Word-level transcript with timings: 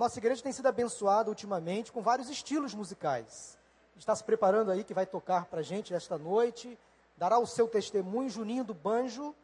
nossa 0.00 0.18
igreja 0.18 0.42
tem 0.42 0.50
sido 0.50 0.66
abençoada 0.66 1.28
ultimamente 1.28 1.92
com 1.92 2.00
vários 2.00 2.30
estilos 2.30 2.74
musicais. 2.74 3.58
Está 3.94 4.16
se 4.16 4.24
preparando 4.24 4.70
aí 4.70 4.82
que 4.82 4.94
vai 4.94 5.04
tocar 5.04 5.44
para 5.44 5.60
gente 5.60 5.92
esta 5.92 6.16
noite, 6.16 6.78
dará 7.18 7.38
o 7.38 7.46
seu 7.46 7.68
testemunho, 7.68 8.30
Juninho 8.30 8.64
do 8.64 8.72
Banjo, 8.72 9.34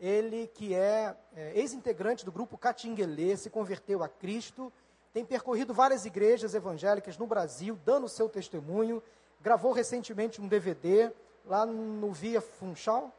ele 0.00 0.46
que 0.54 0.74
é, 0.74 1.14
é 1.34 1.52
ex-integrante 1.58 2.24
do 2.24 2.32
grupo 2.32 2.56
Catinguelê, 2.56 3.36
se 3.36 3.50
converteu 3.50 4.02
a 4.02 4.08
Cristo, 4.08 4.72
tem 5.12 5.22
percorrido 5.22 5.74
várias 5.74 6.06
igrejas 6.06 6.54
evangélicas 6.54 7.18
no 7.18 7.26
Brasil, 7.26 7.78
dando 7.84 8.04
o 8.04 8.08
seu 8.08 8.26
testemunho, 8.26 9.02
gravou 9.42 9.72
recentemente 9.72 10.40
um 10.40 10.48
DVD 10.48 11.12
lá 11.44 11.66
no 11.66 12.10
Via 12.10 12.40
Funchal, 12.40 13.12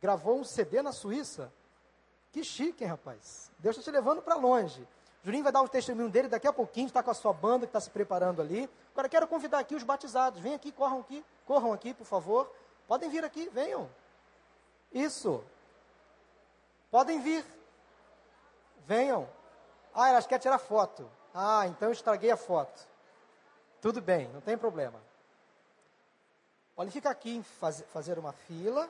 gravou 0.00 0.38
um 0.38 0.44
CD 0.44 0.82
na 0.82 0.92
Suíça. 0.92 1.52
Que 2.32 2.44
chique, 2.44 2.84
hein, 2.84 2.90
rapaz? 2.90 3.50
Deus 3.58 3.76
está 3.76 3.90
te 3.90 3.94
levando 3.94 4.22
para 4.22 4.36
longe. 4.36 4.86
Juninho 5.24 5.42
vai 5.42 5.52
dar 5.52 5.62
o 5.62 5.68
testemunho 5.68 6.08
dele 6.08 6.28
daqui 6.28 6.46
a 6.46 6.52
pouquinho, 6.52 6.86
está 6.86 7.02
com 7.02 7.10
a 7.10 7.14
sua 7.14 7.32
banda 7.32 7.66
que 7.66 7.70
está 7.70 7.80
se 7.80 7.90
preparando 7.90 8.40
ali. 8.40 8.68
Agora 8.92 9.08
quero 9.08 9.26
convidar 9.26 9.58
aqui 9.58 9.74
os 9.74 9.82
batizados. 9.82 10.40
Vem 10.40 10.54
aqui, 10.54 10.70
corram 10.70 11.00
aqui, 11.00 11.24
corram 11.46 11.72
aqui, 11.72 11.92
por 11.92 12.04
favor. 12.04 12.50
Podem 12.86 13.10
vir 13.10 13.24
aqui, 13.24 13.48
venham. 13.50 13.88
Isso. 14.92 15.44
Podem 16.90 17.20
vir. 17.20 17.44
Venham. 18.86 19.28
Ah, 19.94 20.08
elas 20.08 20.26
querem 20.26 20.40
tirar 20.40 20.58
foto. 20.58 21.10
Ah, 21.34 21.66
então 21.66 21.88
eu 21.88 21.92
estraguei 21.92 22.30
a 22.30 22.36
foto. 22.36 22.86
Tudo 23.80 24.00
bem, 24.00 24.28
não 24.28 24.40
tem 24.40 24.56
problema. 24.56 25.00
Podem 26.74 26.90
ficar 26.90 27.10
aqui, 27.10 27.42
faz, 27.60 27.84
fazer 27.92 28.18
uma 28.18 28.32
fila. 28.32 28.88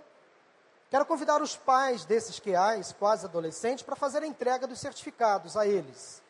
Quero 0.91 1.05
convidar 1.05 1.43
os 1.43 1.55
pais 1.55 2.07
desses 2.07 2.41
QAs, 2.41 2.93
quase 2.93 3.27
adolescentes, 3.27 3.85
para 3.85 3.95
fazer 3.95 4.23
a 4.23 4.27
entrega 4.27 4.67
dos 4.67 4.81
certificados 4.81 5.55
a 5.55 5.67
eles. 5.67 6.23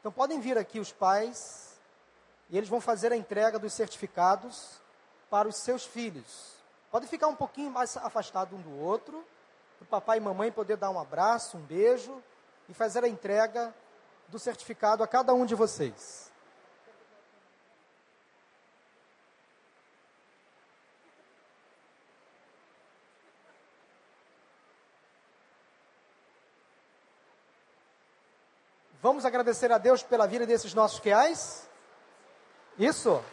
Então 0.00 0.10
podem 0.10 0.40
vir 0.40 0.56
aqui 0.56 0.80
os 0.80 0.90
pais 0.90 1.78
e 2.48 2.56
eles 2.56 2.68
vão 2.68 2.80
fazer 2.80 3.12
a 3.12 3.16
entrega 3.16 3.58
dos 3.58 3.74
certificados 3.74 4.80
para 5.28 5.46
os 5.46 5.56
seus 5.56 5.84
filhos. 5.84 6.54
Podem 6.90 7.08
ficar 7.08 7.26
um 7.26 7.36
pouquinho 7.36 7.70
mais 7.70 7.94
afastados 7.98 8.58
um 8.58 8.62
do 8.62 8.80
outro, 8.80 9.22
para 9.78 9.84
o 9.84 9.88
papai 9.88 10.16
e 10.16 10.20
mamãe 10.20 10.50
poder 10.50 10.78
dar 10.78 10.88
um 10.88 10.98
abraço, 10.98 11.58
um 11.58 11.62
beijo 11.62 12.22
e 12.70 12.72
fazer 12.72 13.04
a 13.04 13.08
entrega 13.08 13.74
do 14.28 14.38
certificado 14.38 15.02
a 15.02 15.06
cada 15.06 15.34
um 15.34 15.44
de 15.44 15.54
vocês. 15.54 16.25
Vamos 29.16 29.24
agradecer 29.24 29.72
a 29.72 29.78
Deus 29.78 30.02
pela 30.02 30.26
vida 30.26 30.44
desses 30.44 30.74
nossos 30.74 31.00
queais? 31.00 31.66
Isso. 32.78 33.24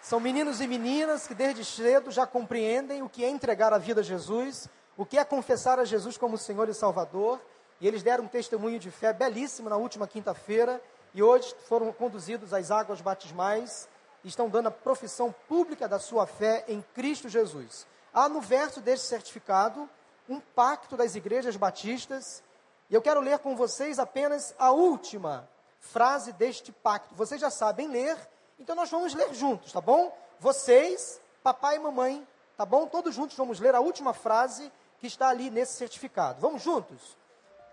São 0.00 0.18
meninos 0.18 0.62
e 0.62 0.66
meninas 0.66 1.26
que 1.26 1.34
desde 1.34 1.66
cedo 1.66 2.10
já 2.10 2.26
compreendem 2.26 3.02
o 3.02 3.10
que 3.10 3.22
é 3.22 3.28
entregar 3.28 3.74
a 3.74 3.78
vida 3.78 4.00
a 4.00 4.02
Jesus, 4.02 4.70
o 4.96 5.04
que 5.04 5.18
é 5.18 5.24
confessar 5.26 5.78
a 5.78 5.84
Jesus 5.84 6.16
como 6.16 6.38
Senhor 6.38 6.66
e 6.70 6.72
Salvador, 6.72 7.38
e 7.78 7.86
eles 7.86 8.02
deram 8.02 8.24
um 8.24 8.28
testemunho 8.28 8.78
de 8.78 8.90
fé 8.90 9.12
belíssimo 9.12 9.68
na 9.68 9.76
última 9.76 10.08
quinta-feira, 10.08 10.80
e 11.12 11.22
hoje 11.22 11.54
foram 11.68 11.92
conduzidos 11.92 12.54
às 12.54 12.70
águas 12.70 13.02
batismais 13.02 13.86
e 14.24 14.28
estão 14.28 14.48
dando 14.48 14.68
a 14.68 14.70
profissão 14.70 15.30
pública 15.46 15.86
da 15.86 15.98
sua 15.98 16.26
fé 16.26 16.64
em 16.66 16.82
Cristo 16.94 17.28
Jesus. 17.28 17.86
Há 18.14 18.30
no 18.30 18.40
verso 18.40 18.80
deste 18.80 19.06
certificado 19.06 19.86
um 20.28 20.40
pacto 20.40 20.96
das 20.96 21.14
igrejas 21.14 21.56
batistas, 21.56 22.42
e 22.90 22.94
eu 22.94 23.02
quero 23.02 23.20
ler 23.20 23.38
com 23.38 23.56
vocês 23.56 23.98
apenas 23.98 24.54
a 24.58 24.70
última 24.70 25.48
frase 25.80 26.32
deste 26.32 26.72
pacto. 26.72 27.14
Vocês 27.14 27.40
já 27.40 27.50
sabem 27.50 27.88
ler, 27.88 28.16
então 28.58 28.74
nós 28.74 28.90
vamos 28.90 29.14
ler 29.14 29.32
juntos, 29.34 29.72
tá 29.72 29.80
bom? 29.80 30.16
Vocês, 30.40 31.20
papai 31.42 31.76
e 31.76 31.78
mamãe, 31.78 32.26
tá 32.56 32.64
bom? 32.64 32.86
Todos 32.86 33.14
juntos 33.14 33.36
vamos 33.36 33.60
ler 33.60 33.74
a 33.74 33.80
última 33.80 34.12
frase 34.12 34.72
que 34.98 35.06
está 35.06 35.28
ali 35.28 35.50
nesse 35.50 35.74
certificado. 35.74 36.40
Vamos 36.40 36.62
juntos? 36.62 37.16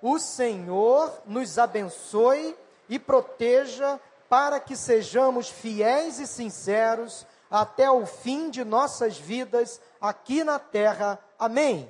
O 0.01 0.19
Senhor 0.19 1.11
nos 1.25 1.57
abençoe 1.57 2.55
e 2.87 2.99
proteja 2.99 3.99
para 4.29 4.59
que 4.59 4.75
sejamos 4.75 5.49
fiéis 5.49 6.19
e 6.19 6.27
sinceros 6.27 7.25
até 7.49 7.89
o 7.89 8.05
fim 8.05 8.49
de 8.49 8.63
nossas 8.63 9.17
vidas 9.17 9.81
aqui 9.99 10.43
na 10.43 10.59
terra. 10.59 11.19
Amém. 11.39 11.89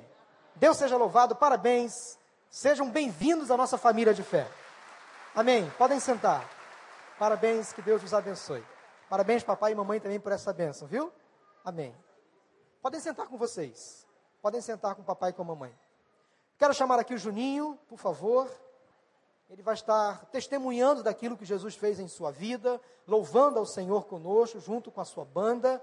Deus 0.56 0.78
seja 0.78 0.96
louvado, 0.96 1.36
parabéns. 1.36 2.18
Sejam 2.48 2.90
bem-vindos 2.90 3.50
à 3.50 3.58
nossa 3.58 3.76
família 3.76 4.14
de 4.14 4.22
fé. 4.22 4.50
Amém. 5.34 5.70
Podem 5.76 6.00
sentar. 6.00 6.48
Parabéns, 7.18 7.74
que 7.74 7.82
Deus 7.82 8.02
os 8.02 8.14
abençoe. 8.14 8.64
Parabéns, 9.06 9.42
papai 9.42 9.72
e 9.72 9.74
mamãe, 9.74 10.00
também 10.00 10.18
por 10.18 10.32
essa 10.32 10.54
bênção, 10.54 10.88
viu? 10.88 11.12
Amém. 11.62 11.94
Podem 12.80 12.98
sentar 12.98 13.26
com 13.26 13.36
vocês. 13.36 14.06
Podem 14.40 14.62
sentar 14.62 14.94
com 14.94 15.02
o 15.02 15.04
papai 15.04 15.28
e 15.28 15.32
com 15.34 15.42
a 15.42 15.44
mamãe. 15.44 15.78
Quero 16.58 16.72
chamar 16.72 16.98
aqui 16.98 17.12
o 17.12 17.18
Juninho, 17.18 17.78
por 17.86 17.98
favor. 17.98 18.50
Ele 19.50 19.62
vai 19.62 19.74
estar 19.74 20.24
testemunhando 20.26 21.02
daquilo 21.02 21.36
que 21.36 21.44
Jesus 21.44 21.74
fez 21.74 22.00
em 22.00 22.08
sua 22.08 22.30
vida, 22.30 22.80
louvando 23.06 23.58
ao 23.58 23.66
Senhor 23.66 24.06
conosco, 24.06 24.58
junto 24.58 24.90
com 24.90 25.02
a 25.02 25.04
sua 25.04 25.24
banda. 25.26 25.82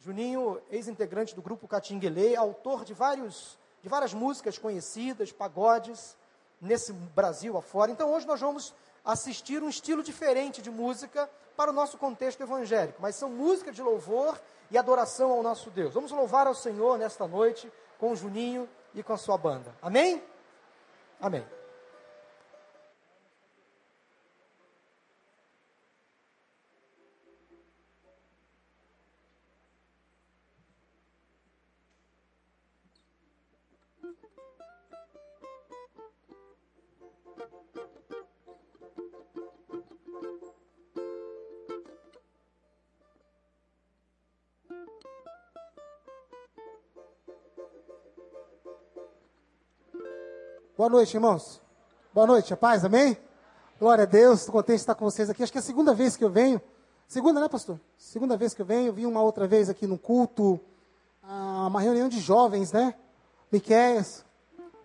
Juninho, 0.00 0.60
ex-integrante 0.70 1.34
do 1.34 1.42
grupo 1.42 1.66
Catinguele, 1.66 2.36
autor 2.36 2.84
de, 2.84 2.94
vários, 2.94 3.58
de 3.82 3.88
várias 3.88 4.14
músicas 4.14 4.58
conhecidas, 4.58 5.32
pagodes, 5.32 6.16
nesse 6.60 6.92
Brasil 6.92 7.56
afora. 7.56 7.90
Então 7.90 8.12
hoje 8.12 8.26
nós 8.26 8.40
vamos 8.40 8.74
assistir 9.04 9.62
um 9.62 9.68
estilo 9.68 10.02
diferente 10.02 10.60
de 10.60 10.70
música 10.70 11.30
para 11.56 11.70
o 11.70 11.74
nosso 11.74 11.96
contexto 11.96 12.42
evangélico, 12.42 13.00
mas 13.00 13.16
são 13.16 13.30
músicas 13.30 13.74
de 13.74 13.82
louvor 13.82 14.40
e 14.70 14.76
adoração 14.76 15.30
ao 15.30 15.42
nosso 15.42 15.70
Deus. 15.70 15.94
Vamos 15.94 16.10
louvar 16.10 16.46
ao 16.46 16.54
Senhor 16.54 16.98
nesta 16.98 17.26
noite 17.26 17.72
com 17.98 18.12
o 18.12 18.16
Juninho 18.16 18.68
e 18.94 19.02
com 19.02 19.12
a 19.12 19.16
sua 19.16 19.38
banda. 19.38 19.74
Amém? 19.80 20.22
Amém. 21.20 21.55
Boa 50.86 50.98
noite, 50.98 51.16
irmãos. 51.16 51.60
Boa 52.14 52.28
noite, 52.28 52.54
a 52.54 52.56
paz, 52.56 52.84
amém? 52.84 53.18
Glória 53.76 54.04
a 54.04 54.06
Deus, 54.06 54.38
estou 54.38 54.52
contente 54.52 54.76
de 54.76 54.82
estar 54.82 54.94
com 54.94 55.04
vocês 55.04 55.28
aqui. 55.28 55.42
Acho 55.42 55.50
que 55.50 55.58
é 55.58 55.60
a 55.60 55.64
segunda 55.64 55.92
vez 55.92 56.16
que 56.16 56.22
eu 56.22 56.30
venho. 56.30 56.62
Segunda, 57.08 57.40
né, 57.40 57.48
pastor? 57.48 57.80
Segunda 57.98 58.36
vez 58.36 58.54
que 58.54 58.62
eu 58.62 58.64
venho. 58.66 58.92
Vim 58.92 59.04
uma 59.04 59.20
outra 59.20 59.48
vez 59.48 59.68
aqui 59.68 59.84
no 59.84 59.98
culto, 59.98 60.60
uma 61.24 61.80
reunião 61.80 62.08
de 62.08 62.20
jovens, 62.20 62.70
né? 62.70 62.94
Miquéias, 63.50 64.24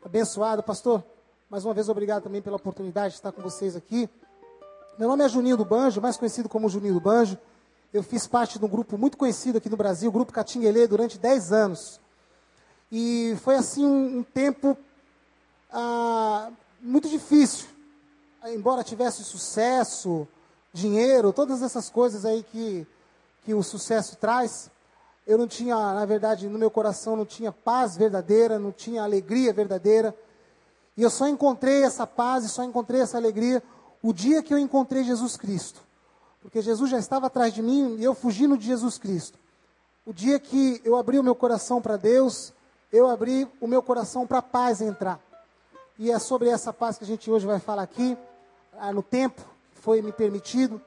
abençoado. 0.04 0.64
Pastor, 0.64 1.04
mais 1.48 1.66
uma 1.66 1.74
vez 1.76 1.88
obrigado 1.88 2.24
também 2.24 2.42
pela 2.42 2.56
oportunidade 2.56 3.10
de 3.10 3.20
estar 3.20 3.32
com 3.32 3.44
vocês 3.44 3.76
aqui. 3.76 4.10
Meu 4.98 5.08
nome 5.08 5.24
é 5.24 5.30
Juninho 5.30 5.56
do 5.56 5.66
Banjo, 5.66 6.02
mais 6.02 6.18
conhecido 6.18 6.50
como 6.50 6.68
Juninho 6.68 6.96
do 6.96 7.00
Banjo. 7.00 7.38
Eu 7.94 8.02
fiz 8.02 8.26
parte 8.26 8.58
de 8.58 8.66
um 8.66 8.68
grupo 8.68 8.98
muito 8.98 9.18
conhecido 9.18 9.60
aqui 9.60 9.70
no 9.70 9.78
Brasil, 9.78 10.10
o 10.10 10.12
Grupo 10.12 10.34
Catinguelê, 10.34 10.88
durante 10.88 11.20
10 11.20 11.52
anos. 11.54 12.02
E 12.92 13.38
foi 13.44 13.54
assim 13.54 13.86
um 13.86 14.24
tempo 14.24 14.76
ah, 15.72 16.52
muito 16.82 17.08
difícil. 17.08 17.68
Embora 18.46 18.84
tivesse 18.84 19.24
sucesso, 19.24 20.28
dinheiro, 20.74 21.32
todas 21.32 21.62
essas 21.62 21.90
coisas 21.90 22.26
aí 22.26 22.44
que, 22.44 22.88
que 23.44 23.54
o 23.54 23.62
sucesso 23.62 24.18
traz, 24.18 24.70
eu 25.28 25.38
não 25.38 25.48
tinha, 25.48 25.76
na 25.76 26.06
verdade, 26.06 26.48
no 26.48 26.58
meu 26.58 26.72
coração 26.72 27.16
não 27.16 27.26
tinha 27.26 27.52
paz 27.52 27.96
verdadeira, 27.96 28.58
não 28.58 28.72
tinha 28.72 29.04
alegria 29.04 29.54
verdadeira. 29.54 30.16
E 30.98 31.04
eu 31.04 31.10
só 31.10 31.28
encontrei 31.28 31.84
essa 31.84 32.08
paz 32.08 32.44
e 32.44 32.50
só 32.50 32.64
encontrei 32.64 33.02
essa 33.02 33.18
alegria 33.18 33.64
o 34.02 34.12
dia 34.12 34.42
que 34.42 34.54
eu 34.54 34.58
encontrei 34.58 35.04
Jesus 35.04 35.38
Cristo. 35.38 35.82
Porque 36.42 36.62
Jesus 36.62 36.90
já 36.90 36.98
estava 36.98 37.28
atrás 37.28 37.54
de 37.54 37.62
mim 37.62 37.98
e 38.00 38.04
eu 38.04 38.16
fugindo 38.16 38.58
de 38.58 38.66
Jesus 38.66 38.98
Cristo. 38.98 39.38
O 40.06 40.12
dia 40.12 40.40
que 40.40 40.82
eu 40.84 40.96
abri 40.96 41.20
o 41.20 41.24
meu 41.24 41.36
coração 41.36 41.80
para 41.80 41.96
Deus, 41.96 42.52
eu 42.92 43.08
abri 43.08 43.48
o 43.62 43.68
meu 43.68 43.84
coração 43.84 44.26
para 44.26 44.40
a 44.40 44.42
paz 44.42 44.82
entrar. 44.82 45.20
E 46.02 46.10
é 46.10 46.18
sobre 46.18 46.50
essa 46.50 46.74
paz 46.74 46.98
que 46.98 47.04
a 47.04 47.08
gente 47.08 47.30
hoje 47.30 47.46
vai 47.46 47.60
falar 47.60 47.84
aqui, 47.84 48.18
ah, 48.80 48.92
no 48.92 49.04
tempo 49.04 49.40
que 49.72 49.82
foi 49.82 50.02
me 50.02 50.12
permitido, 50.12 50.82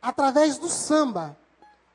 através 0.00 0.56
do 0.56 0.70
samba. 0.70 1.36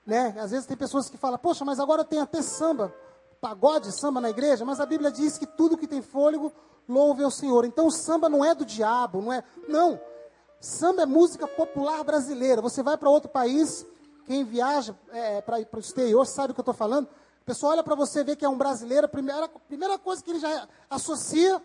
Né? 0.06 0.36
Às 0.40 0.52
vezes 0.52 0.68
tem 0.68 0.78
pessoas 0.78 1.10
que 1.10 1.18
falam, 1.18 1.40
poxa, 1.40 1.66
mas 1.66 1.80
agora 1.80 2.04
tem 2.04 2.20
até 2.20 2.44
samba. 2.44 2.94
pagode, 3.42 3.92
samba 3.92 4.22
na 4.22 4.30
igreja, 4.30 4.64
mas 4.64 4.80
a 4.80 4.86
Bíblia 4.86 5.12
diz 5.12 5.36
que 5.36 5.48
tudo 5.48 5.76
que 5.76 5.88
tem 5.88 6.04
fôlego 6.04 6.54
louve 6.88 7.24
ao 7.24 7.32
Senhor. 7.32 7.66
Então 7.66 7.88
o 7.88 7.92
samba 7.92 8.30
não 8.30 8.46
é 8.46 8.54
do 8.54 8.64
diabo, 8.64 9.20
não 9.20 9.34
é. 9.34 9.44
Não. 9.68 10.00
Samba 10.60 11.02
é 11.02 11.06
música 11.08 11.48
popular 11.48 12.04
brasileira. 12.04 12.62
Você 12.62 12.84
vai 12.84 12.98
para 12.98 13.10
outro 13.10 13.32
país, 13.32 13.84
quem 14.28 14.44
viaja 14.44 14.96
é, 15.12 15.42
para 15.42 15.58
o 15.74 15.80
exterior 15.80 16.24
sabe 16.28 16.52
o 16.52 16.54
que 16.54 16.60
eu 16.60 16.62
estou 16.62 16.76
falando. 16.76 17.08
A 17.42 17.46
pessoa 17.46 17.72
olha 17.72 17.84
para 17.84 17.96
você 17.96 18.24
vê 18.24 18.36
que 18.36 18.46
é 18.46 18.50
um 18.50 18.60
brasileiro, 18.60 19.08
a 19.08 19.10
primeira, 19.10 19.50
primeira 19.50 19.98
coisa 19.98 20.24
que 20.24 20.30
ele 20.30 20.40
já 20.40 20.68
associa, 20.88 21.60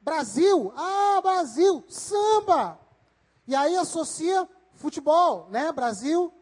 Brasil, 0.00 0.72
ah, 0.76 1.20
Brasil, 1.22 1.84
samba. 1.88 2.78
E 3.46 3.54
aí 3.54 3.76
associa 3.76 4.48
futebol, 4.74 5.48
né? 5.50 5.72
Brasil, 5.72 6.32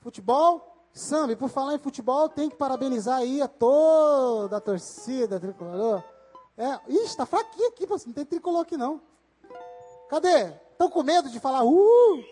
futebol, 0.00 0.86
samba. 0.92 1.32
E 1.32 1.36
por 1.36 1.48
falar 1.48 1.74
em 1.74 1.78
futebol, 1.78 2.28
tem 2.28 2.48
que 2.48 2.56
parabenizar 2.56 3.18
aí 3.18 3.40
a 3.40 3.48
toda 3.48 4.56
a 4.56 4.60
torcida 4.60 5.40
tricolor. 5.40 6.02
É, 6.56 6.78
ixi, 6.88 7.04
está 7.04 7.24
fraquinho 7.24 7.68
aqui, 7.68 7.86
não 7.88 8.12
tem 8.12 8.24
tricolor 8.24 8.62
aqui 8.62 8.76
não. 8.76 9.00
Cadê? 10.08 10.52
Estão 10.72 10.90
com 10.90 11.02
medo 11.02 11.30
de 11.30 11.40
falar, 11.40 11.64
uh, 11.64 12.24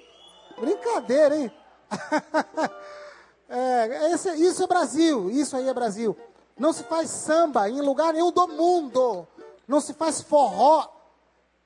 brincadeira, 0.58 1.36
hein? 1.36 1.52
é, 3.48 4.12
esse, 4.12 4.30
isso 4.34 4.62
é 4.62 4.66
Brasil, 4.66 5.30
isso 5.30 5.56
aí 5.56 5.68
é 5.68 5.72
Brasil. 5.72 6.16
Não 6.58 6.72
se 6.72 6.84
faz 6.84 7.08
samba 7.08 7.70
em 7.70 7.80
lugar 7.80 8.12
nenhum 8.12 8.30
do 8.30 8.46
mundo. 8.48 9.26
Não 9.70 9.80
se 9.80 9.94
faz 9.94 10.20
forró. 10.20 10.88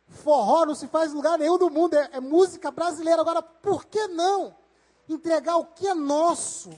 Forró 0.06 0.67
não 0.67 0.75
se 0.75 0.87
faz 0.87 1.11
em 1.11 1.17
lugar 1.17 1.39
nenhum 1.39 1.56
do 1.56 1.71
mundo. 1.71 1.95
É, 1.95 2.11
é 2.12 2.21
música 2.21 2.71
brasileira. 2.71 3.23
Agora, 3.23 3.41
por 3.41 3.87
que 3.87 4.06
não 4.09 4.55
entregar 5.09 5.56
o 5.56 5.65
que 5.65 5.89
é 5.89 5.95
nosso 5.95 6.71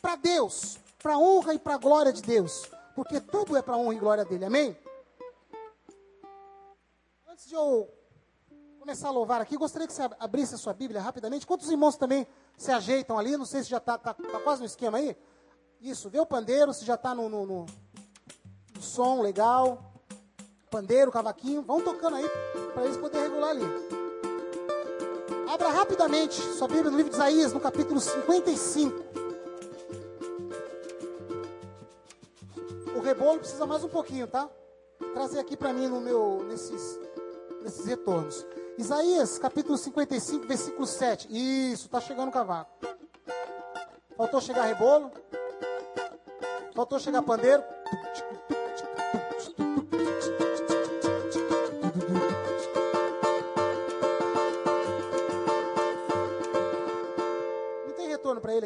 para 0.00 0.16
Deus? 0.16 0.78
Para 1.02 1.18
honra 1.18 1.52
e 1.52 1.58
para 1.58 1.76
glória 1.76 2.14
de 2.14 2.22
Deus. 2.22 2.66
Porque 2.94 3.20
tudo 3.20 3.58
é 3.58 3.60
para 3.62 3.76
honra 3.76 3.94
e 3.94 3.98
glória 3.98 4.24
dele. 4.24 4.46
Amém? 4.46 4.74
Antes 7.28 7.46
de 7.46 7.54
eu 7.54 7.86
começar 8.78 9.08
a 9.08 9.12
louvar 9.12 9.42
aqui, 9.42 9.58
gostaria 9.58 9.86
que 9.86 9.92
você 9.92 10.08
abrisse 10.18 10.54
a 10.54 10.58
sua 10.58 10.72
Bíblia 10.72 11.02
rapidamente. 11.02 11.46
Quantos 11.46 11.70
irmãos 11.70 11.96
também 11.96 12.26
se 12.56 12.72
ajeitam 12.72 13.18
ali? 13.18 13.36
Não 13.36 13.44
sei 13.44 13.62
se 13.62 13.68
já 13.68 13.76
está 13.76 13.98
tá, 13.98 14.14
tá 14.14 14.40
quase 14.40 14.60
no 14.60 14.66
esquema 14.66 14.96
aí. 14.96 15.14
Isso, 15.78 16.08
vê 16.08 16.18
o 16.18 16.24
pandeiro, 16.24 16.72
se 16.72 16.86
já 16.86 16.94
está 16.94 17.14
no, 17.14 17.28
no, 17.28 17.44
no, 17.44 17.66
no, 18.74 18.82
som 18.82 19.20
legal. 19.20 19.89
Pandeiro, 20.70 21.10
cavaquinho. 21.10 21.62
Vão 21.62 21.80
tocando 21.80 22.14
aí 22.16 22.30
para 22.72 22.84
eles 22.84 22.96
poderem 22.96 23.28
regular 23.28 23.50
ali. 23.50 23.64
Abra 25.48 25.68
rapidamente 25.68 26.40
sua 26.40 26.68
Bíblia 26.68 26.92
no 26.92 26.96
livro 26.96 27.10
de 27.10 27.16
Isaías, 27.16 27.52
no 27.52 27.58
capítulo 27.58 28.00
55. 28.00 29.04
O 32.94 33.00
rebolo 33.00 33.40
precisa 33.40 33.66
mais 33.66 33.82
um 33.82 33.88
pouquinho, 33.88 34.28
tá? 34.28 34.48
Trazer 35.12 35.40
aqui 35.40 35.56
para 35.56 35.72
mim 35.72 35.88
no 35.88 36.00
meu, 36.00 36.44
nesses, 36.48 37.00
nesses 37.62 37.84
retornos. 37.84 38.46
Isaías, 38.78 39.38
capítulo 39.38 39.76
55, 39.76 40.46
versículo 40.46 40.86
7. 40.86 41.26
Isso, 41.72 41.86
está 41.86 42.00
chegando 42.00 42.28
o 42.28 42.32
cavaco. 42.32 42.70
Faltou 44.16 44.40
chegar 44.40 44.62
rebolo? 44.62 45.10
Faltou 46.74 47.00
chegar 47.00 47.22
pandeiro? 47.22 47.64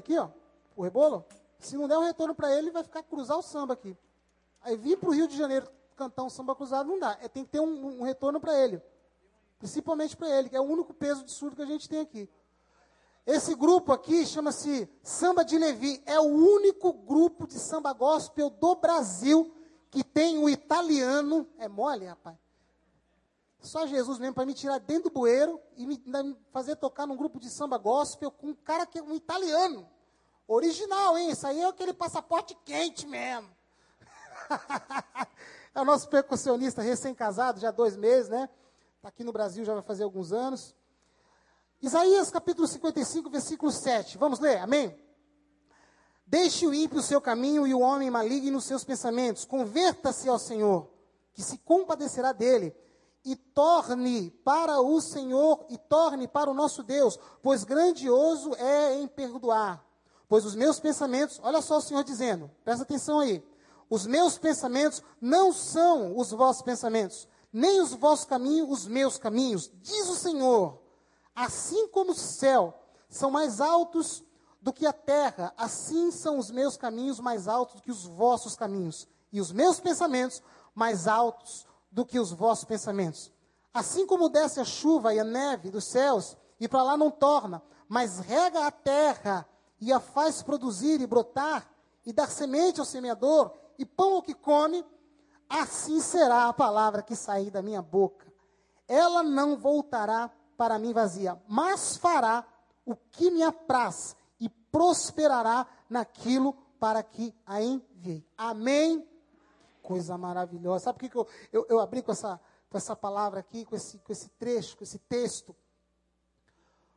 Aqui, 0.04 0.18
ó? 0.18 0.28
O 0.76 0.82
rebolo? 0.82 1.24
Se 1.58 1.76
não 1.76 1.88
der 1.88 1.96
um 1.96 2.04
retorno 2.04 2.34
para 2.34 2.54
ele, 2.56 2.70
vai 2.70 2.84
ficar 2.84 3.02
cruzar 3.02 3.38
o 3.38 3.42
samba 3.42 3.72
aqui. 3.72 3.96
Aí 4.60 4.76
vir 4.76 4.98
para 4.98 5.08
o 5.08 5.12
Rio 5.12 5.26
de 5.26 5.36
Janeiro 5.36 5.66
cantar 5.96 6.22
um 6.22 6.30
samba 6.30 6.54
cruzado 6.54 6.88
não 6.88 6.98
dá. 6.98 7.16
É, 7.22 7.28
tem 7.28 7.44
que 7.44 7.50
ter 7.50 7.60
um, 7.60 8.00
um 8.00 8.02
retorno 8.02 8.38
para 8.38 8.58
ele. 8.58 8.82
Principalmente 9.58 10.16
para 10.16 10.28
ele, 10.28 10.48
que 10.50 10.56
é 10.56 10.60
o 10.60 10.64
único 10.64 10.92
peso 10.92 11.24
de 11.24 11.30
surdo 11.30 11.56
que 11.56 11.62
a 11.62 11.66
gente 11.66 11.88
tem 11.88 12.00
aqui. 12.00 12.28
Esse 13.26 13.54
grupo 13.54 13.92
aqui 13.92 14.26
chama-se 14.26 14.88
Samba 15.02 15.44
de 15.44 15.56
Levi. 15.56 16.02
É 16.04 16.20
o 16.20 16.24
único 16.24 16.92
grupo 16.92 17.46
de 17.46 17.54
samba 17.54 17.94
gospel 17.94 18.50
do 18.50 18.74
Brasil 18.74 19.54
que 19.90 20.04
tem 20.04 20.38
o 20.38 20.48
italiano. 20.50 21.48
É 21.58 21.66
mole, 21.66 22.04
rapaz? 22.04 22.36
Só 23.60 23.86
Jesus 23.86 24.18
mesmo 24.18 24.34
para 24.34 24.44
me 24.44 24.52
tirar 24.52 24.78
dentro 24.78 25.04
do 25.04 25.14
bueiro 25.14 25.58
e 25.74 25.86
me, 25.86 26.02
me 26.04 26.36
fazer 26.52 26.76
tocar 26.76 27.06
num 27.06 27.16
grupo 27.16 27.40
de 27.40 27.48
samba 27.48 27.78
gospel 27.78 28.30
com 28.30 28.48
um 28.48 28.54
cara 28.54 28.84
que 28.84 28.98
é 28.98 29.02
um 29.02 29.14
italiano. 29.14 29.88
Original, 30.46 31.16
hein? 31.16 31.30
Isso 31.30 31.46
aí 31.46 31.60
é 31.60 31.66
aquele 31.66 31.92
passaporte 31.92 32.54
quente 32.64 33.06
mesmo. 33.06 33.48
é 35.74 35.80
o 35.80 35.84
nosso 35.84 36.08
percussionista 36.08 36.82
recém-casado, 36.82 37.60
já 37.60 37.68
há 37.70 37.72
dois 37.72 37.96
meses, 37.96 38.28
né? 38.28 38.48
Está 38.96 39.08
aqui 39.08 39.24
no 39.24 39.32
Brasil 39.32 39.64
já 39.64 39.74
vai 39.74 39.82
fazer 39.82 40.04
alguns 40.04 40.32
anos. 40.32 40.74
Isaías 41.80 42.30
capítulo 42.30 42.66
55, 42.66 43.28
versículo 43.30 43.70
7. 43.70 44.16
Vamos 44.16 44.38
ler, 44.38 44.58
amém? 44.58 44.98
Deixe 46.26 46.66
o 46.66 46.72
ímpio 46.72 46.98
o 46.98 47.02
seu 47.02 47.20
caminho 47.20 47.66
e 47.66 47.74
o 47.74 47.80
homem 47.80 48.10
maligno 48.10 48.58
os 48.58 48.64
seus 48.64 48.84
pensamentos. 48.84 49.44
Converta-se 49.44 50.28
ao 50.28 50.38
Senhor, 50.38 50.90
que 51.34 51.42
se 51.42 51.58
compadecerá 51.58 52.32
dele. 52.32 52.74
E 53.24 53.36
torne 53.36 54.30
para 54.44 54.80
o 54.80 55.00
Senhor, 55.00 55.66
e 55.70 55.78
torne 55.78 56.28
para 56.28 56.50
o 56.50 56.54
nosso 56.54 56.82
Deus, 56.82 57.18
pois 57.42 57.64
grandioso 57.64 58.54
é 58.56 58.94
em 58.96 59.06
perdoar. 59.06 59.84
Pois 60.34 60.44
os 60.44 60.56
meus 60.56 60.80
pensamentos, 60.80 61.38
olha 61.44 61.62
só 61.62 61.76
o 61.76 61.80
Senhor 61.80 62.02
dizendo, 62.02 62.50
presta 62.64 62.82
atenção 62.82 63.20
aí. 63.20 63.40
Os 63.88 64.04
meus 64.04 64.36
pensamentos 64.36 65.00
não 65.20 65.52
são 65.52 66.18
os 66.18 66.32
vossos 66.32 66.60
pensamentos, 66.60 67.28
nem 67.52 67.80
os 67.80 67.94
vossos 67.94 68.24
caminhos, 68.24 68.68
os 68.68 68.88
meus 68.88 69.16
caminhos, 69.16 69.70
diz 69.80 70.08
o 70.08 70.16
Senhor. 70.16 70.82
Assim 71.36 71.86
como 71.86 72.10
o 72.10 72.16
céu 72.16 72.74
são 73.08 73.30
mais 73.30 73.60
altos 73.60 74.24
do 74.60 74.72
que 74.72 74.84
a 74.86 74.92
terra, 74.92 75.54
assim 75.56 76.10
são 76.10 76.36
os 76.36 76.50
meus 76.50 76.76
caminhos 76.76 77.20
mais 77.20 77.46
altos 77.46 77.76
do 77.76 77.82
que 77.82 77.92
os 77.92 78.04
vossos 78.04 78.56
caminhos, 78.56 79.06
e 79.32 79.40
os 79.40 79.52
meus 79.52 79.78
pensamentos 79.78 80.42
mais 80.74 81.06
altos 81.06 81.64
do 81.92 82.04
que 82.04 82.18
os 82.18 82.32
vossos 82.32 82.64
pensamentos. 82.64 83.30
Assim 83.72 84.04
como 84.04 84.28
desce 84.28 84.58
a 84.58 84.64
chuva 84.64 85.14
e 85.14 85.20
a 85.20 85.24
neve 85.24 85.70
dos 85.70 85.84
céus, 85.84 86.36
e 86.58 86.66
para 86.66 86.82
lá 86.82 86.96
não 86.96 87.08
torna, 87.08 87.62
mas 87.88 88.18
rega 88.18 88.66
a 88.66 88.72
terra 88.72 89.48
e 89.84 89.92
a 89.92 90.00
faz 90.00 90.42
produzir 90.42 90.98
e 91.02 91.06
brotar, 91.06 91.70
e 92.06 92.12
dar 92.12 92.30
semente 92.30 92.80
ao 92.80 92.86
semeador, 92.86 93.52
e 93.78 93.84
pão 93.84 94.14
ao 94.14 94.22
que 94.22 94.32
come, 94.32 94.82
assim 95.46 96.00
será 96.00 96.48
a 96.48 96.54
palavra 96.54 97.02
que 97.02 97.14
sair 97.14 97.50
da 97.50 97.60
minha 97.60 97.82
boca. 97.82 98.32
Ela 98.88 99.22
não 99.22 99.58
voltará 99.58 100.30
para 100.56 100.78
mim 100.78 100.94
vazia, 100.94 101.38
mas 101.46 101.98
fará 101.98 102.46
o 102.86 102.96
que 102.96 103.30
me 103.30 103.42
apraz 103.42 104.16
e 104.40 104.48
prosperará 104.48 105.66
naquilo 105.88 106.54
para 106.80 107.02
que 107.02 107.34
a 107.44 107.60
enviei. 107.60 108.26
Amém? 108.38 109.06
Coisa 109.82 110.16
maravilhosa. 110.16 110.84
Sabe 110.84 110.98
por 110.98 111.10
que, 111.10 111.16
eu, 111.18 111.28
eu, 111.52 111.66
eu, 111.68 111.80
abri 111.80 112.02
com 112.02 112.12
essa, 112.12 112.40
com 112.70 112.78
essa 112.78 112.96
palavra 112.96 113.40
aqui, 113.40 113.66
com 113.66 113.76
esse, 113.76 113.98
com 113.98 114.12
esse 114.12 114.30
trecho, 114.30 114.78
com 114.78 114.84
esse 114.84 114.98
texto? 114.98 115.54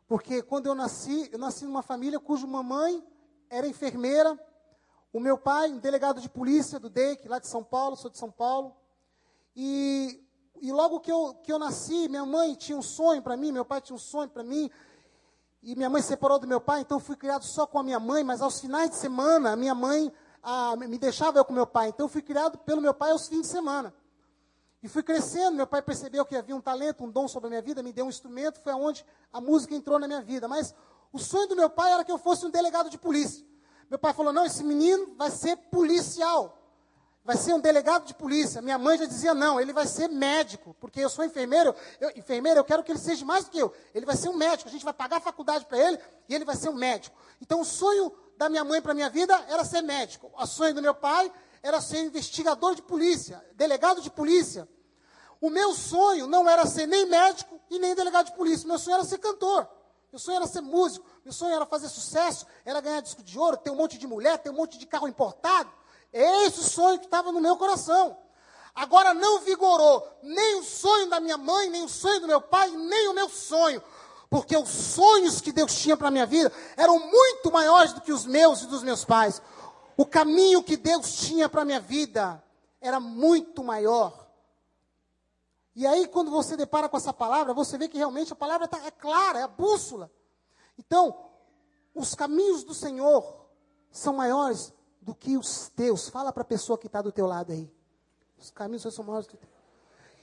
Porque 0.07 0.41
quando 0.41 0.67
eu 0.67 0.73
nasci, 0.73 1.29
eu 1.31 1.37
nasci 1.37 1.65
numa 1.65 1.81
família 1.81 2.19
cuja 2.19 2.47
mamãe 2.47 3.03
era 3.49 3.67
enfermeira, 3.67 4.39
o 5.11 5.19
meu 5.19 5.37
pai, 5.37 5.71
um 5.71 5.79
delegado 5.79 6.21
de 6.21 6.29
polícia 6.29 6.79
do 6.79 6.89
DEIC, 6.89 7.27
lá 7.27 7.39
de 7.39 7.47
São 7.47 7.63
Paulo, 7.63 7.95
sou 7.95 8.09
de 8.09 8.17
São 8.17 8.31
Paulo. 8.31 8.75
E, 9.55 10.23
e 10.61 10.71
logo 10.71 10.99
que 10.99 11.11
eu, 11.11 11.33
que 11.43 11.51
eu 11.51 11.59
nasci, 11.59 12.07
minha 12.07 12.25
mãe 12.25 12.55
tinha 12.55 12.77
um 12.77 12.81
sonho 12.81 13.21
para 13.21 13.35
mim, 13.35 13.51
meu 13.51 13.65
pai 13.65 13.81
tinha 13.81 13.95
um 13.95 13.99
sonho 13.99 14.29
para 14.29 14.43
mim. 14.43 14.69
E 15.61 15.75
minha 15.75 15.89
mãe 15.89 16.01
separou 16.01 16.39
do 16.39 16.47
meu 16.47 16.61
pai, 16.61 16.81
então 16.81 16.99
fui 16.99 17.15
criado 17.15 17.43
só 17.43 17.65
com 17.65 17.79
a 17.79 17.83
minha 17.83 17.99
mãe, 17.99 18.23
mas 18.23 18.41
aos 18.41 18.61
finais 18.61 18.91
de 18.91 18.95
semana, 18.95 19.51
a 19.51 19.55
minha 19.55 19.75
mãe 19.75 20.13
a, 20.41 20.75
me 20.75 20.97
deixava 20.97 21.39
eu 21.39 21.45
com 21.45 21.51
meu 21.51 21.67
pai. 21.67 21.89
Então 21.89 22.07
fui 22.07 22.21
criado 22.21 22.57
pelo 22.59 22.79
meu 22.79 22.93
pai 22.93 23.11
aos 23.11 23.27
fins 23.27 23.41
de 23.41 23.47
semana. 23.47 23.93
E 24.81 24.87
fui 24.87 25.01
crescendo, 25.01 25.55
meu 25.55 25.65
pai 25.65 25.81
percebeu 25.81 26.23
que 26.23 26.35
havia 26.35 26.55
um 26.55 26.61
talento, 26.61 27.03
um 27.03 27.09
dom 27.09 27.27
sobre 27.27 27.47
a 27.47 27.49
minha 27.49 27.61
vida, 27.61 27.81
me 27.81 27.91
deu 27.91 28.05
um 28.05 28.09
instrumento, 28.09 28.59
foi 28.59 28.71
aonde 28.71 29.03
a 29.33 29.41
música 29.41 29.73
entrou 29.73 29.97
na 29.97 30.07
minha 30.07 30.21
vida. 30.21 30.47
Mas 30.47 30.73
o 31.11 31.17
sonho 31.17 31.47
do 31.47 31.55
meu 31.55 31.69
pai 31.69 31.91
era 31.91 32.03
que 32.03 32.11
eu 32.11 32.17
fosse 32.17 32.45
um 32.45 32.49
delegado 32.49 32.89
de 32.89 32.97
polícia. 32.97 33.45
Meu 33.89 33.97
pai 33.97 34.13
falou: 34.13 34.31
não, 34.31 34.45
esse 34.45 34.63
menino 34.63 35.15
vai 35.15 35.31
ser 35.31 35.57
policial, 35.71 36.61
vai 37.23 37.35
ser 37.35 37.53
um 37.53 37.59
delegado 37.59 38.05
de 38.05 38.13
polícia. 38.13 38.61
Minha 38.61 38.77
mãe 38.77 38.97
já 38.97 39.05
dizia: 39.05 39.33
não, 39.33 39.59
ele 39.59 39.73
vai 39.73 39.87
ser 39.87 40.09
médico, 40.09 40.75
porque 40.79 40.99
eu 40.99 41.09
sou 41.09 41.25
enfermeiro, 41.25 41.73
eu, 41.99 42.11
enfermeiro, 42.15 42.59
eu 42.59 42.63
quero 42.63 42.83
que 42.83 42.91
ele 42.91 42.99
seja 42.99 43.25
mais 43.25 43.45
do 43.45 43.51
que 43.51 43.57
eu. 43.57 43.73
Ele 43.95 44.05
vai 44.05 44.15
ser 44.15 44.29
um 44.29 44.35
médico, 44.35 44.69
a 44.69 44.71
gente 44.71 44.85
vai 44.85 44.93
pagar 44.93 45.17
a 45.17 45.21
faculdade 45.21 45.65
para 45.65 45.79
ele 45.79 45.97
e 46.29 46.35
ele 46.35 46.45
vai 46.45 46.55
ser 46.55 46.69
um 46.69 46.75
médico. 46.75 47.17
Então, 47.41 47.61
o 47.61 47.65
sonho 47.65 48.11
da 48.37 48.47
minha 48.47 48.63
mãe 48.63 48.81
para 48.81 48.93
minha 48.93 49.09
vida 49.09 49.33
era 49.47 49.65
ser 49.65 49.81
médico. 49.81 50.31
O 50.37 50.45
sonho 50.45 50.75
do 50.75 50.81
meu 50.81 50.93
pai 50.93 51.31
era 51.61 51.81
ser 51.81 51.99
investigador 51.99 52.75
de 52.75 52.81
polícia, 52.81 53.43
delegado 53.53 54.01
de 54.01 54.09
polícia. 54.09 54.67
O 55.39 55.49
meu 55.49 55.73
sonho 55.73 56.27
não 56.27 56.49
era 56.49 56.65
ser 56.65 56.87
nem 56.87 57.05
médico 57.05 57.59
e 57.69 57.77
nem 57.79 57.93
delegado 57.93 58.27
de 58.27 58.35
polícia, 58.35 58.67
meu 58.67 58.79
sonho 58.79 58.95
era 58.95 59.03
ser 59.03 59.19
cantor. 59.19 59.67
Meu 60.11 60.19
sonho 60.19 60.37
era 60.37 60.47
ser 60.47 60.61
músico, 60.61 61.05
meu 61.23 61.33
sonho 61.33 61.53
era 61.53 61.65
fazer 61.65 61.89
sucesso, 61.89 62.45
era 62.65 62.79
ganhar 62.79 63.01
disco 63.01 63.21
de 63.21 63.37
ouro, 63.37 63.57
ter 63.57 63.69
um 63.69 63.75
monte 63.75 63.97
de 63.97 64.07
mulher, 64.07 64.37
ter 64.37 64.49
um 64.49 64.53
monte 64.53 64.77
de 64.77 64.85
carro 64.85 65.07
importado. 65.07 65.69
Esse 66.11 66.63
sonho 66.63 66.97
que 66.97 67.05
estava 67.05 67.31
no 67.31 67.41
meu 67.41 67.57
coração. 67.57 68.17
Agora 68.73 69.13
não 69.13 69.39
vigorou 69.39 70.07
nem 70.21 70.59
o 70.59 70.63
sonho 70.63 71.09
da 71.09 71.19
minha 71.19 71.37
mãe, 71.37 71.69
nem 71.69 71.83
o 71.83 71.89
sonho 71.89 72.21
do 72.21 72.27
meu 72.27 72.39
pai, 72.39 72.69
nem 72.69 73.09
o 73.09 73.13
meu 73.13 73.27
sonho. 73.27 73.81
Porque 74.29 74.55
os 74.55 74.69
sonhos 74.69 75.41
que 75.41 75.51
Deus 75.51 75.73
tinha 75.75 75.97
para 75.97 76.09
a 76.09 76.11
minha 76.11 76.25
vida 76.25 76.51
eram 76.75 76.99
muito 76.99 77.51
maiores 77.51 77.93
do 77.93 78.01
que 78.01 78.11
os 78.11 78.25
meus 78.25 78.61
e 78.61 78.67
dos 78.67 78.83
meus 78.83 79.03
pais. 79.03 79.41
O 79.97 80.05
caminho 80.05 80.63
que 80.63 80.77
Deus 80.77 81.17
tinha 81.17 81.49
para 81.49 81.63
a 81.63 81.65
minha 81.65 81.79
vida 81.79 82.41
era 82.79 82.99
muito 82.99 83.63
maior. 83.63 84.27
E 85.75 85.87
aí, 85.87 86.07
quando 86.07 86.29
você 86.29 86.55
depara 86.55 86.87
com 86.87 86.97
essa 86.97 87.11
palavra, 87.11 87.53
você 87.53 87.77
vê 87.77 87.87
que 87.87 87.97
realmente 87.97 88.31
a 88.31 88.35
palavra 88.35 88.67
tá, 88.67 88.79
é 88.85 88.91
clara, 88.91 89.39
é 89.39 89.43
a 89.43 89.47
bússola. 89.47 90.11
Então, 90.77 91.29
os 91.95 92.13
caminhos 92.13 92.63
do 92.63 92.75
Senhor 92.75 93.47
são 93.91 94.13
maiores 94.13 94.71
do 95.01 95.15
que 95.15 95.35
os 95.35 95.69
teus. 95.69 96.09
Fala 96.09 96.31
para 96.31 96.43
a 96.43 96.45
pessoa 96.45 96.77
que 96.77 96.87
está 96.87 97.01
do 97.01 97.11
teu 97.11 97.25
lado 97.25 97.51
aí. 97.51 97.71
Os 98.37 98.51
caminhos 98.51 98.83
são 98.93 99.03
maiores 99.03 99.25
do 99.25 99.31
que 99.31 99.37
teus. 99.37 99.51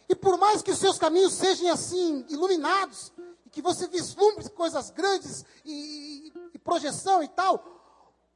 E 0.09 0.15
por 0.15 0.39
mais 0.39 0.63
que 0.63 0.71
os 0.71 0.79
seus 0.79 0.99
caminhos 0.99 1.33
sejam 1.33 1.73
assim, 1.73 2.25
iluminados, 2.29 3.13
e 3.45 3.51
que 3.51 3.63
você 3.63 3.89
vislumbre 3.89 4.49
coisas 4.51 4.91
grandes 4.91 5.45
e, 5.65 6.33
e, 6.33 6.33
e 6.55 6.59
projeção 6.59 7.23
e 7.23 7.29
tal, 7.29 7.84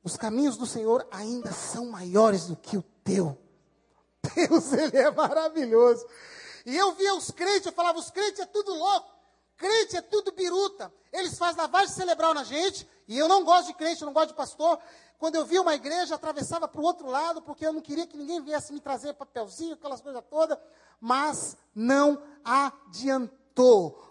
os 0.02 0.17
caminhos 0.17 0.57
do 0.57 0.67
Senhor 0.67 1.07
ainda 1.11 1.52
são 1.52 1.87
maiores 1.87 2.47
do 2.47 2.57
que 2.57 2.76
o 2.76 2.83
teu. 3.05 3.37
Deus, 4.35 4.73
Ele 4.73 4.97
é 4.97 5.11
maravilhoso. 5.11 6.07
E 6.64 6.76
eu 6.76 6.93
via 6.93 7.14
os 7.14 7.31
crentes, 7.31 7.67
eu 7.67 7.73
falava, 7.73 7.99
os 7.99 8.11
crentes 8.11 8.40
é 8.40 8.47
tudo 8.47 8.75
louco. 8.75 9.19
Crente 9.57 9.97
é 9.97 10.02
tudo 10.02 10.33
biruta. 10.33 10.93
Eles 11.12 11.37
fazem 11.37 11.61
lavagem 11.61 11.88
cerebral 11.88 12.33
na 12.33 12.45
gente. 12.45 12.88
E 13.09 13.19
eu 13.19 13.26
não 13.26 13.45
gosto 13.45 13.69
de 13.69 13.75
crente, 13.75 14.02
eu 14.02 14.07
não 14.07 14.12
gosto 14.12 14.28
de 14.28 14.35
pastor. 14.35 14.78
Quando 15.19 15.35
eu 15.35 15.45
via 15.45 15.61
uma 15.61 15.75
igreja, 15.75 16.14
atravessava 16.14 16.69
para 16.69 16.81
o 16.81 16.85
outro 16.85 17.09
lado, 17.09 17.43
porque 17.43 17.67
eu 17.67 17.73
não 17.73 17.81
queria 17.81 18.07
que 18.07 18.17
ninguém 18.17 18.40
viesse 18.40 18.73
me 18.73 18.81
trazer 18.81 19.14
papelzinho, 19.14 19.75
aquelas 19.75 20.00
coisas 20.00 20.23
todas. 20.31 20.57
Mas 21.00 21.57
não 21.75 22.23
adiantou. 22.45 23.37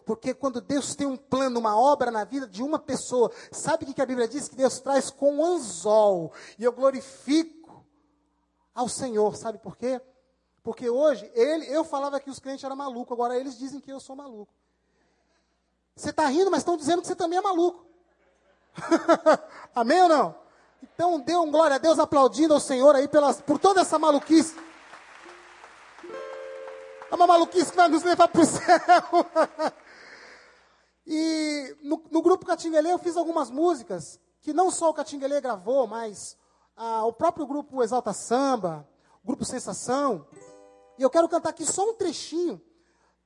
Porque 0.05 0.33
quando 0.33 0.61
Deus 0.61 0.95
tem 0.95 1.07
um 1.07 1.17
plano, 1.17 1.59
uma 1.59 1.77
obra 1.77 2.11
na 2.11 2.23
vida 2.23 2.47
de 2.47 2.63
uma 2.63 2.79
pessoa, 2.79 3.31
sabe 3.51 3.85
o 3.85 3.93
que 3.93 4.01
a 4.01 4.05
Bíblia 4.05 4.27
diz? 4.27 4.47
Que 4.47 4.55
Deus 4.55 4.79
traz 4.79 5.09
com 5.09 5.43
anzol. 5.43 6.31
E 6.57 6.63
eu 6.63 6.71
glorifico 6.71 7.85
ao 8.73 8.87
Senhor. 8.87 9.35
Sabe 9.35 9.57
por 9.57 9.77
quê? 9.77 10.01
Porque 10.63 10.89
hoje, 10.89 11.29
ele, 11.33 11.65
eu 11.73 11.83
falava 11.83 12.19
que 12.19 12.29
os 12.29 12.39
crentes 12.39 12.63
eram 12.63 12.75
malucos, 12.75 13.13
agora 13.13 13.37
eles 13.37 13.57
dizem 13.57 13.79
que 13.79 13.91
eu 13.91 13.99
sou 13.99 14.15
maluco. 14.15 14.53
Você 15.95 16.09
está 16.09 16.27
rindo, 16.27 16.51
mas 16.51 16.59
estão 16.59 16.77
dizendo 16.77 17.01
que 17.01 17.07
você 17.07 17.15
também 17.15 17.39
é 17.39 17.41
maluco. 17.41 17.85
Amém 19.73 20.01
ou 20.03 20.09
não? 20.09 20.35
Então 20.83 21.19
dê 21.19 21.35
um 21.35 21.49
glória 21.49 21.75
a 21.75 21.79
Deus 21.79 21.97
aplaudindo 21.99 22.53
ao 22.53 22.59
Senhor 22.59 22.95
aí 22.95 23.07
pelas, 23.07 23.41
por 23.41 23.57
toda 23.57 23.81
essa 23.81 23.97
maluquice. 23.97 24.55
É 27.09 27.15
uma 27.15 27.27
maluquice 27.27 27.71
que 27.71 27.77
vai 27.77 27.87
nos 27.87 28.03
levar 28.03 28.27
para 28.27 28.41
o 28.41 28.45
céu. 28.47 29.25
e 31.05 31.75
no, 31.81 32.03
no 32.11 32.21
grupo 32.21 32.45
Catinguelê 32.45 32.91
eu 32.91 32.99
fiz 32.99 33.15
algumas 33.15 33.49
músicas 33.49 34.19
que 34.41 34.53
não 34.53 34.71
só 34.71 34.89
o 34.89 34.93
Catinguelê 34.93 35.41
gravou, 35.41 35.87
mas 35.87 36.37
ah, 36.75 37.05
o 37.05 37.13
próprio 37.13 37.45
grupo 37.45 37.83
Exalta 37.83 38.13
Samba, 38.13 38.87
o 39.23 39.27
grupo 39.27 39.45
Sensação. 39.45 40.27
E 40.97 41.01
eu 41.01 41.09
quero 41.09 41.29
cantar 41.29 41.49
aqui 41.49 41.65
só 41.65 41.89
um 41.89 41.93
trechinho 41.93 42.61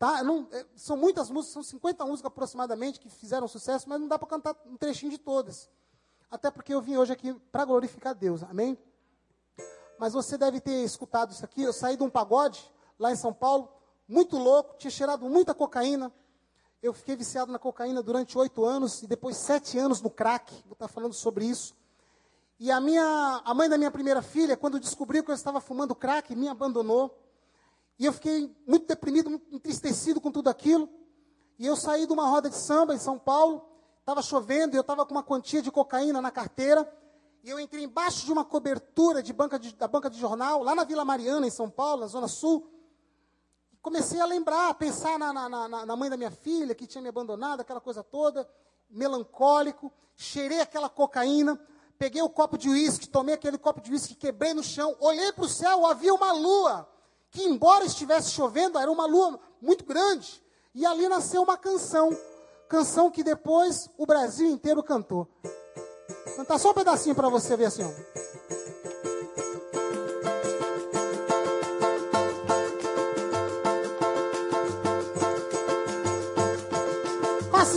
Tá? 0.01 0.23
Não, 0.23 0.47
é, 0.51 0.65
são 0.75 0.97
muitas 0.97 1.29
músicas, 1.29 1.53
são 1.53 1.61
50 1.61 2.03
músicas 2.05 2.25
aproximadamente 2.25 2.99
que 2.99 3.07
fizeram 3.07 3.47
sucesso, 3.47 3.87
mas 3.87 4.01
não 4.01 4.07
dá 4.07 4.17
para 4.17 4.27
cantar 4.27 4.55
um 4.65 4.75
trechinho 4.75 5.11
de 5.11 5.19
todas. 5.19 5.69
Até 6.31 6.49
porque 6.49 6.73
eu 6.73 6.81
vim 6.81 6.97
hoje 6.97 7.13
aqui 7.13 7.31
para 7.51 7.65
glorificar 7.65 8.15
Deus, 8.15 8.41
amém? 8.41 8.75
Mas 9.99 10.13
você 10.13 10.39
deve 10.39 10.59
ter 10.59 10.83
escutado 10.83 11.33
isso 11.33 11.45
aqui. 11.45 11.61
Eu 11.61 11.71
saí 11.71 11.95
de 11.95 12.01
um 12.01 12.09
pagode 12.09 12.67
lá 13.01 13.11
em 13.11 13.15
São 13.15 13.33
Paulo, 13.33 13.67
muito 14.07 14.37
louco, 14.37 14.77
tinha 14.77 14.91
cheirado 14.91 15.27
muita 15.27 15.55
cocaína. 15.55 16.13
Eu 16.83 16.93
fiquei 16.93 17.15
viciado 17.15 17.51
na 17.51 17.57
cocaína 17.57 18.03
durante 18.03 18.37
oito 18.37 18.63
anos 18.63 19.01
e 19.01 19.07
depois 19.07 19.37
sete 19.37 19.79
anos 19.79 20.01
no 20.01 20.09
crack. 20.09 20.53
Vou 20.65 20.73
estar 20.73 20.87
falando 20.87 21.13
sobre 21.13 21.45
isso. 21.45 21.75
E 22.59 22.69
a 22.69 22.79
minha, 22.79 23.41
a 23.43 23.53
mãe 23.55 23.67
da 23.67 23.75
minha 23.75 23.89
primeira 23.89 24.21
filha, 24.21 24.55
quando 24.55 24.79
descobriu 24.79 25.23
que 25.23 25.31
eu 25.31 25.35
estava 25.35 25.59
fumando 25.59 25.95
crack, 25.95 26.35
me 26.35 26.47
abandonou. 26.47 27.17
E 27.97 28.05
eu 28.05 28.13
fiquei 28.13 28.55
muito 28.67 28.85
deprimido, 28.85 29.31
muito 29.31 29.51
entristecido 29.51 30.21
com 30.21 30.31
tudo 30.31 30.47
aquilo. 30.47 30.87
E 31.57 31.65
eu 31.65 31.75
saí 31.75 32.05
de 32.05 32.13
uma 32.13 32.27
roda 32.27 32.51
de 32.51 32.55
samba 32.55 32.93
em 32.93 32.99
São 32.99 33.17
Paulo, 33.17 33.65
estava 33.99 34.21
chovendo 34.21 34.75
e 34.75 34.77
eu 34.77 34.81
estava 34.81 35.07
com 35.07 35.15
uma 35.15 35.23
quantia 35.23 35.61
de 35.61 35.71
cocaína 35.71 36.21
na 36.21 36.29
carteira. 36.29 36.87
E 37.43 37.49
eu 37.49 37.59
entrei 37.59 37.83
embaixo 37.83 38.27
de 38.27 38.31
uma 38.31 38.45
cobertura 38.45 39.23
de 39.23 39.33
banca 39.33 39.57
de, 39.57 39.73
da 39.73 39.87
banca 39.87 40.07
de 40.07 40.19
jornal, 40.19 40.61
lá 40.61 40.75
na 40.75 40.83
Vila 40.83 41.03
Mariana, 41.03 41.47
em 41.47 41.51
São 41.51 41.67
Paulo, 41.67 42.01
na 42.01 42.07
Zona 42.07 42.27
Sul. 42.27 42.70
Comecei 43.81 44.19
a 44.19 44.25
lembrar, 44.25 44.69
a 44.69 44.73
pensar 44.73 45.17
na, 45.17 45.33
na, 45.33 45.49
na, 45.49 45.85
na 45.85 45.95
mãe 45.95 46.09
da 46.09 46.15
minha 46.15 46.29
filha, 46.29 46.75
que 46.75 46.85
tinha 46.85 47.01
me 47.01 47.09
abandonado, 47.09 47.61
aquela 47.61 47.81
coisa 47.81 48.03
toda, 48.03 48.47
melancólico. 48.89 49.91
Cheirei 50.15 50.61
aquela 50.61 50.87
cocaína, 50.87 51.59
peguei 51.97 52.21
o 52.21 52.29
copo 52.29 52.57
de 52.57 52.69
uísque, 52.69 53.07
tomei 53.07 53.33
aquele 53.33 53.57
copo 53.57 53.81
de 53.81 53.91
uísque, 53.91 54.13
quebrei 54.13 54.53
no 54.53 54.63
chão, 54.63 54.95
olhei 54.99 55.31
para 55.31 55.45
o 55.45 55.49
céu, 55.49 55.85
havia 55.85 56.13
uma 56.13 56.31
lua 56.31 56.87
que, 57.31 57.43
embora 57.43 57.85
estivesse 57.85 58.29
chovendo, 58.29 58.77
era 58.77 58.91
uma 58.91 59.07
lua 59.07 59.39
muito 59.59 59.83
grande. 59.83 60.43
E 60.75 60.85
ali 60.85 61.07
nasceu 61.07 61.41
uma 61.41 61.57
canção. 61.57 62.15
Canção 62.69 63.09
que 63.09 63.23
depois 63.23 63.89
o 63.97 64.05
Brasil 64.05 64.47
inteiro 64.47 64.83
cantou. 64.83 65.27
Vou 66.25 66.35
cantar 66.35 66.59
só 66.59 66.71
um 66.71 66.73
pedacinho 66.73 67.15
para 67.15 67.29
você 67.29 67.57
ver 67.57 67.65
assim. 67.65 67.83
Ó. 67.83 67.91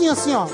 Assim, 0.05 0.09
assim, 0.09 0.35
ó. 0.35 0.47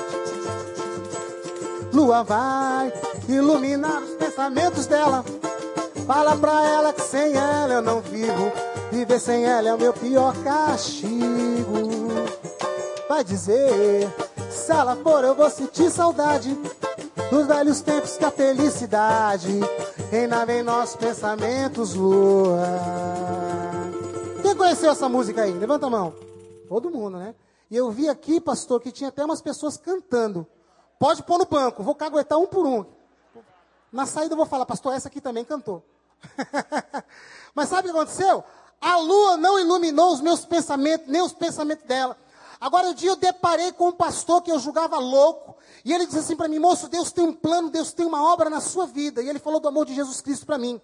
Lua 1.93 2.23
vai 2.23 2.93
iluminar 3.29 4.03
os 4.03 4.11
pensamentos 4.11 4.87
dela. 4.87 5.25
Fala 6.07 6.37
pra 6.37 6.69
ela 6.69 6.93
que 6.93 7.03
sem 7.03 7.33
ela 7.35 7.75
eu 7.75 7.83
não 7.83 8.01
vivo. 8.01 8.53
Viver 8.93 9.19
sem 9.19 9.45
ela 9.45 9.69
é 9.69 9.75
o 9.75 9.79
meu 9.79 9.93
pior 9.93 10.37
castigo. 10.45 11.89
Vai 13.09 13.25
dizer, 13.25 14.09
se 14.51 14.71
ela 14.71 14.95
for 14.97 15.25
eu 15.25 15.35
vou 15.35 15.51
sentir 15.51 15.91
saudade 15.91 16.57
dos 17.29 17.47
velhos 17.47 17.81
tempos 17.81 18.17
que 18.17 18.25
a 18.25 18.31
felicidade 18.31 19.59
reinava 20.13 20.53
em 20.53 20.63
nossos 20.63 20.95
pensamentos, 20.95 21.95
lua. 21.95 22.63
Quem 24.43 24.55
conheceu 24.55 24.93
essa 24.93 25.09
música 25.09 25.43
aí? 25.43 25.53
Levanta 25.53 25.87
a 25.87 25.91
mão. 25.91 26.15
Todo 26.69 26.89
mundo, 26.91 27.19
né? 27.19 27.35
E 27.71 27.77
eu 27.77 27.91
vi 27.91 28.09
aqui, 28.09 28.41
pastor, 28.41 28.81
que 28.81 28.91
tinha 28.91 29.09
até 29.09 29.25
umas 29.25 29.41
pessoas 29.41 29.77
cantando. 29.77 30.47
Pode 30.99 31.23
pôr 31.23 31.39
no 31.39 31.47
banco, 31.47 31.83
vou 31.83 31.95
caguetar 31.95 32.39
um 32.39 32.47
por 32.47 32.67
um. 32.67 32.85
Na 33.93 34.07
saída 34.07 34.33
eu 34.33 34.37
vou 34.37 34.47
falar, 34.47 34.67
pastor, 34.67 34.93
essa 34.93 35.09
aqui 35.09 35.21
também 35.21 35.45
cantou. 35.45 35.83
Mas 37.55 37.69
sabe 37.69 37.89
o 37.89 37.93
que 37.93 37.99
aconteceu? 37.99 38.45
A 38.81 38.97
lua 38.97 39.37
não 39.37 39.59
iluminou 39.59 40.13
os 40.13 40.21
meus 40.21 40.45
pensamentos, 40.45 41.07
nem 41.07 41.23
os 41.23 41.33
pensamentos 41.33 41.87
dela. 41.87 42.17
Agora, 42.61 42.89
um 42.89 42.95
dia 42.95 43.11
eu 43.11 43.17
deparei 43.17 43.73
com 43.73 43.89
um 43.89 43.93
pastor 43.93 44.43
que 44.43 44.51
eu 44.51 44.59
julgava 44.59 44.99
louco. 44.99 45.57
E 45.85 45.93
ele 45.93 46.07
disse 46.07 46.19
assim 46.19 46.37
para 46.37 46.49
mim: 46.49 46.59
Moço, 46.59 46.89
Deus 46.89 47.11
tem 47.11 47.25
um 47.25 47.33
plano, 47.33 47.71
Deus 47.71 47.93
tem 47.93 48.05
uma 48.05 48.23
obra 48.23 48.51
na 48.51 48.61
sua 48.61 48.87
vida. 48.87 49.23
E 49.23 49.29
ele 49.29 49.39
falou 49.39 49.61
do 49.61 49.69
amor 49.69 49.87
de 49.87 49.95
Jesus 49.95 50.21
Cristo 50.21 50.45
para 50.45 50.59
mim. 50.59 50.81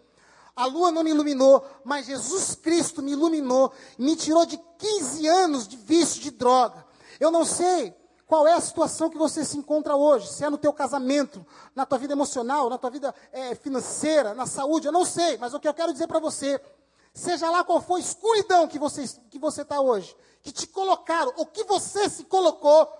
A 0.57 0.65
lua 0.65 0.91
não 0.91 1.05
me 1.05 1.11
iluminou, 1.11 1.63
mas 1.85 2.07
Jesus 2.07 2.55
Cristo 2.55 3.03
me 3.03 3.13
iluminou. 3.13 3.71
Me 3.99 4.17
tirou 4.17 4.47
de 4.47 4.57
15 4.79 5.29
anos 5.29 5.69
de 5.69 5.77
vício 5.77 6.23
de 6.23 6.31
droga. 6.31 6.83
Eu 7.21 7.31
não 7.31 7.45
sei 7.45 7.95
qual 8.27 8.47
é 8.47 8.55
a 8.55 8.61
situação 8.61 9.11
que 9.11 9.19
você 9.19 9.45
se 9.45 9.59
encontra 9.59 9.95
hoje. 9.95 10.33
Se 10.33 10.45
é 10.45 10.49
no 10.49 10.57
teu 10.57 10.73
casamento, 10.73 11.47
na 11.75 11.85
tua 11.85 11.99
vida 11.99 12.15
emocional, 12.15 12.71
na 12.71 12.79
tua 12.79 12.89
vida 12.89 13.15
é, 13.33 13.55
financeira, 13.55 14.33
na 14.33 14.47
saúde. 14.47 14.87
Eu 14.87 14.93
não 14.93 15.05
sei, 15.05 15.37
mas 15.37 15.53
o 15.53 15.61
que 15.61 15.69
eu 15.69 15.75
quero 15.75 15.93
dizer 15.93 16.07
para 16.07 16.19
você 16.19 16.59
seja 17.13 17.51
lá 17.51 17.63
qual 17.63 17.81
for 17.81 17.97
a 17.97 18.01
escuridão 18.01 18.67
que 18.67 18.79
você 18.79 19.07
que 19.31 19.39
você 19.39 19.61
está 19.61 19.81
hoje, 19.81 20.17
que 20.43 20.53
te 20.53 20.67
colocaram, 20.67 21.33
ou 21.37 21.47
que 21.47 21.65
você 21.65 22.09
se 22.09 22.25
colocou, 22.25 22.91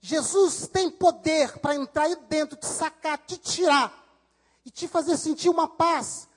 Jesus 0.00 0.68
tem 0.68 0.90
poder 0.90 1.58
para 1.58 1.74
entrar 1.74 2.04
aí 2.04 2.16
dentro, 2.28 2.56
te 2.56 2.66
sacar, 2.66 3.18
te 3.18 3.36
tirar 3.36 3.92
e 4.64 4.70
te 4.70 4.86
fazer 4.86 5.16
sentir 5.16 5.48
uma 5.48 5.66
paz 5.66 6.27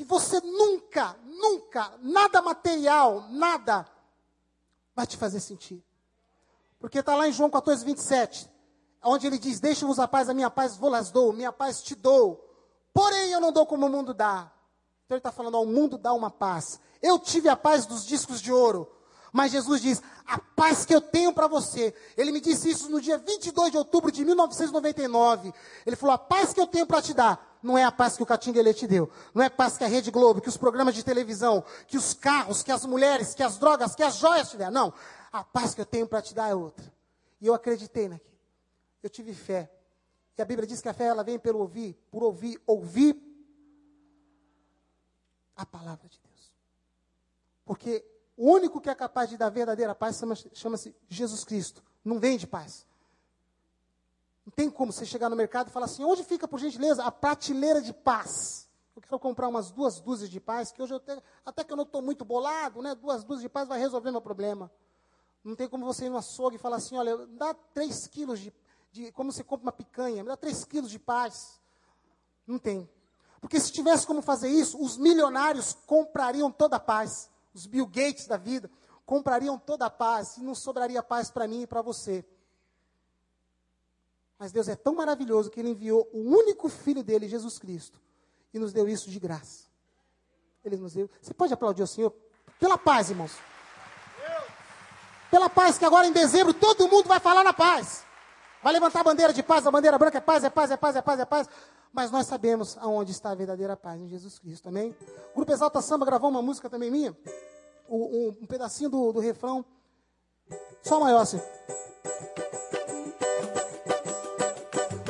que 0.00 0.04
você 0.04 0.40
nunca, 0.40 1.14
nunca, 1.26 1.92
nada 2.00 2.40
material, 2.40 3.26
nada 3.28 3.86
vai 4.94 5.06
te 5.06 5.18
fazer 5.18 5.40
sentir. 5.40 5.84
Porque 6.78 7.00
está 7.00 7.14
lá 7.14 7.28
em 7.28 7.32
João 7.32 7.50
14, 7.50 7.84
27, 7.84 8.50
onde 9.04 9.26
ele 9.26 9.38
diz: 9.38 9.60
Deixa-vos 9.60 9.98
a 9.98 10.08
paz, 10.08 10.30
a 10.30 10.32
minha 10.32 10.48
paz 10.48 10.74
vou-las 10.74 11.10
dou, 11.10 11.34
minha 11.34 11.52
paz 11.52 11.82
te 11.82 11.94
dou. 11.94 12.42
Porém, 12.94 13.30
eu 13.30 13.42
não 13.42 13.52
dou 13.52 13.66
como 13.66 13.84
o 13.84 13.90
mundo 13.90 14.14
dá. 14.14 14.50
Então 15.04 15.16
ele 15.16 15.18
está 15.18 15.30
falando, 15.30 15.58
ao 15.58 15.66
mundo 15.66 15.98
dá 15.98 16.14
uma 16.14 16.30
paz. 16.30 16.80
Eu 17.02 17.18
tive 17.18 17.50
a 17.50 17.56
paz 17.56 17.84
dos 17.84 18.06
discos 18.06 18.40
de 18.40 18.50
ouro, 18.50 18.90
Mas 19.32 19.52
Jesus 19.52 19.80
diz: 19.80 20.02
a 20.26 20.38
paz 20.38 20.84
que 20.84 20.94
eu 20.94 21.00
tenho 21.00 21.32
para 21.32 21.46
você. 21.46 21.94
Ele 22.16 22.32
me 22.32 22.40
disse 22.40 22.70
isso 22.70 22.90
no 22.90 23.00
dia 23.00 23.18
22 23.18 23.70
de 23.70 23.78
outubro 23.78 24.10
de 24.10 24.24
1999. 24.24 25.52
Ele 25.86 25.96
falou: 25.96 26.14
a 26.14 26.18
paz 26.18 26.52
que 26.52 26.60
eu 26.60 26.66
tenho 26.66 26.86
para 26.86 27.02
te 27.02 27.14
dar 27.14 27.58
não 27.62 27.76
é 27.76 27.84
a 27.84 27.92
paz 27.92 28.16
que 28.16 28.22
o 28.22 28.26
Catinguele 28.26 28.72
te 28.72 28.86
deu. 28.86 29.10
Não 29.34 29.42
é 29.42 29.46
a 29.46 29.50
paz 29.50 29.76
que 29.76 29.84
a 29.84 29.86
Rede 29.86 30.10
Globo, 30.10 30.40
que 30.40 30.48
os 30.48 30.56
programas 30.56 30.94
de 30.94 31.04
televisão, 31.04 31.64
que 31.86 31.96
os 31.96 32.14
carros, 32.14 32.62
que 32.62 32.72
as 32.72 32.84
mulheres, 32.84 33.34
que 33.34 33.42
as 33.42 33.58
drogas, 33.58 33.94
que 33.94 34.02
as 34.02 34.16
joias 34.16 34.50
te 34.50 34.56
deram. 34.56 34.72
Não. 34.72 34.94
A 35.32 35.44
paz 35.44 35.74
que 35.74 35.80
eu 35.80 35.86
tenho 35.86 36.06
para 36.06 36.22
te 36.22 36.34
dar 36.34 36.48
é 36.48 36.54
outra. 36.54 36.92
E 37.40 37.46
eu 37.46 37.54
acreditei 37.54 38.08
naquilo. 38.08 38.30
Eu 39.02 39.10
tive 39.10 39.34
fé. 39.34 39.70
E 40.36 40.42
a 40.42 40.44
Bíblia 40.44 40.66
diz 40.66 40.80
que 40.80 40.88
a 40.88 40.94
fé 40.94 41.04
ela 41.04 41.22
vem 41.22 41.38
pelo 41.38 41.58
ouvir, 41.58 41.94
por 42.10 42.22
ouvir, 42.22 42.60
ouvir 42.66 43.14
a 45.54 45.66
palavra 45.66 46.08
de 46.08 46.18
Deus. 46.18 46.54
Porque 47.64 48.04
o 48.40 48.50
único 48.50 48.80
que 48.80 48.88
é 48.88 48.94
capaz 48.94 49.28
de 49.28 49.36
dar 49.36 49.50
verdadeira 49.50 49.94
paz 49.94 50.18
chama-se 50.54 50.96
Jesus 51.10 51.44
Cristo. 51.44 51.84
Não 52.02 52.18
vende 52.18 52.46
paz. 52.46 52.86
Não 54.46 54.50
tem 54.50 54.70
como 54.70 54.90
você 54.90 55.04
chegar 55.04 55.28
no 55.28 55.36
mercado 55.36 55.68
e 55.68 55.70
falar 55.70 55.84
assim: 55.84 56.02
onde 56.02 56.24
fica, 56.24 56.48
por 56.48 56.58
gentileza, 56.58 57.04
a 57.04 57.12
prateleira 57.12 57.82
de 57.82 57.92
paz? 57.92 58.66
Eu 58.96 59.02
quero 59.02 59.18
comprar 59.18 59.46
umas 59.46 59.70
duas 59.70 60.00
dúzias 60.00 60.30
de 60.30 60.40
paz, 60.40 60.72
que 60.72 60.80
hoje 60.80 60.94
eu 60.94 60.98
tenho, 60.98 61.22
até 61.44 61.62
que 61.62 61.70
eu 61.70 61.76
não 61.76 61.84
estou 61.84 62.00
muito 62.00 62.24
bolado, 62.24 62.80
né? 62.80 62.94
Duas 62.94 63.22
dúzias 63.24 63.42
de 63.42 63.48
paz 63.50 63.68
vai 63.68 63.78
resolver 63.78 64.10
meu 64.10 64.22
problema. 64.22 64.72
Não 65.44 65.54
tem 65.54 65.68
como 65.68 65.84
você 65.84 66.06
ir 66.06 66.08
no 66.08 66.16
açougue 66.16 66.56
e 66.56 66.58
falar 66.58 66.76
assim: 66.76 66.96
olha, 66.96 67.18
dá 67.26 67.52
três 67.52 68.06
quilos 68.06 68.40
de, 68.40 68.50
de. 68.90 69.12
Como 69.12 69.30
você 69.30 69.44
compra 69.44 69.66
uma 69.66 69.72
picanha, 69.72 70.22
me 70.22 70.30
dá 70.30 70.36
três 70.38 70.64
quilos 70.64 70.90
de 70.90 70.98
paz. 70.98 71.60
Não 72.46 72.58
tem. 72.58 72.88
Porque 73.38 73.60
se 73.60 73.70
tivesse 73.70 74.06
como 74.06 74.22
fazer 74.22 74.48
isso, 74.48 74.82
os 74.82 74.96
milionários 74.96 75.76
comprariam 75.86 76.50
toda 76.50 76.76
a 76.76 76.80
paz 76.80 77.28
os 77.52 77.66
Bill 77.66 77.86
Gates 77.86 78.26
da 78.26 78.36
vida, 78.36 78.70
comprariam 79.04 79.58
toda 79.58 79.86
a 79.86 79.90
paz 79.90 80.36
e 80.36 80.42
não 80.42 80.54
sobraria 80.54 81.02
paz 81.02 81.30
para 81.30 81.48
mim 81.48 81.62
e 81.62 81.66
para 81.66 81.82
você. 81.82 82.24
Mas 84.38 84.52
Deus 84.52 84.68
é 84.68 84.76
tão 84.76 84.94
maravilhoso 84.94 85.50
que 85.50 85.60
Ele 85.60 85.70
enviou 85.70 86.08
o 86.12 86.20
único 86.20 86.68
filho 86.68 87.02
dele, 87.02 87.28
Jesus 87.28 87.58
Cristo, 87.58 88.00
e 88.54 88.58
nos 88.58 88.72
deu 88.72 88.88
isso 88.88 89.10
de 89.10 89.18
graça. 89.18 89.64
Ele 90.64 90.76
nos 90.76 90.94
deu. 90.94 91.10
Você 91.20 91.34
pode 91.34 91.52
aplaudir 91.52 91.82
o 91.82 91.86
Senhor 91.86 92.14
pela 92.58 92.78
paz, 92.78 93.10
irmãos. 93.10 93.32
Pela 95.30 95.48
paz, 95.48 95.78
que 95.78 95.84
agora 95.84 96.06
em 96.06 96.12
dezembro 96.12 96.52
todo 96.52 96.88
mundo 96.88 97.06
vai 97.06 97.20
falar 97.20 97.44
na 97.44 97.52
paz. 97.52 98.04
Vai 98.62 98.72
levantar 98.74 99.00
a 99.00 99.04
bandeira 99.04 99.32
de 99.32 99.42
paz, 99.42 99.66
a 99.66 99.70
bandeira 99.70 99.98
branca 99.98 100.18
é 100.18 100.20
paz, 100.20 100.44
é 100.44 100.50
paz, 100.50 100.70
é 100.70 100.76
paz, 100.76 100.96
é 100.96 101.02
paz, 101.02 101.20
é 101.20 101.24
paz. 101.24 101.48
Mas 101.92 102.10
nós 102.10 102.26
sabemos 102.26 102.76
aonde 102.78 103.10
está 103.10 103.30
a 103.30 103.34
verdadeira 103.34 103.76
paz, 103.76 104.00
em 104.00 104.06
Jesus 104.06 104.38
Cristo, 104.38 104.68
amém? 104.68 104.94
O 105.32 105.36
Grupo 105.36 105.52
Exalta 105.52 105.80
Samba 105.80 106.04
gravou 106.04 106.30
uma 106.30 106.42
música 106.42 106.68
também 106.68 106.90
minha, 106.90 107.16
um, 107.88 108.36
um, 108.42 108.46
pedacinho 108.46 108.90
do, 108.90 109.12
do 109.12 109.20
refrão, 109.20 109.64
só 110.82 111.00
maior 111.00 111.22
assim. 111.22 111.40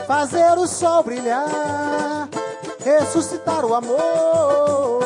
Fazer 0.06 0.56
o 0.56 0.66
sol 0.66 1.02
brilhar, 1.02 2.28
ressuscitar 2.78 3.64
o 3.64 3.74
amor, 3.74 5.02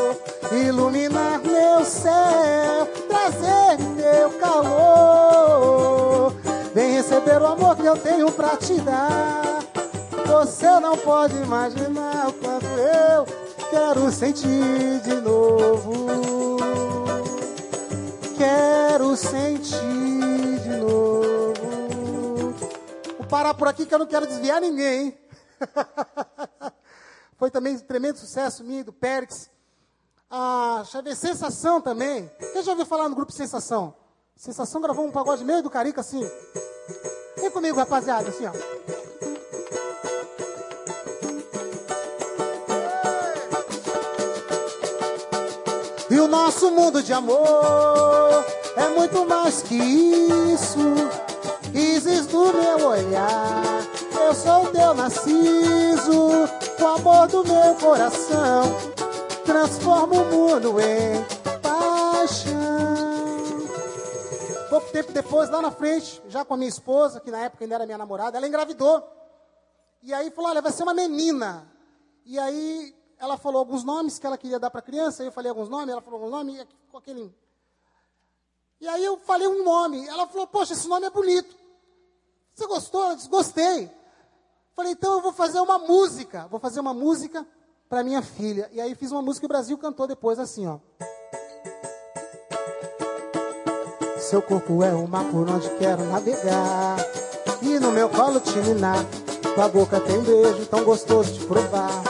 iluminar 0.52 1.40
meu 1.40 1.84
céu, 1.84 2.86
trazer 3.08 3.78
teu 3.96 4.38
calor. 4.38 5.33
Vem 6.74 6.90
receber 6.90 7.40
o 7.40 7.46
amor 7.46 7.76
que 7.76 7.86
eu 7.86 7.96
tenho 7.96 8.32
pra 8.32 8.56
te 8.56 8.80
dar. 8.80 9.62
Você 10.26 10.68
não 10.80 10.98
pode 10.98 11.36
imaginar 11.36 12.28
o 12.28 12.32
quanto 12.32 12.66
eu 12.66 13.24
quero 13.70 14.10
sentir 14.10 15.00
de 15.04 15.14
novo. 15.20 16.56
Quero 18.36 19.16
sentir 19.16 20.58
de 20.64 20.76
novo. 20.80 22.54
Vou 23.18 23.26
parar 23.28 23.54
por 23.54 23.68
aqui 23.68 23.86
que 23.86 23.94
eu 23.94 24.00
não 24.00 24.06
quero 24.06 24.26
desviar 24.26 24.60
ninguém. 24.60 25.16
Foi 27.38 27.52
também 27.52 27.76
um 27.76 27.78
tremendo 27.78 28.18
sucesso 28.18 28.64
minha, 28.64 28.82
do 28.82 28.92
Périx. 28.92 29.48
Ah, 30.28 30.78
deixa 30.82 30.98
eu 30.98 31.02
ver, 31.04 31.14
Sensação 31.14 31.80
também. 31.80 32.28
Quem 32.52 32.64
já 32.64 32.72
ouviu 32.72 32.84
falar 32.84 33.08
no 33.08 33.14
grupo 33.14 33.30
Sensação? 33.30 33.94
Sensação 34.36 34.80
gravou 34.80 35.06
um 35.06 35.10
pagode 35.10 35.44
meio 35.44 35.62
do 35.62 35.70
Carica 35.70 36.00
assim. 36.00 36.28
Vem 37.36 37.50
comigo, 37.50 37.78
rapaziada, 37.78 38.28
assim, 38.28 38.44
ó. 38.46 38.52
E 46.10 46.20
o 46.20 46.28
nosso 46.28 46.70
mundo 46.70 47.02
de 47.02 47.12
amor 47.12 48.44
é 48.76 48.88
muito 48.90 49.26
mais 49.26 49.62
que 49.62 49.74
isso. 49.74 50.78
Isis 51.72 52.26
do 52.26 52.52
meu 52.52 52.88
olhar, 52.88 53.82
eu 54.20 54.34
sou 54.34 54.66
teu 54.70 54.94
narciso. 54.94 56.48
O 56.80 56.86
amor 56.86 57.26
do 57.28 57.42
meu 57.44 57.74
coração 57.76 58.62
transforma 59.44 60.16
o 60.16 60.24
mundo 60.26 60.78
em 60.80 61.33
tempo 64.94 65.10
depois, 65.10 65.50
lá 65.50 65.60
na 65.60 65.72
frente, 65.72 66.22
já 66.28 66.44
com 66.44 66.54
a 66.54 66.56
minha 66.56 66.68
esposa, 66.68 67.18
que 67.18 67.28
na 67.28 67.40
época 67.40 67.64
ainda 67.64 67.74
era 67.74 67.84
minha 67.84 67.98
namorada, 67.98 68.36
ela 68.36 68.46
engravidou. 68.46 69.02
E 70.00 70.14
aí 70.14 70.30
falou: 70.30 70.50
olha, 70.50 70.62
vai 70.62 70.70
ser 70.70 70.84
uma 70.84 70.94
menina. 70.94 71.68
E 72.24 72.38
aí 72.38 72.94
ela 73.18 73.36
falou 73.36 73.58
alguns 73.58 73.82
nomes 73.82 74.20
que 74.20 74.26
ela 74.26 74.38
queria 74.38 74.60
dar 74.60 74.70
para 74.70 74.78
a 74.78 74.82
criança, 74.82 75.24
eu 75.24 75.32
falei 75.32 75.50
alguns 75.50 75.68
nomes, 75.68 75.88
ela 75.88 76.00
falou 76.00 76.20
alguns 76.20 76.30
nomes, 76.30 76.60
e 76.60 76.66
ficou 76.84 76.98
aquele. 76.98 77.34
E 78.80 78.86
aí 78.86 79.04
eu 79.04 79.16
falei 79.18 79.48
um 79.48 79.64
nome, 79.64 80.06
ela 80.06 80.28
falou, 80.28 80.46
poxa, 80.46 80.74
esse 80.74 80.86
nome 80.86 81.06
é 81.06 81.10
bonito. 81.10 81.56
Você 82.54 82.66
gostou? 82.66 83.10
Eu 83.10 83.16
disse, 83.16 83.28
gostei. 83.28 83.90
Falei, 84.74 84.92
então 84.92 85.14
eu 85.14 85.22
vou 85.22 85.32
fazer 85.32 85.58
uma 85.60 85.78
música, 85.78 86.46
vou 86.46 86.60
fazer 86.60 86.78
uma 86.78 86.94
música 86.94 87.44
para 87.88 88.04
minha 88.04 88.22
filha. 88.22 88.70
E 88.72 88.80
aí 88.80 88.94
fiz 88.94 89.10
uma 89.10 89.22
música 89.22 89.40
que 89.40 89.46
o 89.46 89.48
Brasil 89.48 89.76
cantou 89.76 90.06
depois 90.06 90.38
assim, 90.38 90.66
ó. 90.66 90.78
Seu 94.28 94.42
corpo 94.42 94.82
é 94.82 94.92
o 94.92 95.06
mar 95.06 95.24
por 95.24 95.48
onde 95.48 95.68
quero 95.78 96.04
navegar 96.04 96.96
E 97.62 97.78
no 97.78 97.92
meu 97.92 98.08
colo 98.08 98.40
te 98.40 98.56
minar 98.58 99.04
Tua 99.54 99.68
boca 99.68 100.00
tem 100.00 100.18
um 100.18 100.22
beijo 100.22 100.66
tão 100.66 100.82
gostoso 100.84 101.32
de 101.32 101.44
provar 101.46 102.02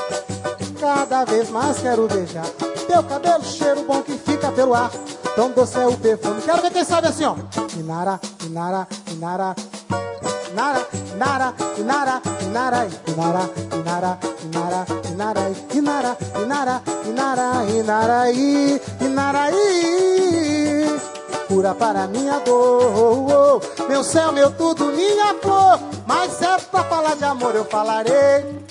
cada 0.84 1.24
vez 1.24 1.48
mais 1.48 1.78
quero 1.78 2.06
beijar. 2.06 2.44
Teu 2.86 3.02
cabelo, 3.04 3.42
cheiro 3.42 3.84
bom 3.84 4.02
que 4.02 4.12
fica 4.18 4.52
pelo 4.52 4.74
ar. 4.74 4.90
Tão 5.34 5.50
doce 5.50 5.78
é 5.78 5.86
o 5.86 5.96
perfume. 5.96 6.42
Quero 6.42 6.60
ver 6.60 6.70
quem 6.70 6.84
sabe 6.84 7.08
assim, 7.08 7.24
ó. 7.24 7.36
Inara, 7.78 8.20
Inara, 8.44 8.86
Inara. 9.10 9.56
Inara, 10.52 10.86
Inara, 11.14 11.54
Inara, 11.78 12.22
Inara, 12.42 12.88
Inara, 13.08 13.50
Inara, 13.72 14.18
Inara, 14.52 14.86
Inara, 15.10 15.46
Inara, 15.72 16.16
Inara, 16.44 16.82
Inara, 17.06 17.64
Inaraí, 17.70 18.80
Inaraí. 19.00 20.23
Cura 21.54 21.72
para 21.72 22.08
minha 22.08 22.40
dor, 22.40 23.60
meu 23.88 24.02
céu, 24.02 24.32
meu 24.32 24.50
tudo, 24.56 24.86
minha 24.86 25.34
flor. 25.40 25.78
Mas 26.04 26.42
é 26.42 26.58
pra 26.58 26.82
falar 26.82 27.14
de 27.14 27.22
amor, 27.22 27.54
eu 27.54 27.64
falarei. 27.64 28.66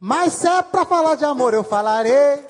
Mas 0.00 0.44
é 0.44 0.60
para 0.62 0.84
falar 0.84 1.14
de 1.14 1.24
amor, 1.24 1.54
eu 1.54 1.62
falarei. 1.62 2.44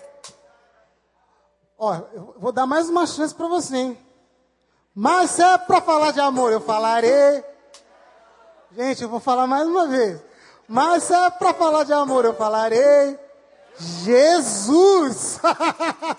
Ó, 1.79 1.95
eu 2.15 2.35
vou 2.39 2.51
dar 2.51 2.65
mais 2.65 2.89
uma 2.89 3.07
chance 3.07 3.35
para 3.35 3.47
você, 3.47 3.77
hein? 3.77 3.99
Mas 4.95 5.39
é 5.39 5.59
para 5.59 5.83
falar 5.83 6.13
de 6.13 6.21
amor, 6.21 6.51
eu 6.51 6.63
falarei. 6.63 7.45
Gente, 8.75 9.03
eu 9.03 9.11
vou 9.11 9.21
falar 9.21 9.47
mais 9.47 9.69
uma 9.69 9.87
vez. 9.87 10.19
Mas 10.67 11.11
é 11.11 11.29
para 11.29 11.53
falar 11.53 11.85
de 11.85 11.93
amor, 11.93 12.25
eu 12.25 12.33
falarei. 12.33 13.19
Jesus! 13.79 15.39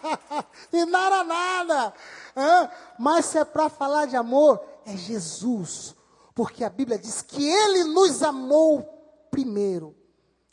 e 0.72 0.86
nada, 0.86 1.24
nada. 1.24 1.94
Hã? 2.36 2.70
Mas 2.98 3.26
se 3.26 3.38
é 3.38 3.46
para 3.46 3.70
falar 3.70 4.06
de 4.06 4.16
amor, 4.16 4.62
é 4.86 4.96
Jesus. 4.96 5.96
Porque 6.34 6.64
a 6.64 6.70
Bíblia 6.70 6.98
diz 6.98 7.22
que 7.22 7.48
Ele 7.48 7.84
nos 7.86 8.24
amou 8.24 8.84
primeiro 9.30 9.96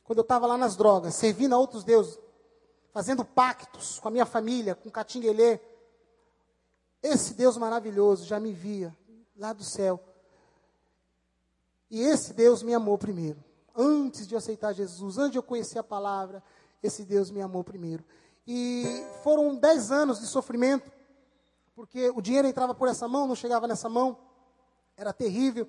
quando 0.09 0.21
eu 0.21 0.23
estava 0.23 0.47
lá 0.47 0.57
nas 0.57 0.75
drogas, 0.75 1.15
servindo 1.15 1.55
a 1.55 1.59
outros 1.59 1.85
deuses, 1.85 2.19
fazendo 2.93 3.27
pactos 3.27 3.99
com 3.99 4.09
a 4.09 4.11
minha 4.11 4.25
família, 4.25 4.75
com 4.75 4.91
Catinguelê, 4.91 5.61
esse 7.03 7.35
Deus 7.35 7.59
maravilhoso 7.59 8.25
já 8.25 8.41
me 8.41 8.51
via 8.51 8.97
lá 9.37 9.53
do 9.53 9.63
céu. 9.63 10.03
E 11.91 12.01
esse 12.01 12.33
Deus 12.33 12.63
me 12.63 12.75
amou 12.75 12.99
primeiro. 12.99 13.43
Antes 13.77 14.27
de 14.27 14.35
eu 14.35 14.39
aceitar 14.39 14.73
Jesus, 14.73 15.19
antes 15.19 15.33
de 15.33 15.39
eu 15.39 15.43
conhecer 15.43 15.79
a 15.79 15.85
palavra, 15.85 16.43
esse 16.83 17.05
Deus 17.05 17.31
me 17.31 17.41
amou 17.41 17.63
primeiro. 17.63 18.05
E 18.47 19.05
foram 19.23 19.55
dez 19.55 19.91
anos 19.91 20.21
de 20.21 20.27
sofrimento, 20.27 20.91
porque 21.75 22.11
o 22.11 22.21
dinheiro 22.21 22.49
entrava 22.49 22.75
por 22.75 22.89
essa 22.89 23.07
mão, 23.07 23.27
não 23.27 23.35
chegava 23.35 23.67
nessa 23.67 23.89
mão, 23.89 24.19
era 24.97 25.13
terrível. 25.13 25.69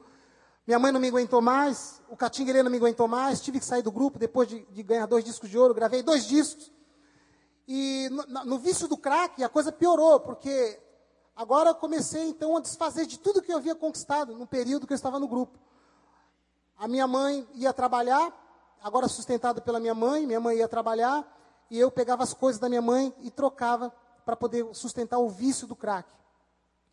Minha 0.65 0.79
mãe 0.79 0.91
não 0.91 0.99
me 0.99 1.07
aguentou 1.07 1.41
mais, 1.41 2.01
o 2.09 2.15
Catinguele 2.15 2.63
não 2.63 2.71
me 2.71 2.77
aguentou 2.77 3.07
mais, 3.07 3.41
tive 3.41 3.59
que 3.59 3.65
sair 3.65 3.81
do 3.81 3.91
grupo 3.91 4.19
depois 4.19 4.47
de, 4.47 4.65
de 4.65 4.83
ganhar 4.83 5.05
dois 5.05 5.23
discos 5.23 5.49
de 5.49 5.57
ouro, 5.57 5.73
gravei 5.73 6.03
dois 6.03 6.25
discos. 6.25 6.71
E 7.67 8.07
no, 8.11 8.45
no 8.45 8.59
vício 8.59 8.87
do 8.87 8.97
crack 8.97 9.43
a 9.43 9.49
coisa 9.49 9.71
piorou, 9.71 10.19
porque 10.19 10.79
Agora 11.39 11.69
eu 11.69 11.75
comecei 11.75 12.27
então 12.27 12.57
a 12.57 12.59
desfazer 12.59 13.05
de 13.05 13.17
tudo 13.17 13.41
que 13.41 13.49
eu 13.49 13.55
havia 13.55 13.73
conquistado 13.73 14.35
no 14.35 14.45
período 14.45 14.85
que 14.85 14.91
eu 14.91 14.95
estava 14.95 15.17
no 15.17 15.25
grupo. 15.25 15.57
A 16.77 16.85
minha 16.85 17.07
mãe 17.07 17.47
ia 17.53 17.71
trabalhar, 17.71 18.29
agora 18.81 19.07
sustentada 19.07 19.61
pela 19.61 19.79
minha 19.79 19.93
mãe, 19.93 20.25
minha 20.25 20.39
mãe 20.39 20.57
ia 20.57 20.67
trabalhar, 20.67 21.25
e 21.69 21.77
eu 21.77 21.91
pegava 21.91 22.23
as 22.23 22.33
coisas 22.33 22.59
da 22.59 22.67
minha 22.67 22.81
mãe 22.81 23.13
e 23.21 23.29
trocava 23.29 23.93
para 24.25 24.35
poder 24.35 24.65
sustentar 24.73 25.19
o 25.19 25.29
vício 25.29 25.67
do 25.67 25.75
crack. 25.75 26.09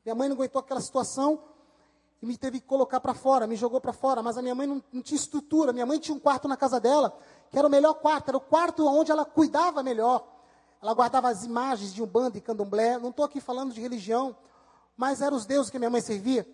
Minha 0.05 0.15
mãe 0.15 0.29
não 0.29 0.37
aguentou 0.37 0.61
aquela 0.61 0.81
situação 0.81 1.43
e 2.23 2.27
me 2.27 2.37
teve 2.37 2.61
que 2.61 2.67
colocar 2.67 3.01
para 3.01 3.15
fora, 3.15 3.47
me 3.47 3.57
jogou 3.57 3.81
para 3.81 3.93
fora, 3.93 4.23
mas 4.23 4.39
a 4.39 4.43
minha 4.43 4.55
mãe 4.55 4.67
não, 4.67 4.83
não 4.93 5.03
tinha 5.03 5.17
estrutura. 5.17 5.73
Minha 5.73 5.87
mãe 5.87 5.99
tinha 5.99 6.15
um 6.15 6.21
quarto 6.21 6.47
na 6.47 6.57
casa 6.57 6.79
dela, 6.81 7.17
que 7.51 7.59
era 7.59 7.67
o 7.67 7.71
melhor 7.71 7.95
quarto, 7.95 8.29
era 8.29 8.37
o 8.37 8.41
quarto 8.41 8.87
onde 8.87 9.11
ela 9.11 9.25
cuidava 9.25 9.83
melhor. 9.83 10.27
Ela 10.81 10.95
guardava 10.95 11.29
as 11.29 11.45
imagens 11.45 11.93
de 11.93 12.03
um 12.03 12.07
bando 12.07 12.39
e 12.39 12.41
candomblé. 12.41 12.99
Não 12.99 13.11
estou 13.11 13.25
aqui 13.25 13.41
falando 13.41 13.73
de 13.73 13.81
religião, 13.81 14.37
mas 14.97 15.21
eram 15.21 15.37
os 15.37 15.45
deuses 15.47 15.71
que 15.71 15.79
minha 15.79 15.91
mãe 15.91 16.01
servia. 16.01 16.47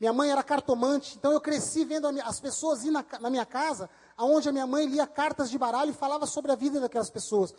Minha 0.00 0.12
mãe 0.12 0.30
era 0.30 0.42
cartomante, 0.42 1.16
então 1.16 1.32
eu 1.32 1.40
cresci 1.40 1.84
vendo 1.84 2.06
as 2.22 2.38
pessoas 2.38 2.84
ir 2.84 2.90
na, 2.90 3.04
na 3.20 3.28
minha 3.28 3.44
casa, 3.44 3.90
aonde 4.18 4.48
a 4.48 4.52
minha 4.52 4.66
mãe 4.66 4.84
lia 4.84 5.06
cartas 5.06 5.48
de 5.48 5.56
baralho 5.56 5.92
e 5.92 5.94
falava 5.94 6.26
sobre 6.26 6.50
a 6.50 6.56
vida 6.56 6.80
daquelas 6.80 7.08
pessoas. 7.08 7.54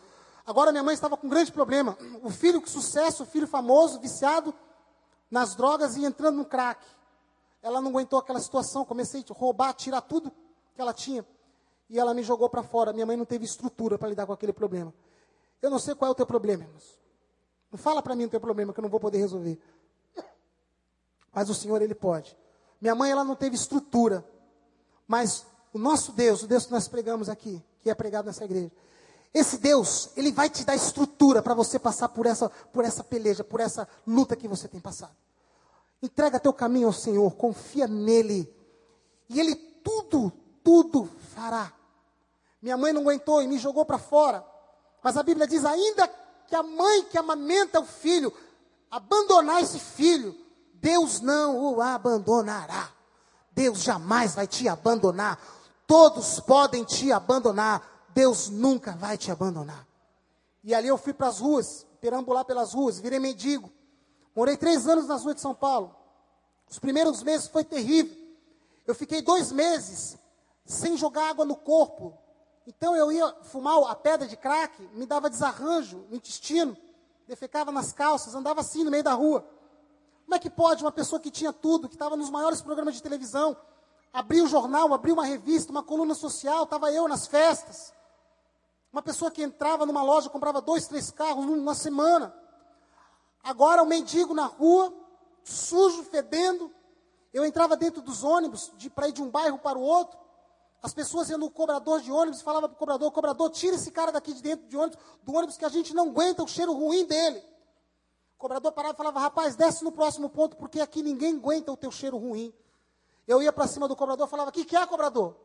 Agora 0.45 0.71
minha 0.71 0.83
mãe 0.83 0.93
estava 0.93 1.15
com 1.15 1.25
um 1.25 1.29
grande 1.29 1.53
problema. 1.53 1.97
O 2.21 2.29
filho 2.29 2.59
com 2.59 2.67
sucesso, 2.67 3.23
o 3.23 3.25
filho 3.25 3.47
famoso, 3.47 3.99
viciado 4.01 4.53
nas 5.31 5.55
drogas 5.55 5.95
e 5.95 6.03
entrando 6.03 6.35
no 6.35 6.45
crack. 6.45 6.85
Ela 7.61 7.81
não 7.81 7.89
aguentou 7.89 8.19
aquela 8.19 8.41
situação, 8.41 8.83
comecei 8.83 9.23
a 9.27 9.33
roubar, 9.33 9.73
tirar 9.73 10.01
tudo 10.01 10.31
que 10.75 10.81
ela 10.81 10.93
tinha. 10.93 11.25
E 11.89 11.97
ela 11.97 12.13
me 12.13 12.23
jogou 12.23 12.49
para 12.49 12.61
fora. 12.61 12.91
Minha 12.91 13.05
mãe 13.05 13.15
não 13.15 13.25
teve 13.25 13.45
estrutura 13.45 13.97
para 13.97 14.09
lidar 14.09 14.25
com 14.25 14.33
aquele 14.33 14.53
problema. 14.53 14.93
Eu 15.61 15.69
não 15.69 15.79
sei 15.79 15.95
qual 15.95 16.09
é 16.09 16.11
o 16.11 16.15
teu 16.15 16.25
problema, 16.25 16.63
irmãos. 16.63 16.99
Não 17.71 17.79
fala 17.79 18.01
para 18.01 18.15
mim 18.15 18.25
o 18.25 18.29
teu 18.29 18.39
problema 18.39 18.73
que 18.73 18.79
eu 18.79 18.83
não 18.83 18.89
vou 18.89 18.99
poder 18.99 19.17
resolver. 19.17 19.57
Mas 21.31 21.49
o 21.49 21.53
Senhor, 21.53 21.81
Ele 21.81 21.95
pode. 21.95 22.37
Minha 22.81 22.95
mãe, 22.95 23.11
ela 23.11 23.23
não 23.23 23.35
teve 23.35 23.55
estrutura. 23.55 24.25
Mas 25.07 25.45
o 25.73 25.77
nosso 25.79 26.11
Deus, 26.11 26.43
o 26.43 26.47
Deus 26.47 26.65
que 26.65 26.71
nós 26.71 26.87
pregamos 26.87 27.29
aqui, 27.29 27.61
que 27.81 27.89
é 27.89 27.95
pregado 27.95 28.25
nessa 28.25 28.45
igreja, 28.45 28.71
esse 29.33 29.57
Deus, 29.57 30.09
Ele 30.15 30.31
vai 30.31 30.49
te 30.49 30.65
dar 30.65 30.75
estrutura 30.75 31.41
para 31.41 31.53
você 31.53 31.77
passar 31.77 32.09
por 32.09 32.25
essa, 32.25 32.49
por 32.49 32.83
essa 32.83 33.03
peleja, 33.03 33.43
por 33.43 33.59
essa 33.59 33.87
luta 34.05 34.35
que 34.35 34.47
você 34.47 34.67
tem 34.67 34.79
passado. 34.79 35.15
Entrega 36.01 36.39
teu 36.39 36.53
caminho 36.53 36.87
ao 36.87 36.93
Senhor, 36.93 37.29
confia 37.35 37.87
nele. 37.87 38.51
E 39.29 39.39
Ele 39.39 39.55
tudo, 39.55 40.31
tudo 40.63 41.07
fará. 41.35 41.71
Minha 42.61 42.77
mãe 42.77 42.91
não 42.91 43.01
aguentou 43.01 43.41
e 43.41 43.47
me 43.47 43.57
jogou 43.57 43.85
para 43.85 43.99
fora. 43.99 44.43
Mas 45.03 45.15
a 45.15 45.23
Bíblia 45.23 45.45
diz: 45.45 45.63
ainda 45.63 46.07
que 46.47 46.55
a 46.55 46.63
mãe 46.63 47.03
que 47.03 47.17
amamenta 47.17 47.79
o 47.79 47.85
filho 47.85 48.33
abandonar 48.89 49.61
esse 49.61 49.79
filho, 49.79 50.35
Deus 50.73 51.21
não 51.21 51.57
o 51.57 51.81
abandonará. 51.81 52.89
Deus 53.51 53.83
jamais 53.83 54.33
vai 54.33 54.47
te 54.47 54.67
abandonar. 54.67 55.39
Todos 55.89 56.39
podem 56.39 56.83
te 56.83 57.11
abandonar. 57.11 58.05
Deus 58.09 58.47
nunca 58.47 58.91
vai 58.91 59.17
te 59.17 59.31
abandonar. 59.31 59.87
E 60.63 60.75
ali 60.75 60.87
eu 60.87 60.99
fui 60.99 61.13
para 61.13 61.29
as 61.29 61.39
ruas, 61.39 61.83
perambular 61.99 62.45
pelas 62.45 62.73
ruas, 62.73 62.99
virei 62.99 63.17
mendigo. 63.17 63.71
Morei 64.35 64.55
três 64.55 64.87
anos 64.87 65.07
nas 65.07 65.23
ruas 65.23 65.37
de 65.37 65.41
São 65.41 65.55
Paulo. 65.55 65.95
Os 66.69 66.77
primeiros 66.77 67.23
meses 67.23 67.47
foi 67.47 67.63
terrível. 67.63 68.15
Eu 68.85 68.93
fiquei 68.93 69.19
dois 69.19 69.51
meses 69.51 70.15
sem 70.63 70.95
jogar 70.95 71.27
água 71.27 71.43
no 71.43 71.55
corpo, 71.55 72.15
então 72.67 72.95
eu 72.95 73.11
ia 73.11 73.33
fumar 73.41 73.81
a 73.89 73.95
pedra 73.95 74.27
de 74.27 74.37
crack, 74.37 74.79
me 74.93 75.07
dava 75.07 75.27
desarranjo 75.27 76.05
no 76.07 76.15
intestino, 76.15 76.77
defecava 77.27 77.71
nas 77.71 77.91
calças, 77.91 78.35
andava 78.35 78.61
assim 78.61 78.83
no 78.83 78.91
meio 78.91 79.03
da 79.03 79.13
rua. 79.13 79.43
Como 80.25 80.35
é 80.35 80.39
que 80.39 80.51
pode 80.51 80.83
uma 80.83 80.91
pessoa 80.91 81.19
que 81.19 81.31
tinha 81.31 81.51
tudo, 81.51 81.89
que 81.89 81.95
estava 81.95 82.15
nos 82.15 82.29
maiores 82.29 82.61
programas 82.61 82.93
de 82.93 83.01
televisão, 83.01 83.57
abrir 84.13 84.41
um 84.41 84.47
jornal, 84.47 84.93
abrir 84.93 85.11
uma 85.11 85.25
revista, 85.25 85.71
uma 85.71 85.83
coluna 85.83 86.15
social, 86.15 86.63
estava 86.63 86.91
eu 86.91 87.07
nas 87.07 87.27
festas. 87.27 87.93
Uma 88.91 89.01
pessoa 89.01 89.29
que 89.29 89.43
entrava 89.43 89.85
numa 89.85 90.01
loja, 90.01 90.29
comprava 90.29 90.61
dois, 90.61 90.87
três 90.87 91.11
carros 91.11 91.45
numa 91.45 91.75
semana. 91.75 92.33
Agora 93.43 93.83
o 93.83 93.85
mendigo 93.85 94.33
na 94.33 94.45
rua, 94.45 94.93
sujo, 95.43 96.03
fedendo. 96.03 96.71
Eu 97.31 97.45
entrava 97.45 97.77
dentro 97.77 98.01
dos 98.01 98.23
ônibus 98.23 98.71
para 98.95 99.07
ir 99.07 99.11
de 99.11 99.21
um 99.21 99.29
bairro 99.29 99.59
para 99.59 99.77
o 99.77 99.81
outro. 99.81 100.17
As 100.81 100.93
pessoas 100.93 101.29
iam 101.29 101.37
no 101.37 101.51
cobrador 101.51 102.01
de 102.01 102.11
ônibus 102.11 102.41
falavam 102.41 102.69
para 102.69 102.75
o 102.75 102.79
cobrador, 102.79 103.11
cobrador, 103.11 103.49
tira 103.49 103.75
esse 103.75 103.91
cara 103.91 104.11
daqui 104.11 104.33
de 104.33 104.41
dentro 104.41 104.65
de 104.67 104.77
ônibus, 104.77 104.97
do 105.21 105.33
ônibus 105.33 105.57
que 105.57 105.65
a 105.65 105.69
gente 105.69 105.93
não 105.93 106.09
aguenta 106.09 106.41
o 106.41 106.47
cheiro 106.47 106.73
ruim 106.73 107.05
dele. 107.05 107.43
O 108.35 108.39
cobrador 108.39 108.71
parava 108.71 108.93
e 108.93 108.97
falava, 108.97 109.19
rapaz, 109.19 109.57
desce 109.57 109.83
no 109.83 109.91
próximo 109.91 110.29
ponto, 110.29 110.55
porque 110.55 110.79
aqui 110.79 111.03
ninguém 111.03 111.35
aguenta 111.35 111.71
o 111.71 111.77
teu 111.77 111.91
cheiro 111.91 112.17
ruim. 112.17 112.53
Eu 113.29 113.43
ia 113.43 113.53
para 113.53 113.67
cima 113.67 113.87
do 113.87 113.95
cobrador 113.95 114.25
e 114.25 114.29
falava, 114.29 114.49
o 114.49 114.51
que, 114.51 114.65
que 114.65 114.75
é, 114.75 114.83
cobrador? 114.87 115.35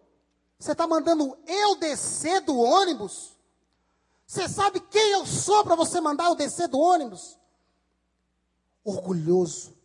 Você 0.58 0.72
está 0.72 0.86
mandando 0.86 1.36
eu 1.46 1.76
descer 1.76 2.40
do 2.40 2.56
ônibus? 2.56 3.36
Você 4.26 4.48
sabe 4.48 4.80
quem 4.80 5.12
eu 5.12 5.26
sou 5.26 5.62
para 5.62 5.74
você 5.74 6.00
mandar 6.00 6.24
eu 6.24 6.34
descer 6.34 6.66
do 6.66 6.78
ônibus? 6.80 7.38
Orgulhoso, 8.82 9.76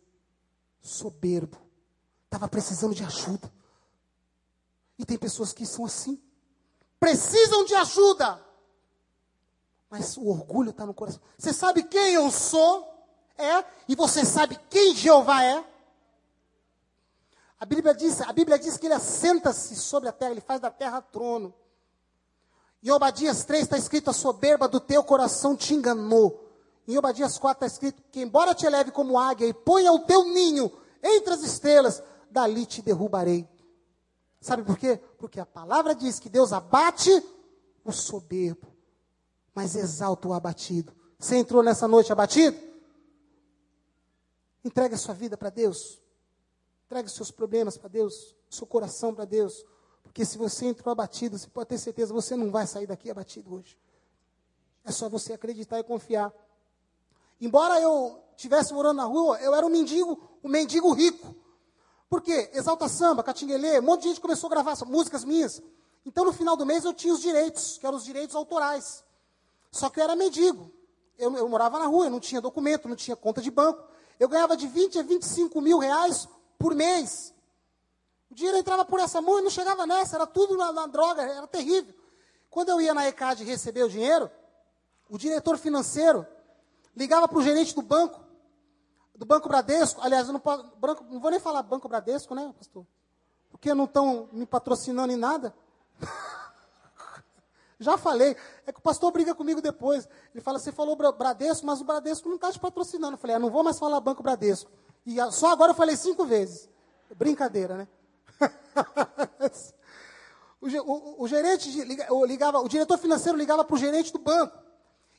soberbo, 0.80 1.58
estava 2.24 2.48
precisando 2.48 2.94
de 2.94 3.04
ajuda. 3.04 3.52
E 4.98 5.04
tem 5.04 5.18
pessoas 5.18 5.52
que 5.52 5.66
são 5.66 5.84
assim. 5.84 6.18
Precisam 6.98 7.66
de 7.66 7.74
ajuda. 7.74 8.42
Mas 9.90 10.16
o 10.16 10.26
orgulho 10.26 10.70
está 10.70 10.86
no 10.86 10.94
coração. 10.94 11.20
Você 11.36 11.52
sabe 11.52 11.82
quem 11.82 12.14
eu 12.14 12.30
sou? 12.30 12.82
É. 13.36 13.62
E 13.86 13.94
você 13.94 14.24
sabe 14.24 14.58
quem 14.70 14.96
Jeová 14.96 15.44
é? 15.44 15.69
A 17.60 17.66
Bíblia 17.66 17.94
diz, 17.94 18.22
a 18.22 18.32
Bíblia 18.32 18.58
diz 18.58 18.78
que 18.78 18.86
ele 18.86 18.94
assenta-se 18.94 19.76
sobre 19.76 20.08
a 20.08 20.12
terra, 20.12 20.30
ele 20.30 20.40
faz 20.40 20.58
da 20.58 20.70
terra 20.70 21.02
trono. 21.02 21.54
Em 22.82 22.90
Obadias 22.90 23.44
3 23.44 23.64
está 23.64 23.76
escrito: 23.76 24.08
a 24.08 24.14
soberba 24.14 24.66
do 24.66 24.80
teu 24.80 25.04
coração 25.04 25.54
te 25.54 25.74
enganou. 25.74 26.48
Em 26.88 26.96
Obadias 26.96 27.36
4 27.36 27.66
está 27.66 27.66
escrito: 27.66 28.02
que 28.10 28.22
embora 28.22 28.54
te 28.54 28.64
eleve 28.64 28.90
como 28.90 29.18
águia 29.18 29.46
e 29.46 29.52
ponha 29.52 29.92
o 29.92 30.00
teu 30.06 30.24
ninho 30.24 30.72
entre 31.02 31.34
as 31.34 31.42
estrelas, 31.42 32.02
dali 32.30 32.64
te 32.64 32.80
derrubarei. 32.80 33.46
Sabe 34.40 34.62
por 34.62 34.78
quê? 34.78 34.96
Porque 35.18 35.38
a 35.38 35.44
palavra 35.44 35.94
diz 35.94 36.18
que 36.18 36.30
Deus 36.30 36.54
abate 36.54 37.10
o 37.84 37.92
soberbo, 37.92 38.74
mas 39.54 39.76
exalta 39.76 40.28
o 40.28 40.32
abatido. 40.32 40.94
Você 41.18 41.36
entrou 41.36 41.62
nessa 41.62 41.86
noite 41.86 42.10
abatido? 42.10 42.58
Entregue 44.64 44.94
a 44.94 44.98
sua 44.98 45.12
vida 45.12 45.36
para 45.36 45.50
Deus. 45.50 46.00
Entregue 46.90 47.06
os 47.06 47.14
seus 47.14 47.30
problemas 47.30 47.76
para 47.76 47.88
Deus, 47.88 48.34
seu 48.48 48.66
coração 48.66 49.14
para 49.14 49.24
Deus. 49.24 49.64
Porque 50.02 50.24
se 50.24 50.36
você 50.36 50.66
entrou 50.66 50.90
abatido, 50.90 51.38
você 51.38 51.46
pode 51.46 51.68
ter 51.68 51.78
certeza, 51.78 52.12
você 52.12 52.34
não 52.34 52.50
vai 52.50 52.66
sair 52.66 52.84
daqui 52.84 53.08
abatido 53.08 53.54
hoje. 53.54 53.78
É 54.84 54.90
só 54.90 55.08
você 55.08 55.32
acreditar 55.32 55.78
e 55.78 55.84
confiar. 55.84 56.34
Embora 57.40 57.80
eu 57.80 58.20
estivesse 58.36 58.74
morando 58.74 58.96
na 58.96 59.04
rua, 59.04 59.38
eu 59.40 59.54
era 59.54 59.64
um 59.64 59.68
mendigo, 59.68 60.20
um 60.42 60.48
mendigo 60.48 60.92
rico. 60.92 61.32
Por 62.08 62.20
quê? 62.20 62.50
Exalta 62.52 62.88
Samba, 62.88 63.22
Catinguelê, 63.22 63.78
um 63.78 63.82
monte 63.82 64.02
de 64.02 64.08
gente 64.08 64.20
começou 64.20 64.48
a 64.48 64.50
gravar 64.50 64.74
músicas 64.84 65.22
minhas. 65.22 65.62
Então, 66.04 66.24
no 66.24 66.32
final 66.32 66.56
do 66.56 66.66
mês, 66.66 66.84
eu 66.84 66.92
tinha 66.92 67.14
os 67.14 67.20
direitos, 67.20 67.78
que 67.78 67.86
eram 67.86 67.98
os 67.98 68.04
direitos 68.04 68.34
autorais. 68.34 69.04
Só 69.70 69.88
que 69.90 70.00
eu 70.00 70.02
era 70.02 70.16
mendigo. 70.16 70.72
Eu, 71.16 71.36
eu 71.36 71.48
morava 71.48 71.78
na 71.78 71.86
rua, 71.86 72.06
eu 72.06 72.10
não 72.10 72.18
tinha 72.18 72.40
documento, 72.40 72.88
não 72.88 72.96
tinha 72.96 73.14
conta 73.14 73.40
de 73.40 73.48
banco. 73.48 73.80
Eu 74.18 74.28
ganhava 74.28 74.56
de 74.56 74.66
20 74.66 74.98
a 74.98 75.02
25 75.04 75.60
mil 75.60 75.78
reais 75.78 76.28
por 76.60 76.74
mês. 76.74 77.34
O 78.30 78.34
dinheiro 78.34 78.58
entrava 78.58 78.84
por 78.84 79.00
essa 79.00 79.20
mão 79.20 79.40
e 79.40 79.42
não 79.42 79.50
chegava 79.50 79.86
nessa, 79.86 80.16
era 80.16 80.26
tudo 80.26 80.56
na, 80.56 80.70
na 80.72 80.86
droga, 80.86 81.22
era 81.22 81.46
terrível. 81.48 81.94
Quando 82.50 82.68
eu 82.68 82.80
ia 82.80 82.92
na 82.94 83.08
ECAD 83.08 83.42
receber 83.42 83.82
o 83.82 83.88
dinheiro, 83.88 84.30
o 85.08 85.16
diretor 85.16 85.56
financeiro 85.56 86.24
ligava 86.94 87.26
para 87.26 87.38
o 87.38 87.42
gerente 87.42 87.74
do 87.74 87.82
banco 87.82 88.20
do 89.14 89.26
Banco 89.26 89.48
Bradesco, 89.48 90.00
aliás, 90.00 90.28
eu 90.28 90.32
não, 90.32 90.40
posso, 90.40 90.64
branco, 90.76 91.04
não 91.10 91.20
vou 91.20 91.30
nem 91.30 91.38
falar 91.38 91.62
Banco 91.62 91.86
Bradesco, 91.86 92.34
né, 92.34 92.54
pastor? 92.56 92.86
Porque 93.50 93.74
não 93.74 93.84
estão 93.84 94.30
me 94.32 94.46
patrocinando 94.46 95.12
em 95.12 95.16
nada. 95.16 95.54
Já 97.80 97.96
falei. 97.96 98.36
É 98.66 98.72
que 98.72 98.78
o 98.78 98.82
pastor 98.82 99.10
briga 99.10 99.34
comigo 99.34 99.60
depois. 99.62 100.06
Ele 100.34 100.42
fala, 100.42 100.58
você 100.58 100.70
falou 100.70 100.94
Bradesco, 100.94 101.66
mas 101.66 101.80
o 101.80 101.84
Bradesco 101.84 102.28
não 102.28 102.36
está 102.36 102.52
te 102.52 102.60
patrocinando. 102.60 103.14
Eu 103.14 103.18
falei, 103.18 103.36
ah, 103.36 103.38
não 103.38 103.50
vou 103.50 103.64
mais 103.64 103.78
falar 103.78 103.98
Banco 104.00 104.22
Bradesco. 104.22 104.70
E 105.06 105.16
só 105.32 105.50
agora 105.50 105.72
eu 105.72 105.74
falei 105.74 105.96
cinco 105.96 106.24
vezes. 106.26 106.68
Brincadeira, 107.16 107.76
né? 107.76 107.88
o, 110.60 110.68
o, 110.68 111.24
o, 111.24 111.28
gerente 111.28 111.70
ligava, 112.26 112.60
o 112.60 112.68
diretor 112.68 112.98
financeiro 112.98 113.36
ligava 113.36 113.64
para 113.64 113.74
o 113.74 113.78
gerente 113.78 114.12
do 114.12 114.18
banco 114.18 114.56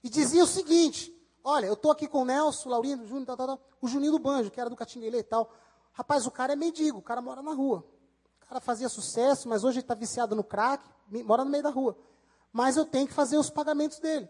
e 0.03 0.09
dizia 0.09 0.43
o 0.43 0.47
seguinte: 0.47 1.13
Olha, 1.43 1.65
eu 1.65 1.73
estou 1.73 1.91
aqui 1.91 2.07
com 2.07 2.21
o 2.21 2.25
Nelson, 2.25 2.69
o 2.69 2.71
Laurindo, 2.71 3.03
o 3.03 3.07
Júnior, 3.07 3.59
o 3.81 3.87
Juninho 3.87 4.11
do 4.13 4.19
Banjo, 4.19 4.51
que 4.51 4.61
era 4.61 4.69
do 4.69 4.75
Catinguele 4.75 5.17
e 5.17 5.23
tal. 5.23 5.51
Rapaz, 5.91 6.25
o 6.25 6.31
cara 6.31 6.53
é 6.53 6.55
mendigo, 6.55 6.99
o 6.99 7.01
cara 7.01 7.21
mora 7.21 7.41
na 7.41 7.51
rua. 7.51 7.83
O 8.43 8.47
cara 8.47 8.61
fazia 8.61 8.87
sucesso, 8.87 9.49
mas 9.49 9.63
hoje 9.63 9.79
está 9.79 9.93
viciado 9.93 10.35
no 10.35 10.43
crack, 10.43 10.83
mora 11.25 11.43
no 11.43 11.49
meio 11.49 11.63
da 11.63 11.69
rua. 11.69 11.97
Mas 12.51 12.77
eu 12.77 12.85
tenho 12.85 13.07
que 13.07 13.13
fazer 13.13 13.37
os 13.37 13.49
pagamentos 13.49 13.99
dele. 13.99 14.29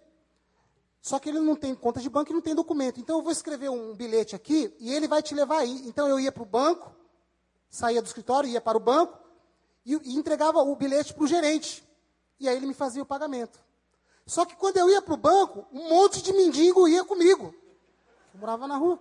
Só 1.02 1.18
que 1.18 1.30
ele 1.30 1.40
não 1.40 1.56
tem 1.56 1.74
conta 1.74 2.00
de 2.00 2.10
banco 2.10 2.32
e 2.32 2.34
não 2.34 2.42
tem 2.42 2.54
documento. 2.54 3.00
Então 3.00 3.18
eu 3.18 3.24
vou 3.24 3.32
escrever 3.32 3.70
um 3.70 3.96
bilhete 3.96 4.36
aqui 4.36 4.74
e 4.80 4.94
ele 4.94 5.08
vai 5.08 5.24
te 5.24 5.34
levar 5.34 5.60
aí. 5.60 5.88
Então 5.88 6.08
eu 6.08 6.20
ia 6.20 6.32
para 6.32 6.44
o 6.44 6.46
banco, 6.46 6.96
saía 7.70 8.02
do 8.02 8.06
escritório, 8.06 8.50
ia 8.50 8.62
para 8.62 8.78
o 8.78 8.82
banco 8.82 9.18
e, 9.84 9.94
e 9.94 10.16
entregava 10.16 10.60
o 10.60 10.76
bilhete 10.76 11.14
para 11.14 11.24
o 11.24 11.28
gerente. 11.28 11.84
E 12.40 12.48
aí 12.48 12.56
ele 12.56 12.68
me 12.68 12.74
fazia 12.74 13.02
o 13.02 13.06
pagamento. 13.06 13.60
Só 14.28 14.46
que 14.46 14.56
quando 14.56 14.78
eu 14.78 14.90
ia 14.90 15.02
para 15.02 15.14
o 15.14 15.18
banco, 15.18 15.66
um 15.72 15.90
monte 15.90 16.22
de 16.22 16.32
mendigo 16.34 16.88
ia 16.88 17.04
comigo. 17.04 17.54
Eu 18.34 18.40
morava 18.40 18.68
na 18.68 18.78
rua. 18.78 19.00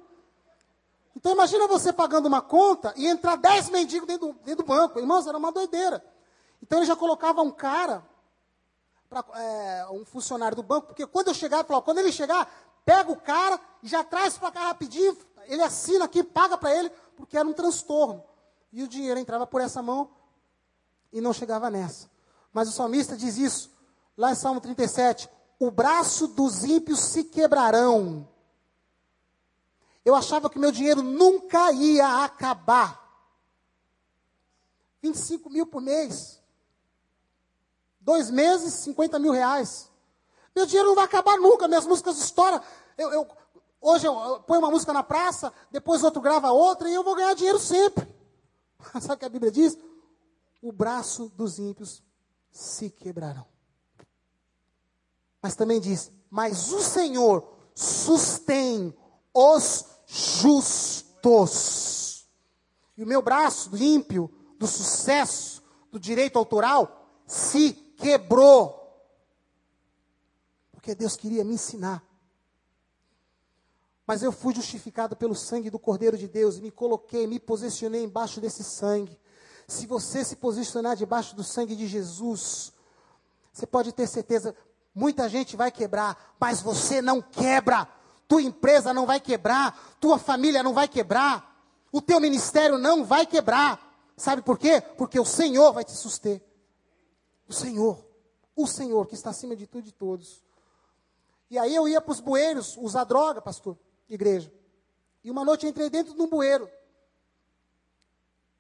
Então 1.15 1.33
imagina 1.33 1.69
você 1.69 1.93
pagando 1.93 2.27
uma 2.27 2.41
conta 2.41 2.95
e 2.97 3.07
entrar 3.07 3.37
dez 3.37 3.69
mendigos 3.69 4.07
dentro 4.07 4.29
do, 4.29 4.33
dentro 4.41 4.65
do 4.65 4.67
banco. 4.67 4.99
Irmãos, 4.99 5.27
era 5.27 5.37
uma 5.37 5.53
doideira. 5.53 6.03
Então 6.63 6.79
ele 6.79 6.87
já 6.87 6.97
colocava 6.97 7.43
um 7.43 7.51
cara, 7.51 8.03
pra, 9.11 9.25
é, 9.35 9.89
um 9.91 10.05
funcionário 10.05 10.55
do 10.57 10.63
banco, 10.63 10.87
porque 10.87 11.05
quando 11.05 11.29
eu 11.29 11.35
chegar, 11.35 11.65
falou, 11.65 11.83
quando 11.83 11.99
ele 11.99 12.13
chegar, 12.13 12.49
pega 12.85 13.11
o 13.11 13.17
cara 13.17 13.61
e 13.83 13.89
já 13.89 14.05
traz 14.05 14.39
para 14.39 14.53
cá 14.53 14.69
rapidinho, 14.69 15.19
ele 15.47 15.63
assina 15.63 16.05
aqui, 16.05 16.23
paga 16.23 16.57
para 16.57 16.75
ele, 16.75 16.91
porque 17.17 17.37
era 17.37 17.47
um 17.47 17.53
transtorno. 17.53 18.23
E 18.73 18.85
o 18.85 18.89
dinheiro 18.89 19.19
entrava 19.19 19.47
por 19.47 19.61
essa 19.61 19.83
mão 19.83 20.13
e 21.13 21.21
não 21.21 21.33
chegava 21.33 21.69
nessa. 21.69 22.09
Mas 22.53 22.69
o 22.69 22.73
salmista 22.73 23.17
diz 23.17 23.37
isso, 23.37 23.71
lá 24.17 24.31
em 24.31 24.37
Salmo 24.37 24.61
37, 24.61 25.29
o 25.59 25.73
braço 25.73 26.29
dos 26.29 26.63
ímpios 26.63 27.01
se 27.01 27.25
quebrarão. 27.25 28.29
Eu 30.05 30.15
achava 30.15 30.49
que 30.49 30.59
meu 30.59 30.71
dinheiro 30.71 31.03
nunca 31.03 31.73
ia 31.73 32.25
acabar. 32.25 32.99
25 35.03 35.51
mil 35.51 35.67
por 35.67 35.83
mês. 35.83 36.40
Dois 38.01 38.31
meses, 38.31 38.75
50 38.75 39.19
mil 39.19 39.33
reais. 39.33 39.91
Meu 40.55 40.67
dinheiro 40.67 40.89
não 40.89 40.95
vai 40.97 41.05
acabar 41.05 41.39
nunca, 41.39 41.69
minhas 41.69 41.87
músicas 41.87 42.19
estouram. 42.19 42.61
Eu, 42.97 43.13
eu, 43.13 43.29
hoje 43.81 44.07
eu, 44.07 44.41
ponho 44.41 44.61
uma 44.61 44.71
música 44.71 44.93
na 44.93 45.03
praça, 45.03 45.53
depois 45.71 46.03
outro 46.03 46.21
grava 46.21 46.51
outra 46.51 46.89
e 46.89 46.95
eu 46.95 47.05
vou 47.05 47.15
ganhar 47.15 47.35
dinheiro 47.35 47.59
sempre. 47.59 48.09
Sabe 49.01 49.15
o 49.15 49.19
que 49.19 49.25
a 49.25 49.29
Bíblia 49.29 49.53
diz? 49.53 49.79
O 50.63 50.73
braço 50.73 51.31
dos 51.37 51.59
ímpios 51.59 52.03
se 52.51 52.91
quebrarão. 52.91 53.47
Mas 55.43 55.55
também 55.57 55.81
diz: 55.81 56.11
Mas 56.31 56.73
o 56.73 56.81
Senhor 56.81 57.51
sustém 57.75 58.95
os 59.33 59.87
justos. 60.07 61.11
E 62.97 63.05
o 63.05 63.07
meu 63.07 63.23
braço 63.23 63.71
do 63.71 63.79
ímpio, 63.79 64.31
do 64.59 64.67
sucesso, 64.67 65.63
do 65.91 65.99
direito 65.99 66.39
autoral, 66.39 67.23
se 67.27 67.73
quebrou. 68.01 68.77
Porque 70.73 70.95
Deus 70.95 71.17
queria 71.17 71.45
me 71.45 71.55
ensinar. 71.55 72.03
Mas 74.07 74.23
eu 74.23 74.33
fui 74.33 74.55
justificado 74.55 75.15
pelo 75.15 75.37
sangue 75.37 75.71
do 75.71 75.79
Cordeiro 75.79 76.19
de 76.19 76.27
Deus 76.27 76.57
e 76.57 76.61
me 76.61 76.71
coloquei, 76.71 77.27
me 77.27 77.39
posicionei 77.39 78.03
embaixo 78.03 78.41
desse 78.41 78.65
sangue. 78.65 79.17
Se 79.69 79.87
você 79.87 80.25
se 80.25 80.35
posicionar 80.35 80.97
debaixo 80.97 81.37
do 81.37 81.45
sangue 81.45 81.77
de 81.77 81.87
Jesus, 81.87 82.73
você 83.53 83.67
pode 83.67 83.93
ter 83.93 84.09
certeza, 84.09 84.53
muita 84.93 85.29
gente 85.29 85.57
vai 85.57 85.71
quebrar, 85.71 86.35
mas 86.41 86.61
você 86.61 87.01
não 87.01 87.23
quebra. 87.23 87.87
Tua 88.27 88.43
empresa 88.43 88.93
não 88.93 89.07
vai 89.07 89.21
quebrar, 89.21 89.97
tua 90.01 90.19
família 90.19 90.63
não 90.63 90.75
vai 90.75 90.89
quebrar, 90.89 91.65
o 91.93 92.01
teu 92.01 92.19
ministério 92.19 92.79
não 92.79 93.05
vai 93.05 93.27
quebrar. 93.27 93.79
Sabe 94.17 94.43
por 94.43 94.59
quê? 94.59 94.81
Porque 94.99 95.21
o 95.21 95.25
Senhor 95.25 95.73
vai 95.73 95.85
te 95.85 95.93
suster. 95.93 96.43
O 97.51 97.53
Senhor, 97.53 98.07
o 98.55 98.65
Senhor 98.65 99.09
que 99.09 99.15
está 99.17 99.31
acima 99.31 99.57
de 99.57 99.67
tudo 99.67 99.81
e 99.81 99.87
de 99.87 99.93
todos. 99.93 100.41
E 101.51 101.59
aí 101.59 101.75
eu 101.75 101.89
ia 101.89 102.01
para 102.01 102.13
os 102.13 102.21
bueiros 102.21 102.77
usar 102.77 103.03
droga, 103.03 103.43
pastor, 103.43 103.77
igreja. 104.09 104.55
E 105.25 105.33
uma 105.33 105.45
noite 105.45 105.67
eu 105.67 105.71
entrei 105.71 105.91
dentro 105.91 106.15
de 106.15 106.23
um 106.23 106.29
bueiro. 106.29 106.71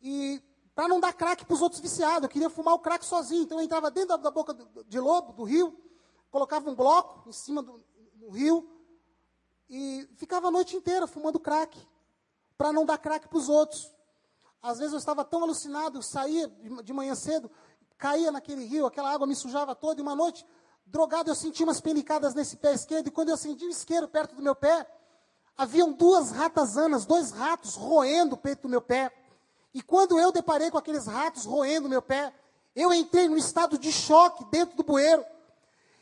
E 0.02 0.42
para 0.74 0.88
não 0.88 0.98
dar 0.98 1.12
crack 1.12 1.44
para 1.44 1.54
os 1.54 1.62
outros 1.62 1.80
viciados. 1.80 2.24
Eu 2.24 2.28
queria 2.28 2.50
fumar 2.50 2.74
o 2.74 2.80
crack 2.80 3.04
sozinho. 3.04 3.44
Então 3.44 3.58
eu 3.60 3.64
entrava 3.64 3.92
dentro 3.92 4.08
da, 4.08 4.16
da 4.16 4.30
boca 4.32 4.52
do, 4.52 4.82
de 4.82 4.98
lobo, 4.98 5.34
do 5.34 5.44
rio, 5.44 5.78
colocava 6.28 6.68
um 6.68 6.74
bloco 6.74 7.28
em 7.28 7.32
cima 7.32 7.62
do, 7.62 7.80
do 8.14 8.30
rio 8.30 8.68
e 9.68 10.08
ficava 10.16 10.48
a 10.48 10.50
noite 10.50 10.74
inteira 10.74 11.06
fumando 11.06 11.38
crack, 11.38 11.78
para 12.58 12.72
não 12.72 12.84
dar 12.84 12.98
crack 12.98 13.28
para 13.28 13.38
os 13.38 13.48
outros. 13.48 13.94
Às 14.60 14.78
vezes 14.78 14.92
eu 14.92 14.98
estava 14.98 15.24
tão 15.24 15.44
alucinado, 15.44 16.02
saía 16.02 16.48
de, 16.48 16.82
de 16.82 16.92
manhã 16.92 17.14
cedo, 17.14 17.48
caía 18.00 18.32
naquele 18.32 18.64
rio, 18.64 18.86
aquela 18.86 19.12
água 19.12 19.26
me 19.26 19.36
sujava 19.36 19.74
toda, 19.74 20.00
e 20.00 20.02
uma 20.02 20.16
noite, 20.16 20.44
drogado, 20.86 21.30
eu 21.30 21.34
senti 21.34 21.62
umas 21.62 21.82
penicadas 21.82 22.34
nesse 22.34 22.56
pé 22.56 22.72
esquerdo, 22.72 23.08
e 23.08 23.10
quando 23.10 23.28
eu 23.28 23.34
acendi 23.34 23.66
o 23.66 23.68
isqueiro 23.68 24.08
perto 24.08 24.34
do 24.34 24.42
meu 24.42 24.56
pé, 24.56 24.86
haviam 25.56 25.92
duas 25.92 26.30
ratazanas, 26.30 27.04
dois 27.04 27.30
ratos 27.30 27.74
roendo 27.74 28.34
o 28.34 28.38
peito 28.38 28.62
do 28.62 28.68
meu 28.70 28.80
pé. 28.80 29.12
E 29.74 29.82
quando 29.82 30.18
eu 30.18 30.32
deparei 30.32 30.70
com 30.70 30.78
aqueles 30.78 31.06
ratos 31.06 31.44
roendo 31.44 31.90
meu 31.90 32.00
pé, 32.00 32.32
eu 32.74 32.90
entrei 32.92 33.28
num 33.28 33.36
estado 33.36 33.76
de 33.76 33.92
choque 33.92 34.44
dentro 34.46 34.74
do 34.76 34.82
bueiro. 34.82 35.22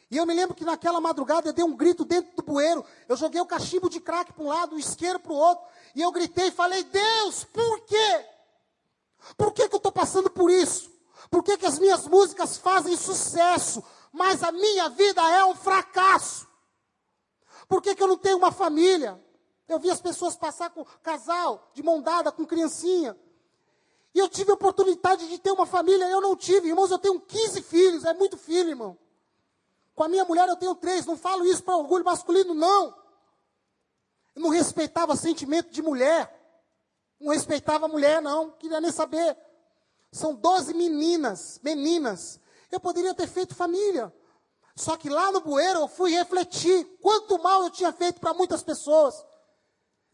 E 0.08 0.16
eu 0.16 0.24
me 0.24 0.32
lembro 0.32 0.54
que 0.54 0.64
naquela 0.64 1.00
madrugada 1.00 1.48
eu 1.48 1.52
dei 1.52 1.64
um 1.64 1.76
grito 1.76 2.04
dentro 2.04 2.34
do 2.36 2.42
bueiro. 2.42 2.84
Eu 3.08 3.16
joguei 3.16 3.40
o 3.40 3.46
cachimbo 3.46 3.90
de 3.90 4.00
crack 4.00 4.32
para 4.32 4.44
um 4.44 4.48
lado, 4.48 4.76
o 4.76 4.78
isqueiro 4.78 5.18
para 5.18 5.32
o 5.32 5.36
outro. 5.36 5.64
E 5.94 6.00
eu 6.00 6.12
gritei 6.12 6.46
e 6.46 6.52
falei: 6.52 6.84
Deus, 6.84 7.44
por 7.44 7.80
quê? 7.80 8.24
Por 9.36 9.52
que, 9.52 9.68
que 9.68 9.74
eu 9.74 9.78
estou 9.78 9.92
passando 9.92 10.30
por 10.30 10.50
isso? 10.50 10.97
Por 11.30 11.42
que, 11.42 11.58
que 11.58 11.66
as 11.66 11.78
minhas 11.78 12.06
músicas 12.06 12.56
fazem 12.56 12.96
sucesso, 12.96 13.82
mas 14.12 14.42
a 14.42 14.50
minha 14.50 14.88
vida 14.88 15.20
é 15.30 15.44
um 15.44 15.54
fracasso? 15.54 16.48
Por 17.68 17.82
que, 17.82 17.94
que 17.94 18.02
eu 18.02 18.08
não 18.08 18.16
tenho 18.16 18.38
uma 18.38 18.50
família? 18.50 19.22
Eu 19.68 19.78
vi 19.78 19.90
as 19.90 20.00
pessoas 20.00 20.36
passar 20.36 20.70
com 20.70 20.84
casal, 21.02 21.70
de 21.74 21.82
mão 21.82 22.00
dada, 22.00 22.32
com 22.32 22.46
criancinha. 22.46 23.16
E 24.14 24.18
eu 24.18 24.28
tive 24.28 24.50
a 24.50 24.54
oportunidade 24.54 25.28
de 25.28 25.38
ter 25.38 25.50
uma 25.50 25.66
família, 25.66 26.08
eu 26.08 26.20
não 26.20 26.34
tive. 26.34 26.68
Irmãos, 26.68 26.90
eu 26.90 26.98
tenho 26.98 27.20
15 27.20 27.62
filhos, 27.62 28.04
é 28.04 28.14
muito 28.14 28.38
filho, 28.38 28.70
irmão. 28.70 28.96
Com 29.94 30.04
a 30.04 30.08
minha 30.08 30.24
mulher 30.24 30.48
eu 30.48 30.56
tenho 30.56 30.74
três, 30.74 31.04
não 31.04 31.16
falo 31.16 31.44
isso 31.44 31.62
para 31.62 31.76
orgulho 31.76 32.04
masculino, 32.04 32.54
não. 32.54 32.96
Eu 34.34 34.42
não 34.42 34.48
respeitava 34.48 35.14
sentimento 35.16 35.70
de 35.70 35.82
mulher. 35.82 36.34
Não 37.20 37.32
respeitava 37.32 37.86
a 37.86 37.88
mulher, 37.88 38.22
não. 38.22 38.52
Queria 38.52 38.80
nem 38.80 38.92
saber. 38.92 39.36
São 40.10 40.34
12 40.34 40.74
meninas, 40.74 41.60
meninas. 41.62 42.40
Eu 42.70 42.80
poderia 42.80 43.14
ter 43.14 43.26
feito 43.26 43.54
família. 43.54 44.12
Só 44.76 44.96
que 44.96 45.08
lá 45.08 45.32
no 45.32 45.40
bueiro 45.40 45.80
eu 45.80 45.88
fui 45.88 46.12
refletir 46.12 46.84
quanto 47.00 47.42
mal 47.42 47.64
eu 47.64 47.70
tinha 47.70 47.92
feito 47.92 48.20
para 48.20 48.32
muitas 48.32 48.62
pessoas. 48.62 49.24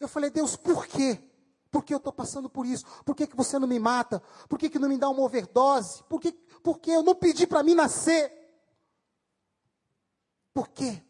Eu 0.01 0.09
falei, 0.09 0.31
Deus, 0.31 0.57
por 0.57 0.87
quê? 0.87 1.23
Por 1.71 1.85
que 1.85 1.93
eu 1.93 1.99
estou 1.99 2.13
passando 2.13 2.49
por 2.49 2.65
isso? 2.65 2.85
Por 3.05 3.15
que, 3.15 3.27
que 3.27 3.37
você 3.37 3.59
não 3.59 3.67
me 3.67 3.79
mata? 3.79 4.23
Por 4.49 4.59
que, 4.59 4.71
que 4.71 4.79
não 4.79 4.89
me 4.89 4.97
dá 4.97 5.09
uma 5.09 5.23
overdose? 5.23 6.03
Por 6.05 6.21
que, 6.21 6.33
porque 6.63 6.91
eu 6.91 7.03
não 7.03 7.15
pedi 7.15 7.47
para 7.47 7.63
mim 7.63 7.75
nascer? 7.75 8.33
Por 10.53 10.69
quê? 10.69 11.03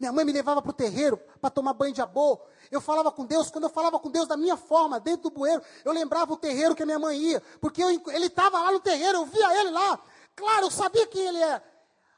Minha 0.00 0.12
mãe 0.12 0.24
me 0.24 0.32
levava 0.32 0.62
para 0.62 0.70
o 0.70 0.72
terreiro 0.72 1.18
para 1.42 1.50
tomar 1.50 1.74
banho 1.74 1.92
de 1.92 2.00
abô. 2.00 2.40
Eu 2.70 2.80
falava 2.80 3.12
com 3.12 3.26
Deus, 3.26 3.50
quando 3.50 3.64
eu 3.64 3.70
falava 3.70 3.98
com 3.98 4.10
Deus 4.10 4.26
da 4.26 4.34
minha 4.34 4.56
forma, 4.56 4.98
dentro 4.98 5.28
do 5.28 5.30
bueiro, 5.30 5.62
eu 5.84 5.92
lembrava 5.92 6.32
o 6.32 6.38
terreiro 6.38 6.74
que 6.74 6.82
a 6.82 6.86
minha 6.86 6.98
mãe 6.98 7.18
ia. 7.18 7.42
Porque 7.60 7.82
eu, 7.82 7.90
ele 7.90 8.26
estava 8.26 8.58
lá 8.58 8.72
no 8.72 8.80
terreiro, 8.80 9.18
eu 9.18 9.26
via 9.26 9.60
ele 9.60 9.70
lá. 9.70 10.00
Claro, 10.34 10.66
eu 10.66 10.70
sabia 10.70 11.06
quem 11.06 11.20
ele 11.26 11.42
é. 11.42 11.62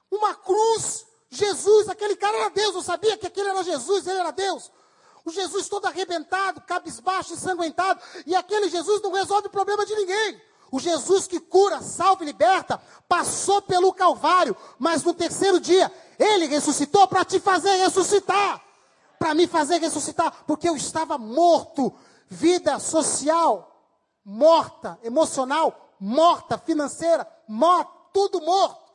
Uma 0.08 0.32
cruz, 0.32 1.04
Jesus, 1.28 1.88
aquele 1.88 2.14
cara 2.14 2.38
era 2.38 2.50
Deus. 2.50 2.72
Eu 2.76 2.82
sabia 2.82 3.16
que 3.18 3.26
aquele 3.26 3.48
era 3.48 3.64
Jesus, 3.64 4.06
ele 4.06 4.20
era 4.20 4.30
Deus. 4.30 4.70
O 5.24 5.30
Jesus 5.32 5.68
todo 5.68 5.86
arrebentado, 5.86 6.60
cabisbaixo, 6.60 7.32
ensanguentado. 7.32 8.00
E 8.24 8.36
aquele 8.36 8.68
Jesus 8.68 9.02
não 9.02 9.10
resolve 9.10 9.48
o 9.48 9.50
problema 9.50 9.84
de 9.84 9.96
ninguém. 9.96 10.40
O 10.72 10.80
Jesus 10.80 11.26
que 11.26 11.38
cura, 11.38 11.82
salva 11.82 12.22
e 12.22 12.26
liberta, 12.26 12.80
passou 13.06 13.60
pelo 13.60 13.92
Calvário, 13.92 14.56
mas 14.78 15.04
no 15.04 15.12
terceiro 15.12 15.60
dia, 15.60 15.92
ele 16.18 16.46
ressuscitou 16.46 17.06
para 17.06 17.26
te 17.26 17.38
fazer 17.38 17.76
ressuscitar. 17.76 18.58
Para 19.18 19.34
me 19.34 19.46
fazer 19.46 19.76
ressuscitar, 19.76 20.44
porque 20.46 20.66
eu 20.66 20.74
estava 20.74 21.18
morto. 21.18 21.92
Vida 22.26 22.78
social, 22.78 23.86
morta, 24.24 24.98
emocional, 25.02 25.94
morta, 26.00 26.56
financeira, 26.56 27.28
morta, 27.46 27.92
tudo 28.10 28.40
morto. 28.40 28.90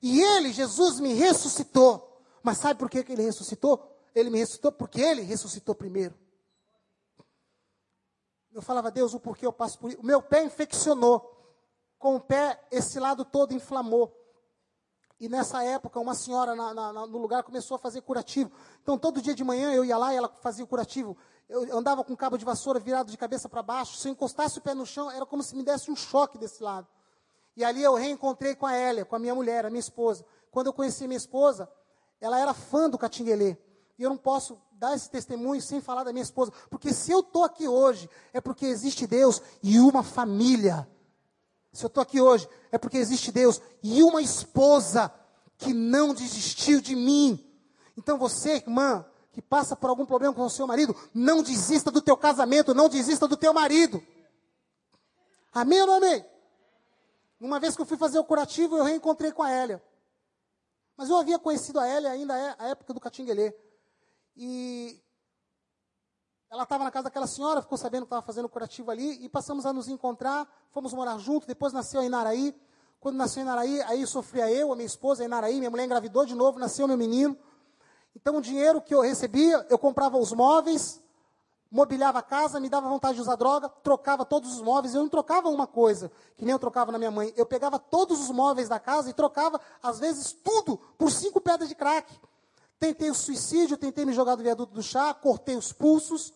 E 0.00 0.22
ele, 0.22 0.52
Jesus, 0.52 1.00
me 1.00 1.12
ressuscitou. 1.12 2.22
Mas 2.40 2.58
sabe 2.58 2.78
por 2.78 2.88
que, 2.88 3.02
que 3.02 3.10
ele 3.10 3.22
ressuscitou? 3.22 3.98
Ele 4.14 4.30
me 4.30 4.38
ressuscitou 4.38 4.70
porque 4.70 5.00
ele 5.00 5.22
ressuscitou 5.22 5.74
primeiro. 5.74 6.14
Eu 8.56 8.62
falava, 8.62 8.90
Deus, 8.90 9.12
o 9.12 9.20
porquê 9.20 9.44
eu 9.44 9.52
passo 9.52 9.78
por 9.78 9.90
isso? 9.90 10.00
O 10.00 10.06
meu 10.06 10.22
pé 10.22 10.42
infeccionou. 10.42 11.30
Com 11.98 12.16
o 12.16 12.20
pé, 12.20 12.58
esse 12.70 12.98
lado 12.98 13.22
todo 13.22 13.52
inflamou. 13.52 14.10
E 15.20 15.28
nessa 15.28 15.62
época, 15.62 16.00
uma 16.00 16.14
senhora 16.14 16.54
na, 16.54 16.72
na, 16.72 16.92
no 17.06 17.18
lugar 17.18 17.42
começou 17.42 17.74
a 17.74 17.78
fazer 17.78 18.00
curativo. 18.00 18.50
Então, 18.82 18.96
todo 18.96 19.20
dia 19.20 19.34
de 19.34 19.44
manhã 19.44 19.74
eu 19.74 19.84
ia 19.84 19.98
lá 19.98 20.14
e 20.14 20.16
ela 20.16 20.30
fazia 20.40 20.64
o 20.64 20.66
curativo. 20.66 21.14
Eu 21.46 21.76
andava 21.76 22.02
com 22.02 22.16
cabo 22.16 22.38
de 22.38 22.46
vassoura 22.46 22.80
virado 22.80 23.10
de 23.10 23.18
cabeça 23.18 23.46
para 23.46 23.62
baixo. 23.62 23.98
Se 23.98 24.08
eu 24.08 24.12
encostasse 24.12 24.58
o 24.58 24.62
pé 24.62 24.72
no 24.72 24.86
chão, 24.86 25.10
era 25.10 25.26
como 25.26 25.42
se 25.42 25.54
me 25.54 25.62
desse 25.62 25.90
um 25.90 25.96
choque 25.96 26.38
desse 26.38 26.62
lado. 26.62 26.88
E 27.54 27.62
ali 27.62 27.82
eu 27.82 27.94
reencontrei 27.94 28.56
com 28.56 28.64
a 28.64 28.74
Hélia, 28.74 29.04
com 29.04 29.16
a 29.16 29.18
minha 29.18 29.34
mulher, 29.34 29.66
a 29.66 29.70
minha 29.70 29.80
esposa. 29.80 30.24
Quando 30.50 30.68
eu 30.68 30.72
conheci 30.72 31.06
minha 31.06 31.18
esposa, 31.18 31.70
ela 32.22 32.40
era 32.40 32.54
fã 32.54 32.88
do 32.88 32.96
Catinguelê. 32.96 33.58
E 33.98 34.02
eu 34.02 34.10
não 34.10 34.16
posso 34.16 34.58
dar 34.72 34.94
esse 34.94 35.10
testemunho 35.10 35.60
sem 35.60 35.80
falar 35.80 36.04
da 36.04 36.12
minha 36.12 36.22
esposa. 36.22 36.52
Porque 36.70 36.92
se 36.92 37.10
eu 37.10 37.20
estou 37.20 37.44
aqui 37.44 37.66
hoje, 37.66 38.08
é 38.32 38.40
porque 38.40 38.66
existe 38.66 39.06
Deus 39.06 39.40
e 39.62 39.80
uma 39.80 40.02
família. 40.02 40.88
Se 41.72 41.84
eu 41.84 41.88
estou 41.88 42.02
aqui 42.02 42.20
hoje, 42.20 42.48
é 42.70 42.78
porque 42.78 42.98
existe 42.98 43.32
Deus 43.32 43.60
e 43.82 44.02
uma 44.02 44.20
esposa 44.20 45.12
que 45.58 45.72
não 45.72 46.14
desistiu 46.14 46.80
de 46.80 46.94
mim. 46.94 47.42
Então 47.96 48.18
você, 48.18 48.56
irmã, 48.56 49.04
que 49.32 49.40
passa 49.40 49.74
por 49.74 49.90
algum 49.90 50.06
problema 50.06 50.34
com 50.34 50.42
o 50.42 50.50
seu 50.50 50.66
marido, 50.66 50.94
não 51.12 51.42
desista 51.42 51.90
do 51.90 52.02
teu 52.02 52.16
casamento, 52.16 52.74
não 52.74 52.88
desista 52.88 53.26
do 53.26 53.36
teu 53.36 53.52
marido. 53.52 54.02
Amém 55.52 55.80
ou 55.80 55.86
não 55.86 55.94
amém? 55.94 56.24
Uma 57.40 57.60
vez 57.60 57.76
que 57.76 57.82
eu 57.82 57.86
fui 57.86 57.96
fazer 57.96 58.18
o 58.18 58.24
curativo, 58.24 58.76
eu 58.76 58.84
reencontrei 58.84 59.32
com 59.32 59.42
a 59.42 59.50
Hélia. 59.50 59.82
Mas 60.96 61.10
eu 61.10 61.16
havia 61.16 61.38
conhecido 61.38 61.78
a 61.78 61.86
Hélia 61.86 62.10
ainda 62.10 62.36
é 62.36 62.56
a 62.58 62.68
época 62.68 62.94
do 62.94 63.00
Catinguelê. 63.00 63.54
E 64.36 65.02
ela 66.50 66.64
estava 66.64 66.84
na 66.84 66.90
casa 66.90 67.04
daquela 67.04 67.26
senhora, 67.26 67.62
ficou 67.62 67.78
sabendo 67.78 68.02
que 68.02 68.08
estava 68.08 68.22
fazendo 68.22 68.48
curativo 68.48 68.90
ali, 68.90 69.24
e 69.24 69.28
passamos 69.28 69.66
a 69.66 69.72
nos 69.72 69.88
encontrar, 69.88 70.46
fomos 70.70 70.92
morar 70.92 71.18
juntos, 71.18 71.46
depois 71.46 71.72
nasceu 71.72 72.00
a 72.00 72.04
Inaraí. 72.04 72.54
Quando 73.00 73.16
nasceu 73.16 73.40
a 73.40 73.44
Inaraí, 73.44 73.82
aí 73.82 74.06
sofria 74.06 74.50
eu, 74.50 74.72
a 74.72 74.76
minha 74.76 74.86
esposa, 74.86 75.22
a 75.22 75.26
Inaraí, 75.26 75.58
minha 75.58 75.70
mulher 75.70 75.84
engravidou 75.84 76.24
de 76.26 76.34
novo, 76.34 76.58
nasceu 76.58 76.86
meu 76.86 76.96
menino. 76.96 77.36
Então 78.14 78.36
o 78.36 78.40
dinheiro 78.40 78.80
que 78.80 78.94
eu 78.94 79.00
recebia, 79.00 79.66
eu 79.68 79.78
comprava 79.78 80.18
os 80.18 80.32
móveis, 80.32 81.02
mobiliava 81.70 82.20
a 82.20 82.22
casa, 82.22 82.58
me 82.58 82.68
dava 82.68 82.88
vontade 82.88 83.16
de 83.16 83.20
usar 83.20 83.36
droga, 83.36 83.68
trocava 83.68 84.24
todos 84.24 84.54
os 84.54 84.62
móveis. 84.62 84.94
Eu 84.94 85.02
não 85.02 85.08
trocava 85.08 85.48
uma 85.48 85.66
coisa, 85.66 86.10
que 86.36 86.44
nem 86.44 86.52
eu 86.52 86.58
trocava 86.58 86.90
na 86.90 86.98
minha 86.98 87.10
mãe. 87.10 87.32
Eu 87.36 87.44
pegava 87.44 87.78
todos 87.78 88.20
os 88.20 88.30
móveis 88.30 88.68
da 88.68 88.80
casa 88.80 89.10
e 89.10 89.12
trocava, 89.12 89.60
às 89.82 89.98
vezes, 89.98 90.32
tudo 90.32 90.78
por 90.96 91.10
cinco 91.10 91.40
pedras 91.40 91.68
de 91.68 91.74
crack. 91.74 92.10
Tentei 92.78 93.10
o 93.10 93.14
suicídio, 93.14 93.76
tentei 93.76 94.04
me 94.04 94.12
jogar 94.12 94.34
do 94.34 94.42
viaduto 94.42 94.74
do 94.74 94.82
chá, 94.82 95.14
cortei 95.14 95.56
os 95.56 95.72
pulsos. 95.72 96.34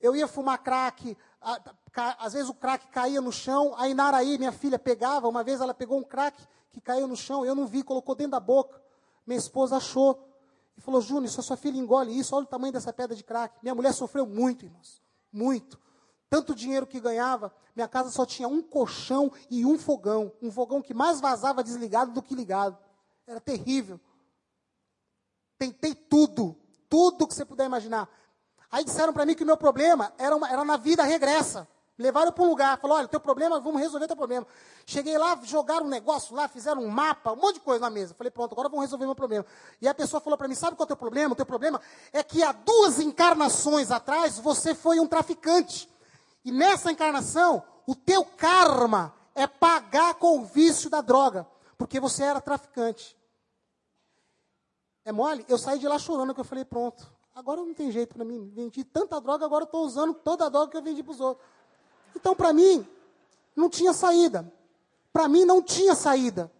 Eu 0.00 0.14
ia 0.14 0.28
fumar 0.28 0.62
crack, 0.62 1.16
às 2.18 2.32
vezes 2.32 2.48
o 2.48 2.54
crack 2.54 2.88
caía 2.88 3.20
no 3.20 3.32
chão. 3.32 3.74
A 3.76 3.88
Inaraí, 3.88 4.38
minha 4.38 4.52
filha, 4.52 4.78
pegava. 4.78 5.28
Uma 5.28 5.42
vez 5.42 5.60
ela 5.60 5.74
pegou 5.74 5.98
um 5.98 6.04
crack 6.04 6.40
que 6.70 6.80
caiu 6.80 7.08
no 7.08 7.16
chão, 7.16 7.44
eu 7.44 7.54
não 7.54 7.66
vi, 7.66 7.82
colocou 7.82 8.14
dentro 8.14 8.32
da 8.32 8.40
boca. 8.40 8.80
Minha 9.26 9.38
esposa 9.38 9.76
achou. 9.76 10.22
E 10.76 10.80
falou, 10.80 11.00
Júnior, 11.00 11.30
se 11.30 11.40
a 11.40 11.42
sua 11.42 11.56
filha 11.56 11.78
engole 11.78 12.16
isso, 12.16 12.36
olha 12.36 12.44
o 12.44 12.48
tamanho 12.48 12.72
dessa 12.72 12.92
pedra 12.92 13.16
de 13.16 13.24
crack. 13.24 13.58
Minha 13.62 13.74
mulher 13.74 13.92
sofreu 13.94 14.26
muito, 14.26 14.64
irmãos. 14.66 15.02
Muito. 15.32 15.80
Tanto 16.28 16.54
dinheiro 16.54 16.86
que 16.86 17.00
ganhava, 17.00 17.54
minha 17.74 17.88
casa 17.88 18.10
só 18.10 18.26
tinha 18.26 18.48
um 18.48 18.60
colchão 18.60 19.32
e 19.48 19.64
um 19.64 19.78
fogão. 19.78 20.32
Um 20.42 20.50
fogão 20.50 20.82
que 20.82 20.92
mais 20.92 21.20
vazava 21.20 21.64
desligado 21.64 22.12
do 22.12 22.22
que 22.22 22.34
ligado. 22.34 22.76
Era 23.26 23.40
terrível. 23.40 23.98
Tentei 25.58 25.94
tudo, 25.94 26.56
tudo 26.88 27.26
que 27.26 27.34
você 27.34 27.44
puder 27.44 27.66
imaginar. 27.66 28.08
Aí 28.70 28.84
disseram 28.84 29.12
para 29.12 29.24
mim 29.24 29.34
que 29.34 29.42
o 29.42 29.46
meu 29.46 29.56
problema 29.56 30.12
era, 30.18 30.34
uma, 30.34 30.50
era 30.50 30.64
na 30.64 30.76
vida 30.76 31.02
regressa. 31.02 31.68
Levaram 31.98 32.30
para 32.30 32.44
um 32.44 32.48
lugar, 32.48 32.78
falaram, 32.78 33.00
olha, 33.00 33.08
teu 33.08 33.18
problema, 33.18 33.58
vamos 33.58 33.80
resolver 33.80 34.06
teu 34.06 34.16
problema. 34.16 34.46
Cheguei 34.84 35.16
lá, 35.16 35.38
jogaram 35.42 35.86
um 35.86 35.88
negócio 35.88 36.36
lá, 36.36 36.46
fizeram 36.46 36.82
um 36.82 36.88
mapa, 36.88 37.32
um 37.32 37.36
monte 37.36 37.54
de 37.54 37.60
coisa 37.60 37.80
na 37.80 37.88
mesa. 37.88 38.12
Falei, 38.12 38.30
pronto, 38.30 38.52
agora 38.52 38.68
vamos 38.68 38.84
resolver 38.84 39.06
meu 39.06 39.14
problema. 39.14 39.46
E 39.80 39.88
a 39.88 39.94
pessoa 39.94 40.20
falou 40.20 40.36
para 40.36 40.46
mim, 40.46 40.54
sabe 40.54 40.76
qual 40.76 40.84
é 40.84 40.84
o 40.84 40.88
teu 40.88 40.96
problema? 40.96 41.32
O 41.32 41.36
teu 41.36 41.46
problema 41.46 41.80
é 42.12 42.22
que 42.22 42.42
há 42.42 42.52
duas 42.52 43.00
encarnações 43.00 43.90
atrás 43.90 44.38
você 44.38 44.74
foi 44.74 45.00
um 45.00 45.06
traficante. 45.06 45.88
E 46.44 46.52
nessa 46.52 46.92
encarnação, 46.92 47.62
o 47.86 47.94
teu 47.94 48.26
karma 48.26 49.14
é 49.34 49.46
pagar 49.46 50.16
com 50.16 50.40
o 50.40 50.44
vício 50.44 50.90
da 50.90 51.00
droga. 51.00 51.46
Porque 51.78 51.98
você 51.98 52.24
era 52.24 52.42
traficante. 52.42 53.15
É 55.06 55.12
mole? 55.12 55.46
Eu 55.48 55.56
saí 55.56 55.78
de 55.78 55.86
lá 55.86 56.00
chorando, 56.00 56.34
que 56.34 56.40
eu 56.40 56.44
falei, 56.44 56.64
pronto. 56.64 57.08
Agora 57.32 57.60
não 57.60 57.72
tem 57.72 57.92
jeito 57.92 58.12
para 58.12 58.24
mim. 58.24 58.50
Vendi 58.52 58.82
tanta 58.82 59.20
droga, 59.20 59.44
agora 59.44 59.62
estou 59.62 59.86
usando 59.86 60.12
toda 60.12 60.46
a 60.46 60.48
droga 60.48 60.72
que 60.72 60.76
eu 60.76 60.82
vendi 60.82 61.00
para 61.00 61.12
os 61.12 61.20
outros. 61.20 61.46
Então, 62.16 62.34
para 62.34 62.52
mim, 62.52 62.84
não 63.54 63.70
tinha 63.70 63.92
saída. 63.92 64.52
Para 65.12 65.28
mim, 65.28 65.44
não 65.44 65.62
tinha 65.62 65.94
saída. 65.94 66.50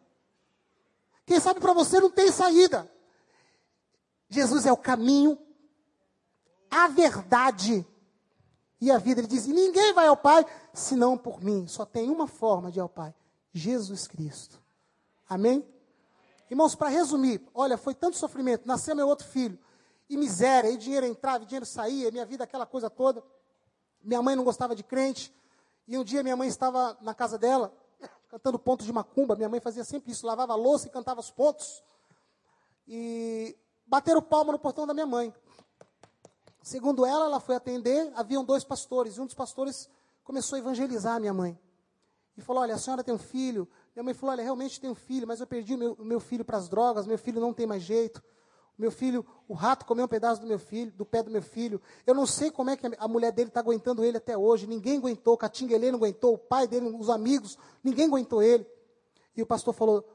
Quem 1.26 1.40
sabe 1.40 1.59
para 1.59 1.72
você 1.72 1.98
não 1.98 2.09
tem 2.09 2.30
saída. 2.30 2.88
Jesus 4.28 4.64
é 4.64 4.72
o 4.72 4.76
caminho, 4.76 5.37
a 6.70 6.87
verdade 6.87 7.85
e 8.80 8.92
a 8.92 8.98
vida. 8.98 9.22
Ele 9.22 9.26
diz: 9.26 9.48
ninguém 9.48 9.92
vai 9.92 10.06
ao 10.06 10.16
Pai 10.16 10.46
senão 10.72 11.18
por 11.18 11.42
mim. 11.42 11.66
Só 11.66 11.85
tem 11.85 12.09
uma 12.11 12.28
forma 12.28 12.70
de 12.70 12.78
ir 12.78 12.82
ao 12.82 12.88
Pai: 12.88 13.12
Jesus 13.52 14.06
Cristo. 14.06 14.62
Amém? 15.28 15.66
Irmãos, 16.50 16.74
para 16.74 16.88
resumir, 16.88 17.42
olha, 17.52 17.76
foi 17.76 17.94
tanto 17.94 18.16
sofrimento, 18.16 18.66
nasceu 18.66 18.94
meu 18.94 19.09
outro 19.09 19.26
filho, 19.26 19.59
e 20.09 20.16
miséria, 20.16 20.70
e 20.70 20.76
dinheiro 20.76 21.06
entrava, 21.06 21.42
e 21.42 21.46
dinheiro 21.46 21.66
saía, 21.66 22.11
minha 22.11 22.24
vida 22.24 22.44
aquela 22.44 22.64
coisa 22.64 22.88
toda. 22.88 23.22
Minha 24.02 24.22
mãe 24.22 24.37
não 24.37 24.44
gostava 24.44 24.74
de 24.74 24.85
crente, 24.85 25.35
e 25.88 25.98
um 25.98 26.04
dia 26.04 26.22
minha 26.22 26.37
mãe 26.37 26.48
estava 26.48 26.96
na 27.00 27.14
casa 27.14 27.37
dela, 27.37 27.72
cantando 28.30 28.59
pontos 28.59 28.87
de 28.87 28.92
macumba, 28.92 29.35
minha 29.35 29.48
mãe 29.48 29.59
fazia 29.59 29.85
sempre 29.85 30.12
isso, 30.12 30.24
lavava 30.24 30.52
a 30.52 30.56
louça 30.56 30.87
e 30.87 30.90
cantava 30.90 31.20
os 31.20 31.30
pontos. 31.30 31.82
E 32.87 33.56
bateram 33.85 34.22
palma 34.22 34.52
no 34.52 34.59
portão 34.59 34.87
da 34.87 34.94
minha 34.94 35.06
mãe. 35.06 35.35
Segundo 36.62 37.04
ela, 37.04 37.26
ela 37.26 37.40
foi 37.40 37.56
atender, 37.56 38.12
haviam 38.14 38.44
dois 38.44 38.62
pastores, 38.62 39.16
e 39.16 39.20
um 39.20 39.26
dos 39.26 39.35
pastores 39.35 39.88
começou 40.22 40.56
a 40.56 40.59
evangelizar 40.61 41.16
a 41.16 41.20
minha 41.20 41.35
mãe. 41.35 41.59
E 42.37 42.42
falou: 42.42 42.62
Olha, 42.62 42.74
a 42.74 42.78
senhora 42.78 43.02
tem 43.02 43.14
um 43.14 43.18
filho, 43.18 43.68
minha 43.96 44.04
mãe 44.04 44.14
falou: 44.14 44.35
Olha, 44.35 44.42
realmente 44.42 44.78
tenho 44.78 44.92
um 44.92 44.96
filho, 44.96 45.26
mas 45.26 45.40
eu 45.40 45.46
perdi 45.46 45.74
o 45.74 45.78
meu, 45.78 45.92
o 45.98 46.04
meu 46.04 46.20
filho 46.20 46.44
para 46.44 46.59
as 46.59 46.68
drogas, 46.68 47.06
meu 47.06 47.16
filho 47.16 47.40
não 47.40 47.54
tem 47.54 47.66
mais 47.66 47.82
jeito. 47.82 48.22
Meu 48.76 48.90
filho, 48.90 49.24
o 49.48 49.54
rato 49.54 49.87
comeu 49.87 50.04
um 50.04 50.09
pedaço 50.09 50.38
do 50.38 50.46
meu 50.46 50.59
filho, 50.59 50.92
do 50.92 51.06
pé 51.06 51.22
do 51.22 51.30
meu 51.30 51.40
filho. 51.40 51.80
Eu 52.06 52.14
não 52.14 52.26
sei 52.26 52.50
como 52.50 52.68
é 52.68 52.76
que 52.76 52.87
a 52.98 53.09
mulher 53.09 53.32
dele 53.32 53.48
está 53.48 53.61
aguentando 53.61 54.04
ele 54.04 54.18
até 54.18 54.37
hoje. 54.37 54.66
Ninguém 54.66 54.98
aguentou, 54.98 55.35
Catinguelê 55.38 55.90
não 55.90 55.98
aguentou, 55.98 56.35
o 56.35 56.38
pai 56.38 56.68
dele, 56.68 56.94
os 56.94 57.09
amigos, 57.09 57.56
ninguém 57.82 58.06
aguentou 58.06 58.42
ele. 58.42 58.66
E 59.35 59.40
o 59.40 59.46
pastor 59.46 59.72
falou: 59.72 60.06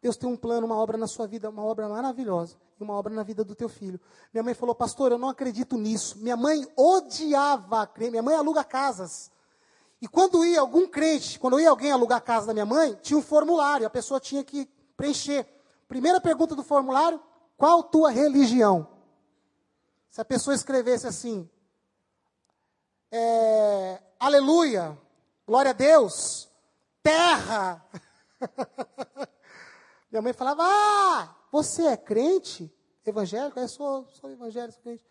Deus 0.00 0.16
tem 0.16 0.26
um 0.26 0.36
plano, 0.36 0.66
uma 0.66 0.76
obra 0.76 0.96
na 0.96 1.06
sua 1.06 1.26
vida, 1.26 1.50
uma 1.50 1.62
obra 1.62 1.90
maravilhosa, 1.90 2.56
e 2.80 2.82
uma 2.82 2.94
obra 2.94 3.12
na 3.12 3.22
vida 3.22 3.44
do 3.44 3.54
teu 3.54 3.68
filho. 3.68 4.00
Minha 4.32 4.42
mãe 4.42 4.54
falou: 4.54 4.74
Pastor, 4.74 5.12
eu 5.12 5.18
não 5.18 5.28
acredito 5.28 5.76
nisso. 5.76 6.18
Minha 6.20 6.38
mãe 6.38 6.66
odiava 6.74 7.82
a 7.82 7.90
minha 7.98 8.22
mãe 8.22 8.34
aluga 8.34 8.64
casas. 8.64 9.30
E 10.00 10.08
quando 10.08 10.44
ia 10.44 10.60
algum 10.60 10.88
crente, 10.88 11.38
quando 11.38 11.60
ia 11.60 11.68
alguém 11.68 11.92
alugar 11.92 12.18
a 12.18 12.22
casa 12.22 12.46
da 12.46 12.54
minha 12.54 12.64
mãe, 12.64 12.98
tinha 13.02 13.18
um 13.18 13.22
formulário, 13.22 13.86
a 13.86 13.90
pessoa 13.90 14.18
tinha 14.18 14.42
que 14.42 14.66
preencher. 14.96 15.46
Primeira 15.86 16.20
pergunta 16.20 16.54
do 16.54 16.62
formulário: 16.62 17.20
qual 17.56 17.82
tua 17.82 18.10
religião? 18.10 18.88
Se 20.08 20.20
a 20.20 20.24
pessoa 20.24 20.54
escrevesse 20.54 21.06
assim, 21.06 21.48
é, 23.12 24.00
aleluia, 24.18 24.98
glória 25.46 25.70
a 25.70 25.74
Deus, 25.74 26.50
terra. 27.02 27.84
minha 30.10 30.22
mãe 30.22 30.32
falava: 30.32 30.62
Ah, 30.64 31.36
você 31.52 31.86
é 31.86 31.96
crente? 31.96 32.72
Evangélico? 33.04 33.58
Eu 33.58 33.68
sou, 33.68 34.06
sou 34.08 34.30
evangélico, 34.30 34.72
sou 34.74 34.82
crente. 34.82 35.04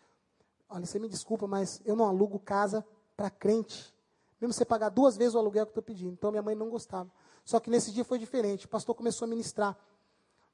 Olha, 0.68 0.84
você 0.84 0.98
me 0.98 1.08
desculpa, 1.08 1.46
mas 1.46 1.80
eu 1.84 1.94
não 1.94 2.06
alugo 2.06 2.38
casa 2.38 2.84
para 3.16 3.30
crente. 3.30 3.94
Mesmo 4.40 4.52
você 4.52 4.64
pagar 4.64 4.88
duas 4.88 5.16
vezes 5.16 5.34
o 5.34 5.38
aluguel 5.38 5.66
que 5.66 5.70
eu 5.70 5.80
estou 5.80 5.82
pedindo. 5.82 6.12
Então 6.12 6.30
minha 6.30 6.42
mãe 6.42 6.54
não 6.54 6.70
gostava. 6.70 7.10
Só 7.44 7.60
que 7.60 7.68
nesse 7.68 7.92
dia 7.92 8.04
foi 8.04 8.18
diferente. 8.18 8.66
O 8.66 8.68
pastor 8.68 8.94
começou 8.94 9.26
a 9.26 9.28
ministrar. 9.28 9.76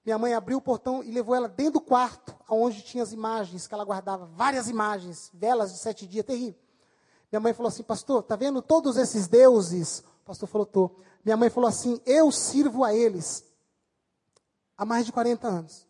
Minha 0.04 0.18
mãe 0.18 0.34
abriu 0.34 0.58
o 0.58 0.60
portão 0.60 1.02
e 1.02 1.10
levou 1.10 1.34
ela 1.34 1.48
dentro 1.48 1.74
do 1.74 1.80
quarto, 1.80 2.34
onde 2.48 2.80
tinha 2.82 3.02
as 3.02 3.12
imagens 3.12 3.66
que 3.66 3.74
ela 3.74 3.84
guardava, 3.84 4.24
várias 4.24 4.68
imagens, 4.68 5.32
velas 5.34 5.72
de 5.72 5.78
sete 5.78 6.06
dias, 6.06 6.24
terrível. 6.24 6.60
Minha 7.30 7.40
mãe 7.40 7.52
falou 7.52 7.68
assim, 7.68 7.82
pastor, 7.82 8.22
tá 8.22 8.36
vendo 8.36 8.62
todos 8.62 8.96
esses 8.96 9.26
deuses? 9.26 10.04
O 10.22 10.26
pastor 10.26 10.48
falou, 10.48 10.64
tô. 10.64 10.90
Minha 11.24 11.36
mãe 11.36 11.50
falou 11.50 11.68
assim, 11.68 12.00
eu 12.06 12.30
sirvo 12.30 12.84
a 12.84 12.94
eles 12.94 13.44
há 14.78 14.84
mais 14.84 15.06
de 15.06 15.12
40 15.12 15.48
anos. 15.48 15.86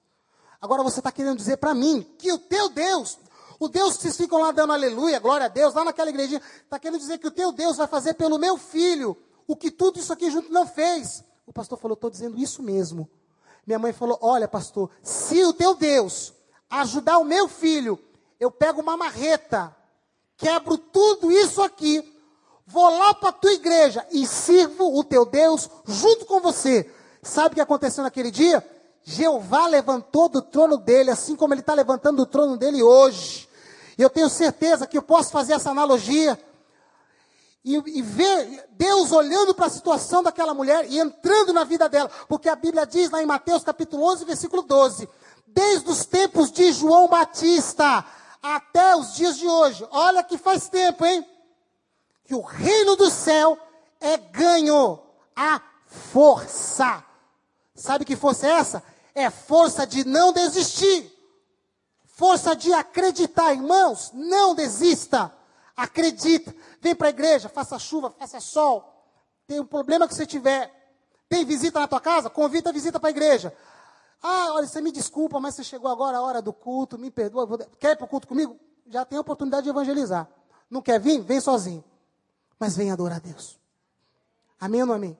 Agora 0.60 0.82
você 0.82 1.00
está 1.00 1.12
querendo 1.12 1.36
dizer 1.36 1.58
para 1.58 1.74
mim 1.74 2.02
que 2.18 2.32
o 2.32 2.38
teu 2.38 2.70
Deus 2.70 3.18
o 3.58 3.68
Deus 3.68 3.96
que 3.96 4.02
vocês 4.02 4.16
ficam 4.16 4.40
lá 4.40 4.52
dando 4.52 4.72
aleluia, 4.72 5.18
glória 5.18 5.46
a 5.46 5.48
Deus, 5.48 5.74
lá 5.74 5.84
naquela 5.84 6.10
igrejinha, 6.10 6.40
está 6.62 6.78
querendo 6.78 6.98
dizer 6.98 7.18
que 7.18 7.26
o 7.26 7.30
teu 7.30 7.52
Deus 7.52 7.76
vai 7.76 7.86
fazer 7.86 8.14
pelo 8.14 8.38
meu 8.38 8.56
filho 8.56 9.16
o 9.46 9.56
que 9.56 9.70
tudo 9.70 9.98
isso 9.98 10.12
aqui 10.12 10.30
junto 10.30 10.52
não 10.52 10.66
fez. 10.66 11.24
O 11.46 11.52
pastor 11.52 11.78
falou, 11.78 11.94
estou 11.94 12.10
dizendo 12.10 12.38
isso 12.38 12.62
mesmo. 12.62 13.08
Minha 13.66 13.78
mãe 13.78 13.92
falou, 13.92 14.18
olha 14.20 14.46
pastor, 14.46 14.90
se 15.02 15.42
o 15.44 15.52
teu 15.52 15.74
Deus 15.74 16.34
ajudar 16.68 17.18
o 17.18 17.24
meu 17.24 17.48
filho, 17.48 17.98
eu 18.38 18.50
pego 18.50 18.80
uma 18.80 18.96
marreta, 18.96 19.74
quebro 20.36 20.76
tudo 20.76 21.32
isso 21.32 21.62
aqui, 21.62 22.14
vou 22.66 22.90
lá 22.98 23.14
para 23.14 23.30
a 23.30 23.32
tua 23.32 23.52
igreja 23.52 24.06
e 24.10 24.26
sirvo 24.26 24.98
o 24.98 25.02
teu 25.02 25.24
Deus 25.24 25.70
junto 25.84 26.26
com 26.26 26.40
você. 26.40 26.90
Sabe 27.22 27.52
o 27.52 27.54
que 27.54 27.60
aconteceu 27.60 28.04
naquele 28.04 28.30
dia? 28.30 28.64
Jeová 29.08 29.68
levantou 29.68 30.28
do 30.28 30.42
trono 30.42 30.76
dele, 30.76 31.12
assim 31.12 31.36
como 31.36 31.54
ele 31.54 31.60
está 31.60 31.72
levantando 31.72 32.16
do 32.16 32.26
trono 32.26 32.56
dele 32.56 32.82
hoje. 32.82 33.48
E 33.96 34.02
eu 34.02 34.10
tenho 34.10 34.28
certeza 34.28 34.84
que 34.84 34.98
eu 34.98 35.02
posso 35.02 35.30
fazer 35.30 35.52
essa 35.52 35.70
analogia 35.70 36.36
e, 37.64 37.76
e 37.98 38.02
ver 38.02 38.68
Deus 38.72 39.12
olhando 39.12 39.54
para 39.54 39.66
a 39.66 39.70
situação 39.70 40.24
daquela 40.24 40.52
mulher 40.52 40.86
e 40.90 40.98
entrando 40.98 41.52
na 41.52 41.62
vida 41.62 41.88
dela, 41.88 42.10
porque 42.28 42.48
a 42.48 42.56
Bíblia 42.56 42.84
diz 42.84 43.08
lá 43.08 43.22
em 43.22 43.26
Mateus 43.26 43.62
capítulo 43.62 44.02
11, 44.10 44.24
versículo 44.24 44.62
12: 44.62 45.08
desde 45.46 45.88
os 45.88 46.04
tempos 46.04 46.50
de 46.50 46.72
João 46.72 47.06
Batista 47.06 48.04
até 48.42 48.96
os 48.96 49.14
dias 49.14 49.38
de 49.38 49.46
hoje. 49.46 49.86
Olha 49.92 50.24
que 50.24 50.36
faz 50.36 50.68
tempo, 50.68 51.06
hein? 51.06 51.24
Que 52.24 52.34
o 52.34 52.40
reino 52.40 52.96
do 52.96 53.08
céu 53.08 53.56
é 54.00 54.16
ganho 54.16 54.98
a 55.36 55.62
força. 55.86 57.04
Sabe 57.72 58.04
que 58.04 58.16
força 58.16 58.48
é 58.48 58.50
essa? 58.50 58.95
É 59.16 59.30
força 59.30 59.86
de 59.86 60.06
não 60.06 60.30
desistir. 60.30 61.10
Força 62.04 62.54
de 62.54 62.70
acreditar, 62.74 63.54
irmãos, 63.54 64.12
não 64.12 64.54
desista. 64.54 65.34
Acredita. 65.74 66.54
Vem 66.82 66.94
para 66.94 67.06
a 67.06 67.10
igreja, 67.10 67.48
faça 67.48 67.78
chuva, 67.78 68.10
faça 68.10 68.38
sol. 68.40 68.92
Tem 69.46 69.58
um 69.58 69.64
problema 69.64 70.06
que 70.06 70.14
você 70.14 70.26
tiver. 70.26 70.70
Tem 71.30 71.46
visita 71.46 71.80
na 71.80 71.88
tua 71.88 72.00
casa? 72.00 72.28
Convida 72.28 72.68
a 72.68 72.72
visita 72.74 73.00
para 73.00 73.08
a 73.08 73.10
igreja. 73.10 73.56
Ah, 74.22 74.52
olha, 74.52 74.66
você 74.66 74.82
me 74.82 74.92
desculpa, 74.92 75.40
mas 75.40 75.54
você 75.54 75.64
chegou 75.64 75.90
agora 75.90 76.18
a 76.18 76.20
hora 76.20 76.42
do 76.42 76.52
culto, 76.52 76.98
me 76.98 77.10
perdoa. 77.10 77.58
Quer 77.78 77.92
ir 77.92 77.96
para 77.96 78.04
o 78.04 78.08
culto 78.08 78.28
comigo? 78.28 78.60
Já 78.86 79.06
tem 79.06 79.16
a 79.16 79.22
oportunidade 79.22 79.64
de 79.64 79.70
evangelizar. 79.70 80.28
Não 80.68 80.82
quer 80.82 81.00
vir? 81.00 81.22
Vem 81.22 81.40
sozinho. 81.40 81.82
Mas 82.58 82.76
vem 82.76 82.92
adorar 82.92 83.16
a 83.16 83.20
Deus. 83.20 83.58
Amém 84.60 84.82
ou 84.82 84.86
não 84.86 84.94
amém? 84.94 85.16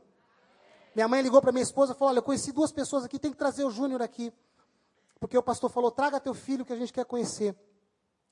Minha 0.96 1.08
mãe 1.08 1.20
ligou 1.20 1.42
para 1.42 1.52
minha 1.52 1.62
esposa 1.62 1.92
e 1.92 1.94
falou: 1.94 2.08
Olha, 2.08 2.20
eu 2.20 2.22
conheci 2.22 2.50
duas 2.52 2.72
pessoas 2.72 3.04
aqui, 3.04 3.18
tem 3.18 3.30
que 3.30 3.36
trazer 3.36 3.64
o 3.64 3.70
Júnior 3.70 4.00
aqui. 4.00 4.32
Porque 5.20 5.36
o 5.36 5.42
pastor 5.42 5.68
falou: 5.68 5.90
Traga 5.90 6.18
teu 6.18 6.32
filho 6.32 6.64
que 6.64 6.72
a 6.72 6.76
gente 6.76 6.90
quer 6.90 7.04
conhecer. 7.04 7.54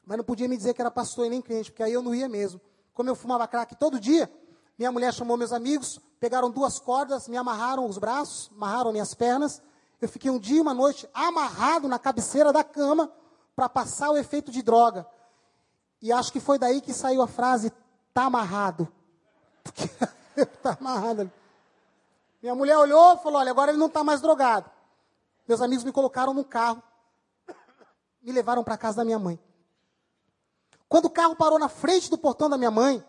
Mas 0.02 0.16
não 0.16 0.24
podia 0.24 0.48
me 0.48 0.56
dizer 0.56 0.72
que 0.72 0.80
era 0.80 0.90
pastor 0.90 1.26
e 1.26 1.28
nem 1.28 1.42
crente, 1.42 1.70
porque 1.70 1.82
aí 1.82 1.92
eu 1.92 2.02
não 2.02 2.14
ia 2.14 2.26
mesmo. 2.26 2.58
Como 2.94 3.10
eu 3.10 3.14
fumava 3.14 3.46
crack 3.46 3.76
todo 3.76 4.00
dia, 4.00 4.32
minha 4.78 4.90
mulher 4.90 5.12
chamou 5.12 5.36
meus 5.36 5.52
amigos, 5.52 6.00
pegaram 6.18 6.50
duas 6.50 6.78
cordas, 6.78 7.28
me 7.28 7.36
amarraram 7.36 7.84
os 7.84 7.98
braços, 7.98 8.50
amarraram 8.56 8.92
minhas 8.92 9.12
pernas. 9.12 9.60
Eu 10.00 10.08
fiquei 10.08 10.30
um 10.30 10.38
dia 10.38 10.56
e 10.56 10.60
uma 10.62 10.72
noite 10.72 11.06
amarrado 11.12 11.86
na 11.86 11.98
cabeceira 11.98 12.50
da 12.50 12.64
cama 12.64 13.12
para 13.54 13.68
passar 13.68 14.10
o 14.10 14.16
efeito 14.16 14.50
de 14.50 14.62
droga. 14.62 15.06
E 16.00 16.10
acho 16.10 16.32
que 16.32 16.40
foi 16.40 16.58
daí 16.58 16.80
que 16.80 16.94
saiu 16.94 17.20
a 17.20 17.26
frase: 17.26 17.70
tá 18.14 18.24
amarrado. 18.24 18.88
Porque 19.62 19.86
tá 20.62 20.78
amarrado. 20.80 21.30
Minha 22.44 22.54
mulher 22.54 22.76
olhou 22.76 23.14
e 23.14 23.16
falou: 23.20 23.40
olha, 23.40 23.50
agora 23.50 23.70
ele 23.70 23.78
não 23.78 23.86
está 23.86 24.04
mais 24.04 24.20
drogado. 24.20 24.70
Meus 25.48 25.62
amigos 25.62 25.82
me 25.82 25.90
colocaram 25.90 26.34
no 26.34 26.44
carro, 26.44 26.82
me 28.20 28.30
levaram 28.32 28.62
para 28.62 28.76
casa 28.76 28.98
da 28.98 29.04
minha 29.04 29.18
mãe. 29.18 29.42
Quando 30.86 31.06
o 31.06 31.10
carro 31.10 31.34
parou 31.34 31.58
na 31.58 31.70
frente 31.70 32.10
do 32.10 32.18
portão 32.18 32.50
da 32.50 32.58
minha 32.58 32.70
mãe, 32.70 33.02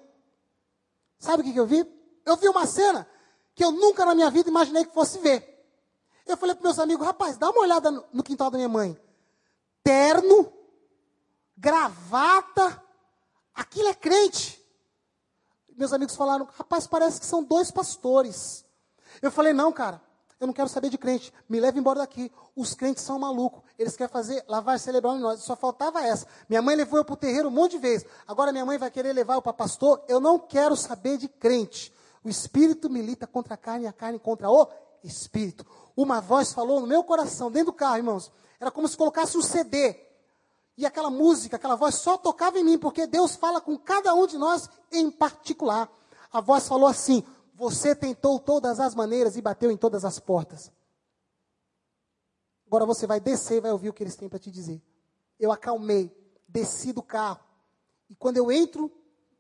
sabe 1.20 1.42
o 1.42 1.46
que, 1.46 1.52
que 1.52 1.60
eu 1.60 1.66
vi? 1.66 1.86
Eu 2.26 2.38
vi 2.38 2.48
uma 2.48 2.66
cena 2.66 3.06
que 3.54 3.62
eu 3.62 3.72
nunca 3.74 4.06
na 4.06 4.16
minha 4.16 4.32
vida 4.32 4.48
imaginei 4.48 4.86
que 4.86 4.94
fosse 4.94 5.20
ver. 5.20 5.68
Eu 6.26 6.38
falei 6.38 6.56
para 6.56 6.64
meus 6.64 6.80
amigos, 6.80 7.06
rapaz, 7.06 7.36
dá 7.36 7.50
uma 7.50 7.60
olhada 7.60 7.92
no, 7.92 8.24
quintal 8.24 8.50
da 8.50 8.58
minha 8.58 8.70
mãe. 8.70 8.98
Terno, 9.84 10.50
gravata, 11.58 12.82
aquilo 13.54 13.90
é 13.90 13.94
crente. 13.94 14.66
Meus 15.76 15.92
amigos 15.92 16.16
falaram, 16.16 16.48
rapaz, 16.58 16.88
parece 16.88 17.20
que 17.20 17.26
são 17.26 17.44
dois 17.44 17.70
pastores. 17.70 18.65
Eu 19.22 19.32
falei, 19.32 19.54
não, 19.54 19.72
cara, 19.72 20.02
eu 20.40 20.48
não 20.48 20.54
quero 20.54 20.68
saber 20.68 20.90
de 20.90 20.98
crente. 20.98 21.34
Me 21.48 21.60
leve 21.60 21.80
embora 21.80 22.00
daqui. 22.00 22.32
Os 22.56 22.74
crentes 22.74 23.04
são 23.04 23.18
malucos. 23.18 23.64
Eles 23.80 23.96
querem 23.96 24.12
fazer 24.12 24.44
lavar 24.48 24.80
cerebral 24.80 25.16
em 25.16 25.22
nós. 25.22 25.42
Só 25.42 25.56
faltava 25.56 26.02
essa. 26.04 26.28
Minha 26.50 26.62
mãe 26.62 26.76
levou 26.76 27.00
eu 27.00 27.06
para 27.06 27.14
o 27.14 27.18
terreiro 27.18 27.48
um 27.48 27.52
monte 27.52 27.72
de 27.72 27.78
vezes. 27.78 28.06
Agora 28.28 28.52
minha 28.52 28.66
mãe 28.66 28.78
vai 28.78 28.92
querer 28.92 29.14
levar 29.14 29.36
eu 29.36 29.42
para 29.42 29.54
pastor. 29.54 30.04
Eu 30.08 30.20
não 30.20 30.38
quero 30.38 30.76
saber 30.76 31.18
de 31.18 31.28
crente. 31.28 31.94
O 32.24 32.30
espírito 32.30 32.90
milita 32.90 33.26
contra 33.26 33.54
a 33.54 33.58
carne 33.58 33.86
e 33.86 33.88
a 33.88 33.94
carne 33.94 34.20
contra 34.20 34.50
o 34.50 34.68
espírito. 35.04 35.66
Uma 35.96 36.20
voz 36.20 36.52
falou 36.52 36.82
no 36.82 36.88
meu 36.88 37.04
coração, 37.04 37.50
dentro 37.50 37.72
do 37.72 37.74
carro, 37.74 37.98
irmãos. 37.98 38.32
Era 38.60 38.72
como 38.72 38.88
se 38.88 38.98
colocasse 38.98 39.38
um 39.38 39.42
CD. 39.42 39.96
E 40.78 40.86
aquela 40.86 41.10
música, 41.10 41.56
aquela 41.56 41.76
voz 41.76 41.96
só 41.96 42.18
tocava 42.18 42.60
em 42.60 42.64
mim, 42.64 42.78
porque 42.78 43.08
Deus 43.08 43.36
fala 43.36 43.62
com 43.62 43.78
cada 43.78 44.14
um 44.14 44.28
de 44.28 44.38
nós 44.38 44.70
em 44.92 45.10
particular. 45.10 45.90
A 46.34 46.42
voz 46.42 46.68
falou 46.68 46.88
assim: 46.88 47.24
você 47.56 47.96
tentou 47.96 48.38
todas 48.40 48.80
as 48.80 48.94
maneiras 48.94 49.38
e 49.38 49.42
bateu 49.42 49.72
em 49.72 49.78
todas 49.78 50.04
as 50.04 50.20
portas. 50.20 50.72
Agora 52.68 52.86
você 52.86 53.08
vai 53.08 53.20
descer 53.20 53.58
e 53.58 53.62
vai 53.62 53.72
ouvir 53.72 53.90
o 53.90 53.94
que 53.94 54.04
eles 54.04 54.16
têm 54.16 54.28
para 54.28 54.40
te 54.40 54.52
dizer. 54.52 54.82
Eu 55.40 55.52
acalmei, 55.52 56.14
desci 56.48 56.92
do 56.92 57.02
carro. 57.02 57.40
E 58.10 58.16
quando 58.16 58.38
eu 58.38 58.52
entro 58.52 58.92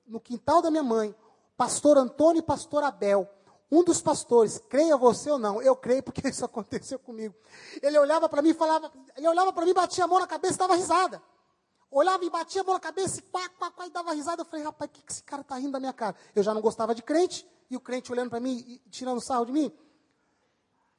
no 0.08 0.20
quintal 0.20 0.62
da 0.62 0.72
minha 0.72 0.84
mãe, 0.84 1.14
pastor 1.58 1.98
Antônio 1.98 2.40
e 2.40 2.44
pastor 2.44 2.84
Abel, 2.84 3.30
um 3.70 3.84
dos 3.84 4.02
pastores, 4.02 4.62
creia 4.70 4.96
você 4.96 5.30
ou 5.30 5.38
não, 5.38 5.62
eu 5.62 5.76
creio 5.76 6.02
porque 6.02 6.26
isso 6.30 6.46
aconteceu 6.46 6.98
comigo. 6.98 7.36
Ele 7.82 7.98
olhava 7.98 8.30
para 8.30 8.42
mim 8.42 8.50
e 8.50 8.54
falava, 8.54 8.92
ele 9.18 9.28
olhava 9.28 9.52
para 9.52 9.66
mim, 9.66 9.74
batia 9.74 10.06
a 10.06 10.08
mão 10.08 10.20
na 10.20 10.28
cabeça 10.28 10.54
e 10.54 10.58
dava 10.58 10.76
risada. 10.76 11.22
Olhava 11.92 12.24
e 12.24 12.30
batia 12.30 12.62
a 12.62 12.64
mão 12.64 12.76
na 12.76 12.80
cabeça 12.80 13.20
e 13.20 13.22
quá, 13.24 13.50
e 13.86 13.90
dava 13.90 14.14
risada. 14.14 14.42
Eu 14.42 14.46
falei, 14.46 14.64
rapaz, 14.64 14.90
o 14.90 14.94
que, 14.94 15.02
que 15.02 15.12
esse 15.12 15.24
cara 15.24 15.42
está 15.42 15.58
rindo 15.58 15.72
da 15.72 15.80
minha 15.80 15.94
cara? 15.94 16.16
Eu 16.34 16.44
já 16.44 16.54
não 16.54 16.62
gostava 16.62 16.96
de 16.96 17.02
crente, 17.02 17.46
e 17.70 17.76
o 17.76 17.80
crente 17.80 18.12
olhando 18.12 18.30
para 18.30 18.40
mim 18.40 18.64
e 18.68 18.90
tirando 18.90 19.22
sarro 19.22 19.46
de 19.46 19.52
mim. 19.52 19.72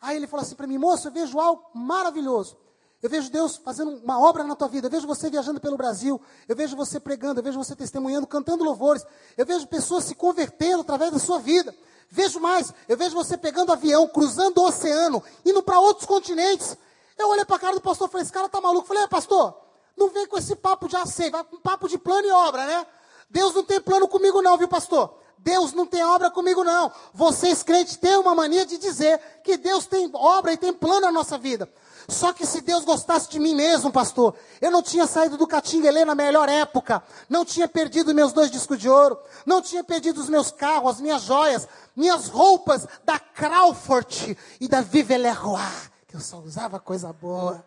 Aí 0.00 0.16
ele 0.16 0.26
falou 0.26 0.44
assim 0.44 0.54
para 0.54 0.66
mim, 0.66 0.78
moço, 0.78 1.08
eu 1.08 1.12
vejo 1.12 1.38
algo 1.38 1.64
maravilhoso. 1.74 2.56
Eu 3.02 3.10
vejo 3.10 3.30
Deus 3.30 3.56
fazendo 3.56 3.96
uma 4.02 4.18
obra 4.18 4.42
na 4.42 4.56
tua 4.56 4.68
vida. 4.68 4.86
Eu 4.86 4.90
vejo 4.90 5.06
você 5.06 5.28
viajando 5.30 5.60
pelo 5.60 5.76
Brasil. 5.76 6.20
Eu 6.48 6.56
vejo 6.56 6.76
você 6.76 6.98
pregando. 6.98 7.40
Eu 7.40 7.44
vejo 7.44 7.58
você 7.58 7.76
testemunhando, 7.76 8.26
cantando 8.26 8.64
louvores. 8.64 9.04
Eu 9.36 9.44
vejo 9.44 9.66
pessoas 9.66 10.04
se 10.04 10.14
convertendo 10.14 10.80
através 10.80 11.12
da 11.12 11.18
sua 11.18 11.38
vida. 11.38 11.74
Vejo 12.08 12.40
mais. 12.40 12.72
Eu 12.88 12.96
vejo 12.96 13.14
você 13.14 13.36
pegando 13.36 13.72
avião, 13.72 14.08
cruzando 14.08 14.58
o 14.58 14.66
oceano, 14.66 15.22
indo 15.44 15.62
para 15.62 15.78
outros 15.78 16.06
continentes. 16.06 16.76
Eu 17.18 17.28
olhei 17.28 17.44
para 17.44 17.56
a 17.56 17.58
cara 17.58 17.74
do 17.74 17.80
pastor 17.80 18.08
e 18.08 18.10
falei: 18.10 18.22
esse 18.22 18.32
cara 18.32 18.48
tá 18.48 18.60
maluco. 18.60 18.84
Eu 18.84 18.88
falei: 18.88 19.02
é, 19.02 19.08
pastor, 19.08 19.56
não 19.96 20.08
vem 20.08 20.26
com 20.26 20.38
esse 20.38 20.56
papo 20.56 20.88
de 20.88 20.96
sei, 21.10 21.30
vai 21.30 21.44
com 21.44 21.58
papo 21.58 21.88
de 21.88 21.98
plano 21.98 22.26
e 22.26 22.30
obra, 22.30 22.66
né? 22.66 22.86
Deus 23.28 23.54
não 23.54 23.64
tem 23.64 23.80
plano 23.80 24.06
comigo, 24.06 24.40
não, 24.40 24.56
viu, 24.56 24.68
pastor? 24.68 25.18
Deus 25.39 25.72
não 25.72 25.87
tem 25.87 26.05
obra 26.05 26.30
comigo, 26.30 26.64
não. 26.64 26.91
Vocês 27.14 27.62
crentes 27.62 27.97
têm 27.97 28.16
uma 28.16 28.34
mania 28.34 28.66
de 28.66 28.78
dizer 28.78 29.20
que 29.45 29.57
Deus 29.57 29.87
tem 29.87 30.11
obra 30.12 30.53
e 30.53 30.57
tem 30.57 30.72
plano 30.72 31.03
na 31.03 31.12
nossa 31.12 31.39
vida. 31.39 31.68
Só 32.09 32.32
que 32.32 32.47
se 32.47 32.61
Deus 32.61 32.84
gostasse 32.84 33.28
de 33.28 33.39
mim 33.39 33.55
mesmo, 33.55 33.91
pastor, 33.91 34.34
eu 34.61 34.70
não 34.70 34.82
tinha 34.82 35.07
saído 35.07 35.37
do 35.37 35.47
Catinguelê 35.47 36.05
na 36.05 36.14
melhor 36.14 36.49
época, 36.49 37.03
não 37.28 37.45
tinha 37.45 37.66
perdido 37.66 38.14
meus 38.14 38.32
dois 38.32 38.51
discos 38.51 38.78
de 38.78 38.89
ouro, 38.89 39.18
não 39.45 39.61
tinha 39.61 39.82
perdido 39.82 40.20
os 40.20 40.28
meus 40.28 40.53
carros, 40.53 40.91
as 40.91 41.01
minhas 41.01 41.22
joias, 41.22 41.68
minhas 41.97 42.28
roupas 42.28 42.87
da 43.05 43.18
Crawford 43.18 44.39
e 44.61 44.68
da 44.68 44.80
Vive 44.80 45.16
Leroy, 45.16 45.61
que 46.07 46.14
eu 46.14 46.20
só 46.20 46.39
usava 46.39 46.78
coisa 46.78 47.12
boa. 47.12 47.64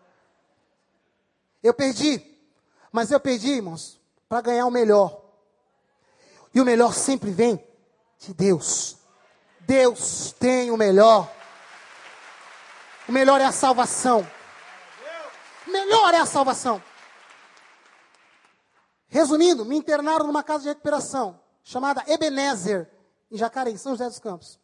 Eu 1.62 1.74
perdi, 1.74 2.22
mas 2.90 3.10
eu 3.10 3.20
perdi, 3.20 3.50
irmãos, 3.50 4.00
para 4.26 4.40
ganhar 4.40 4.64
o 4.64 4.70
melhor. 4.70 5.20
E 6.54 6.60
o 6.60 6.64
melhor 6.64 6.94
sempre 6.94 7.30
vem 7.30 7.62
de 8.18 8.34
Deus. 8.34 8.96
Deus 9.60 10.34
tem 10.38 10.70
o 10.70 10.76
melhor. 10.76 11.30
O 13.08 13.12
melhor 13.12 13.40
é 13.40 13.44
a 13.44 13.52
salvação. 13.52 14.26
O 15.66 15.70
melhor 15.70 16.14
é 16.14 16.18
a 16.18 16.26
salvação. 16.26 16.82
Resumindo, 19.08 19.64
me 19.64 19.76
internaram 19.76 20.26
numa 20.26 20.42
casa 20.42 20.62
de 20.62 20.68
recuperação 20.68 21.38
chamada 21.62 22.04
Ebenezer, 22.06 22.90
em 23.30 23.36
Jacareí, 23.36 23.78
São 23.78 23.92
José 23.92 24.06
dos 24.06 24.18
Campos. 24.18 24.58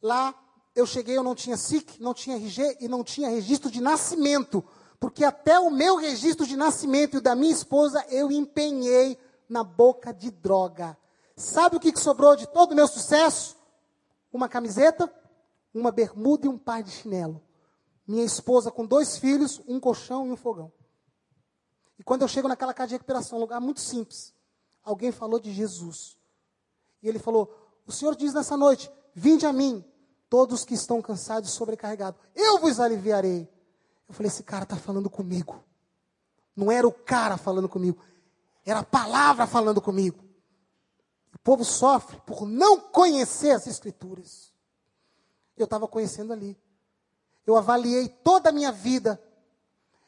Lá 0.00 0.34
eu 0.74 0.86
cheguei, 0.86 1.16
eu 1.16 1.22
não 1.22 1.34
tinha 1.34 1.56
SIC, 1.56 2.00
não 2.00 2.14
tinha 2.14 2.36
RG 2.36 2.78
e 2.80 2.88
não 2.88 3.04
tinha 3.04 3.28
registro 3.28 3.70
de 3.70 3.80
nascimento, 3.80 4.64
porque 4.98 5.24
até 5.24 5.58
o 5.58 5.70
meu 5.70 5.96
registro 5.96 6.46
de 6.46 6.56
nascimento 6.56 7.14
e 7.14 7.18
o 7.18 7.20
da 7.20 7.34
minha 7.34 7.52
esposa 7.52 8.04
eu 8.08 8.30
empenhei 8.30 9.18
na 9.52 9.62
boca 9.62 10.12
de 10.12 10.30
droga. 10.30 10.96
Sabe 11.36 11.76
o 11.76 11.80
que 11.80 11.94
sobrou 11.96 12.34
de 12.34 12.46
todo 12.48 12.72
o 12.72 12.74
meu 12.74 12.88
sucesso? 12.88 13.56
Uma 14.32 14.48
camiseta, 14.48 15.12
uma 15.74 15.92
bermuda 15.92 16.46
e 16.46 16.48
um 16.48 16.58
par 16.58 16.82
de 16.82 16.90
chinelo. 16.90 17.40
Minha 18.08 18.24
esposa 18.24 18.70
com 18.70 18.86
dois 18.86 19.18
filhos, 19.18 19.60
um 19.68 19.78
colchão 19.78 20.26
e 20.26 20.32
um 20.32 20.36
fogão. 20.36 20.72
E 21.98 22.02
quando 22.02 22.22
eu 22.22 22.28
chego 22.28 22.48
naquela 22.48 22.72
casa 22.72 22.88
de 22.88 22.94
recuperação, 22.94 23.38
um 23.38 23.42
lugar 23.42 23.60
muito 23.60 23.80
simples, 23.80 24.34
alguém 24.82 25.12
falou 25.12 25.38
de 25.38 25.52
Jesus. 25.52 26.16
E 27.02 27.08
ele 27.08 27.18
falou: 27.18 27.54
O 27.86 27.92
Senhor 27.92 28.16
diz 28.16 28.32
nessa 28.32 28.56
noite: 28.56 28.90
Vinde 29.14 29.46
a 29.46 29.52
mim, 29.52 29.84
todos 30.30 30.64
que 30.64 30.74
estão 30.74 31.02
cansados 31.02 31.50
e 31.50 31.52
sobrecarregados, 31.52 32.18
eu 32.34 32.58
vos 32.58 32.80
aliviarei. 32.80 33.48
Eu 34.08 34.14
falei: 34.14 34.28
Esse 34.28 34.42
cara 34.42 34.64
está 34.64 34.76
falando 34.76 35.10
comigo. 35.10 35.62
Não 36.56 36.72
era 36.72 36.86
o 36.86 36.92
cara 36.92 37.36
falando 37.36 37.68
comigo, 37.68 38.02
era 38.64 38.80
a 38.80 38.84
palavra 38.84 39.46
falando 39.46 39.80
comigo. 39.80 40.22
O 41.34 41.38
povo 41.38 41.64
sofre 41.64 42.20
por 42.26 42.46
não 42.46 42.78
conhecer 42.78 43.50
as 43.50 43.66
Escrituras. 43.66 44.52
Eu 45.56 45.64
estava 45.64 45.88
conhecendo 45.88 46.32
ali. 46.32 46.56
Eu 47.46 47.56
avaliei 47.56 48.08
toda 48.08 48.50
a 48.50 48.52
minha 48.52 48.70
vida. 48.70 49.20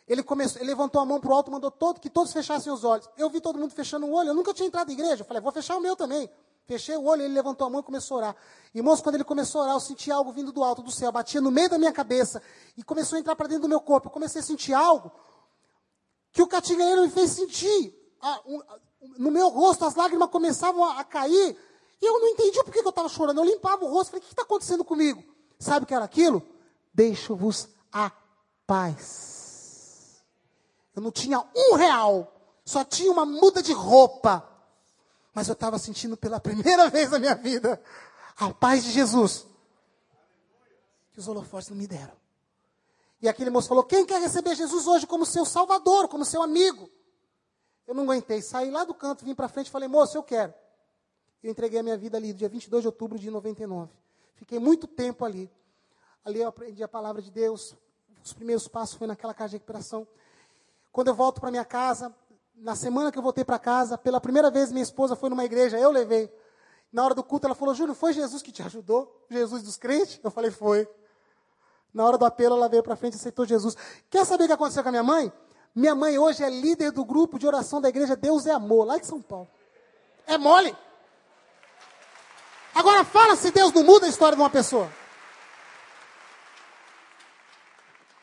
Ele 0.06 0.22
começou, 0.22 0.60
ele 0.60 0.68
levantou 0.68 1.00
a 1.00 1.04
mão 1.04 1.20
para 1.20 1.30
o 1.30 1.34
alto, 1.34 1.50
mandou 1.50 1.70
todo, 1.70 1.98
que 1.98 2.10
todos 2.10 2.32
fechassem 2.32 2.72
os 2.72 2.84
olhos. 2.84 3.08
Eu 3.16 3.30
vi 3.30 3.40
todo 3.40 3.58
mundo 3.58 3.72
fechando 3.72 4.06
o 4.06 4.12
olho. 4.12 4.28
Eu 4.28 4.34
nunca 4.34 4.54
tinha 4.54 4.66
entrado 4.66 4.90
em 4.90 4.94
igreja. 4.94 5.22
Eu 5.22 5.26
falei, 5.26 5.42
vou 5.42 5.50
fechar 5.50 5.76
o 5.76 5.80
meu 5.80 5.96
também. 5.96 6.30
Fechei 6.66 6.96
o 6.96 7.04
olho, 7.04 7.22
ele 7.22 7.34
levantou 7.34 7.66
a 7.66 7.70
mão 7.70 7.80
e 7.80 7.82
começou 7.82 8.16
a 8.16 8.18
orar. 8.18 8.36
Irmãos, 8.74 9.00
quando 9.00 9.16
ele 9.16 9.24
começou 9.24 9.60
a 9.60 9.64
orar, 9.64 9.76
eu 9.76 9.80
senti 9.80 10.10
algo 10.10 10.32
vindo 10.32 10.50
do 10.50 10.64
alto 10.64 10.82
do 10.82 10.90
céu, 10.90 11.12
batia 11.12 11.40
no 11.40 11.50
meio 11.50 11.68
da 11.68 11.78
minha 11.78 11.92
cabeça 11.92 12.42
e 12.76 12.82
começou 12.82 13.16
a 13.16 13.20
entrar 13.20 13.36
para 13.36 13.48
dentro 13.48 13.62
do 13.62 13.68
meu 13.68 13.80
corpo. 13.80 14.08
Eu 14.08 14.12
comecei 14.12 14.40
a 14.40 14.44
sentir 14.44 14.72
algo 14.72 15.12
que 16.32 16.40
o 16.40 16.46
catingueiro 16.46 17.02
me 17.02 17.10
fez 17.10 17.32
sentir. 17.32 18.03
No 19.18 19.30
meu 19.30 19.48
rosto, 19.48 19.84
as 19.84 19.94
lágrimas 19.94 20.30
começavam 20.30 20.84
a, 20.84 21.00
a 21.00 21.04
cair 21.04 21.56
e 22.00 22.06
eu 22.06 22.20
não 22.20 22.28
entendi 22.28 22.62
por 22.62 22.72
que, 22.72 22.80
que 22.80 22.86
eu 22.86 22.90
estava 22.90 23.08
chorando. 23.08 23.38
Eu 23.40 23.44
limpava 23.44 23.84
o 23.84 23.88
rosto, 23.88 24.10
falei, 24.10 24.20
o 24.20 24.26
que 24.26 24.32
está 24.32 24.42
acontecendo 24.42 24.84
comigo? 24.84 25.24
Sabe 25.58 25.84
o 25.84 25.86
que 25.86 25.94
era 25.94 26.04
aquilo? 26.04 26.46
Deixo-vos 26.92 27.68
a 27.92 28.12
paz. 28.66 30.22
Eu 30.94 31.02
não 31.02 31.10
tinha 31.10 31.42
um 31.56 31.74
real, 31.74 32.32
só 32.64 32.84
tinha 32.84 33.10
uma 33.10 33.24
muda 33.24 33.62
de 33.62 33.72
roupa. 33.72 34.46
Mas 35.32 35.48
eu 35.48 35.54
estava 35.54 35.78
sentindo 35.78 36.16
pela 36.16 36.38
primeira 36.40 36.90
vez 36.90 37.10
na 37.10 37.18
minha 37.18 37.34
vida 37.34 37.82
a 38.36 38.52
paz 38.52 38.84
de 38.84 38.90
Jesus. 38.90 39.46
Que 41.12 41.20
os 41.20 41.28
holofotes 41.28 41.70
não 41.70 41.76
me 41.76 41.86
deram. 41.86 42.12
E 43.22 43.28
aquele 43.28 43.48
moço 43.48 43.68
falou: 43.68 43.84
Quem 43.84 44.04
quer 44.04 44.20
receber 44.20 44.54
Jesus 44.54 44.86
hoje 44.86 45.06
como 45.06 45.24
seu 45.24 45.46
salvador, 45.46 46.08
como 46.08 46.24
seu 46.24 46.42
amigo? 46.42 46.90
Eu 47.86 47.94
não 47.94 48.04
aguentei, 48.04 48.40
saí 48.40 48.70
lá 48.70 48.84
do 48.84 48.94
canto, 48.94 49.24
vim 49.24 49.34
para 49.34 49.48
frente 49.48 49.66
e 49.66 49.70
falei: 49.70 49.88
Moço, 49.88 50.16
eu 50.16 50.22
quero. 50.22 50.54
Eu 51.42 51.50
entreguei 51.50 51.80
a 51.80 51.82
minha 51.82 51.96
vida 51.96 52.16
ali, 52.16 52.32
dia 52.32 52.48
22 52.48 52.82
de 52.82 52.88
outubro 52.88 53.18
de 53.18 53.30
99. 53.30 53.92
Fiquei 54.34 54.58
muito 54.58 54.86
tempo 54.86 55.24
ali. 55.24 55.50
Ali 56.24 56.40
eu 56.40 56.48
aprendi 56.48 56.82
a 56.82 56.88
palavra 56.88 57.20
de 57.20 57.30
Deus. 57.30 57.76
Os 58.24 58.32
primeiros 58.32 58.66
passos 58.66 58.96
foi 58.96 59.06
naquela 59.06 59.34
casa 59.34 59.50
de 59.50 59.56
recuperação. 59.56 60.08
Quando 60.90 61.08
eu 61.08 61.14
volto 61.14 61.40
para 61.40 61.50
minha 61.50 61.64
casa, 61.64 62.14
na 62.54 62.74
semana 62.74 63.12
que 63.12 63.18
eu 63.18 63.22
voltei 63.22 63.44
para 63.44 63.58
casa, 63.58 63.98
pela 63.98 64.20
primeira 64.20 64.50
vez 64.50 64.72
minha 64.72 64.82
esposa 64.82 65.14
foi 65.14 65.28
numa 65.28 65.44
igreja, 65.44 65.78
eu 65.78 65.90
levei. 65.90 66.32
Na 66.90 67.04
hora 67.04 67.14
do 67.14 67.22
culto 67.22 67.46
ela 67.46 67.54
falou: 67.54 67.74
Júnior, 67.74 67.94
foi 67.94 68.14
Jesus 68.14 68.42
que 68.42 68.50
te 68.50 68.62
ajudou? 68.62 69.26
Jesus 69.28 69.62
dos 69.62 69.76
crentes? 69.76 70.18
Eu 70.24 70.30
falei: 70.30 70.50
Foi. 70.50 70.88
Na 71.92 72.04
hora 72.04 72.16
do 72.16 72.24
apelo, 72.24 72.56
ela 72.56 72.68
veio 72.68 72.82
para 72.82 72.96
frente 72.96 73.14
e 73.14 73.16
aceitou 73.16 73.44
Jesus. 73.44 73.76
Quer 74.08 74.24
saber 74.24 74.44
o 74.44 74.46
que 74.46 74.52
aconteceu 74.52 74.82
com 74.82 74.88
a 74.88 74.92
minha 74.92 75.02
mãe? 75.02 75.32
Minha 75.74 75.94
mãe 75.94 76.18
hoje 76.18 76.44
é 76.44 76.48
líder 76.48 76.92
do 76.92 77.04
grupo 77.04 77.38
de 77.38 77.46
oração 77.46 77.80
da 77.80 77.88
igreja 77.88 78.14
Deus 78.14 78.46
é 78.46 78.52
Amor, 78.52 78.86
lá 78.86 78.98
de 78.98 79.06
São 79.06 79.20
Paulo. 79.20 79.48
É 80.26 80.38
mole. 80.38 80.74
Agora 82.74 83.04
fala 83.04 83.34
se 83.34 83.50
Deus 83.50 83.72
não 83.72 83.82
muda 83.82 84.06
a 84.06 84.08
história 84.08 84.36
de 84.36 84.42
uma 84.42 84.50
pessoa. 84.50 84.90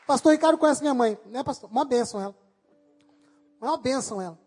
Pastor 0.07 0.31
Ricardo 0.31 0.57
conhece 0.57 0.81
minha 0.81 0.93
mãe, 0.93 1.17
né, 1.25 1.43
pastor? 1.43 1.69
Uma 1.69 1.85
bênção 1.85 2.21
ela. 2.21 2.35
Uma 3.61 3.77
bênção 3.77 4.21
ela. 4.21 4.39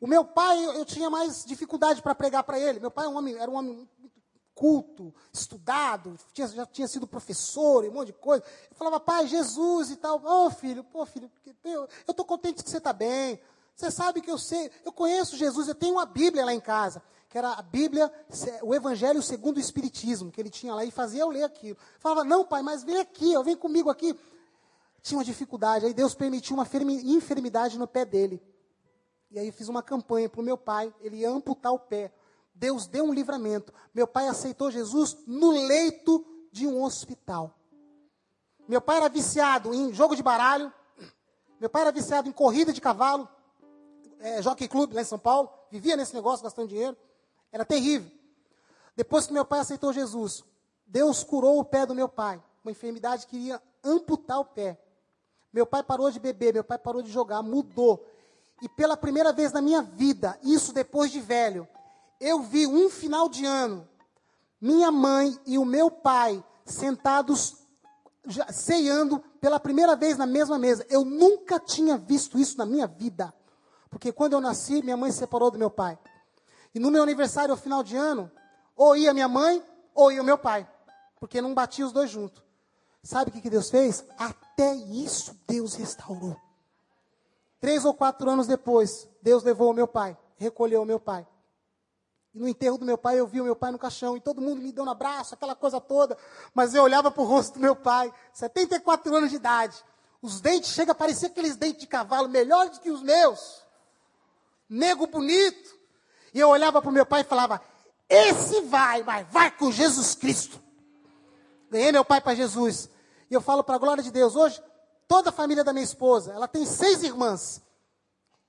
O 0.00 0.06
meu 0.06 0.24
pai, 0.24 0.64
eu, 0.64 0.72
eu 0.74 0.84
tinha 0.84 1.08
mais 1.08 1.44
dificuldade 1.44 2.02
para 2.02 2.14
pregar 2.14 2.42
para 2.42 2.58
ele. 2.58 2.80
Meu 2.80 2.90
pai 2.90 3.06
é 3.06 3.08
um 3.08 3.16
homem, 3.16 3.36
era 3.36 3.50
um 3.50 3.54
homem 3.54 3.88
culto, 4.54 5.14
estudado, 5.32 6.16
tinha, 6.32 6.46
já 6.48 6.66
tinha 6.66 6.88
sido 6.88 7.06
professor 7.06 7.84
e 7.84 7.88
um 7.88 7.92
monte 7.92 8.08
de 8.08 8.12
coisa. 8.14 8.44
Eu 8.70 8.76
falava, 8.76 9.00
pai, 9.00 9.26
Jesus 9.26 9.90
e 9.90 9.96
tal. 9.96 10.22
Ô 10.22 10.46
oh, 10.46 10.50
filho, 10.50 10.84
pô, 10.84 11.04
filho, 11.06 11.30
eu 11.64 11.88
estou 12.08 12.24
contente 12.24 12.62
que 12.62 12.70
você 12.70 12.78
está 12.78 12.92
bem. 12.92 13.40
Você 13.74 13.90
sabe 13.90 14.20
que 14.20 14.30
eu 14.30 14.38
sei, 14.38 14.70
eu 14.84 14.92
conheço 14.92 15.36
Jesus, 15.36 15.66
eu 15.66 15.74
tenho 15.74 15.94
uma 15.94 16.06
Bíblia 16.06 16.44
lá 16.44 16.52
em 16.52 16.60
casa 16.60 17.02
que 17.32 17.38
era 17.38 17.54
a 17.54 17.62
Bíblia, 17.62 18.12
o 18.62 18.74
Evangelho 18.74 19.22
segundo 19.22 19.56
o 19.56 19.60
Espiritismo, 19.60 20.30
que 20.30 20.38
ele 20.38 20.50
tinha 20.50 20.74
lá, 20.74 20.84
e 20.84 20.90
fazia 20.90 21.22
eu 21.22 21.30
ler 21.30 21.44
aquilo. 21.44 21.78
Falava, 21.98 22.24
não, 22.24 22.44
pai, 22.44 22.60
mas 22.60 22.84
vem 22.84 22.98
aqui, 22.98 23.32
vem 23.42 23.56
comigo 23.56 23.88
aqui. 23.88 24.14
Tinha 25.00 25.16
uma 25.16 25.24
dificuldade, 25.24 25.86
aí 25.86 25.94
Deus 25.94 26.14
permitiu 26.14 26.54
uma 26.54 26.68
enfermidade 27.02 27.78
no 27.78 27.88
pé 27.88 28.04
dele. 28.04 28.38
E 29.30 29.38
aí 29.38 29.50
fiz 29.50 29.66
uma 29.68 29.82
campanha 29.82 30.28
para 30.28 30.42
o 30.42 30.44
meu 30.44 30.58
pai, 30.58 30.94
ele 31.00 31.16
ia 31.20 31.30
amputar 31.30 31.72
o 31.72 31.78
pé. 31.78 32.12
Deus 32.54 32.86
deu 32.86 33.04
um 33.04 33.12
livramento. 33.12 33.72
Meu 33.94 34.06
pai 34.06 34.28
aceitou 34.28 34.70
Jesus 34.70 35.18
no 35.26 35.50
leito 35.50 36.24
de 36.50 36.66
um 36.66 36.82
hospital. 36.82 37.58
Meu 38.68 38.80
pai 38.80 38.98
era 38.98 39.08
viciado 39.08 39.74
em 39.74 39.92
jogo 39.92 40.14
de 40.14 40.22
baralho. 40.22 40.72
Meu 41.58 41.68
pai 41.68 41.82
era 41.82 41.92
viciado 41.92 42.28
em 42.28 42.32
corrida 42.32 42.72
de 42.72 42.80
cavalo. 42.80 43.28
É, 44.20 44.40
Jockey 44.40 44.68
Club 44.68 44.92
lá 44.92 45.00
em 45.00 45.04
São 45.04 45.18
Paulo. 45.18 45.50
Vivia 45.70 45.96
nesse 45.96 46.14
negócio, 46.14 46.44
gastando 46.44 46.68
dinheiro. 46.68 46.96
Era 47.50 47.64
terrível. 47.64 48.10
Depois 48.94 49.26
que 49.26 49.32
meu 49.32 49.44
pai 49.44 49.60
aceitou 49.60 49.92
Jesus, 49.92 50.44
Deus 50.86 51.24
curou 51.24 51.58
o 51.58 51.64
pé 51.64 51.86
do 51.86 51.94
meu 51.94 52.08
pai. 52.08 52.42
Uma 52.64 52.70
enfermidade 52.70 53.26
que 53.26 53.36
iria 53.36 53.62
amputar 53.82 54.38
o 54.38 54.44
pé. 54.44 54.78
Meu 55.52 55.66
pai 55.66 55.82
parou 55.82 56.10
de 56.10 56.20
beber, 56.20 56.54
meu 56.54 56.64
pai 56.64 56.78
parou 56.78 57.02
de 57.02 57.10
jogar, 57.10 57.42
mudou. 57.42 58.06
E 58.62 58.68
pela 58.68 58.96
primeira 58.96 59.32
vez 59.32 59.52
na 59.52 59.60
minha 59.60 59.82
vida, 59.82 60.38
isso 60.42 60.72
depois 60.72 61.10
de 61.10 61.20
velho, 61.20 61.68
eu 62.22 62.40
vi 62.40 62.66
um 62.66 62.88
final 62.88 63.28
de 63.28 63.44
ano, 63.44 63.86
minha 64.60 64.92
mãe 64.92 65.36
e 65.44 65.58
o 65.58 65.64
meu 65.64 65.90
pai 65.90 66.42
sentados 66.64 67.56
ceando 68.52 69.18
pela 69.40 69.58
primeira 69.58 69.96
vez 69.96 70.16
na 70.16 70.24
mesma 70.24 70.56
mesa. 70.56 70.86
Eu 70.88 71.04
nunca 71.04 71.58
tinha 71.58 71.98
visto 71.98 72.38
isso 72.38 72.56
na 72.56 72.64
minha 72.64 72.86
vida. 72.86 73.34
Porque 73.90 74.12
quando 74.12 74.34
eu 74.34 74.40
nasci, 74.40 74.80
minha 74.82 74.96
mãe 74.96 75.10
se 75.10 75.18
separou 75.18 75.50
do 75.50 75.58
meu 75.58 75.68
pai. 75.68 75.98
E 76.72 76.78
no 76.78 76.90
meu 76.90 77.02
aniversário, 77.02 77.50
ao 77.50 77.58
final 77.58 77.82
de 77.82 77.96
ano, 77.96 78.30
ou 78.76 78.96
ia 78.96 79.12
minha 79.12 79.28
mãe, 79.28 79.62
ou 79.92 80.12
ia 80.12 80.22
o 80.22 80.24
meu 80.24 80.38
pai. 80.38 80.66
Porque 81.18 81.42
não 81.42 81.52
batia 81.52 81.84
os 81.84 81.92
dois 81.92 82.08
juntos. 82.08 82.42
Sabe 83.02 83.30
o 83.30 83.32
que, 83.32 83.40
que 83.40 83.50
Deus 83.50 83.68
fez? 83.68 84.04
Até 84.16 84.74
isso 84.74 85.36
Deus 85.46 85.74
restaurou. 85.74 86.36
Três 87.60 87.84
ou 87.84 87.92
quatro 87.92 88.30
anos 88.30 88.46
depois, 88.46 89.08
Deus 89.20 89.42
levou 89.42 89.70
o 89.70 89.74
meu 89.74 89.88
pai, 89.88 90.16
recolheu 90.36 90.82
o 90.82 90.86
meu 90.86 91.00
pai. 91.00 91.26
E 92.34 92.38
no 92.38 92.48
enterro 92.48 92.78
do 92.78 92.84
meu 92.84 92.96
pai, 92.96 93.18
eu 93.18 93.26
vi 93.26 93.40
o 93.40 93.44
meu 93.44 93.54
pai 93.54 93.70
no 93.70 93.78
caixão, 93.78 94.16
e 94.16 94.20
todo 94.20 94.40
mundo 94.40 94.62
me 94.62 94.72
deu 94.72 94.84
um 94.84 94.90
abraço, 94.90 95.34
aquela 95.34 95.54
coisa 95.54 95.80
toda. 95.80 96.16
Mas 96.54 96.74
eu 96.74 96.82
olhava 96.82 97.10
para 97.10 97.22
o 97.22 97.26
rosto 97.26 97.54
do 97.54 97.60
meu 97.60 97.76
pai, 97.76 98.12
74 98.32 99.14
anos 99.14 99.30
de 99.30 99.36
idade. 99.36 99.84
Os 100.22 100.40
dentes 100.40 100.70
chega 100.70 100.92
a 100.92 100.94
parecer 100.94 101.26
aqueles 101.26 101.56
dentes 101.56 101.80
de 101.80 101.86
cavalo, 101.86 102.28
melhores 102.28 102.78
do 102.78 102.80
que 102.80 102.90
os 102.90 103.02
meus. 103.02 103.62
Nego 104.68 105.06
bonito. 105.06 105.76
E 106.32 106.40
eu 106.40 106.48
olhava 106.48 106.80
para 106.80 106.90
o 106.90 106.92
meu 106.92 107.04
pai 107.04 107.20
e 107.20 107.24
falava: 107.24 107.60
Esse 108.08 108.62
vai, 108.62 109.02
vai, 109.02 109.24
vai 109.24 109.50
com 109.50 109.70
Jesus 109.70 110.14
Cristo. 110.14 110.58
Ganhei 111.70 111.92
meu 111.92 112.04
pai 112.04 112.20
para 112.20 112.34
Jesus. 112.34 112.88
E 113.30 113.34
eu 113.34 113.40
falo 113.40 113.64
para 113.64 113.74
a 113.74 113.78
glória 113.78 114.02
de 114.02 114.10
Deus, 114.10 114.36
hoje, 114.36 114.62
toda 115.08 115.30
a 115.30 115.32
família 115.32 115.64
da 115.64 115.72
minha 115.72 115.84
esposa, 115.84 116.32
ela 116.32 116.46
tem 116.46 116.64
seis 116.64 117.02
irmãs. 117.02 117.60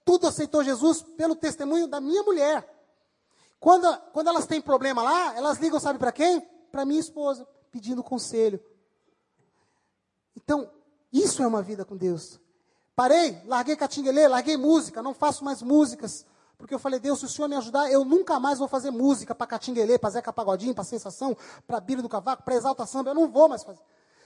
Tudo 0.05 0.27
aceitou 0.27 0.63
Jesus 0.63 1.01
pelo 1.01 1.35
testemunho 1.35 1.87
da 1.87 1.99
minha 1.99 2.21
mulher. 2.23 2.72
Quando, 3.63 3.97
quando 4.11 4.27
elas 4.27 4.45
têm 4.45 4.59
problema 4.59 5.01
lá, 5.01 5.37
elas 5.37 5.57
ligam, 5.57 5.79
sabe 5.79 5.97
para 5.97 6.11
quem? 6.11 6.41
Para 6.69 6.83
minha 6.83 6.99
esposa, 6.99 7.47
pedindo 7.71 8.03
conselho. 8.03 8.59
Então, 10.35 10.69
isso 11.13 11.41
é 11.41 11.47
uma 11.47 11.61
vida 11.61 11.85
com 11.85 11.95
Deus. 11.95 12.41
Parei, 12.93 13.41
larguei 13.45 13.77
catinguelê, 13.77 14.27
larguei 14.27 14.57
música, 14.57 15.01
não 15.01 15.13
faço 15.13 15.45
mais 15.45 15.61
músicas. 15.61 16.25
Porque 16.57 16.73
eu 16.73 16.79
falei, 16.79 16.99
Deus, 16.99 17.19
se 17.19 17.25
o 17.25 17.29
Senhor 17.29 17.47
me 17.47 17.55
ajudar, 17.55 17.89
eu 17.89 18.03
nunca 18.03 18.37
mais 18.37 18.59
vou 18.59 18.67
fazer 18.67 18.91
música 18.91 19.33
para 19.33 19.47
Catinguelê, 19.47 19.97
para 19.97 20.09
Zeca 20.09 20.33
Pagodinho, 20.33 20.75
para 20.75 20.83
Sensação, 20.83 21.33
para 21.65 21.79
Bíblia 21.79 22.03
do 22.03 22.09
Cavaco, 22.09 22.43
para 22.43 22.55
Exalta 22.55 22.85
Samba, 22.85 23.11
eu 23.11 23.15
não 23.15 23.29
vou 23.29 23.47
mais 23.47 23.63
fazer. 23.63 23.79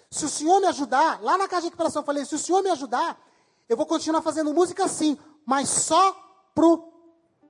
Se 0.10 0.26
o 0.26 0.30
Senhor 0.30 0.60
me 0.60 0.66
ajudar, 0.66 1.22
lá 1.22 1.38
na 1.38 1.48
casa 1.48 1.62
de 1.62 1.68
recuperação 1.68 2.02
eu 2.02 2.06
falei, 2.08 2.26
se 2.26 2.34
o 2.34 2.40
Senhor 2.40 2.64
me 2.64 2.72
ajudar, 2.72 3.22
eu 3.70 3.78
vou 3.78 3.86
continuar 3.86 4.24
fazendo 4.24 4.52
música 4.52 4.86
assim, 4.86 5.16
mas 5.46 5.70
só 5.70 6.12
pro 6.56 6.92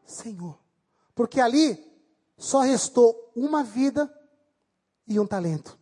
Senhor. 0.06 0.67
Porque 1.18 1.42
ali 1.42 1.84
só 2.38 2.60
restou 2.60 3.32
uma 3.36 3.64
vida 3.64 4.08
e 5.08 5.20
um 5.20 5.26
talento. 5.26 5.76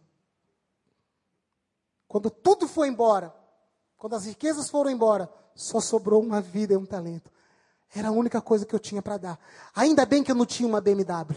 Quando 2.08 2.32
tudo 2.32 2.70
foi 2.70 2.88
embora, 2.88 3.36
quando 3.98 4.16
as 4.16 4.24
riquezas 4.26 4.70
foram 4.70 4.90
embora, 4.90 5.30
só 5.54 5.82
sobrou 5.82 6.24
uma 6.24 6.40
vida 6.40 6.74
e 6.74 6.78
um 6.78 6.86
talento. 6.86 7.30
Era 7.94 8.08
a 8.08 8.12
única 8.12 8.42
coisa 8.42 8.66
que 8.66 8.74
eu 8.74 8.80
tinha 8.80 9.02
para 9.02 9.18
dar. 9.18 9.40
Ainda 9.76 10.06
bem 10.06 10.24
que 10.24 10.32
eu 10.32 10.36
não 10.36 10.46
tinha 10.46 10.70
uma 10.70 10.80
BMW. 10.80 11.36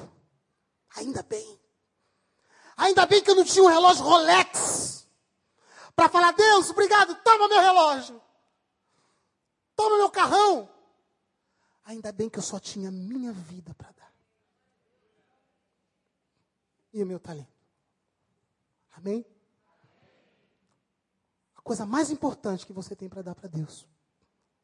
Ainda 0.97 1.25
bem. 1.25 1.59
Ainda 2.77 3.05
bem 3.05 3.21
que 3.21 3.29
eu 3.29 3.35
não 3.35 3.45
tinha 3.45 3.65
um 3.65 3.69
relógio 3.69 4.05
Rolex. 4.05 5.09
Para 5.97 6.09
falar, 6.09 6.31
Deus, 6.31 6.71
obrigado, 6.71 7.17
toma 7.25 7.49
meu 7.49 7.61
relógio. 7.61 8.23
Toma 9.75 9.97
meu 9.97 10.11
carrão. 10.11 10.78
Ainda 11.89 12.13
bem 12.13 12.29
que 12.29 12.39
eu 12.39 12.43
só 12.43 12.61
tinha 12.61 12.91
minha 12.91 13.33
vida 13.33 13.73
para 13.73 13.91
dar. 13.93 14.13
E 16.93 17.03
o 17.03 17.07
meu 17.07 17.19
talento. 17.19 17.49
Amém? 18.93 19.25
A 21.57 21.63
coisa 21.63 21.87
mais 21.87 22.11
importante 22.11 22.67
que 22.67 22.75
você 22.75 22.95
tem 22.95 23.09
para 23.09 23.23
dar 23.23 23.35
para 23.35 23.49
Deus 23.49 23.89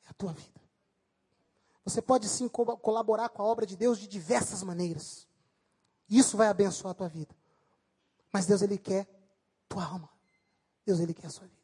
é 0.05 0.11
a 0.11 0.13
tua 0.13 0.35
vida. 0.35 0.61
Você 1.83 2.03
pode 2.03 2.29
sim 2.29 2.47
co 2.47 2.77
colaborar 2.77 3.31
com 3.31 3.41
a 3.41 3.47
obra 3.47 3.65
de 3.65 3.75
Deus 3.75 3.99
de 3.99 4.07
diversas 4.07 4.63
maneiras. 4.63 5.27
Isso 6.07 6.37
vai 6.37 6.49
abençoar 6.49 6.91
a 6.91 6.95
tua 6.95 7.09
vida. 7.09 7.35
Mas 8.31 8.45
Deus, 8.45 8.61
Ele 8.61 8.77
quer 8.77 9.09
tua 9.67 9.83
alma. 9.83 10.11
Deus, 10.85 11.01
Ele 11.01 11.15
quer 11.15 11.29
a 11.29 11.31
sua 11.31 11.47
vida. 11.47 11.63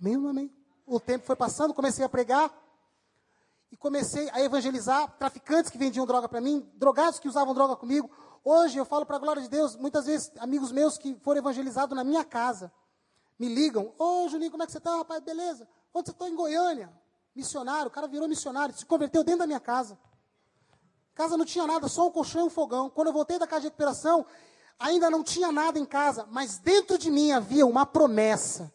Amém 0.00 0.16
ou 0.16 0.22
não 0.22 0.30
amém? 0.30 0.52
O 0.84 0.98
tempo 0.98 1.24
foi 1.24 1.36
passando, 1.36 1.72
comecei 1.72 2.04
a 2.04 2.08
pregar. 2.08 2.65
E 3.76 3.78
comecei 3.78 4.30
a 4.30 4.40
evangelizar 4.40 5.14
traficantes 5.18 5.70
que 5.70 5.76
vendiam 5.76 6.06
droga 6.06 6.26
para 6.26 6.40
mim, 6.40 6.66
drogados 6.76 7.18
que 7.18 7.28
usavam 7.28 7.52
droga 7.52 7.76
comigo. 7.76 8.10
Hoje 8.42 8.78
eu 8.78 8.86
falo 8.86 9.04
para 9.04 9.16
a 9.16 9.18
glória 9.18 9.42
de 9.42 9.50
Deus, 9.50 9.76
muitas 9.76 10.06
vezes 10.06 10.32
amigos 10.38 10.72
meus 10.72 10.96
que 10.96 11.14
foram 11.16 11.40
evangelizados 11.40 11.94
na 11.94 12.02
minha 12.02 12.24
casa 12.24 12.72
me 13.38 13.48
ligam: 13.48 13.92
Ô 13.98 14.24
oh, 14.24 14.28
Juninho, 14.30 14.50
como 14.50 14.62
é 14.62 14.66
que 14.66 14.72
você 14.72 14.78
está, 14.78 14.96
rapaz? 14.96 15.22
Beleza? 15.22 15.68
Onde 15.92 16.06
você 16.06 16.12
está? 16.12 16.26
Em 16.26 16.34
Goiânia. 16.34 16.90
Missionário, 17.34 17.88
o 17.88 17.90
cara 17.90 18.06
virou 18.06 18.26
missionário, 18.26 18.74
se 18.74 18.86
converteu 18.86 19.22
dentro 19.22 19.40
da 19.40 19.46
minha 19.46 19.60
casa. 19.60 19.98
Casa 21.14 21.36
não 21.36 21.44
tinha 21.44 21.66
nada, 21.66 21.86
só 21.86 22.08
um 22.08 22.10
colchão 22.10 22.44
e 22.44 22.46
um 22.46 22.50
fogão. 22.50 22.88
Quando 22.88 23.08
eu 23.08 23.12
voltei 23.12 23.38
da 23.38 23.46
casa 23.46 23.60
de 23.60 23.66
recuperação, 23.66 24.24
ainda 24.78 25.10
não 25.10 25.22
tinha 25.22 25.52
nada 25.52 25.78
em 25.78 25.84
casa, 25.84 26.26
mas 26.30 26.56
dentro 26.56 26.96
de 26.96 27.10
mim 27.10 27.32
havia 27.32 27.66
uma 27.66 27.84
promessa. 27.84 28.72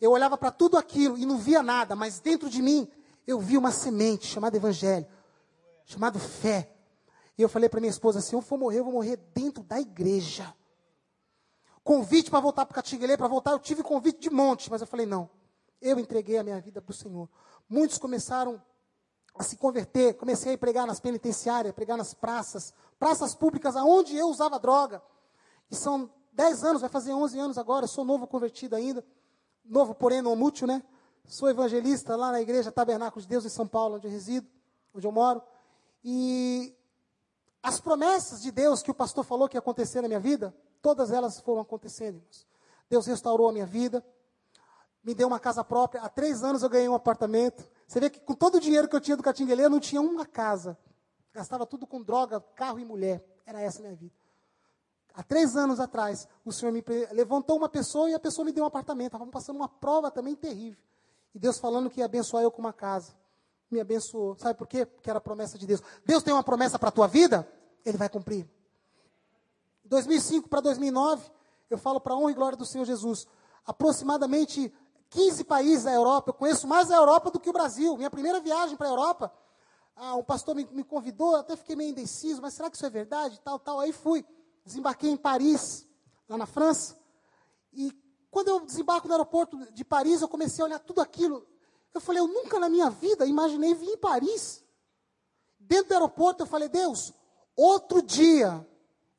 Eu 0.00 0.12
olhava 0.12 0.38
para 0.38 0.52
tudo 0.52 0.78
aquilo 0.78 1.18
e 1.18 1.26
não 1.26 1.36
via 1.36 1.64
nada, 1.64 1.96
mas 1.96 2.20
dentro 2.20 2.48
de 2.48 2.62
mim 2.62 2.88
eu 3.28 3.38
vi 3.38 3.58
uma 3.58 3.70
semente 3.70 4.26
chamada 4.26 4.56
evangelho, 4.56 5.06
chamado 5.84 6.18
fé. 6.18 6.74
E 7.36 7.42
eu 7.42 7.48
falei 7.48 7.68
para 7.68 7.78
minha 7.78 7.90
esposa: 7.90 8.22
se 8.22 8.34
eu 8.34 8.40
for 8.40 8.58
morrer, 8.58 8.78
eu 8.78 8.84
vou 8.84 8.94
morrer 8.94 9.18
dentro 9.34 9.62
da 9.62 9.78
igreja. 9.78 10.56
Convite 11.84 12.30
para 12.30 12.40
voltar 12.40 12.64
para 12.64 12.76
Catinguelê, 12.76 13.18
para 13.18 13.28
voltar, 13.28 13.52
eu 13.52 13.58
tive 13.58 13.82
convite 13.82 14.18
de 14.18 14.30
monte, 14.30 14.70
mas 14.70 14.80
eu 14.80 14.86
falei: 14.86 15.04
não, 15.04 15.28
eu 15.78 16.00
entreguei 16.00 16.38
a 16.38 16.42
minha 16.42 16.58
vida 16.58 16.80
para 16.80 16.90
o 16.90 16.94
Senhor. 16.94 17.28
Muitos 17.68 17.98
começaram 17.98 18.60
a 19.34 19.42
se 19.44 19.58
converter, 19.58 20.14
comecei 20.14 20.54
a 20.54 20.58
pregar 20.58 20.86
nas 20.86 20.98
penitenciárias, 20.98 21.74
pregar 21.74 21.98
nas 21.98 22.14
praças, 22.14 22.72
praças 22.98 23.34
públicas, 23.34 23.76
aonde 23.76 24.16
eu 24.16 24.26
usava 24.28 24.58
droga. 24.58 25.02
E 25.70 25.76
são 25.76 26.10
10 26.32 26.64
anos, 26.64 26.80
vai 26.80 26.88
fazer 26.88 27.12
11 27.12 27.38
anos 27.38 27.58
agora, 27.58 27.84
eu 27.84 27.88
sou 27.88 28.06
novo 28.06 28.26
convertido 28.26 28.74
ainda, 28.74 29.04
novo 29.62 29.94
porém 29.94 30.22
não 30.22 30.34
mútil, 30.34 30.66
né? 30.66 30.82
Sou 31.28 31.50
evangelista 31.50 32.16
lá 32.16 32.32
na 32.32 32.40
igreja 32.40 32.72
Tabernáculo 32.72 33.20
de 33.20 33.28
Deus 33.28 33.44
em 33.44 33.50
São 33.50 33.68
Paulo, 33.68 33.96
onde 33.96 34.06
eu 34.06 34.10
resido, 34.10 34.48
onde 34.94 35.06
eu 35.06 35.12
moro. 35.12 35.42
E 36.02 36.74
as 37.62 37.78
promessas 37.78 38.40
de 38.40 38.50
Deus 38.50 38.82
que 38.82 38.90
o 38.90 38.94
pastor 38.94 39.22
falou 39.22 39.46
que 39.46 39.54
ia 39.54 39.58
acontecer 39.58 40.00
na 40.00 40.08
minha 40.08 40.18
vida, 40.18 40.56
todas 40.80 41.10
elas 41.10 41.38
foram 41.40 41.60
acontecendo, 41.60 42.16
irmãos. 42.16 42.46
Deus 42.88 43.06
restaurou 43.06 43.50
a 43.50 43.52
minha 43.52 43.66
vida, 43.66 44.02
me 45.04 45.14
deu 45.14 45.28
uma 45.28 45.38
casa 45.38 45.62
própria. 45.62 46.00
Há 46.00 46.08
três 46.08 46.42
anos 46.42 46.62
eu 46.62 46.70
ganhei 46.70 46.88
um 46.88 46.94
apartamento. 46.94 47.62
Você 47.86 48.00
vê 48.00 48.08
que 48.08 48.20
com 48.20 48.32
todo 48.32 48.54
o 48.54 48.60
dinheiro 48.60 48.88
que 48.88 48.96
eu 48.96 49.00
tinha 49.00 49.16
do 49.16 49.22
Catinguelê, 49.22 49.66
eu 49.66 49.70
não 49.70 49.80
tinha 49.80 50.00
uma 50.00 50.24
casa. 50.24 50.78
Gastava 51.34 51.66
tudo 51.66 51.86
com 51.86 52.02
droga, 52.02 52.40
carro 52.56 52.78
e 52.78 52.86
mulher. 52.86 53.22
Era 53.44 53.60
essa 53.60 53.80
a 53.80 53.82
minha 53.82 53.94
vida. 53.94 54.14
Há 55.12 55.22
três 55.22 55.56
anos 55.56 55.78
atrás, 55.78 56.26
o 56.42 56.50
Senhor 56.50 56.72
me 56.72 56.82
levantou 57.12 57.58
uma 57.58 57.68
pessoa 57.68 58.08
e 58.08 58.14
a 58.14 58.18
pessoa 58.18 58.46
me 58.46 58.52
deu 58.52 58.64
um 58.64 58.66
apartamento. 58.66 59.08
Estava 59.08 59.26
passando 59.26 59.56
uma 59.56 59.68
prova 59.68 60.10
também 60.10 60.34
terrível. 60.34 60.88
E 61.38 61.40
Deus 61.40 61.56
falando 61.60 61.88
que 61.88 62.00
ia 62.00 62.04
abençoar 62.04 62.42
eu 62.42 62.50
com 62.50 62.58
uma 62.60 62.72
casa. 62.72 63.14
Me 63.70 63.78
abençoou. 63.78 64.36
Sabe 64.36 64.58
por 64.58 64.66
quê? 64.66 64.84
Porque 64.84 65.08
era 65.08 65.20
a 65.20 65.22
promessa 65.22 65.56
de 65.56 65.68
Deus. 65.68 65.80
Deus 66.04 66.20
tem 66.20 66.34
uma 66.34 66.42
promessa 66.42 66.80
para 66.80 66.88
a 66.88 66.90
tua 66.90 67.06
vida, 67.06 67.48
Ele 67.86 67.96
vai 67.96 68.08
cumprir. 68.08 68.44
2005 69.84 70.48
para 70.48 70.60
2009, 70.60 71.30
eu 71.70 71.78
falo 71.78 72.00
para 72.00 72.14
a 72.14 72.16
honra 72.16 72.32
e 72.32 72.34
glória 72.34 72.58
do 72.58 72.66
Senhor 72.66 72.84
Jesus. 72.84 73.24
Aproximadamente 73.64 74.74
15 75.10 75.44
países 75.44 75.84
da 75.84 75.92
Europa. 75.92 76.30
Eu 76.30 76.34
conheço 76.34 76.66
mais 76.66 76.90
a 76.90 76.96
Europa 76.96 77.30
do 77.30 77.38
que 77.38 77.50
o 77.50 77.52
Brasil. 77.52 77.96
Minha 77.96 78.10
primeira 78.10 78.40
viagem 78.40 78.76
para 78.76 78.88
a 78.88 78.90
Europa, 78.90 79.32
ah, 79.94 80.16
um 80.16 80.24
pastor 80.24 80.56
me, 80.56 80.66
me 80.72 80.82
convidou, 80.82 81.36
até 81.36 81.56
fiquei 81.56 81.76
meio 81.76 81.90
indeciso, 81.90 82.42
mas 82.42 82.54
será 82.54 82.68
que 82.68 82.74
isso 82.74 82.84
é 82.84 82.90
verdade? 82.90 83.40
Tal, 83.44 83.60
tal. 83.60 83.78
Aí 83.78 83.92
fui. 83.92 84.26
Desembarquei 84.64 85.08
em 85.08 85.16
Paris, 85.16 85.86
lá 86.28 86.36
na 86.36 86.46
França. 86.46 86.98
E 87.72 87.96
quando 88.30 88.48
eu 88.48 88.60
desembarco 88.60 89.08
no 89.08 89.14
aeroporto 89.14 89.72
de 89.72 89.84
Paris, 89.84 90.20
eu 90.20 90.28
comecei 90.28 90.62
a 90.62 90.66
olhar 90.66 90.78
tudo 90.78 91.00
aquilo. 91.00 91.46
Eu 91.94 92.00
falei, 92.00 92.20
eu 92.20 92.28
nunca 92.28 92.58
na 92.58 92.68
minha 92.68 92.90
vida 92.90 93.26
imaginei 93.26 93.74
vir 93.74 93.90
em 93.90 93.96
Paris. 93.96 94.62
Dentro 95.58 95.88
do 95.88 95.94
aeroporto, 95.94 96.42
eu 96.42 96.46
falei, 96.46 96.68
Deus, 96.68 97.12
outro 97.56 98.02
dia 98.02 98.66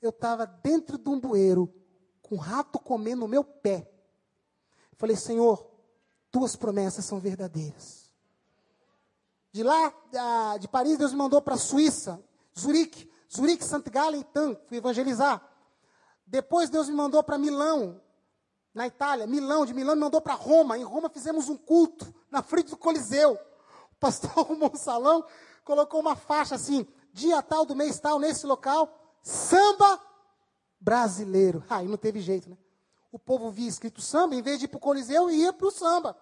eu 0.02 0.12
estava 0.12 0.46
dentro 0.46 0.98
de 0.98 1.10
um 1.10 1.20
bueiro, 1.20 1.74
com 2.22 2.36
um 2.36 2.40
rato 2.40 2.80
comendo 2.80 3.22
no 3.22 3.28
meu 3.28 3.44
pé. 3.44 3.92
Eu 4.92 4.98
falei, 4.98 5.16
Senhor, 5.16 5.68
tuas 6.32 6.56
promessas 6.56 7.04
são 7.06 7.20
verdadeiras. 7.20 8.14
De 9.52 9.64
lá, 9.64 9.92
de 10.60 10.68
Paris, 10.68 10.98
Deus 10.98 11.12
me 11.12 11.18
mandou 11.18 11.42
para 11.42 11.56
a 11.56 11.58
Suíça, 11.58 12.24
Zurique, 12.58 13.12
Zurique, 13.34 13.66
Saint 13.66 13.88
Gallen, 13.90 14.26
fui 14.68 14.78
evangelizar. 14.78 15.44
Depois 16.26 16.70
Deus 16.70 16.88
me 16.88 16.96
mandou 16.96 17.24
para 17.24 17.40
Milão, 17.40 18.00
na 18.80 18.88
Itália, 18.88 19.28
Milão, 19.28 19.66
de 19.66 19.74
Milão 19.74 19.94
me 19.94 20.00
mandou 20.00 20.22
para 20.22 20.36
Roma. 20.36 20.78
Em 20.78 20.84
Roma 20.84 21.10
fizemos 21.10 21.50
um 21.50 21.58
culto 21.58 22.16
na 22.32 22.42
frente 22.42 22.70
do 22.70 22.78
Coliseu. 22.78 23.34
O 23.92 23.96
pastor 24.00 24.32
arrumou 24.40 24.72
um 24.74 24.78
salão, 24.78 25.26
colocou 25.66 26.00
uma 26.00 26.16
faixa 26.16 26.56
assim, 26.56 26.88
dia 27.12 27.42
tal 27.42 27.66
do 27.66 27.76
mês 27.76 28.00
tal, 28.00 28.18
nesse 28.20 28.46
local, 28.46 29.20
samba 29.22 30.00
brasileiro. 30.80 31.62
Aí 31.70 31.86
ah, 31.86 31.90
não 31.90 31.98
teve 31.98 32.22
jeito, 32.22 32.50
né? 32.50 32.58
O 33.12 33.20
povo 33.20 33.52
via 33.52 33.68
escrito 33.68 34.00
samba, 34.00 34.34
em 34.34 34.42
vez 34.42 34.60
de 34.60 34.64
ir 34.64 34.68
para 34.70 34.78
o 34.78 34.80
Coliseu, 34.80 35.30
ia 35.30 35.52
para 35.52 35.68
o 35.68 35.72
samba. 35.72 36.16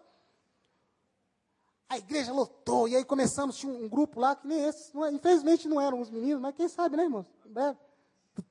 A 1.88 2.00
igreja 2.00 2.34
lotou, 2.34 2.88
e 2.88 2.96
aí 2.96 3.06
começamos, 3.06 3.56
tinha 3.56 3.72
um 3.72 3.88
grupo 3.88 4.20
lá 4.20 4.36
que 4.36 4.48
nem 4.48 4.64
esse. 4.64 4.96
Não, 4.96 5.06
é, 5.06 5.12
infelizmente 5.12 5.68
não 5.68 5.80
eram 5.80 6.02
os 6.02 6.10
meninos, 6.10 6.42
mas 6.42 6.56
quem 6.56 6.68
sabe, 6.68 6.98
né, 6.98 7.04
irmãos? 7.04 7.28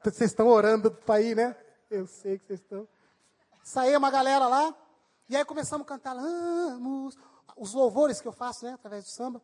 Vocês 0.05 0.31
estão 0.31 0.47
orando 0.47 0.93
para 0.93 1.21
ir, 1.21 1.35
né? 1.35 1.57
Eu 1.91 2.07
sei 2.07 2.39
que 2.39 2.47
vocês 2.47 2.61
estão. 2.61 2.87
Saiu 3.67 3.99
uma 3.99 4.13
galera 4.13 4.47
lá, 4.47 4.73
e 5.29 5.37
aí 5.37 5.45
começamos 5.45 5.85
a 5.85 5.89
cantar 5.89 6.13
Lamos, 6.13 7.19
os 7.57 7.75
louvores 7.75 8.21
que 8.21 8.29
eu 8.29 8.33
faço, 8.33 8.65
né, 8.65 8.75
através 8.75 9.03
do 9.03 9.11
samba. 9.11 9.43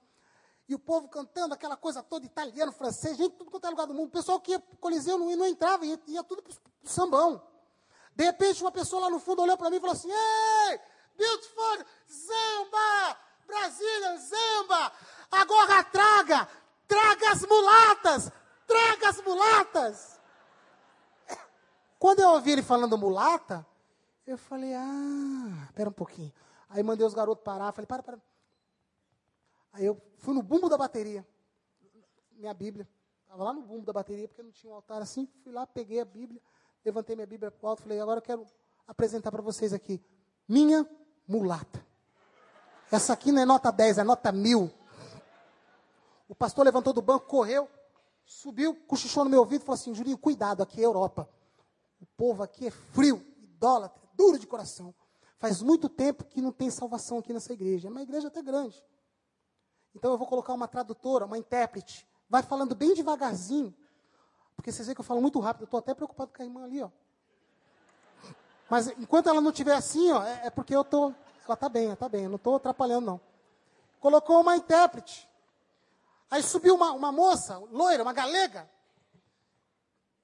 E 0.68 0.77
o 0.77 0.79
povo 0.79 1.09
cantando 1.09 1.55
aquela 1.55 1.77
coisa 1.77 2.05
toda, 2.05 2.25
italiano, 2.25 2.70
francês, 2.70 3.16
gente, 3.16 3.35
tudo 3.35 3.51
quanto 3.51 3.66
é 3.66 3.70
lugar 3.70 3.89
do 3.89 3.95
mundo. 3.95 4.07
O 4.07 4.12
pessoal 4.12 4.39
que 4.39 4.53
ia 4.53 4.61
para 4.61 4.75
o 4.75 4.79
Coliseu 4.79 5.18
não, 5.18 5.35
não 5.35 5.45
entrava, 5.45 5.85
ia, 5.85 6.01
ia 6.07 6.23
tudo 6.23 6.41
para 6.41 6.53
o 6.53 6.89
sambão. 6.89 7.43
De 8.14 8.23
repente, 8.23 8.62
uma 8.62 8.70
pessoa 8.70 9.03
lá 9.03 9.11
no 9.11 9.18
fundo 9.18 9.43
olhou 9.43 9.57
para 9.57 9.68
mim 9.68 9.79
e 9.79 9.81
falou 9.81 9.93
assim: 9.93 10.09
Ei, 10.09 10.81
Beautiful, 11.18 11.85
Zamba, 12.09 13.18
Brasília, 13.45 14.18
Zamba, 14.18 14.93
agora 15.33 15.83
traga, 15.83 16.49
traga 16.87 17.33
as 17.33 17.45
mulatas, 17.45 18.31
traga 18.68 19.09
as 19.09 19.20
mulatas. 19.20 20.20
Quando 21.99 22.20
eu 22.20 22.31
ouvi 22.31 22.53
ele 22.53 22.62
falando 22.62 22.97
mulata, 22.97 23.66
eu 24.27 24.39
falei, 24.39 24.73
ah, 24.75 25.66
espera 25.66 25.89
um 25.89 25.93
pouquinho. 25.93 26.33
Aí 26.68 26.83
mandei 26.83 27.07
os 27.07 27.14
garotos 27.14 27.45
parar, 27.45 27.73
falei, 27.73 27.87
para, 27.87 28.03
para. 28.03 28.18
Aí 29.73 29.85
eu 29.85 30.01
fui 30.18 30.35
no 30.35 30.43
bumbo 30.43 30.68
da 30.68 30.79
bateria, 30.79 31.27
minha 32.33 32.55
Bíblia. 32.55 32.89
Estava 33.23 33.45
lá 33.45 33.53
no 33.53 33.62
bumbo 33.62 33.85
da 33.85 33.93
bateria, 33.93 34.29
porque 34.29 34.43
não 34.43 34.53
tinha 34.53 34.73
um 34.73 34.77
altar 34.77 35.03
assim. 35.03 35.29
Fui 35.43 35.53
lá, 35.53 35.66
peguei 35.66 36.01
a 36.01 36.05
Bíblia, 36.05 36.41
levantei 36.85 37.16
minha 37.16 37.27
Bíblia 37.27 37.51
para 37.51 37.66
o 37.66 37.70
alto, 37.70 37.83
falei, 37.83 37.99
agora 38.01 38.18
eu 38.18 38.23
quero 38.23 38.47
apresentar 38.87 39.31
para 39.31 39.43
vocês 39.43 39.73
aqui. 39.73 40.01
Minha 40.49 40.89
mulata. 41.27 41.85
Essa 42.91 43.14
aqui 43.14 43.33
não 43.33 43.41
é 43.41 43.45
nota 43.45 43.70
10, 43.70 43.99
é 43.99 44.05
nota 44.05 44.31
mil. 44.31 44.70
O 46.29 46.35
pastor 46.35 46.64
levantou 46.64 46.93
do 46.93 47.03
banco, 47.03 47.27
correu, 47.27 47.68
subiu, 48.25 48.75
cochichou 48.87 49.25
no 49.25 49.31
meu 49.31 49.41
ouvido 49.41 49.64
falou 49.64 49.75
assim: 49.75 49.95
Julinho, 49.95 50.18
cuidado, 50.18 50.62
aqui 50.62 50.81
é 50.81 50.85
Europa. 50.85 51.29
O 52.01 52.07
povo 52.16 52.43
aqui 52.43 52.66
é 52.66 52.70
frio, 52.70 53.25
idólatra 53.39 54.01
duro 54.15 54.39
de 54.39 54.47
coração. 54.47 54.95
Faz 55.39 55.61
muito 55.61 55.89
tempo 55.89 56.25
que 56.25 56.41
não 56.41 56.53
tem 56.53 56.71
salvação 56.71 57.19
aqui 57.19 57.33
nessa 57.33 57.53
igreja. 57.53 57.89
É 57.89 57.91
uma 57.91 58.03
igreja 58.03 58.29
até 58.29 58.41
grande. 58.41 58.81
Então 59.95 60.13
eu 60.13 60.19
vou 60.19 60.27
colocar 60.27 60.53
uma 60.53 60.69
tradutora, 60.69 61.25
uma 61.27 61.37
intérprete. 61.37 62.09
Vai 62.29 62.43
falando 62.43 62.75
bem 62.75 62.95
devagarzinho. 62.95 63.75
Porque 64.55 64.71
vocês 64.71 64.87
veem 64.87 64.95
que 64.95 65.01
eu 65.01 65.05
falo 65.05 65.21
muito 65.21 65.41
rápido. 65.41 65.63
Eu 65.63 65.65
estou 65.65 65.79
até 65.79 65.95
preocupado 65.95 66.31
com 66.35 66.43
a 66.43 66.45
irmã 66.45 66.65
ali, 66.65 66.83
ó. 66.83 66.91
Mas 68.71 68.89
enquanto 68.89 69.29
ela 69.29 69.41
não 69.41 69.51
estiver 69.51 69.75
assim, 69.75 70.13
ó, 70.13 70.23
é, 70.23 70.47
é, 70.47 70.51
porque 70.51 70.75
eu 70.75 70.85
tô, 70.85 71.13
ela 71.45 71.55
está 71.55 71.69
bem, 71.69 71.87
ela 71.87 71.95
está 71.95 72.09
bem. 72.09 72.25
Eu 72.25 72.31
não 72.31 72.37
estou 72.37 72.55
atrapalhando, 72.55 73.07
não. 73.07 73.21
Colocou 74.01 74.41
uma 74.41 74.57
intérprete. 74.57 75.29
Aí 76.31 76.43
subiu 76.43 76.75
uma, 76.75 76.93
uma 76.93 77.13
moça, 77.13 77.59
loira, 77.71 78.03
uma 78.03 78.13
galega. 78.13 78.71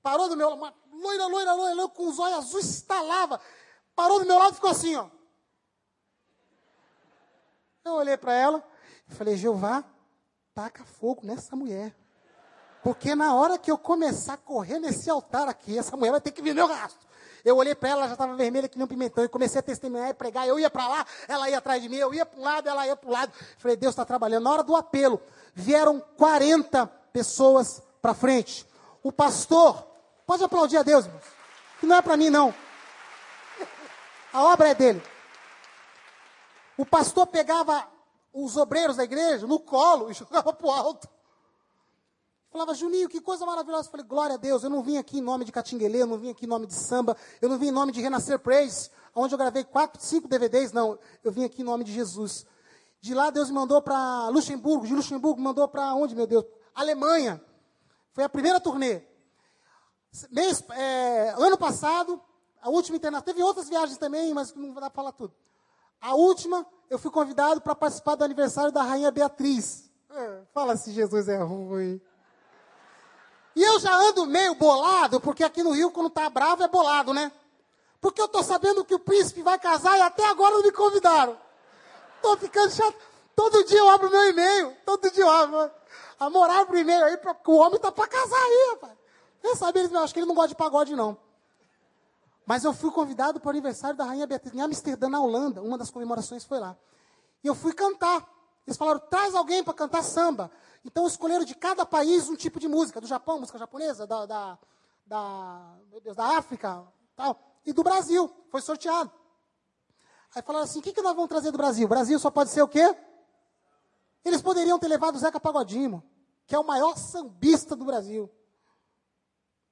Parou 0.00 0.28
do 0.28 0.36
meu 0.36 0.48
lado, 0.48 0.74
loira, 0.92 1.26
loira, 1.26 1.52
loira, 1.54 1.74
loira, 1.74 1.88
com 1.88 2.06
os 2.06 2.18
olhos 2.18 2.38
azuis, 2.38 2.64
estalava 2.64 3.40
parou 3.98 4.20
do 4.20 4.26
meu 4.26 4.38
lado 4.38 4.52
e 4.52 4.54
ficou 4.54 4.70
assim, 4.70 4.94
ó. 4.94 5.08
Eu 7.84 7.94
olhei 7.94 8.16
para 8.16 8.32
ela 8.32 8.62
e 9.10 9.14
falei, 9.14 9.36
Jeová, 9.36 9.82
taca 10.54 10.84
fogo 10.84 11.26
nessa 11.26 11.56
mulher. 11.56 11.92
Porque 12.80 13.16
na 13.16 13.34
hora 13.34 13.58
que 13.58 13.68
eu 13.68 13.76
começar 13.76 14.34
a 14.34 14.36
correr 14.36 14.78
nesse 14.78 15.10
altar 15.10 15.48
aqui, 15.48 15.76
essa 15.76 15.96
mulher 15.96 16.12
vai 16.12 16.20
ter 16.20 16.30
que 16.30 16.40
vir 16.40 16.54
meu 16.54 16.68
rastro. 16.68 17.08
Eu 17.44 17.56
olhei 17.56 17.74
para 17.74 17.88
ela, 17.88 18.00
ela 18.02 18.06
já 18.06 18.12
estava 18.12 18.36
vermelha 18.36 18.68
que 18.68 18.78
nem 18.78 18.84
um 18.84 18.88
pimentão, 18.88 19.24
e 19.24 19.28
comecei 19.28 19.58
a 19.58 19.62
testemunhar 19.62 20.10
e 20.10 20.14
pregar. 20.14 20.46
Eu 20.46 20.60
ia 20.60 20.70
para 20.70 20.86
lá, 20.86 21.06
ela 21.26 21.50
ia 21.50 21.58
atrás 21.58 21.82
de 21.82 21.88
mim, 21.88 21.96
eu 21.96 22.14
ia 22.14 22.24
para 22.24 22.38
um 22.38 22.44
lado, 22.44 22.68
ela 22.68 22.86
ia 22.86 22.94
para 22.94 23.08
o 23.08 23.12
lado. 23.12 23.32
Falei, 23.58 23.76
Deus 23.76 23.94
está 23.94 24.04
trabalhando. 24.04 24.44
Na 24.44 24.52
hora 24.52 24.62
do 24.62 24.76
apelo, 24.76 25.20
vieram 25.54 25.98
40 26.16 26.86
pessoas 27.12 27.82
para 28.00 28.14
frente. 28.14 28.64
O 29.02 29.10
pastor, 29.10 29.84
pode 30.24 30.44
aplaudir 30.44 30.76
a 30.76 30.84
Deus, 30.84 31.06
irmãos, 31.06 31.24
que 31.80 31.86
não 31.86 31.96
é 31.96 32.02
para 32.02 32.16
mim, 32.16 32.30
não. 32.30 32.54
A 34.32 34.44
obra 34.44 34.68
é 34.68 34.74
dele. 34.74 35.02
O 36.76 36.86
pastor 36.86 37.26
pegava 37.26 37.88
os 38.32 38.56
obreiros 38.56 38.96
da 38.96 39.04
igreja 39.04 39.46
no 39.46 39.58
colo 39.58 40.10
e 40.10 40.14
jogava 40.14 40.52
para 40.52 40.66
o 40.66 40.70
alto. 40.70 41.08
Falava, 42.50 42.74
Juninho, 42.74 43.08
que 43.08 43.20
coisa 43.20 43.44
maravilhosa. 43.44 43.88
Eu 43.88 43.90
falei, 43.90 44.06
glória 44.06 44.34
a 44.34 44.38
Deus, 44.38 44.62
eu 44.62 44.70
não 44.70 44.82
vim 44.82 44.96
aqui 44.96 45.18
em 45.18 45.22
nome 45.22 45.44
de 45.44 45.52
Catinguelê, 45.52 46.02
eu 46.02 46.06
não 46.06 46.18
vim 46.18 46.30
aqui 46.30 46.46
em 46.46 46.48
nome 46.48 46.66
de 46.66 46.74
samba, 46.74 47.16
eu 47.42 47.48
não 47.48 47.58
vim 47.58 47.68
em 47.68 47.72
nome 47.72 47.92
de 47.92 48.00
Renascer 48.00 48.38
Praise, 48.38 48.90
onde 49.14 49.34
eu 49.34 49.38
gravei 49.38 49.64
quatro, 49.64 50.00
cinco 50.00 50.28
DVDs, 50.28 50.72
não. 50.72 50.98
Eu 51.22 51.30
vim 51.30 51.44
aqui 51.44 51.60
em 51.60 51.64
nome 51.64 51.84
de 51.84 51.92
Jesus. 51.92 52.46
De 53.00 53.14
lá 53.14 53.30
Deus 53.30 53.48
me 53.48 53.54
mandou 53.54 53.82
para 53.82 54.28
Luxemburgo, 54.28 54.86
de 54.86 54.94
Luxemburgo 54.94 55.40
mandou 55.40 55.68
para 55.68 55.94
onde, 55.94 56.14
meu 56.14 56.26
Deus? 56.26 56.44
Alemanha. 56.74 57.42
Foi 58.12 58.24
a 58.24 58.28
primeira 58.28 58.58
turnê. 58.60 59.02
Mês, 60.30 60.64
é, 60.70 61.34
ano 61.36 61.58
passado, 61.58 62.20
a 62.60 62.68
última 62.68 62.96
internacional, 62.96 63.24
teve 63.24 63.42
outras 63.42 63.68
viagens 63.68 63.98
também, 63.98 64.32
mas 64.34 64.54
não 64.54 64.72
dá 64.72 64.82
para 64.82 64.90
falar 64.90 65.12
tudo. 65.12 65.34
A 66.00 66.14
última, 66.14 66.66
eu 66.88 66.98
fui 66.98 67.10
convidado 67.10 67.60
para 67.60 67.74
participar 67.74 68.14
do 68.14 68.24
aniversário 68.24 68.72
da 68.72 68.82
Rainha 68.82 69.10
Beatriz. 69.10 69.90
É, 70.10 70.40
fala 70.52 70.76
se 70.76 70.92
Jesus 70.92 71.28
é 71.28 71.38
ruim. 71.38 72.00
E 73.54 73.62
eu 73.62 73.80
já 73.80 73.94
ando 73.96 74.26
meio 74.26 74.54
bolado, 74.54 75.20
porque 75.20 75.42
aqui 75.42 75.62
no 75.62 75.72
Rio, 75.72 75.90
quando 75.90 76.10
tá 76.10 76.30
bravo, 76.30 76.62
é 76.62 76.68
bolado, 76.68 77.12
né? 77.12 77.32
Porque 78.00 78.20
eu 78.20 78.28
tô 78.28 78.42
sabendo 78.42 78.84
que 78.84 78.94
o 78.94 79.00
príncipe 79.00 79.42
vai 79.42 79.58
casar 79.58 79.98
e 79.98 80.02
até 80.02 80.24
agora 80.26 80.54
não 80.54 80.62
me 80.62 80.70
convidaram. 80.70 81.36
Tô 82.22 82.36
ficando 82.36 82.70
chato. 82.70 82.96
Todo 83.34 83.64
dia 83.64 83.78
eu 83.78 83.88
abro 83.88 84.10
meu 84.10 84.30
e-mail. 84.30 84.76
Todo 84.84 85.10
dia 85.10 85.24
eu 85.24 85.30
abro. 85.30 85.70
Amor, 86.20 86.50
abre 86.50 86.76
o 86.76 86.80
e-mail 86.80 87.04
aí, 87.04 87.16
porque 87.16 87.50
o 87.50 87.56
homem 87.56 87.78
tá 87.80 87.90
para 87.90 88.06
casar 88.06 88.36
aí, 88.36 88.68
rapaz. 88.72 88.92
Eu 89.42 89.56
sabia, 89.56 89.84
eu 89.84 89.98
acho 90.00 90.12
que 90.12 90.20
ele 90.20 90.26
não 90.26 90.34
gosta 90.34 90.48
de 90.48 90.54
pagode, 90.56 90.94
não. 90.94 91.16
Mas 92.48 92.64
eu 92.64 92.72
fui 92.72 92.90
convidado 92.90 93.38
para 93.38 93.48
o 93.48 93.50
aniversário 93.50 93.94
da 93.94 94.06
Rainha 94.06 94.26
Beatriz, 94.26 94.54
em 94.54 94.62
Amsterdã, 94.62 95.06
na 95.06 95.20
Holanda. 95.20 95.60
Uma 95.60 95.76
das 95.76 95.90
comemorações 95.90 96.46
foi 96.46 96.58
lá. 96.58 96.74
E 97.44 97.46
eu 97.46 97.54
fui 97.54 97.74
cantar. 97.74 98.26
Eles 98.66 98.74
falaram, 98.78 99.00
traz 99.00 99.34
alguém 99.34 99.62
para 99.62 99.74
cantar 99.74 100.02
samba. 100.02 100.50
Então 100.82 101.06
escolheram 101.06 101.44
de 101.44 101.54
cada 101.54 101.84
país 101.84 102.26
um 102.26 102.34
tipo 102.34 102.58
de 102.58 102.66
música. 102.66 103.02
Do 103.02 103.06
Japão, 103.06 103.38
música 103.38 103.58
japonesa, 103.58 104.06
da, 104.06 104.24
da, 104.24 104.58
da, 105.04 105.76
meu 105.90 106.00
Deus, 106.00 106.16
da 106.16 106.38
África, 106.38 106.86
tal. 107.14 107.38
E 107.66 107.72
do 107.74 107.82
Brasil. 107.82 108.34
Foi 108.50 108.62
sorteado. 108.62 109.12
Aí 110.34 110.40
falaram 110.40 110.64
assim, 110.64 110.78
o 110.78 110.82
que, 110.82 110.94
que 110.94 111.02
nós 111.02 111.14
vamos 111.14 111.28
trazer 111.28 111.50
do 111.50 111.58
Brasil? 111.58 111.84
O 111.84 111.90
Brasil 111.90 112.18
só 112.18 112.30
pode 112.30 112.48
ser 112.48 112.62
o 112.62 112.68
quê? 112.68 112.96
Eles 114.24 114.40
poderiam 114.40 114.78
ter 114.78 114.88
levado 114.88 115.16
o 115.16 115.18
Zeca 115.18 115.38
Pagodinho, 115.38 116.02
que 116.46 116.54
é 116.54 116.58
o 116.58 116.66
maior 116.66 116.96
sambista 116.96 117.76
do 117.76 117.84
Brasil. 117.84 118.30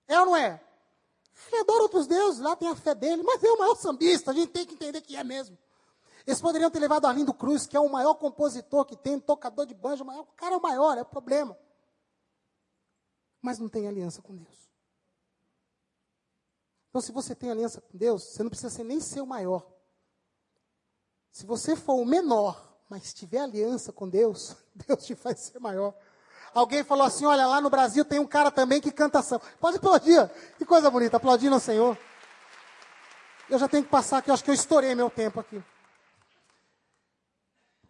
É 0.06 0.20
ou 0.20 0.26
não 0.26 0.36
é? 0.36 0.65
Ele 1.52 1.60
adora 1.60 1.82
outros 1.82 2.06
deuses, 2.06 2.40
lá 2.40 2.56
tem 2.56 2.68
a 2.68 2.76
fé 2.76 2.94
dele, 2.94 3.22
mas 3.22 3.42
é 3.42 3.50
o 3.50 3.58
maior 3.58 3.74
sambista, 3.76 4.30
a 4.30 4.34
gente 4.34 4.50
tem 4.50 4.66
que 4.66 4.74
entender 4.74 5.00
que 5.00 5.16
é 5.16 5.22
mesmo. 5.22 5.56
Eles 6.26 6.40
poderiam 6.40 6.70
ter 6.70 6.80
levado 6.80 7.06
Arlindo 7.06 7.32
Cruz, 7.32 7.66
que 7.66 7.76
é 7.76 7.80
o 7.80 7.88
maior 7.88 8.14
compositor 8.14 8.84
que 8.84 8.96
tem, 8.96 9.20
tocador 9.20 9.64
de 9.64 9.74
banjo, 9.74 10.04
o 10.04 10.26
cara 10.34 10.54
é 10.54 10.58
o 10.58 10.62
maior, 10.62 10.98
é 10.98 11.02
o 11.02 11.06
problema. 11.06 11.56
Mas 13.40 13.58
não 13.58 13.68
tem 13.68 13.86
aliança 13.86 14.20
com 14.20 14.34
Deus. 14.34 14.66
Então, 16.88 17.00
se 17.00 17.12
você 17.12 17.34
tem 17.34 17.50
aliança 17.50 17.80
com 17.80 17.96
Deus, 17.96 18.24
você 18.24 18.42
não 18.42 18.50
precisa 18.50 18.70
ser 18.70 18.82
nem 18.82 18.98
ser 18.98 19.20
o 19.20 19.26
maior. 19.26 19.70
Se 21.30 21.44
você 21.44 21.76
for 21.76 21.94
o 21.94 22.04
menor, 22.04 22.80
mas 22.88 23.12
tiver 23.12 23.40
aliança 23.40 23.92
com 23.92 24.08
Deus, 24.08 24.56
Deus 24.74 25.04
te 25.04 25.14
faz 25.14 25.40
ser 25.40 25.60
maior. 25.60 25.94
Alguém 26.54 26.82
falou 26.84 27.06
assim: 27.06 27.24
olha, 27.26 27.46
lá 27.46 27.60
no 27.60 27.70
Brasil 27.70 28.04
tem 28.04 28.18
um 28.18 28.26
cara 28.26 28.50
também 28.50 28.80
que 28.80 28.90
canta 28.90 29.22
samba. 29.22 29.44
Pode 29.60 29.76
aplaudir. 29.76 30.30
Que 30.58 30.64
coisa 30.64 30.90
bonita, 30.90 31.16
aplaudindo 31.16 31.54
ao 31.54 31.60
Senhor. 31.60 31.96
Eu 33.48 33.58
já 33.58 33.68
tenho 33.68 33.84
que 33.84 33.90
passar 33.90 34.18
aqui, 34.18 34.30
eu 34.30 34.34
acho 34.34 34.42
que 34.42 34.50
eu 34.50 34.54
estourei 34.54 34.94
meu 34.94 35.08
tempo 35.08 35.38
aqui. 35.38 35.56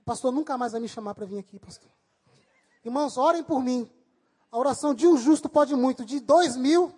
O 0.00 0.04
pastor 0.04 0.30
nunca 0.30 0.56
mais 0.58 0.72
vai 0.72 0.80
me 0.80 0.88
chamar 0.88 1.14
para 1.14 1.24
vir 1.24 1.38
aqui, 1.38 1.58
pastor. 1.58 1.90
Irmãos, 2.84 3.16
orem 3.16 3.42
por 3.42 3.62
mim. 3.62 3.90
A 4.52 4.58
oração 4.58 4.94
de 4.94 5.06
um 5.06 5.16
justo 5.16 5.48
pode 5.48 5.74
muito, 5.74 6.04
de 6.04 6.20
dois 6.20 6.56
mil, 6.56 6.94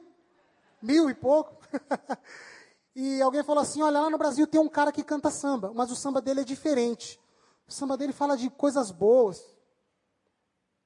mil 0.83 1.09
e 1.09 1.15
pouco. 1.15 1.57
e 2.95 3.23
alguém 3.23 3.43
falou 3.43 3.63
assim: 3.63 3.81
olha, 3.81 4.01
lá 4.01 4.11
no 4.11 4.19
Brasil 4.19 4.47
tem 4.47 4.61
um 4.61 4.69
cara 4.69 4.93
que 4.93 5.03
canta 5.03 5.31
samba, 5.31 5.73
mas 5.75 5.91
o 5.91 5.97
samba 5.97 6.21
dele 6.21 6.41
é 6.41 6.45
diferente. 6.45 7.19
O 7.67 7.73
samba 7.73 7.97
dele 7.97 8.13
fala 8.13 8.37
de 8.37 8.51
coisas 8.51 8.91
boas, 8.91 9.43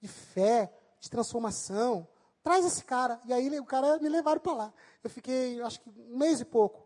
de 0.02 0.08
fé, 0.08 0.70
de 0.98 1.08
transformação. 1.08 2.06
Traz 2.42 2.66
esse 2.66 2.82
cara. 2.82 3.20
E 3.24 3.32
aí 3.32 3.58
o 3.58 3.64
cara 3.64 3.98
me 4.00 4.08
levaram 4.08 4.40
para 4.40 4.52
lá. 4.52 4.74
Eu 5.02 5.08
fiquei, 5.08 5.62
acho 5.62 5.80
que 5.80 5.88
um 5.88 6.18
mês 6.18 6.40
e 6.40 6.44
pouco. 6.44 6.84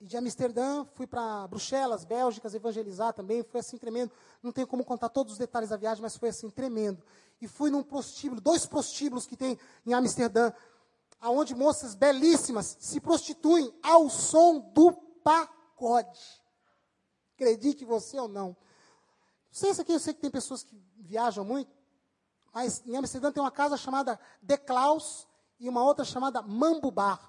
E 0.00 0.06
de 0.06 0.16
Amsterdã 0.16 0.86
fui 0.94 1.06
para 1.06 1.46
Bruxelas, 1.46 2.06
Bélgicas, 2.06 2.54
evangelizar 2.54 3.12
também. 3.12 3.42
Foi 3.42 3.60
assim 3.60 3.76
tremendo. 3.76 4.10
Não 4.42 4.50
tenho 4.50 4.66
como 4.66 4.82
contar 4.82 5.10
todos 5.10 5.34
os 5.34 5.38
detalhes 5.38 5.68
da 5.68 5.76
viagem, 5.76 6.00
mas 6.00 6.16
foi 6.16 6.30
assim 6.30 6.48
tremendo. 6.48 7.04
E 7.38 7.46
fui 7.46 7.70
num 7.70 7.82
prostíbulo, 7.82 8.40
dois 8.40 8.64
prostíbulos 8.64 9.26
que 9.26 9.36
tem 9.36 9.58
em 9.84 9.92
Amsterdã, 9.92 10.52
aonde 11.20 11.54
moças 11.54 11.94
belíssimas 11.94 12.78
se 12.80 12.98
prostituem 12.98 13.70
ao 13.82 14.08
som 14.08 14.58
do 14.58 14.90
pagode. 15.22 16.18
Acredite 17.34 17.84
você 17.84 18.18
ou 18.18 18.28
não. 18.28 18.48
Não 18.48 18.56
sei 19.50 19.74
se 19.74 19.82
aqui, 19.82 19.92
eu 19.92 20.00
sei 20.00 20.14
que 20.14 20.20
tem 20.20 20.30
pessoas 20.30 20.62
que 20.62 20.74
viajam 20.98 21.44
muito. 21.44 21.79
Mas 22.52 22.82
em 22.86 22.96
Amsterdã 22.96 23.30
tem 23.30 23.42
uma 23.42 23.50
casa 23.50 23.76
chamada 23.76 24.18
The 24.46 24.56
Klaus 24.56 25.26
e 25.58 25.68
uma 25.68 25.84
outra 25.84 26.04
chamada 26.04 26.42
Mambo 26.42 26.90
Bar. 26.90 27.20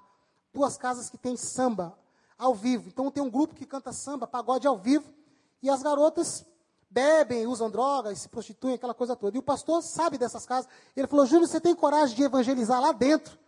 Duas 0.53 0.77
casas 0.77 1.09
que 1.09 1.17
tem 1.17 1.37
samba 1.37 1.97
ao 2.37 2.55
vivo. 2.55 2.87
Então 2.87 3.11
tem 3.11 3.23
um 3.23 3.29
grupo 3.29 3.55
que 3.55 3.65
canta 3.65 3.93
samba, 3.93 4.25
pagode 4.25 4.67
ao 4.67 4.77
vivo, 4.77 5.13
e 5.61 5.69
as 5.69 5.83
garotas 5.83 6.45
bebem, 6.89 7.47
usam 7.47 7.69
drogas, 7.69 8.19
se 8.19 8.29
prostituem, 8.29 8.75
aquela 8.75 8.93
coisa 8.93 9.15
toda. 9.15 9.37
E 9.37 9.39
o 9.39 9.43
pastor 9.43 9.81
sabe 9.81 10.17
dessas 10.17 10.45
casas. 10.45 10.69
Ele 10.95 11.07
falou: 11.07 11.25
Júnior, 11.25 11.47
você 11.47 11.61
tem 11.61 11.73
coragem 11.73 12.15
de 12.15 12.23
evangelizar 12.23 12.81
lá 12.81 12.91
dentro? 12.91 13.39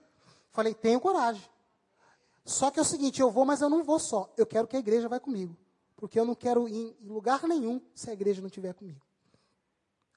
Falei: 0.52 0.74
tenho 0.74 1.00
coragem. 1.00 1.44
Só 2.46 2.72
que 2.72 2.80
é 2.80 2.82
o 2.82 2.86
seguinte: 2.86 3.22
eu 3.22 3.30
vou, 3.30 3.46
mas 3.46 3.62
eu 3.62 3.70
não 3.70 3.84
vou 3.84 4.00
só. 4.00 4.32
Eu 4.38 4.46
quero 4.46 4.68
que 4.68 4.76
a 4.76 4.80
igreja 4.80 5.10
vá 5.10 5.20
comigo. 5.20 5.58
Porque 5.98 6.20
eu 6.20 6.26
não 6.26 6.36
quero 6.36 6.68
ir 6.68 6.96
em 7.02 7.08
lugar 7.08 7.44
nenhum 7.44 7.82
se 7.94 8.10
a 8.10 8.14
igreja 8.14 8.42
não 8.42 8.48
estiver 8.48 8.74
comigo. 8.74 9.02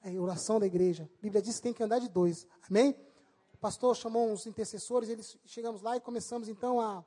É 0.03 0.11
oração 0.19 0.59
da 0.59 0.65
igreja. 0.65 1.09
A 1.19 1.21
Bíblia 1.21 1.41
diz 1.41 1.57
que 1.57 1.63
tem 1.63 1.73
que 1.73 1.83
andar 1.83 1.99
de 1.99 2.07
dois. 2.07 2.47
Amém? 2.69 2.95
O 3.53 3.57
pastor 3.57 3.95
chamou 3.95 4.29
uns 4.29 4.45
intercessores, 4.45 5.09
eles 5.09 5.37
chegamos 5.45 5.81
lá 5.81 5.97
e 5.97 5.99
começamos 5.99 6.47
então 6.47 6.79
a, 6.79 7.03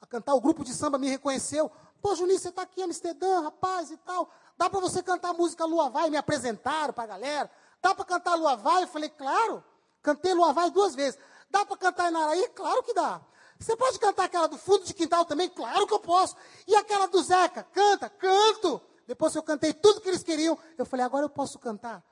a 0.00 0.06
cantar. 0.06 0.34
O 0.34 0.40
grupo 0.40 0.62
de 0.62 0.74
samba 0.74 0.98
me 0.98 1.08
reconheceu. 1.08 1.70
Pô, 2.02 2.14
Juninho, 2.14 2.38
você 2.38 2.50
está 2.50 2.62
aqui 2.62 2.80
em 2.80 2.84
Amsterdã, 2.84 3.40
rapaz, 3.40 3.90
e 3.90 3.96
tal. 3.96 4.30
Dá 4.56 4.68
para 4.68 4.80
você 4.80 5.02
cantar 5.02 5.30
a 5.30 5.32
música 5.32 5.64
Lua 5.64 5.88
Vai? 5.88 6.10
Me 6.10 6.18
apresentaram 6.18 6.92
para 6.92 7.04
a 7.04 7.06
galera. 7.06 7.50
Dá 7.80 7.94
para 7.94 8.04
cantar 8.04 8.34
Lua 8.34 8.56
Vai? 8.56 8.82
Eu 8.82 8.88
falei, 8.88 9.08
claro. 9.08 9.64
Cantei 10.02 10.34
Lua 10.34 10.52
Vai 10.52 10.70
duas 10.70 10.94
vezes. 10.94 11.18
Dá 11.50 11.64
para 11.64 11.76
cantar 11.78 12.10
Inaraí? 12.10 12.48
Claro 12.48 12.82
que 12.82 12.92
dá. 12.92 13.22
Você 13.58 13.76
pode 13.76 13.98
cantar 13.98 14.24
aquela 14.24 14.46
do 14.46 14.58
fundo 14.58 14.84
de 14.84 14.92
quintal 14.92 15.24
também? 15.24 15.48
Claro 15.48 15.86
que 15.86 15.94
eu 15.94 16.00
posso. 16.00 16.36
E 16.66 16.74
aquela 16.74 17.06
do 17.06 17.22
Zeca? 17.22 17.62
Canta, 17.72 18.10
canto. 18.10 18.82
Depois 19.06 19.32
que 19.32 19.38
eu 19.38 19.42
cantei 19.42 19.72
tudo 19.72 20.00
que 20.00 20.08
eles 20.08 20.22
queriam, 20.22 20.58
eu 20.78 20.86
falei, 20.86 21.04
agora 21.04 21.24
eu 21.24 21.30
posso 21.30 21.58
cantar 21.58 22.04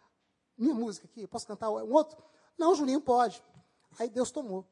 minha 0.56 0.74
música 0.74 1.06
aqui? 1.06 1.26
Posso 1.26 1.46
cantar 1.46 1.70
um 1.70 1.92
outro? 1.92 2.22
Não, 2.58 2.74
Juninho 2.74 3.00
pode. 3.00 3.42
Aí 3.98 4.08
Deus 4.08 4.30
tomou. 4.30 4.66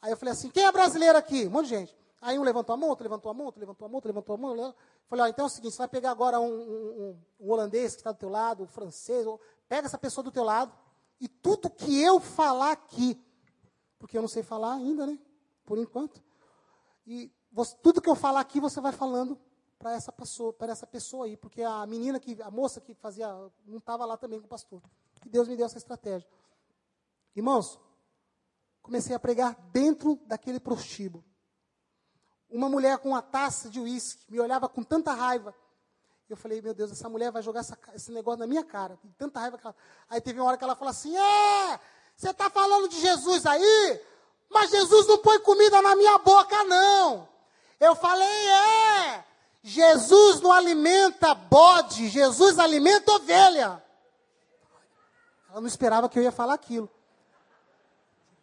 Aí 0.00 0.10
eu 0.10 0.16
falei 0.16 0.32
assim, 0.32 0.50
quem 0.50 0.64
é 0.64 0.72
brasileiro 0.72 1.18
aqui? 1.18 1.46
Um 1.46 1.50
monte 1.50 1.64
de 1.64 1.70
gente. 1.70 1.96
Aí 2.20 2.38
um 2.38 2.42
levantou 2.42 2.74
a 2.74 2.76
mão, 2.76 2.88
outro 2.88 3.04
levantou 3.04 3.30
a 3.30 3.34
mão, 3.34 3.46
outro 3.46 3.60
levantou 3.60 3.86
a 3.86 3.88
mão, 3.88 3.96
outro 3.96 4.08
levantou 4.08 4.34
a 4.34 4.38
mão. 4.38 4.74
Falei, 5.06 5.24
ó, 5.24 5.28
então 5.28 5.44
é 5.44 5.46
o 5.46 5.50
seguinte, 5.50 5.72
você 5.72 5.78
vai 5.78 5.88
pegar 5.88 6.10
agora 6.10 6.40
um, 6.40 6.52
um, 6.52 7.22
um 7.40 7.50
holandês 7.50 7.94
que 7.94 8.00
está 8.00 8.12
do 8.12 8.18
teu 8.18 8.28
lado, 8.28 8.64
um 8.64 8.66
francês, 8.66 9.24
pega 9.68 9.86
essa 9.86 9.98
pessoa 9.98 10.24
do 10.24 10.32
teu 10.32 10.42
lado, 10.42 10.72
e 11.20 11.28
tudo 11.28 11.70
que 11.70 12.00
eu 12.00 12.20
falar 12.20 12.72
aqui, 12.72 13.20
porque 13.98 14.16
eu 14.16 14.20
não 14.20 14.28
sei 14.28 14.42
falar 14.42 14.74
ainda, 14.74 15.06
né? 15.06 15.18
Por 15.64 15.78
enquanto. 15.78 16.22
E 17.06 17.32
você, 17.52 17.76
tudo 17.82 18.00
que 18.00 18.08
eu 18.08 18.14
falar 18.14 18.40
aqui, 18.40 18.60
você 18.60 18.80
vai 18.80 18.92
falando 18.92 19.38
para 19.78 19.92
essa 19.92 20.10
pessoa, 20.10 20.52
para 20.52 20.72
essa 20.72 20.86
pessoa 20.86 21.26
aí, 21.26 21.36
porque 21.36 21.62
a 21.62 21.86
menina 21.86 22.18
que, 22.18 22.40
a 22.42 22.50
moça 22.50 22.80
que 22.80 22.94
fazia, 22.94 23.28
não 23.64 23.78
estava 23.78 24.04
lá 24.04 24.16
também 24.16 24.40
com 24.40 24.46
o 24.46 24.48
pastor. 24.48 24.82
E 25.24 25.28
Deus 25.28 25.46
me 25.46 25.56
deu 25.56 25.66
essa 25.66 25.78
estratégia. 25.78 26.28
Irmãos, 27.34 27.78
comecei 28.82 29.14
a 29.14 29.20
pregar 29.20 29.54
dentro 29.72 30.16
daquele 30.26 30.58
prostíbulo. 30.58 31.24
Uma 32.50 32.68
mulher 32.68 32.98
com 32.98 33.10
uma 33.10 33.22
taça 33.22 33.68
de 33.68 33.78
uísque 33.78 34.24
me 34.30 34.40
olhava 34.40 34.68
com 34.68 34.82
tanta 34.82 35.12
raiva. 35.12 35.54
Eu 36.28 36.36
falei, 36.36 36.60
meu 36.60 36.74
Deus, 36.74 36.90
essa 36.90 37.08
mulher 37.08 37.30
vai 37.30 37.42
jogar 37.42 37.60
essa, 37.60 37.78
esse 37.94 38.10
negócio 38.10 38.40
na 38.40 38.46
minha 38.46 38.64
cara. 38.64 38.96
Com 38.96 39.08
tanta 39.12 39.40
raiva 39.40 39.56
que 39.56 39.66
ela... 39.66 39.76
Aí 40.08 40.20
teve 40.20 40.40
uma 40.40 40.48
hora 40.48 40.58
que 40.58 40.64
ela 40.64 40.76
falou 40.76 40.90
assim: 40.90 41.16
É, 41.16 41.80
você 42.16 42.30
está 42.30 42.50
falando 42.50 42.88
de 42.88 43.00
Jesus 43.00 43.46
aí? 43.46 44.00
Mas 44.50 44.70
Jesus 44.70 45.06
não 45.06 45.18
põe 45.18 45.38
comida 45.40 45.80
na 45.80 45.94
minha 45.94 46.18
boca, 46.18 46.64
não. 46.64 47.28
Eu 47.78 47.94
falei, 47.94 48.26
é. 48.26 49.24
Jesus 49.68 50.40
não 50.40 50.50
alimenta 50.50 51.34
bode, 51.34 52.08
Jesus 52.08 52.58
alimenta 52.58 53.12
ovelha. 53.12 53.84
Ela 55.50 55.60
não 55.60 55.68
esperava 55.68 56.08
que 56.08 56.18
eu 56.18 56.22
ia 56.22 56.32
falar 56.32 56.54
aquilo. 56.54 56.88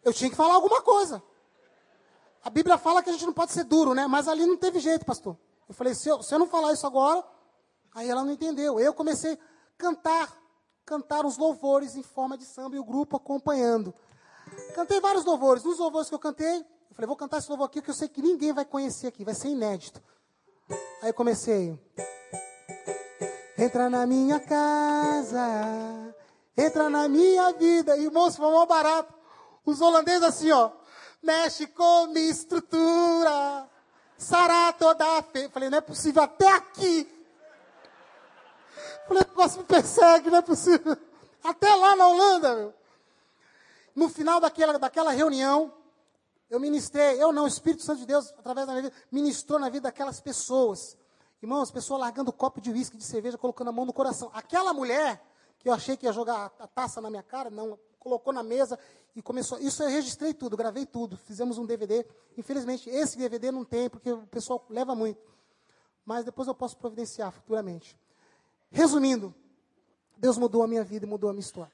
Eu 0.04 0.12
tinha 0.12 0.30
que 0.30 0.36
falar 0.36 0.54
alguma 0.54 0.80
coisa. 0.82 1.20
A 2.44 2.48
Bíblia 2.48 2.78
fala 2.78 3.02
que 3.02 3.10
a 3.10 3.12
gente 3.12 3.26
não 3.26 3.32
pode 3.32 3.50
ser 3.50 3.64
duro, 3.64 3.92
né? 3.92 4.06
Mas 4.06 4.28
ali 4.28 4.46
não 4.46 4.56
teve 4.56 4.78
jeito, 4.78 5.04
pastor. 5.04 5.36
Eu 5.68 5.74
falei, 5.74 5.96
se 5.96 6.08
eu, 6.08 6.22
se 6.22 6.32
eu 6.32 6.38
não 6.38 6.46
falar 6.46 6.72
isso 6.72 6.86
agora, 6.86 7.24
aí 7.92 8.08
ela 8.08 8.22
não 8.22 8.30
entendeu. 8.30 8.78
Eu 8.78 8.94
comecei, 8.94 9.36
cantar, 9.76 10.32
cantar 10.84 11.26
os 11.26 11.36
louvores 11.36 11.96
em 11.96 12.04
forma 12.04 12.38
de 12.38 12.44
samba 12.44 12.76
e 12.76 12.78
o 12.78 12.84
grupo 12.84 13.16
acompanhando. 13.16 13.92
Cantei 14.76 15.00
vários 15.00 15.24
louvores. 15.24 15.64
Nos 15.64 15.80
louvores 15.80 16.08
que 16.08 16.14
eu 16.14 16.20
cantei, 16.20 16.60
eu 16.60 16.94
falei, 16.94 17.08
vou 17.08 17.16
cantar 17.16 17.38
esse 17.38 17.48
louvor 17.48 17.66
aqui 17.66 17.82
que 17.82 17.90
eu 17.90 17.94
sei 17.94 18.06
que 18.06 18.22
ninguém 18.22 18.52
vai 18.52 18.64
conhecer 18.64 19.08
aqui, 19.08 19.24
vai 19.24 19.34
ser 19.34 19.48
inédito. 19.48 20.00
Aí 21.02 21.12
comecei. 21.12 21.78
Entra 23.58 23.88
na 23.88 24.06
minha 24.06 24.38
casa, 24.38 26.14
entra 26.56 26.90
na 26.90 27.08
minha 27.08 27.52
vida. 27.52 27.96
Irmãos, 27.96 28.36
foi 28.36 28.50
mal 28.50 28.66
barato. 28.66 29.14
Os 29.64 29.80
holandeses 29.80 30.22
assim, 30.22 30.50
ó. 30.50 30.70
Mexe 31.22 31.66
com 31.66 32.06
minha 32.08 32.30
estrutura. 32.30 33.68
Sará 34.18 34.72
toda 34.72 35.18
a 35.18 35.22
fe... 35.22 35.48
Falei, 35.48 35.70
não 35.70 35.78
é 35.78 35.80
possível 35.80 36.22
até 36.22 36.48
aqui. 36.48 37.08
Falei, 39.08 39.22
o 39.22 39.28
negócio 39.28 39.58
me 39.58 39.64
persegue, 39.64 40.30
não 40.30 40.38
é 40.38 40.42
possível. 40.42 40.96
Até 41.42 41.74
lá 41.74 41.96
na 41.96 42.08
Holanda, 42.08 42.54
meu. 42.54 42.74
No 43.94 44.08
final 44.08 44.40
daquela, 44.40 44.78
daquela 44.78 45.10
reunião, 45.12 45.72
eu 46.48 46.60
ministrei, 46.60 47.20
eu 47.20 47.32
não, 47.32 47.44
o 47.44 47.48
Espírito 47.48 47.82
Santo 47.82 48.00
de 48.00 48.06
Deus, 48.06 48.32
através 48.38 48.66
da 48.66 48.72
minha 48.72 48.84
vida, 48.84 48.96
ministrou 49.10 49.58
na 49.58 49.68
vida 49.68 49.88
daquelas 49.88 50.20
pessoas. 50.20 50.96
Irmãos, 51.42 51.70
pessoas 51.70 52.00
largando 52.00 52.32
copo 52.32 52.60
de 52.60 52.70
uísque, 52.70 52.96
de 52.96 53.04
cerveja, 53.04 53.36
colocando 53.36 53.68
a 53.68 53.72
mão 53.72 53.84
no 53.84 53.92
coração. 53.92 54.30
Aquela 54.32 54.72
mulher, 54.72 55.22
que 55.58 55.68
eu 55.68 55.72
achei 55.72 55.96
que 55.96 56.06
ia 56.06 56.12
jogar 56.12 56.52
a 56.58 56.66
taça 56.66 57.00
na 57.00 57.10
minha 57.10 57.22
cara, 57.22 57.50
não, 57.50 57.78
colocou 57.98 58.32
na 58.32 58.42
mesa 58.42 58.78
e 59.14 59.20
começou. 59.20 59.58
Isso 59.58 59.82
eu 59.82 59.88
registrei 59.88 60.32
tudo, 60.32 60.56
gravei 60.56 60.86
tudo, 60.86 61.16
fizemos 61.16 61.58
um 61.58 61.66
DVD. 61.66 62.06
Infelizmente, 62.36 62.88
esse 62.88 63.18
DVD 63.18 63.50
não 63.50 63.64
tem, 63.64 63.90
porque 63.90 64.12
o 64.12 64.26
pessoal 64.28 64.64
leva 64.70 64.94
muito. 64.94 65.20
Mas 66.04 66.24
depois 66.24 66.46
eu 66.46 66.54
posso 66.54 66.76
providenciar 66.76 67.32
futuramente. 67.32 67.98
Resumindo, 68.70 69.34
Deus 70.16 70.38
mudou 70.38 70.62
a 70.62 70.68
minha 70.68 70.84
vida 70.84 71.04
e 71.04 71.08
mudou 71.08 71.28
a 71.28 71.32
minha 71.32 71.40
história. 71.40 71.72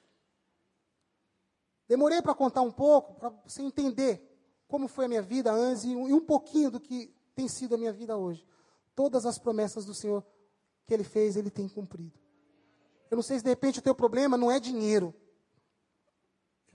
Demorei 1.87 2.21
para 2.21 2.33
contar 2.33 2.61
um 2.61 2.71
pouco, 2.71 3.13
para 3.13 3.29
você 3.45 3.61
entender 3.61 4.32
como 4.73 4.87
foi 4.87 5.05
a 5.05 5.07
minha 5.07 5.21
vida 5.21 5.53
antes 5.53 5.83
e 5.83 5.95
um 5.95 6.19
pouquinho 6.19 6.71
do 6.71 6.79
que 6.79 7.13
tem 7.35 7.47
sido 7.47 7.75
a 7.75 7.77
minha 7.77 7.93
vida 7.93 8.17
hoje. 8.17 8.43
Todas 8.95 9.23
as 9.23 9.37
promessas 9.37 9.85
do 9.85 9.93
Senhor 9.93 10.25
que 10.87 10.93
Ele 10.95 11.03
fez, 11.03 11.35
Ele 11.35 11.51
tem 11.51 11.69
cumprido. 11.69 12.19
Eu 13.11 13.15
não 13.17 13.21
sei 13.21 13.37
se 13.37 13.43
de 13.43 13.51
repente 13.51 13.77
o 13.77 13.81
teu 13.83 13.93
problema 13.93 14.35
não 14.35 14.49
é 14.49 14.59
dinheiro. 14.59 15.13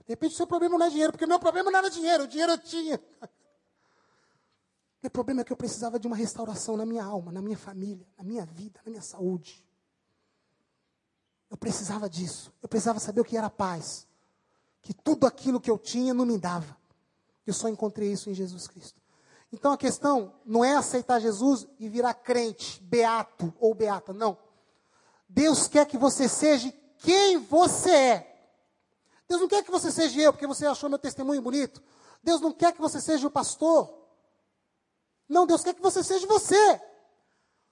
De 0.05 0.13
repente 0.13 0.31
o 0.31 0.37
seu 0.37 0.47
problema 0.47 0.77
não 0.77 0.85
é 0.85 0.89
dinheiro, 0.89 1.11
porque 1.11 1.25
o 1.25 1.27
meu 1.27 1.41
problema 1.41 1.69
não 1.69 1.77
era 1.77 1.89
dinheiro, 1.89 2.23
o 2.23 2.27
dinheiro 2.27 2.53
eu 2.53 2.57
tinha. 2.57 3.03
O 5.03 5.09
problema 5.09 5.41
é 5.41 5.43
que 5.43 5.51
eu 5.51 5.57
precisava 5.57 5.99
de 5.99 6.07
uma 6.07 6.15
restauração 6.15 6.77
na 6.77 6.85
minha 6.85 7.03
alma, 7.03 7.33
na 7.33 7.41
minha 7.41 7.57
família, 7.57 8.07
na 8.17 8.23
minha 8.23 8.45
vida, 8.45 8.79
na 8.85 8.91
minha 8.91 9.01
saúde. 9.01 9.61
Eu 11.49 11.57
precisava 11.57 12.09
disso. 12.09 12.53
Eu 12.61 12.69
precisava 12.69 12.97
saber 13.01 13.19
o 13.19 13.25
que 13.25 13.35
era 13.35 13.49
paz 13.49 14.07
que 14.81 14.93
tudo 14.93 15.27
aquilo 15.27 15.59
que 15.59 15.69
eu 15.69 15.77
tinha 15.77 16.13
não 16.13 16.25
me 16.25 16.37
dava. 16.37 16.78
Eu 17.49 17.53
só 17.53 17.67
encontrei 17.67 18.11
isso 18.11 18.29
em 18.29 18.33
Jesus 18.35 18.67
Cristo. 18.67 19.01
Então 19.51 19.71
a 19.71 19.77
questão 19.77 20.35
não 20.45 20.63
é 20.63 20.75
aceitar 20.75 21.19
Jesus 21.19 21.65
e 21.79 21.89
virar 21.89 22.13
crente, 22.13 22.79
beato 22.83 23.51
ou 23.59 23.73
beata, 23.73 24.13
não. 24.13 24.37
Deus 25.27 25.67
quer 25.67 25.87
que 25.87 25.97
você 25.97 26.29
seja 26.29 26.71
quem 26.99 27.39
você 27.39 27.89
é. 27.89 28.51
Deus 29.27 29.41
não 29.41 29.47
quer 29.47 29.63
que 29.63 29.71
você 29.71 29.91
seja 29.91 30.21
eu, 30.21 30.31
porque 30.31 30.45
você 30.45 30.67
achou 30.67 30.91
meu 30.91 30.99
testemunho 30.99 31.41
bonito. 31.41 31.81
Deus 32.21 32.39
não 32.39 32.51
quer 32.51 32.71
que 32.71 32.81
você 32.81 33.01
seja 33.01 33.25
o 33.25 33.31
pastor. 33.31 33.91
Não, 35.27 35.47
Deus 35.47 35.63
quer 35.63 35.73
que 35.73 35.81
você 35.81 36.03
seja 36.03 36.27
você. 36.27 36.79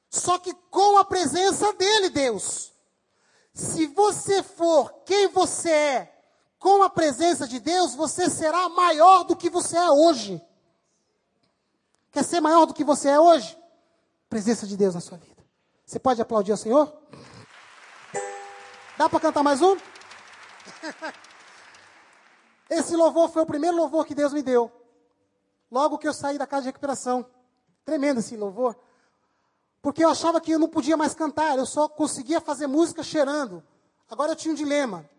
Só 0.09 0.39
que 0.39 0.55
com 0.71 0.97
a 0.97 1.05
presença 1.05 1.71
dele, 1.73 2.09
Deus. 2.09 2.73
Se 3.53 3.85
você 3.85 4.41
for 4.41 4.91
quem 5.05 5.27
você 5.27 5.69
é, 5.69 6.16
com 6.59 6.83
a 6.83 6.89
presença 6.89 7.47
de 7.47 7.59
Deus, 7.59 7.95
você 7.95 8.29
será 8.29 8.69
maior 8.69 9.23
do 9.23 9.35
que 9.35 9.49
você 9.49 9.77
é 9.77 9.89
hoje. 9.89 10.41
Quer 12.11 12.23
ser 12.23 12.41
maior 12.41 12.65
do 12.65 12.73
que 12.73 12.83
você 12.83 13.09
é 13.09 13.19
hoje? 13.19 13.57
Presença 14.29 14.65
de 14.65 14.75
Deus 14.75 14.95
na 14.95 15.01
sua 15.01 15.17
vida. 15.17 15.45
Você 15.85 15.99
pode 15.99 16.21
aplaudir 16.21 16.51
ao 16.51 16.57
Senhor? 16.57 16.91
Dá 18.97 19.07
para 19.07 19.19
cantar 19.19 19.43
mais 19.43 19.61
um? 19.61 19.77
Esse 22.69 22.95
louvor 22.95 23.29
foi 23.29 23.43
o 23.43 23.45
primeiro 23.45 23.77
louvor 23.77 24.05
que 24.05 24.15
Deus 24.15 24.33
me 24.33 24.41
deu. 24.41 24.71
Logo 25.71 25.97
que 25.97 26.07
eu 26.07 26.13
saí 26.13 26.37
da 26.37 26.47
casa 26.47 26.63
de 26.63 26.69
recuperação. 26.69 27.25
Tremendo 27.85 28.19
esse 28.19 28.35
louvor. 28.35 28.77
Porque 29.81 30.03
eu 30.03 30.09
achava 30.09 30.41
que 30.41 30.51
eu 30.51 30.59
não 30.59 30.67
podia 30.67 30.97
mais 30.97 31.13
cantar, 31.13 31.57
eu 31.57 31.65
só 31.65 31.87
conseguia 31.87 32.41
fazer 32.41 32.67
música 32.67 33.03
cheirando. 33.03 33.63
Agora 34.09 34.31
eu 34.31 34.35
tinha 34.35 34.53
um 34.53 34.55
dilema. 34.55 35.09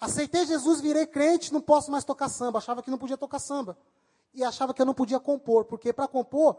Aceitei 0.00 0.44
Jesus, 0.44 0.80
virei 0.80 1.06
crente, 1.06 1.52
não 1.52 1.60
posso 1.60 1.90
mais 1.90 2.04
tocar 2.04 2.28
samba. 2.28 2.58
Achava 2.58 2.82
que 2.82 2.90
não 2.90 2.98
podia 2.98 3.16
tocar 3.16 3.38
samba. 3.38 3.76
E 4.34 4.44
achava 4.44 4.74
que 4.74 4.82
eu 4.82 4.86
não 4.86 4.94
podia 4.94 5.18
compor, 5.18 5.64
porque 5.64 5.92
para 5.92 6.06
compor, 6.06 6.58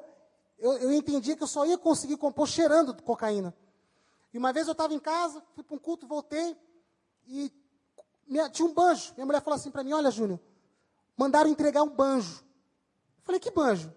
eu, 0.57 0.73
eu 0.77 0.91
entendia 0.91 1.35
que 1.35 1.43
eu 1.43 1.47
só 1.47 1.65
ia 1.65 1.77
conseguir 1.77 2.17
compor 2.17 2.47
cheirando 2.47 2.99
cocaína. 3.03 3.53
E 4.33 4.37
uma 4.37 4.51
vez 4.51 4.67
eu 4.67 4.71
estava 4.71 4.93
em 4.93 4.99
casa, 4.99 5.43
fui 5.53 5.63
para 5.63 5.75
um 5.75 5.79
culto, 5.79 6.07
voltei, 6.07 6.57
e 7.27 7.51
minha, 8.27 8.49
tinha 8.49 8.67
um 8.67 8.73
banjo. 8.73 9.13
Minha 9.15 9.25
mulher 9.25 9.41
falou 9.41 9.55
assim 9.55 9.71
para 9.71 9.83
mim: 9.83 9.93
Olha, 9.93 10.11
Júnior, 10.11 10.39
mandaram 11.15 11.49
entregar 11.49 11.83
um 11.83 11.89
banjo. 11.89 12.43
Eu 13.17 13.23
falei: 13.23 13.39
Que 13.39 13.51
banjo? 13.51 13.93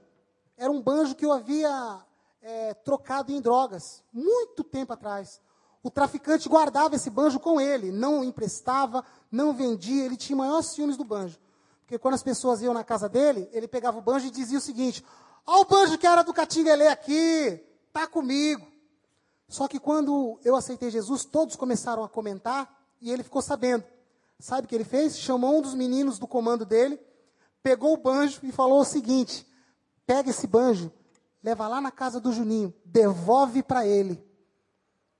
Era 0.56 0.70
um 0.70 0.80
banjo 0.80 1.14
que 1.14 1.24
eu 1.24 1.32
havia 1.32 2.04
é, 2.42 2.74
trocado 2.74 3.32
em 3.32 3.40
drogas, 3.40 4.04
muito 4.12 4.62
tempo 4.62 4.92
atrás. 4.92 5.40
O 5.82 5.90
traficante 5.90 6.48
guardava 6.48 6.94
esse 6.94 7.08
banjo 7.08 7.40
com 7.40 7.60
ele, 7.60 7.90
não 7.90 8.22
emprestava, 8.22 9.04
não 9.32 9.52
vendia, 9.54 10.04
ele 10.04 10.16
tinha 10.16 10.36
maiores 10.36 10.66
ciúmes 10.66 10.96
do 10.96 11.04
banjo. 11.04 11.38
Porque 11.80 11.98
quando 11.98 12.14
as 12.14 12.22
pessoas 12.22 12.60
iam 12.60 12.74
na 12.74 12.84
casa 12.84 13.08
dele, 13.08 13.48
ele 13.52 13.66
pegava 13.66 13.98
o 13.98 14.02
banjo 14.02 14.26
e 14.26 14.30
dizia 14.30 14.58
o 14.58 14.60
seguinte: 14.60 15.04
Olha 15.46 15.62
o 15.62 15.64
banjo 15.64 15.96
que 15.96 16.06
era 16.06 16.22
do 16.22 16.34
Catinguelê 16.34 16.86
aqui, 16.86 17.64
tá 17.92 18.06
comigo. 18.06 18.66
Só 19.48 19.66
que 19.66 19.80
quando 19.80 20.38
eu 20.44 20.54
aceitei 20.54 20.90
Jesus, 20.90 21.24
todos 21.24 21.56
começaram 21.56 22.04
a 22.04 22.08
comentar 22.08 22.72
e 23.00 23.10
ele 23.10 23.22
ficou 23.22 23.42
sabendo. 23.42 23.82
Sabe 24.38 24.66
o 24.66 24.68
que 24.68 24.74
ele 24.74 24.84
fez? 24.84 25.18
Chamou 25.18 25.58
um 25.58 25.62
dos 25.62 25.74
meninos 25.74 26.18
do 26.18 26.26
comando 26.26 26.64
dele, 26.64 27.00
pegou 27.62 27.94
o 27.94 27.96
banjo 27.96 28.40
e 28.42 28.52
falou 28.52 28.80
o 28.80 28.84
seguinte: 28.84 29.46
pega 30.06 30.28
esse 30.28 30.46
banjo, 30.46 30.92
leva 31.42 31.66
lá 31.66 31.80
na 31.80 31.90
casa 31.90 32.20
do 32.20 32.32
Juninho, 32.32 32.72
devolve 32.84 33.62
para 33.62 33.86
ele 33.86 34.29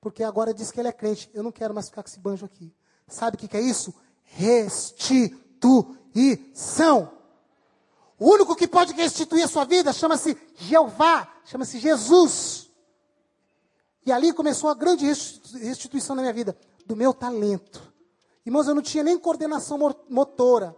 porque 0.00 0.24
agora 0.24 0.52
diz 0.54 0.70
que 0.70 0.80
ele 0.80 0.88
é 0.88 0.92
crente. 0.92 1.28
Eu 1.34 1.42
não 1.42 1.52
quero 1.52 1.74
mais 1.74 1.90
ficar 1.90 2.02
com 2.02 2.08
esse 2.08 2.18
banjo 2.18 2.46
aqui. 2.46 2.74
Sabe 3.06 3.36
o 3.36 3.38
que, 3.38 3.46
que 3.48 3.56
é 3.56 3.60
isso? 3.60 3.94
Restituição. 4.24 7.12
O 8.18 8.30
único 8.30 8.56
que 8.56 8.66
pode 8.66 8.94
restituir 8.94 9.44
a 9.44 9.48
sua 9.48 9.64
vida 9.64 9.92
chama-se 9.92 10.36
Jeová, 10.56 11.28
chama-se 11.44 11.78
Jesus. 11.78 12.70
E 14.04 14.12
ali 14.12 14.32
começou 14.32 14.70
a 14.70 14.74
grande 14.74 15.06
restituição 15.06 16.16
na 16.16 16.22
minha 16.22 16.32
vida, 16.32 16.56
do 16.86 16.96
meu 16.96 17.12
talento. 17.12 17.92
Irmãos, 18.44 18.68
eu 18.68 18.74
não 18.74 18.82
tinha 18.82 19.04
nem 19.04 19.18
coordenação 19.18 19.78
motora, 20.08 20.74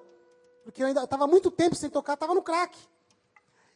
porque 0.64 0.82
eu 0.82 0.86
ainda 0.86 1.04
estava 1.04 1.26
muito 1.26 1.50
tempo 1.50 1.74
sem 1.76 1.88
tocar, 1.88 2.12
estava 2.14 2.34
no 2.34 2.42
crack. 2.42 2.76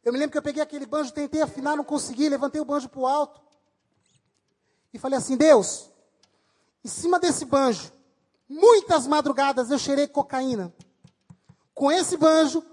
Eu 0.05 0.13
me 0.13 0.19
lembro 0.19 0.33
que 0.33 0.39
eu 0.39 0.43
peguei 0.43 0.63
aquele 0.63 0.87
banjo, 0.87 1.13
tentei 1.13 1.43
afinar, 1.43 1.77
não 1.77 1.85
consegui, 1.85 2.29
levantei 2.29 2.61
o 2.61 2.65
banjo 2.65 2.89
para 2.89 3.01
o 3.01 3.07
alto 3.07 3.46
e 4.97 4.99
falei 4.99 5.19
assim: 5.19 5.37
Deus, 5.37 5.91
em 6.83 6.89
cima 6.89 7.21
desse 7.21 7.45
banjo, 7.45 7.93
muitas 8.49 9.07
madrugadas 9.07 9.71
eu 9.71 9.79
cheirei 9.79 10.09
cocaína. 10.09 10.75
Com 11.75 11.93
esse 11.93 12.17
banjo, 12.17 12.65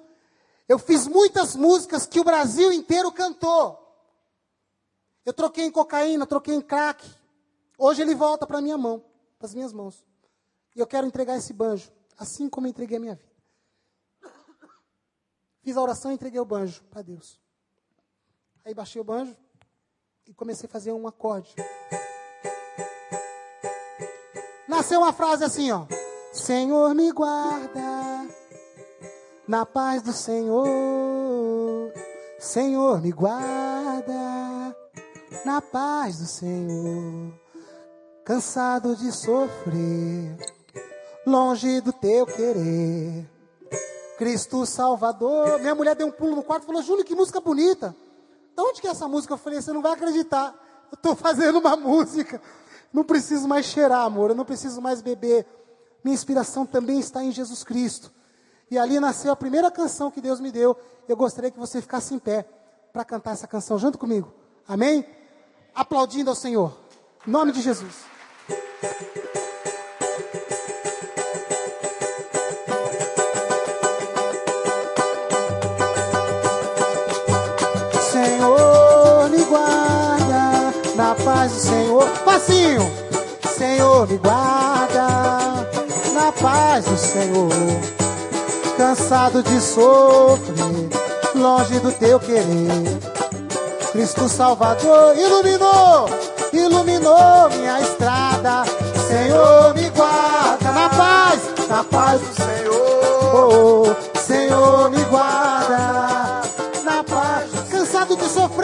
eu 0.67 0.80
fiz 0.80 1.05
muitas 1.05 1.55
músicas 1.55 2.05
que 2.05 2.21
o 2.21 2.24
Brasil 2.24 2.71
inteiro 2.71 3.11
cantou. 3.11 3.78
Eu 5.26 5.34
troquei 5.34 5.65
em 5.65 5.71
cocaína, 5.71 6.26
troquei 6.26 6.55
em 6.55 6.61
crack. 6.61 7.05
Hoje 7.78 8.01
ele 8.01 8.15
volta 8.15 8.47
para 8.47 8.61
minha 8.61 8.78
mão, 8.78 9.03
para 9.38 9.47
as 9.47 9.53
minhas 9.53 9.74
mãos. 9.74 10.05
E 10.76 10.80
eu 10.80 10.88
quero 10.88 11.05
entregar 11.05 11.36
esse 11.36 11.51
banjo, 11.51 11.91
assim 12.17 12.47
como 12.49 12.67
eu 12.67 12.71
entreguei 12.71 12.97
a 12.97 13.01
minha 13.01 13.15
vida. 13.15 13.34
Fiz 15.61 15.76
a 15.76 15.82
oração 15.82 16.11
e 16.11 16.15
entreguei 16.15 16.39
o 16.39 16.45
banjo 16.45 16.84
para 16.86 17.01
Deus. 17.01 17.39
Aí 18.63 18.74
baixei 18.74 19.01
o 19.01 19.03
banjo 19.03 19.36
e 20.26 20.34
comecei 20.34 20.67
a 20.67 20.71
fazer 20.71 20.93
um 20.93 21.05
acorde 21.05 21.53
nasceu 24.84 25.00
uma 25.00 25.14
frase 25.14 25.46
assim, 25.46 25.72
ó. 25.72 25.86
Senhor 26.34 26.94
me 26.94 27.10
guarda 27.14 28.28
na 29.48 29.66
paz 29.66 30.02
do 30.02 30.12
Senhor. 30.12 31.94
Senhor 32.38 33.02
me 33.02 33.10
guarda 33.14 34.76
na 35.46 35.62
paz 35.62 36.18
do 36.18 36.26
Senhor. 36.26 37.34
Cansado 38.26 38.94
de 38.98 39.10
sofrer, 39.14 40.36
longe 41.26 41.80
do 41.80 41.94
teu 41.94 42.26
querer. 42.26 43.26
Cristo 44.18 44.66
Salvador. 44.66 45.60
Minha 45.60 45.76
mulher 45.76 45.96
deu 45.96 46.08
um 46.08 46.12
pulo 46.12 46.36
no 46.36 46.44
quarto 46.44 46.64
e 46.64 46.66
falou: 46.66 46.82
Júlio, 46.82 47.06
que 47.06 47.16
música 47.16 47.40
bonita. 47.40 47.96
De 48.54 48.62
onde 48.62 48.82
que 48.82 48.88
é 48.88 48.92
essa 48.92 49.08
música? 49.08 49.34
Eu 49.34 49.38
falei: 49.38 49.62
Você 49.62 49.72
não 49.72 49.82
vai 49.82 49.94
acreditar. 49.94 50.54
Eu 50.92 50.96
estou 50.96 51.16
fazendo 51.16 51.60
uma 51.60 51.76
música 51.78 52.42
Não 52.94 53.04
preciso 53.04 53.48
mais 53.48 53.66
cheirar, 53.66 54.06
amor. 54.06 54.30
Eu 54.30 54.36
não 54.36 54.46
preciso 54.46 54.80
mais 54.80 55.02
beber. 55.02 55.46
Minha 56.04 56.14
inspiração 56.14 56.66
também 56.66 57.00
está 57.00 57.24
em 57.24 57.32
Jesus 57.32 57.64
Cristo. 57.64 58.12
E 58.70 58.78
ali 58.78 59.00
nasceu 59.00 59.32
a 59.32 59.36
primeira 59.36 59.72
canção 59.72 60.12
que 60.12 60.22
Deus 60.22 60.39
me 60.39 60.52
deu. 60.52 60.78
Eu 61.08 61.18
gostaria 61.18 61.50
que 61.50 61.60
você 61.60 61.82
ficasse 61.82 62.14
em 62.14 62.20
pé 62.20 62.46
para 62.91 63.04
cantar 63.04 63.32
essa 63.32 63.48
canção 63.48 63.80
junto 63.80 63.98
comigo. 63.98 64.32
Amém? 64.68 65.06
Aplaudindo 65.74 66.30
ao 66.30 66.36
Senhor. 66.36 66.78
Em 67.28 67.32
nome 67.32 67.52
de 67.52 67.62
Jesus. 67.62 68.06
Paz 81.44 81.52
do 81.52 81.60
Senhor. 81.60 82.10
Passinho. 82.24 82.91
Senhor, 83.58 84.08
me 84.08 84.18
guarda 84.18 85.68
na 86.14 86.32
paz 86.32 86.86
do 86.86 86.98
Senhor. 86.98 87.50
Cansado 88.78 89.44
de 89.44 89.60
sofrer, 89.62 90.89
longe 91.36 91.80
do 91.80 91.91
teu 91.91 92.20
querer. 92.20 92.46
Cristo 93.91 94.28
Salvador 94.28 95.16
iluminou, 95.18 96.10
iluminou 96.52 97.50
minha 97.50 97.82
estrada. 97.82 98.64
Senhor, 99.08 99.76
me 99.76 99.89
guarda 99.89 100.72
na 100.72 100.89
paz, 100.89 101.41
na 101.68 101.84
paz 101.84 102.22
do 102.22 102.36
Senhor. 102.36 102.74
Oh, 103.36 104.20
Senhor, 104.20 104.89
me 104.89 105.04
guarda 105.06 106.41
na 106.84 107.04
paz. 107.04 107.50
Cansado 107.70 108.16
de 108.16 108.30
sofrer, 108.30 108.62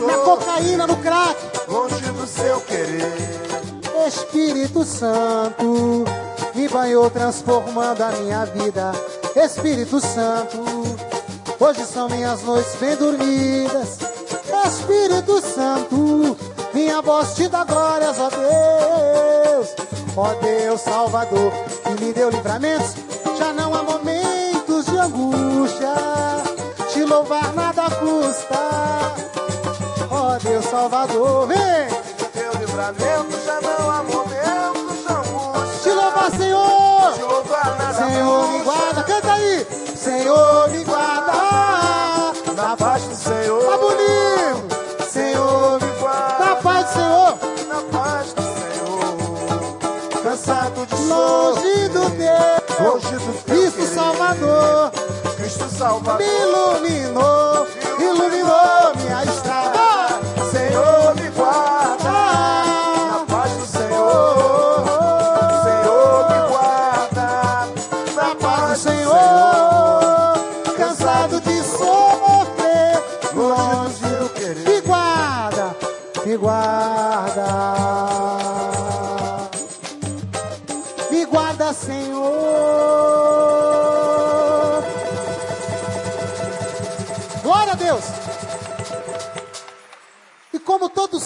na 0.00 0.18
cocaína, 0.18 0.86
no 0.86 0.96
crack. 0.96 1.36
longe 1.68 2.10
do 2.12 2.26
seu 2.26 2.60
querer. 2.62 3.12
Espírito 4.06 4.84
Santo 4.84 6.04
me 6.54 6.68
banhou 6.68 7.10
transformando 7.10 8.02
a 8.02 8.10
minha 8.12 8.44
vida. 8.46 8.92
Espírito 9.34 10.00
Santo, 10.00 10.58
hoje 11.58 11.84
são 11.84 12.08
minhas 12.08 12.42
noites 12.42 12.74
bem 12.76 12.96
dormidas. 12.96 13.98
Espírito 14.66 15.40
Santo, 15.40 16.36
minha 16.72 17.02
voz 17.02 17.34
te 17.34 17.48
dá 17.48 17.64
glórias, 17.64 18.16
ó 18.18 18.30
Deus. 18.30 19.68
Ó 20.16 20.34
Deus 20.40 20.80
Salvador, 20.80 21.52
que 21.82 22.04
me 22.04 22.12
deu 22.12 22.30
livramentos. 22.30 22.94
Já 23.38 23.52
não 23.52 23.74
há 23.74 23.82
momentos 23.82 24.86
de 24.86 24.98
angústia. 24.98 25.94
Te 26.92 27.04
louvar 27.04 27.52
nada 27.54 27.90
custa. 27.90 29.25
Deus 30.38 30.66
Salvador, 30.66 31.46
vem! 31.46 31.56
Teu 32.32 32.52
livramento 32.60 33.38
já 33.44 33.58
não 33.62 33.90
há 33.90 34.02
momentos 34.02 35.04
de. 35.06 35.82
Te 35.82 35.90
louvar, 35.90 36.30
Senhor! 36.30 37.12
Te 37.14 37.22
louvar 37.22 37.94
Senhor, 37.94 38.48
me 38.48 38.58
guarda, 38.62 39.02
canta 39.02 39.32
aí! 39.32 39.66
Senhor, 39.96 40.68
me 40.68 40.84
guarda! 40.84 41.32
Na 42.54 42.76
paz 42.76 43.02
do 43.04 43.16
Senhor. 43.16 43.64
Tá 43.64 43.78
bonito! 43.78 45.10
Senhor, 45.10 45.80
me 45.80 45.90
guarda. 46.00 46.44
na 46.44 46.56
paz 46.56 46.86
do 46.86 46.92
Senhor! 46.92 47.38
Na 47.68 47.98
paz 47.98 48.32
do 48.34 48.42
Senhor. 48.42 50.22
Cansado 50.22 50.86
de 50.86 51.02
Longe 51.06 51.88
do 51.88 52.10
teu 52.10 52.84
longe 52.84 53.10
do 53.10 53.42
teu 53.44 53.54
Cristo 53.54 53.76
querer. 53.76 53.94
Salvador 53.94 54.92
Cristo 55.36 55.68
Salvador. 55.70 56.18
me 56.18 56.26
iluminou, 56.26 57.66
iluminou 57.98 58.96
minha 58.96 59.24
estrada. 59.24 59.95
Senhor, 60.76 61.05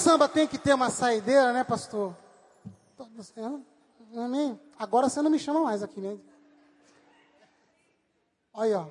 samba 0.01 0.27
tem 0.29 0.49
que 0.49 0.59
ter 0.59 0.73
uma 0.73 0.89
saideira, 0.89 1.53
né, 1.53 1.63
pastor? 1.63 2.17
Amém? 4.17 4.59
Agora 4.79 5.09
você 5.09 5.21
não 5.21 5.31
me 5.31 5.39
chama 5.39 5.61
mais 5.61 5.83
aqui, 5.83 6.01
né? 6.01 6.19
Olha, 8.55 8.81
ó. 8.81 8.87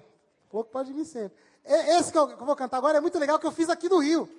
Pouco 0.49 0.69
pode 0.71 0.93
vir 0.93 1.05
sempre. 1.05 1.37
Esse 1.65 2.11
que 2.11 2.17
eu, 2.17 2.37
vou 2.37 2.55
cantar 2.55 2.77
agora 2.77 2.99
é 2.99 3.01
muito 3.01 3.19
legal, 3.19 3.39
que 3.39 3.45
eu 3.45 3.51
fiz 3.51 3.69
aqui 3.69 3.89
no 3.89 3.99
Rio. 3.99 4.29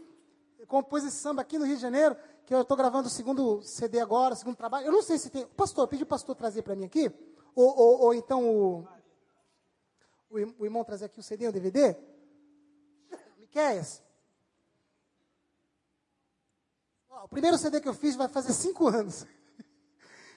Eu 0.59 0.67
compus 0.67 1.05
esse 1.05 1.17
samba 1.17 1.43
aqui 1.43 1.59
no 1.59 1.65
Rio 1.65 1.77
de 1.77 1.83
Janeiro, 1.83 2.17
que 2.47 2.55
eu 2.55 2.63
estou 2.63 2.77
gravando 2.77 3.09
o 3.09 3.11
segundo 3.11 3.63
CD 3.63 4.01
agora, 4.01 4.35
segundo 4.35 4.57
trabalho. 4.57 4.87
Eu 4.87 4.93
não 4.93 5.03
sei 5.03 5.19
se 5.19 5.29
tem. 5.29 5.47
Pastor, 5.47 5.87
pedi 5.89 6.05
o 6.05 6.07
pastor 6.07 6.35
trazer 6.35 6.63
para 6.63 6.77
mim 6.77 6.85
aqui. 6.85 7.13
Ou, 7.55 7.77
ou, 7.77 8.01
ou 8.01 8.15
então 8.15 8.49
o, 8.49 8.89
o, 10.31 10.37
o 10.59 10.65
irmão 10.65 10.85
trazer 10.85 11.07
aqui 11.07 11.19
o 11.19 11.23
CD, 11.23 11.49
o 11.49 11.53
DVD. 11.53 11.97
Miquéias. 13.39 14.03
Ó, 17.10 17.10
O 17.23 17.29
primeiro 17.29 17.59
CD 17.59 17.81
que 17.81 17.89
eu 17.89 17.93
fiz 17.93 18.17
vai 18.17 18.29
fazer 18.29 18.53
cinco 18.53 18.89
anos. 18.89 19.27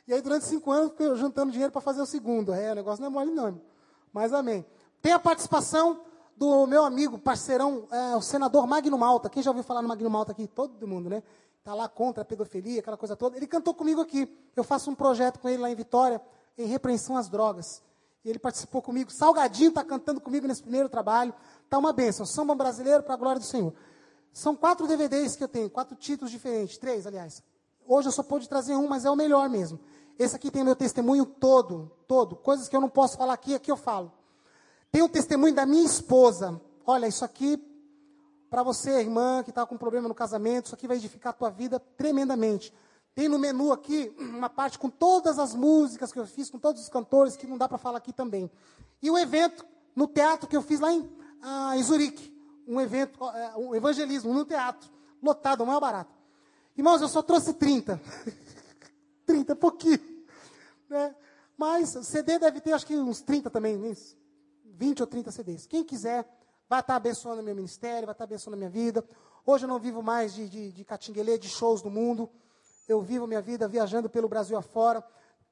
E 0.06 0.14
aí, 0.14 0.22
durante 0.22 0.44
cinco 0.44 0.70
anos, 0.70 0.92
eu 1.00 1.16
juntando 1.16 1.50
dinheiro 1.50 1.72
para 1.72 1.80
fazer 1.80 2.02
o 2.02 2.06
segundo. 2.06 2.54
É, 2.54 2.74
o 2.74 2.76
negócio 2.76 3.00
não 3.02 3.08
é 3.08 3.10
mole, 3.10 3.32
não. 3.32 3.62
Mas 4.12 4.34
amém. 4.34 4.66
Tem 5.02 5.14
a 5.14 5.20
participação 5.20 6.02
do 6.36 6.68
meu 6.68 6.84
amigo, 6.84 7.18
parceirão, 7.18 7.88
é, 7.90 8.14
o 8.14 8.22
senador 8.22 8.68
Magno 8.68 8.98
Malta. 8.98 9.30
Quem 9.30 9.42
já 9.42 9.50
ouviu 9.50 9.64
falar 9.64 9.82
no 9.82 9.88
Magno 9.88 10.10
Malta 10.10 10.34
aqui? 10.34 10.46
Todo 10.46 10.86
mundo, 10.86 11.10
né? 11.10 11.24
Está 11.58 11.74
lá 11.74 11.88
contra 11.88 12.24
a 12.24 12.26
pedofilia, 12.26 12.82
aquela 12.82 12.98
coisa 12.98 13.16
toda. 13.16 13.38
Ele 13.38 13.48
cantou 13.48 13.74
comigo 13.74 14.02
aqui. 14.02 14.28
Eu 14.54 14.66
faço 14.66 14.92
um 14.92 14.96
projeto 14.96 15.40
com 15.40 15.48
ele 15.48 15.60
lá 15.62 15.72
em 15.72 15.76
Vitória, 15.76 16.22
em 16.58 16.66
repreensão 16.66 17.16
às 17.16 17.30
drogas. 17.30 17.82
E 18.26 18.30
ele 18.30 18.40
participou 18.40 18.82
comigo. 18.82 19.10
Salgadinho 19.10 19.70
está 19.70 19.86
cantando 19.86 20.20
comigo 20.20 20.46
nesse 20.46 20.62
primeiro 20.62 20.90
trabalho. 20.90 21.34
Está 21.64 21.78
uma 21.78 21.94
bênção. 21.94 22.26
Samba 22.26 22.54
brasileiro 22.54 23.04
para 23.04 23.14
a 23.14 23.18
glória 23.18 23.40
do 23.40 23.46
Senhor. 23.46 23.74
São 24.34 24.56
quatro 24.56 24.88
DVDs 24.88 25.36
que 25.36 25.44
eu 25.44 25.48
tenho, 25.48 25.70
quatro 25.70 25.96
títulos 25.96 26.32
diferentes, 26.32 26.78
três, 26.80 27.06
aliás. 27.06 27.44
Hoje 27.86 28.08
eu 28.08 28.12
só 28.12 28.24
pude 28.24 28.50
trazer 28.50 28.76
um, 28.76 28.88
mas 28.88 29.06
é 29.06 29.12
o 29.12 29.16
melhor 29.16 29.48
mesmo. 29.48 29.80
Esse 30.18 30.36
aqui 30.36 30.50
tem 30.50 30.64
meu 30.64 30.76
testemunho 30.76 31.24
todo, 31.24 31.92
todo. 32.08 32.36
Coisas 32.36 32.68
que 32.68 32.76
eu 32.76 32.82
não 32.82 32.90
posso 32.90 33.16
falar 33.16 33.34
aqui, 33.34 33.54
aqui 33.54 33.72
eu 33.72 33.78
falo. 33.78 34.12
Tem 34.92 35.04
o 35.04 35.10
testemunho 35.10 35.54
da 35.54 35.68
minha 35.68 35.86
esposa. 35.86 36.60
Olha, 36.84 37.08
isso 37.08 37.24
aqui, 37.24 37.64
para 38.50 38.64
você, 38.64 39.00
irmã, 39.00 39.44
que 39.44 39.52
está 39.52 39.66
com 39.68 39.78
problema 39.78 40.08
no 40.08 40.16
casamento, 40.16 40.66
isso 40.66 40.76
aqui 40.76 40.88
vai 40.88 40.98
edificar 40.98 41.30
a 41.30 41.36
tua 41.36 41.52
vida 41.52 41.80
tremendamente. 41.80 42.74
Tem 43.14 43.28
no 43.28 43.38
menu 43.38 43.72
aqui 43.72 44.16
uma 44.18 44.50
parte 44.50 44.80
com 44.80 44.90
todas 44.90 45.38
as 45.38 45.54
músicas 45.54 46.12
que 46.12 46.20
eu 46.20 46.26
fiz, 46.26 46.50
com 46.50 46.58
todos 46.58 46.82
os 46.82 46.90
cantores, 46.90 47.36
que 47.36 47.46
não 47.46 47.58
dá 47.58 47.70
para 47.70 47.78
falar 47.78 48.00
aqui 48.00 48.12
também. 48.12 48.50
E 49.00 49.12
o 49.12 49.18
evento 49.18 49.64
no 49.96 50.08
teatro 50.08 50.48
que 50.48 50.58
eu 50.58 50.62
fiz 50.64 50.80
lá 50.80 50.92
em, 50.92 51.08
ah, 51.40 51.78
em 51.78 51.84
Zurique. 51.84 52.33
Um 52.68 52.80
evento, 52.80 53.24
eh, 53.30 53.54
um 53.58 53.76
evangelismo 53.76 54.34
no 54.34 54.46
teatro. 54.46 54.90
Lotado, 55.22 55.62
o 55.62 55.66
maior 55.66 55.80
barato. 55.80 56.12
Irmãos, 56.76 57.02
eu 57.02 57.08
só 57.08 57.22
trouxe 57.22 57.54
30. 57.54 58.00
30 59.26 59.52
é 59.52 59.56
pouquinho. 59.56 60.00
Né? 60.90 61.16
Mas 61.58 61.90
CD 61.90 62.40
deve 62.40 62.60
ter 62.62 62.74
acho 62.74 62.86
que 62.86 62.98
uns 62.98 63.22
30 63.22 63.50
também, 63.50 63.78
uns 63.78 64.18
20 64.66 65.02
ou 65.02 65.08
30 65.08 65.32
CDs. 65.32 65.68
Quem 65.68 65.84
quiser, 65.84 66.28
vai 66.68 66.80
estar 66.80 66.96
abençoando 66.96 67.44
meu 67.44 67.56
ministério, 67.56 68.06
vai 68.06 68.14
estar 68.14 68.24
abençoando 68.24 68.58
minha 68.58 68.70
vida. 68.70 69.04
Hoje 69.46 69.66
eu 69.66 69.70
não 69.70 69.80
vivo 69.80 70.02
mais 70.02 70.34
de, 70.34 70.50
de, 70.50 70.72
de 70.72 70.84
catinguelê, 70.84 71.38
de 71.38 71.48
shows 71.48 71.82
do 71.82 71.90
mundo. 71.90 72.30
Eu 72.88 73.02
vivo 73.02 73.28
minha 73.28 73.42
vida 73.42 73.68
viajando 73.68 74.10
pelo 74.10 74.28
Brasil 74.28 74.58
afora. 74.58 75.04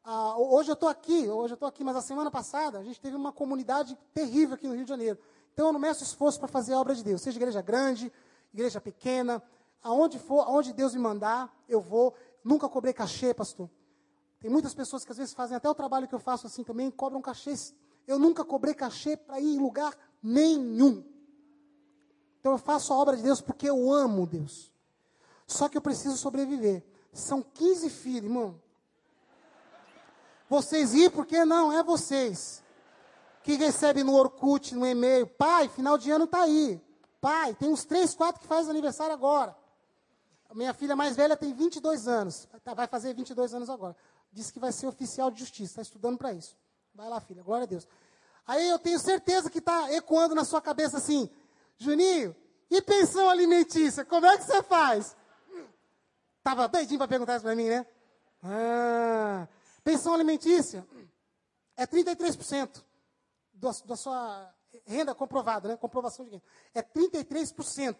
Ah, 0.03 0.35
hoje 0.37 0.71
eu 0.71 0.73
estou 0.73 0.89
aqui, 0.89 1.29
hoje 1.29 1.53
eu 1.53 1.55
estou 1.55 1.67
aqui, 1.67 1.83
mas 1.83 1.95
a 1.95 2.01
semana 2.01 2.31
passada 2.31 2.79
a 2.79 2.83
gente 2.83 2.99
teve 2.99 3.15
uma 3.15 3.31
comunidade 3.31 3.97
terrível 4.13 4.55
aqui 4.55 4.67
no 4.67 4.73
Rio 4.73 4.83
de 4.83 4.89
Janeiro. 4.89 5.19
Então 5.53 5.67
eu 5.67 5.73
não 5.73 5.79
meço 5.79 6.03
esforço 6.03 6.39
para 6.39 6.47
fazer 6.47 6.73
a 6.73 6.79
obra 6.79 6.95
de 6.95 7.03
Deus, 7.03 7.21
seja 7.21 7.37
igreja 7.37 7.61
grande, 7.61 8.11
igreja 8.53 8.79
pequena, 8.79 9.41
aonde 9.83 10.19
for, 10.19 10.41
aonde 10.41 10.73
Deus 10.73 10.93
me 10.93 11.01
mandar, 11.01 11.53
eu 11.67 11.81
vou. 11.81 12.15
Nunca 12.43 12.67
cobrei 12.67 12.93
cachê, 12.93 13.33
pastor. 13.33 13.69
Tem 14.39 14.49
muitas 14.49 14.73
pessoas 14.73 15.05
que 15.05 15.11
às 15.11 15.17
vezes 15.17 15.33
fazem 15.33 15.55
até 15.55 15.69
o 15.69 15.75
trabalho 15.75 16.07
que 16.07 16.15
eu 16.15 16.19
faço 16.19 16.47
assim 16.47 16.63
também, 16.63 16.89
cobram 16.89 17.21
cachês. 17.21 17.75
Eu 18.07 18.17
nunca 18.17 18.43
cobrei 18.43 18.73
cachê 18.73 19.15
para 19.15 19.39
ir 19.39 19.55
em 19.55 19.59
lugar 19.59 19.95
nenhum. 20.21 21.03
Então 22.39 22.53
eu 22.53 22.57
faço 22.57 22.91
a 22.91 22.97
obra 22.97 23.15
de 23.15 23.21
Deus 23.21 23.39
porque 23.39 23.69
eu 23.69 23.91
amo 23.93 24.25
Deus. 24.25 24.71
Só 25.45 25.69
que 25.69 25.77
eu 25.77 25.81
preciso 25.81 26.17
sobreviver. 26.17 26.83
São 27.13 27.43
15 27.43 27.89
filhos, 27.89 28.23
irmão. 28.23 28.59
Vocês 30.49 30.93
ir 30.95 31.11
porque 31.11 31.45
não 31.45 31.71
é 31.71 31.83
vocês. 31.83 32.60
Que 33.43 33.55
recebe 33.55 34.03
no 34.03 34.13
Orkut, 34.13 34.75
no 34.75 34.85
e-mail. 34.85 35.25
Pai, 35.27 35.67
final 35.67 35.97
de 35.97 36.11
ano 36.11 36.27
tá 36.27 36.41
aí. 36.41 36.81
Pai, 37.19 37.53
tem 37.55 37.69
uns 37.69 37.85
três, 37.85 38.13
quatro 38.13 38.41
que 38.41 38.47
faz 38.47 38.69
aniversário 38.69 39.13
agora. 39.13 39.55
Minha 40.53 40.73
filha 40.73 40.95
mais 40.95 41.15
velha 41.15 41.37
tem 41.37 41.53
22 41.53 42.07
anos. 42.07 42.47
Tá, 42.63 42.73
vai 42.73 42.87
fazer 42.87 43.13
22 43.13 43.53
anos 43.53 43.69
agora. 43.69 43.95
Disse 44.31 44.51
que 44.51 44.59
vai 44.59 44.71
ser 44.71 44.87
oficial 44.87 45.31
de 45.31 45.39
justiça. 45.39 45.71
Está 45.71 45.81
estudando 45.81 46.17
para 46.17 46.33
isso. 46.33 46.57
Vai 46.93 47.07
lá, 47.07 47.19
filha. 47.21 47.41
Glória 47.41 47.63
a 47.63 47.67
Deus. 47.67 47.87
Aí 48.45 48.67
eu 48.67 48.79
tenho 48.79 48.99
certeza 48.99 49.49
que 49.49 49.59
está 49.59 49.93
ecoando 49.93 50.35
na 50.35 50.43
sua 50.43 50.61
cabeça 50.61 50.97
assim: 50.97 51.29
Juninho, 51.77 52.35
e 52.69 52.81
pensão 52.81 53.29
alimentícia? 53.29 54.03
Como 54.03 54.25
é 54.25 54.37
que 54.37 54.43
você 54.43 54.61
faz? 54.63 55.15
Tava 56.43 56.67
doidinho 56.67 56.97
para 56.97 57.07
perguntar 57.07 57.35
isso 57.35 57.45
para 57.45 57.55
mim, 57.55 57.69
né? 57.69 57.85
Ah, 58.43 59.47
pensão 59.83 60.13
alimentícia 60.13 60.85
é 61.77 61.85
33% 61.85 62.83
da, 63.61 63.71
da 63.85 63.95
sua 63.95 64.53
renda 64.85 65.13
comprovada, 65.13 65.69
né? 65.69 65.77
Comprovação 65.77 66.25
de 66.25 66.31
renda. 66.31 66.43
É 66.73 66.81
33%. 66.81 67.95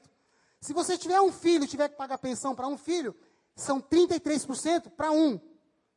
Se 0.59 0.73
você 0.73 0.97
tiver 0.97 1.21
um 1.21 1.31
filho 1.31 1.63
e 1.63 1.67
tiver 1.67 1.89
que 1.89 1.95
pagar 1.95 2.17
pensão 2.17 2.55
para 2.55 2.67
um 2.67 2.77
filho, 2.77 3.15
são 3.55 3.79
33% 3.79 4.89
para 4.89 5.11
um. 5.11 5.39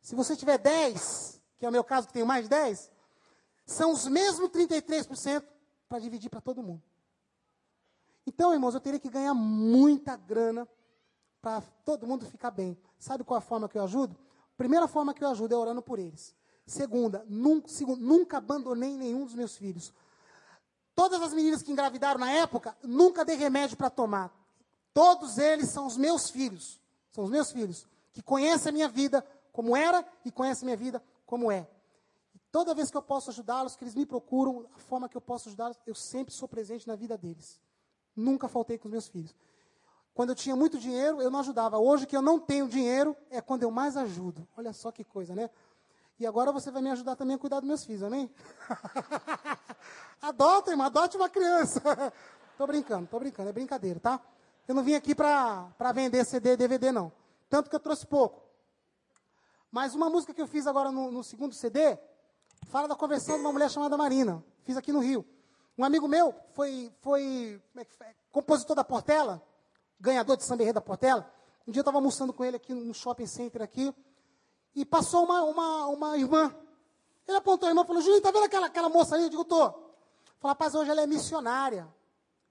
Se 0.00 0.14
você 0.14 0.36
tiver 0.36 0.58
10, 0.58 1.40
que 1.58 1.64
é 1.64 1.68
o 1.68 1.72
meu 1.72 1.82
caso 1.82 2.06
que 2.06 2.12
tenho 2.12 2.26
mais 2.26 2.44
de 2.44 2.50
10, 2.50 2.90
são 3.66 3.92
os 3.92 4.06
mesmos 4.06 4.50
33% 4.50 5.44
para 5.88 5.98
dividir 5.98 6.28
para 6.28 6.40
todo 6.40 6.62
mundo. 6.62 6.82
Então, 8.26 8.52
irmãos, 8.52 8.74
eu 8.74 8.80
teria 8.80 9.00
que 9.00 9.08
ganhar 9.08 9.34
muita 9.34 10.16
grana 10.16 10.68
para 11.40 11.62
todo 11.84 12.06
mundo 12.06 12.26
ficar 12.26 12.50
bem. 12.50 12.76
Sabe 12.98 13.24
qual 13.24 13.38
a 13.38 13.40
forma 13.40 13.68
que 13.68 13.78
eu 13.78 13.84
ajudo? 13.84 14.16
Primeira 14.56 14.88
forma 14.88 15.12
que 15.12 15.22
eu 15.22 15.28
ajudo 15.28 15.54
é 15.54 15.58
orando 15.58 15.82
por 15.82 15.98
eles. 15.98 16.34
Segunda, 16.66 17.24
nunca, 17.28 17.68
nunca 17.98 18.38
abandonei 18.38 18.96
nenhum 18.96 19.24
dos 19.24 19.34
meus 19.34 19.56
filhos. 19.56 19.92
Todas 20.94 21.20
as 21.20 21.34
meninas 21.34 21.62
que 21.62 21.72
engravidaram 21.72 22.20
na 22.20 22.30
época, 22.30 22.76
nunca 22.82 23.24
dei 23.24 23.36
remédio 23.36 23.76
para 23.76 23.90
tomar. 23.90 24.32
Todos 24.92 25.38
eles 25.38 25.68
são 25.70 25.86
os 25.86 25.96
meus 25.96 26.30
filhos. 26.30 26.80
São 27.10 27.24
os 27.24 27.30
meus 27.30 27.50
filhos. 27.50 27.86
Que 28.12 28.22
conhecem 28.22 28.70
a 28.70 28.72
minha 28.72 28.88
vida 28.88 29.26
como 29.52 29.76
era 29.76 30.06
e 30.24 30.30
conhecem 30.30 30.64
a 30.64 30.66
minha 30.66 30.76
vida 30.76 31.02
como 31.26 31.50
é. 31.50 31.68
E 32.34 32.38
toda 32.50 32.74
vez 32.74 32.90
que 32.90 32.96
eu 32.96 33.02
posso 33.02 33.30
ajudá-los, 33.30 33.76
que 33.76 33.84
eles 33.84 33.94
me 33.94 34.06
procuram, 34.06 34.66
a 34.74 34.78
forma 34.78 35.08
que 35.08 35.16
eu 35.16 35.20
posso 35.20 35.48
ajudá-los, 35.48 35.78
eu 35.86 35.94
sempre 35.94 36.32
sou 36.32 36.48
presente 36.48 36.86
na 36.86 36.94
vida 36.94 37.18
deles. 37.18 37.60
Nunca 38.14 38.48
faltei 38.48 38.78
com 38.78 38.86
os 38.86 38.92
meus 38.92 39.08
filhos. 39.08 39.34
Quando 40.14 40.30
eu 40.30 40.36
tinha 40.36 40.54
muito 40.54 40.78
dinheiro, 40.78 41.20
eu 41.20 41.28
não 41.28 41.40
ajudava. 41.40 41.76
Hoje 41.76 42.06
que 42.06 42.16
eu 42.16 42.22
não 42.22 42.38
tenho 42.38 42.68
dinheiro, 42.68 43.16
é 43.30 43.40
quando 43.40 43.64
eu 43.64 43.70
mais 43.70 43.96
ajudo. 43.96 44.46
Olha 44.56 44.72
só 44.72 44.92
que 44.92 45.02
coisa, 45.02 45.34
né? 45.34 45.50
E 46.18 46.26
agora 46.26 46.52
você 46.52 46.70
vai 46.70 46.80
me 46.80 46.90
ajudar 46.90 47.16
também 47.16 47.34
a 47.34 47.38
cuidar 47.38 47.60
dos 47.60 47.68
meus 47.68 47.84
filhos, 47.84 48.02
amém? 48.02 48.30
Adota, 50.22 50.70
irmão, 50.70 50.86
adote 50.86 51.16
uma 51.16 51.28
criança. 51.28 51.80
tô 52.56 52.66
brincando, 52.66 53.06
tô 53.08 53.18
brincando, 53.18 53.48
é 53.48 53.52
brincadeira, 53.52 53.98
tá? 53.98 54.20
Eu 54.66 54.74
não 54.74 54.82
vim 54.82 54.94
aqui 54.94 55.14
para 55.14 55.92
vender 55.92 56.24
CD 56.24 56.56
DVD, 56.56 56.92
não. 56.92 57.12
Tanto 57.50 57.68
que 57.68 57.76
eu 57.76 57.80
trouxe 57.80 58.06
pouco. 58.06 58.42
Mas 59.70 59.94
uma 59.94 60.08
música 60.08 60.32
que 60.32 60.40
eu 60.40 60.46
fiz 60.46 60.66
agora 60.66 60.92
no, 60.92 61.10
no 61.10 61.24
segundo 61.24 61.52
CD 61.52 61.98
fala 62.68 62.86
da 62.86 62.94
conversão 62.94 63.34
de 63.36 63.40
uma 63.42 63.52
mulher 63.52 63.68
chamada 63.68 63.96
Marina. 63.96 64.42
Fiz 64.62 64.76
aqui 64.76 64.92
no 64.92 65.00
Rio. 65.00 65.26
Um 65.76 65.84
amigo 65.84 66.06
meu 66.06 66.32
foi, 66.52 66.92
foi, 67.00 67.60
é 67.76 67.84
foi 67.84 68.06
compositor 68.30 68.76
da 68.76 68.84
Portela, 68.84 69.42
ganhador 69.98 70.36
de 70.36 70.44
samba 70.44 70.72
da 70.72 70.80
Portela. 70.80 71.28
Um 71.66 71.72
dia 71.72 71.80
eu 71.80 71.82
estava 71.82 71.98
almoçando 71.98 72.32
com 72.32 72.44
ele 72.44 72.56
aqui 72.56 72.72
no 72.72 72.94
shopping 72.94 73.26
center 73.26 73.60
aqui, 73.60 73.92
e 74.74 74.84
passou 74.84 75.24
uma, 75.24 75.42
uma, 75.42 75.86
uma 75.86 76.18
irmã. 76.18 76.54
Ele 77.26 77.36
apontou 77.36 77.66
a 77.66 77.70
irmã 77.70 77.82
e 77.82 77.86
falou, 77.86 78.02
Julinho, 78.02 78.22
tá 78.22 78.30
vendo 78.30 78.44
aquela, 78.44 78.66
aquela 78.66 78.88
moça 78.88 79.14
ali? 79.14 79.24
Eu 79.24 79.30
digo, 79.30 79.44
tô. 79.44 79.70
Falou, 80.38 80.52
rapaz, 80.52 80.74
hoje 80.74 80.90
ela 80.90 81.00
é 81.00 81.06
missionária. 81.06 81.88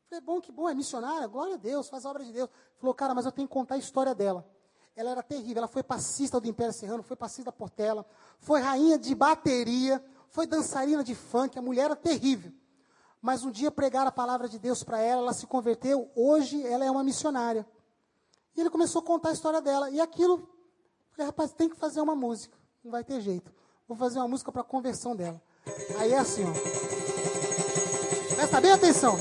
Falei, 0.10 0.22
bom, 0.22 0.42
que 0.42 0.52
bom, 0.52 0.70
é 0.70 0.74
missionária, 0.74 1.28
glória 1.28 1.56
a 1.56 1.58
Deus, 1.58 1.90
faz 1.90 2.06
a 2.06 2.10
obra 2.10 2.24
de 2.24 2.32
Deus. 2.32 2.50
Falou, 2.78 2.94
cara, 2.94 3.14
mas 3.14 3.26
eu 3.26 3.32
tenho 3.32 3.48
que 3.48 3.54
contar 3.54 3.76
a 3.76 3.78
história 3.78 4.14
dela. 4.14 4.48
Ela 4.96 5.10
era 5.10 5.24
terrível, 5.24 5.58
ela 5.58 5.68
foi 5.68 5.82
passista 5.82 6.40
do 6.40 6.48
Império 6.48 6.74
Serrano, 6.74 7.02
foi 7.02 7.16
passista 7.16 7.46
da 7.46 7.52
Portela, 7.52 8.06
foi 8.40 8.62
rainha 8.62 8.98
de 8.98 9.16
bateria, 9.16 10.04
foi 10.30 10.46
dançarina 10.46 11.04
de 11.04 11.16
funk, 11.16 11.58
a 11.58 11.62
mulher 11.62 11.86
era 11.86 11.96
terrível. 11.96 12.52
Mas 13.22 13.44
um 13.44 13.50
dia 13.50 13.72
pregaram 13.72 14.10
a 14.10 14.12
palavra 14.12 14.48
de 14.48 14.60
Deus 14.60 14.84
para 14.84 15.00
ela, 15.00 15.22
ela 15.22 15.34
se 15.34 15.48
converteu, 15.48 16.12
hoje 16.16 16.62
ela 16.68 16.86
é 16.86 16.92
uma 16.92 17.04
missionária. 17.04 17.66
E 18.56 18.60
ele 18.60 18.70
começou 18.70 19.02
a 19.02 19.06
contar 19.06 19.30
a 19.30 19.34
história 19.34 19.62
dela, 19.62 19.90
e 19.90 20.00
aquilo, 20.00 20.48
falei, 21.16 21.28
rapaz, 21.28 21.54
tem 21.54 21.70
que 21.70 21.76
fazer 21.76 22.02
uma 22.02 22.16
música, 22.16 22.58
não 22.84 22.92
vai 22.92 23.04
ter 23.04 23.22
jeito. 23.22 23.52
Vou 23.88 23.98
fazer 23.98 24.20
uma 24.20 24.28
música 24.28 24.52
para 24.52 24.64
conversão 24.64 25.16
dela. 25.16 25.42
Aí 25.98 26.14
é 26.14 26.18
assim, 26.18 26.44
ó. 26.44 26.54
Presta 28.36 28.60
bem 28.60 28.72
atenção 28.72 29.18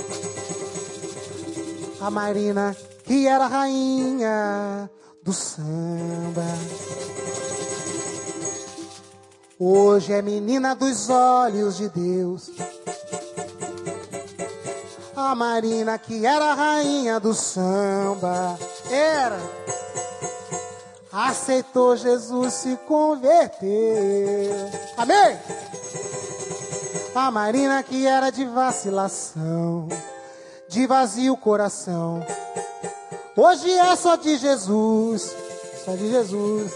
a 2.03 2.11
Marina, 2.11 2.77
que 3.05 3.29
era 3.29 3.47
rainha 3.47 4.91
do 5.23 5.33
samba. 5.33 6.43
Hoje 9.57 10.13
é 10.13 10.21
menina 10.21 10.75
dos 10.75 11.09
olhos 11.09 11.77
de 11.77 11.89
Deus. 11.91 12.51
A 15.15 15.33
Marina, 15.37 15.97
que 15.97 16.27
era 16.27 16.55
rainha 16.55 17.21
do 17.21 17.33
samba, 17.33 18.59
era. 18.91 19.39
Aceitou 21.13 21.97
Jesus 21.97 22.55
se 22.55 22.77
converter. 22.89 24.51
Amém? 24.97 25.39
A 27.15 27.31
Marina, 27.31 27.83
que 27.83 28.07
era 28.07 28.31
de 28.31 28.45
vacilação 28.47 29.89
de 30.73 30.87
vazio 30.87 31.37
coração. 31.37 32.25
Hoje 33.37 33.71
é 33.71 33.95
só 33.95 34.17
de 34.17 34.39
Jesus, 34.39 35.37
só 35.85 35.95
de 35.95 36.11
Jesus. 36.11 36.73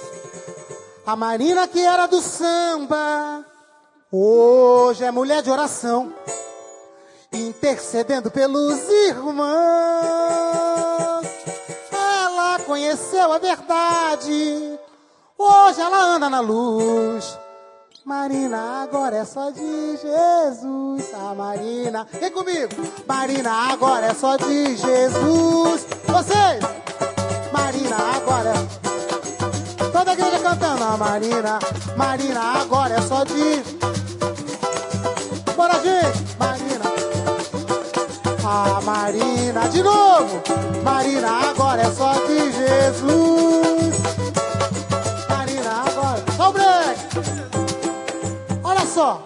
A 1.07 1.17
Marina 1.17 1.67
que 1.67 1.81
era 1.81 2.07
do 2.07 2.21
samba, 2.21 3.43
hoje 4.13 5.03
é 5.03 5.11
mulher 5.11 5.43
de 5.43 5.51
oração, 5.51 6.13
intercedendo 7.33 8.31
pelos 8.31 8.79
irmãos. 9.09 10.26
Conheceu 12.97 13.31
a 13.31 13.39
verdade, 13.39 14.79
hoje 15.37 15.81
ela 15.83 16.15
anda 16.15 16.31
na 16.31 16.41
luz. 16.41 17.39
Marina, 18.03 18.85
agora 18.85 19.19
é 19.19 19.25
só 19.27 19.51
de 19.51 19.99
Jesus. 19.99 21.13
A 21.13 21.35
Marina, 21.35 22.09
vem 22.11 22.31
comigo. 22.31 22.73
Marina, 23.07 23.71
agora 23.71 24.07
é 24.07 24.15
só 24.15 24.39
de 24.39 24.77
Jesus. 24.77 25.87
Vocês, 26.07 26.63
Marina, 27.53 27.97
agora 28.17 28.55
é. 28.55 29.91
Toda 29.93 30.13
a 30.13 30.15
igreja 30.15 30.39
cantando. 30.39 30.83
A 30.83 30.97
Marina, 30.97 31.59
Marina, 31.99 32.41
agora 32.63 32.95
é 32.95 33.03
só 33.03 33.25
de. 33.25 33.63
Bora, 35.55 35.75
gente. 35.83 36.37
Marina. 36.39 36.56
A 38.49 38.81
Marina, 38.81 39.69
de 39.69 39.83
novo. 39.83 40.43
Marina, 40.85 41.51
agora 41.51 41.83
é 41.83 41.91
só 41.91 42.13
de 42.27 42.53
Jesus. 42.53 43.97
Marina, 45.29 45.83
agora. 45.85 46.25
Só 46.37 46.51
o 46.51 46.53
break 46.53 47.17
só. 48.97 49.23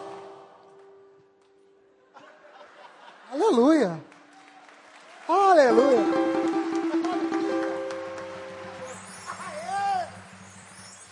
Aleluia. 3.32 4.02
Aleluia. 5.28 6.00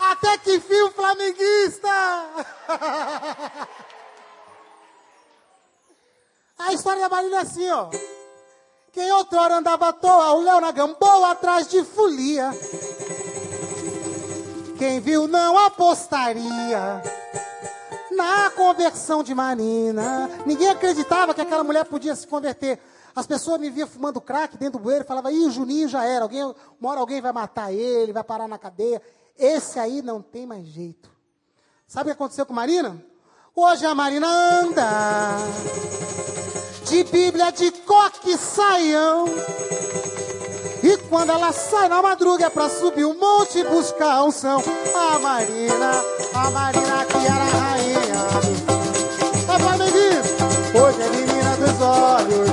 Até 0.01 0.39
que 0.39 0.59
fim 0.59 0.91
flamenguista. 0.91 1.89
A 6.59 6.73
história 6.73 7.01
da 7.01 7.09
Marília 7.09 7.37
é 7.37 7.41
assim, 7.43 7.71
ó. 7.71 7.89
Quem 8.93 9.13
outrora 9.13 9.59
andava 9.59 9.89
à 9.89 9.93
toa, 9.93 10.33
o 10.33 10.43
Léo 10.43 10.61
na 10.61 10.73
gamboa 10.73 11.31
atrás 11.31 11.69
de 11.69 11.85
folia. 11.85 12.51
Quem 14.77 14.99
viu 14.99 15.29
não 15.29 15.57
apostaria 15.57 17.03
na 18.11 18.51
conversão 18.51 19.23
de 19.23 19.35
Marina. 19.35 20.29
Ninguém 20.45 20.69
acreditava 20.69 21.33
que 21.33 21.41
aquela 21.41 21.63
mulher 21.63 21.85
podia 21.85 22.15
se 22.17 22.27
converter. 22.27 22.81
As 23.15 23.27
pessoas 23.27 23.61
me 23.61 23.71
viam 23.71 23.87
fumando 23.87 24.21
crack 24.21 24.57
dentro 24.57 24.79
do 24.79 24.83
bueiro 24.83 25.05
e 25.05 25.07
falavam, 25.07 25.31
ih, 25.31 25.47
o 25.47 25.51
Juninho 25.51 25.89
já 25.89 26.05
era, 26.05 26.25
alguém, 26.25 26.43
uma 26.81 26.91
hora 26.91 27.01
alguém 27.01 27.21
vai 27.21 27.33
matar 27.33 27.73
ele, 27.73 28.13
vai 28.13 28.25
parar 28.25 28.49
na 28.49 28.59
cadeia. 28.59 29.01
Esse 29.39 29.79
aí 29.79 30.03
não 30.03 30.21
tem 30.21 30.45
mais 30.45 30.67
jeito. 30.67 31.11
Sabe 31.87 32.11
o 32.11 32.15
que 32.15 32.17
aconteceu 32.17 32.45
com 32.45 32.53
Marina? 32.53 33.01
Hoje 33.55 33.87
a 33.87 33.95
Marina 33.95 34.29
anda 34.29 35.39
de 36.89 37.05
Bíblia 37.05 37.51
de 37.53 37.71
coque 37.71 38.37
saião. 38.37 39.27
E 40.83 40.97
quando 41.09 41.31
ela 41.31 41.53
sai 41.53 41.89
na 41.89 42.01
madruga 42.01 42.47
é 42.47 42.51
pra 42.51 42.69
subir 42.69 43.05
o 43.05 43.11
um 43.11 43.19
monte 43.19 43.59
e 43.59 43.65
buscar 43.65 44.13
a 44.13 44.25
unção. 44.25 44.63
A 44.95 45.19
Marina, 45.19 46.03
a 46.35 46.51
Marina 46.51 47.05
que 47.05 47.27
era 47.27 47.35
a 47.35 47.49
rainha. 47.49 48.29
É 49.55 49.59
Flamenguista, 49.59 50.45
hoje 50.75 51.03
é 51.03 51.09
menina 51.11 51.57
dos 51.57 51.81
olhos 51.81 52.49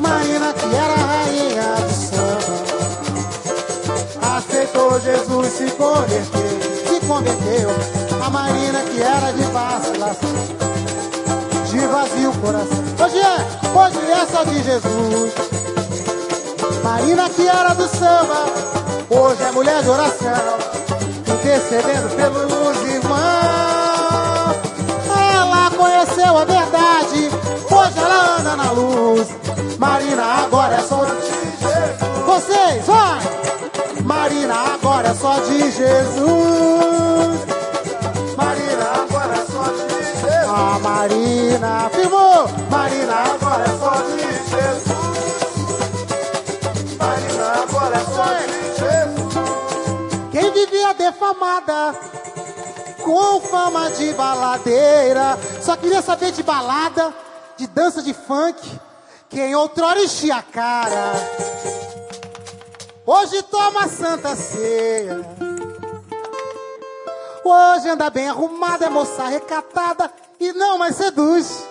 Marina 0.00 0.52
que 0.52 0.74
era 0.74 0.94
rainha 0.94 1.74
do 1.76 1.92
samba. 1.92 2.62
se 5.48 5.70
converteu, 5.72 6.60
se 6.88 7.06
converteu. 7.06 7.70
A 8.24 8.30
Marina 8.30 8.80
que 8.82 9.02
era 9.02 9.32
de 9.32 9.42
vacilação, 9.44 10.30
vazio 11.92 12.32
coração. 12.40 12.82
Hoje 13.04 13.18
é, 13.18 13.78
hoje 13.78 14.10
é 14.10 14.26
só 14.26 14.44
de 14.44 14.62
Jesus. 14.62 15.32
Marina 16.82 17.28
que 17.28 17.46
era 17.46 17.74
do 17.74 17.86
samba, 17.86 18.46
hoje 19.10 19.42
é 19.42 19.52
mulher 19.52 19.82
de 19.82 19.90
oração, 19.90 20.58
intercedendo 21.28 22.08
pelos 22.16 22.78
irmãos. 22.88 24.56
Ela 25.34 25.70
conheceu 25.76 26.38
a 26.38 26.44
verdade, 26.44 27.30
hoje 27.70 27.98
ela 27.98 28.38
anda 28.38 28.56
na 28.56 28.70
luz. 28.72 29.28
Marina 29.78 30.22
agora 30.44 30.76
é 30.76 30.80
só 30.80 31.04
de 31.04 31.20
Jesus. 31.20 31.42
Vocês, 32.24 32.86
vai! 32.86 33.20
Marina 34.02 34.54
agora 34.74 35.08
é 35.08 35.14
só 35.14 35.38
de 35.40 35.70
Jesus. 35.70 37.11
Marina 41.02 41.90
firmou. 41.90 42.46
Marina 42.70 43.14
Agora 43.34 43.64
é 43.64 43.76
só 43.76 43.90
de 44.02 44.20
Jesus. 44.22 44.84
Marina 46.96 47.46
agora 47.60 47.96
é 47.96 48.04
só 48.04 48.24
de 48.46 48.62
Jesus. 48.78 49.34
Quem 50.30 50.52
vivia 50.52 50.94
defamada 50.94 51.92
com 53.02 53.40
fama 53.40 53.90
de 53.90 54.12
baladeira, 54.12 55.36
só 55.60 55.74
queria 55.76 56.02
saber 56.02 56.30
de 56.30 56.44
balada, 56.44 57.12
de 57.56 57.66
dança 57.66 58.00
de 58.00 58.14
funk. 58.14 58.80
Quem 59.28 59.56
outrora 59.56 60.00
enchia 60.00 60.36
a 60.36 60.42
cara, 60.42 61.14
hoje 63.04 63.42
toma 63.42 63.88
santa 63.88 64.36
ceia. 64.36 65.20
Hoje 67.44 67.88
anda 67.88 68.08
bem 68.08 68.28
arrumada, 68.28 68.86
é 68.86 68.88
moça 68.88 69.26
recatada 69.26 70.21
e 70.42 70.52
não 70.54 70.76
mais 70.76 70.96
seduz. 70.96 71.64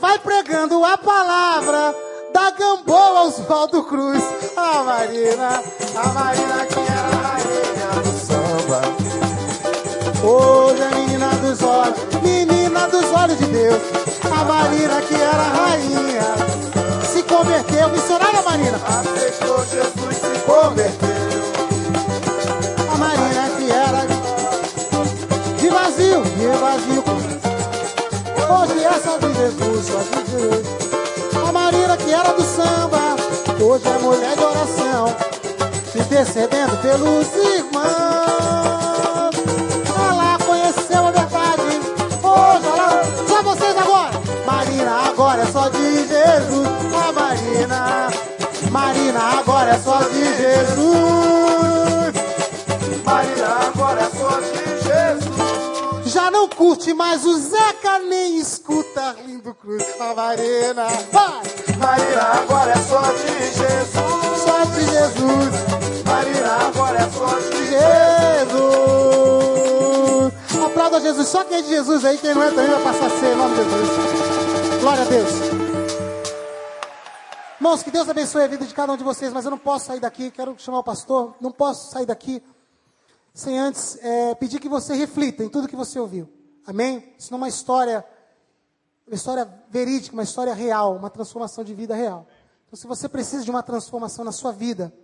Vai 0.00 0.18
pregando 0.18 0.82
a 0.82 0.96
palavra 0.96 1.94
da 2.32 2.50
Gamboa 2.52 3.24
Oswaldo 3.24 3.84
Cruz. 3.84 4.22
A 4.56 4.82
Marina, 4.82 5.62
a 5.94 6.08
Marina 6.08 6.66
que 6.66 6.78
era 6.78 7.00
a 7.00 7.20
rainha 7.28 8.02
do 8.02 8.12
samba. 8.18 8.80
Hoje 10.26 10.80
é 10.80 10.94
menina 10.94 11.28
dos 11.28 11.62
olhos, 11.62 11.98
menina 12.22 12.88
dos 12.88 13.12
olhos 13.12 13.38
de 13.38 13.44
Deus. 13.44 13.82
A 14.24 14.44
Marina 14.44 15.02
que 15.02 15.14
era 15.14 15.42
a 15.42 15.68
rainha 15.68 17.04
se 17.12 17.22
converteu. 17.24 17.90
Missionária 17.90 18.40
Marina. 18.40 18.78
Aceitou 18.86 19.58
Jesus 19.66 20.16
se 20.16 20.40
converteu. 20.46 21.13
Vazio, 26.14 26.22
de 26.22 26.46
vazio. 26.58 27.04
Hoje 28.46 28.74
só 29.02 29.18
de 29.18 29.34
Jesus, 29.34 29.86
só 29.86 29.98
de. 30.22 31.48
A 31.48 31.52
Marina 31.52 31.96
que 31.96 32.12
era 32.12 32.32
do 32.32 32.42
samba, 32.42 33.16
hoje 33.60 33.88
é 33.88 33.98
mulher 33.98 34.36
de 34.36 34.44
oração, 34.44 35.16
intercedendo 35.94 36.76
pelos 36.78 37.26
irmãos. 37.34 37.84
Ela 39.96 40.38
conheceu 40.46 41.06
a 41.06 41.10
verdade, 41.10 41.80
hoje 42.22 42.66
ela. 42.68 43.02
Só 43.28 43.42
vocês 43.42 43.76
agora! 43.76 44.12
Marina 44.46 45.08
agora 45.08 45.42
é 45.42 45.46
só 45.46 45.68
de 45.68 46.06
Jesus. 46.06 46.68
A 46.94 47.12
Marina, 47.12 48.08
Marina 48.70 49.20
agora 49.40 49.70
é 49.70 49.78
só 49.78 49.98
de 49.98 50.24
Jesus. 50.36 52.14
Marina 53.04 53.46
agora 53.66 54.00
é 54.00 54.10
só 54.18 54.40
de 54.40 54.46
Jesus. 54.46 54.63
Já 56.24 56.30
não 56.30 56.48
curte 56.48 56.94
mais 56.94 57.22
o 57.26 57.36
Zeca, 57.38 57.98
nem 57.98 58.38
escuta 58.38 59.14
Lindo 59.26 59.54
Cruz. 59.54 59.84
A 60.00 60.14
Marina, 60.14 60.86
vai! 61.12 61.42
Marina 61.76 62.22
agora 62.22 62.72
é 62.72 62.76
só 62.76 63.02
de 63.12 63.28
Jesus. 63.52 64.40
Só 64.42 64.64
de 64.64 64.80
Jesus, 64.86 65.52
Marina 66.06 66.66
agora 66.66 66.98
é 66.98 67.10
só 67.10 67.28
de 67.40 67.66
Jesus. 68.46 68.64
Aplauda 70.64 70.98
Jesus, 70.98 71.28
só 71.28 71.44
quem 71.44 71.58
é 71.58 71.62
de 71.62 71.68
Jesus 71.68 72.02
aí, 72.06 72.16
quem 72.16 72.32
não 72.32 72.42
é 72.42 72.48
também 72.48 72.70
vai 72.70 72.82
passar 72.82 73.04
a 73.04 73.10
ser, 73.10 73.26
em 73.26 73.36
nome 73.36 73.54
de 73.56 73.64
Jesus. 73.64 74.80
Glória 74.80 75.02
a 75.02 75.06
Deus. 75.06 75.30
Irmãos, 77.60 77.82
que 77.82 77.90
Deus 77.90 78.08
abençoe 78.08 78.44
a 78.44 78.46
vida 78.46 78.64
de 78.64 78.72
cada 78.72 78.94
um 78.94 78.96
de 78.96 79.04
vocês, 79.04 79.30
mas 79.30 79.44
eu 79.44 79.50
não 79.50 79.58
posso 79.58 79.88
sair 79.88 80.00
daqui, 80.00 80.30
quero 80.30 80.54
chamar 80.56 80.78
o 80.78 80.84
pastor, 80.84 81.34
não 81.38 81.52
posso 81.52 81.90
sair 81.90 82.06
daqui 82.06 82.42
sem 83.34 83.58
antes 83.58 83.98
é, 84.00 84.34
pedir 84.36 84.60
que 84.60 84.68
você 84.68 84.94
reflita 84.94 85.42
em 85.42 85.48
tudo 85.48 85.66
que 85.66 85.74
você 85.74 85.98
ouviu. 85.98 86.28
Amém? 86.64 87.12
Isso 87.18 87.32
não 87.32 87.38
é 87.38 87.42
uma 87.42 87.48
história, 87.48 88.04
uma 89.04 89.16
história 89.16 89.52
verídica, 89.68 90.14
uma 90.14 90.22
história 90.22 90.54
real, 90.54 90.96
uma 90.96 91.10
transformação 91.10 91.64
de 91.64 91.74
vida 91.74 91.96
real. 91.96 92.28
Então, 92.66 92.78
se 92.78 92.86
você 92.86 93.08
precisa 93.08 93.44
de 93.44 93.50
uma 93.50 93.62
transformação 93.62 94.24
na 94.24 94.30
sua 94.30 94.52
vida, 94.52 94.94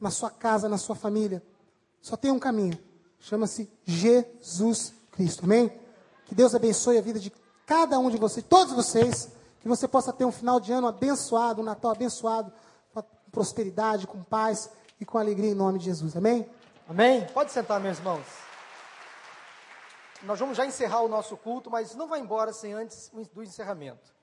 na 0.00 0.10
sua 0.10 0.30
casa, 0.30 0.68
na 0.68 0.78
sua 0.78 0.94
família, 0.94 1.42
só 2.00 2.16
tem 2.16 2.30
um 2.30 2.38
caminho. 2.38 2.78
Chama-se 3.18 3.68
Jesus 3.84 4.94
Cristo. 5.10 5.44
Amém? 5.44 5.72
Que 6.26 6.34
Deus 6.34 6.54
abençoe 6.54 6.96
a 6.96 7.02
vida 7.02 7.18
de 7.18 7.32
cada 7.66 7.98
um 7.98 8.08
de 8.08 8.16
vocês, 8.16 8.44
todos 8.48 8.72
vocês, 8.72 9.28
que 9.60 9.68
você 9.68 9.88
possa 9.88 10.12
ter 10.12 10.24
um 10.24 10.32
final 10.32 10.60
de 10.60 10.72
ano 10.72 10.86
abençoado, 10.86 11.60
um 11.60 11.64
Natal 11.64 11.90
abençoado, 11.90 12.52
com 12.92 13.02
prosperidade, 13.32 14.06
com 14.06 14.22
paz 14.22 14.70
e 15.00 15.04
com 15.04 15.18
alegria 15.18 15.50
em 15.50 15.54
nome 15.54 15.78
de 15.78 15.86
Jesus. 15.86 16.16
Amém? 16.16 16.46
Amém? 16.86 17.26
Pode 17.28 17.50
sentar, 17.50 17.80
meus 17.80 17.96
irmãos. 17.96 18.26
Nós 20.24 20.38
vamos 20.38 20.54
já 20.54 20.66
encerrar 20.66 21.00
o 21.00 21.08
nosso 21.08 21.34
culto, 21.34 21.70
mas 21.70 21.94
não 21.94 22.06
vai 22.06 22.20
embora 22.20 22.52
sem 22.52 22.74
antes 22.74 23.10
do 23.32 23.42
encerramento. 23.42 24.14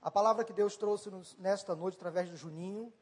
A 0.00 0.10
palavra 0.10 0.44
que 0.44 0.52
Deus 0.52 0.76
trouxe 0.76 1.08
nos, 1.08 1.34
nesta 1.38 1.74
noite, 1.74 1.96
através 1.96 2.28
do 2.28 2.36
Juninho, 2.36 2.92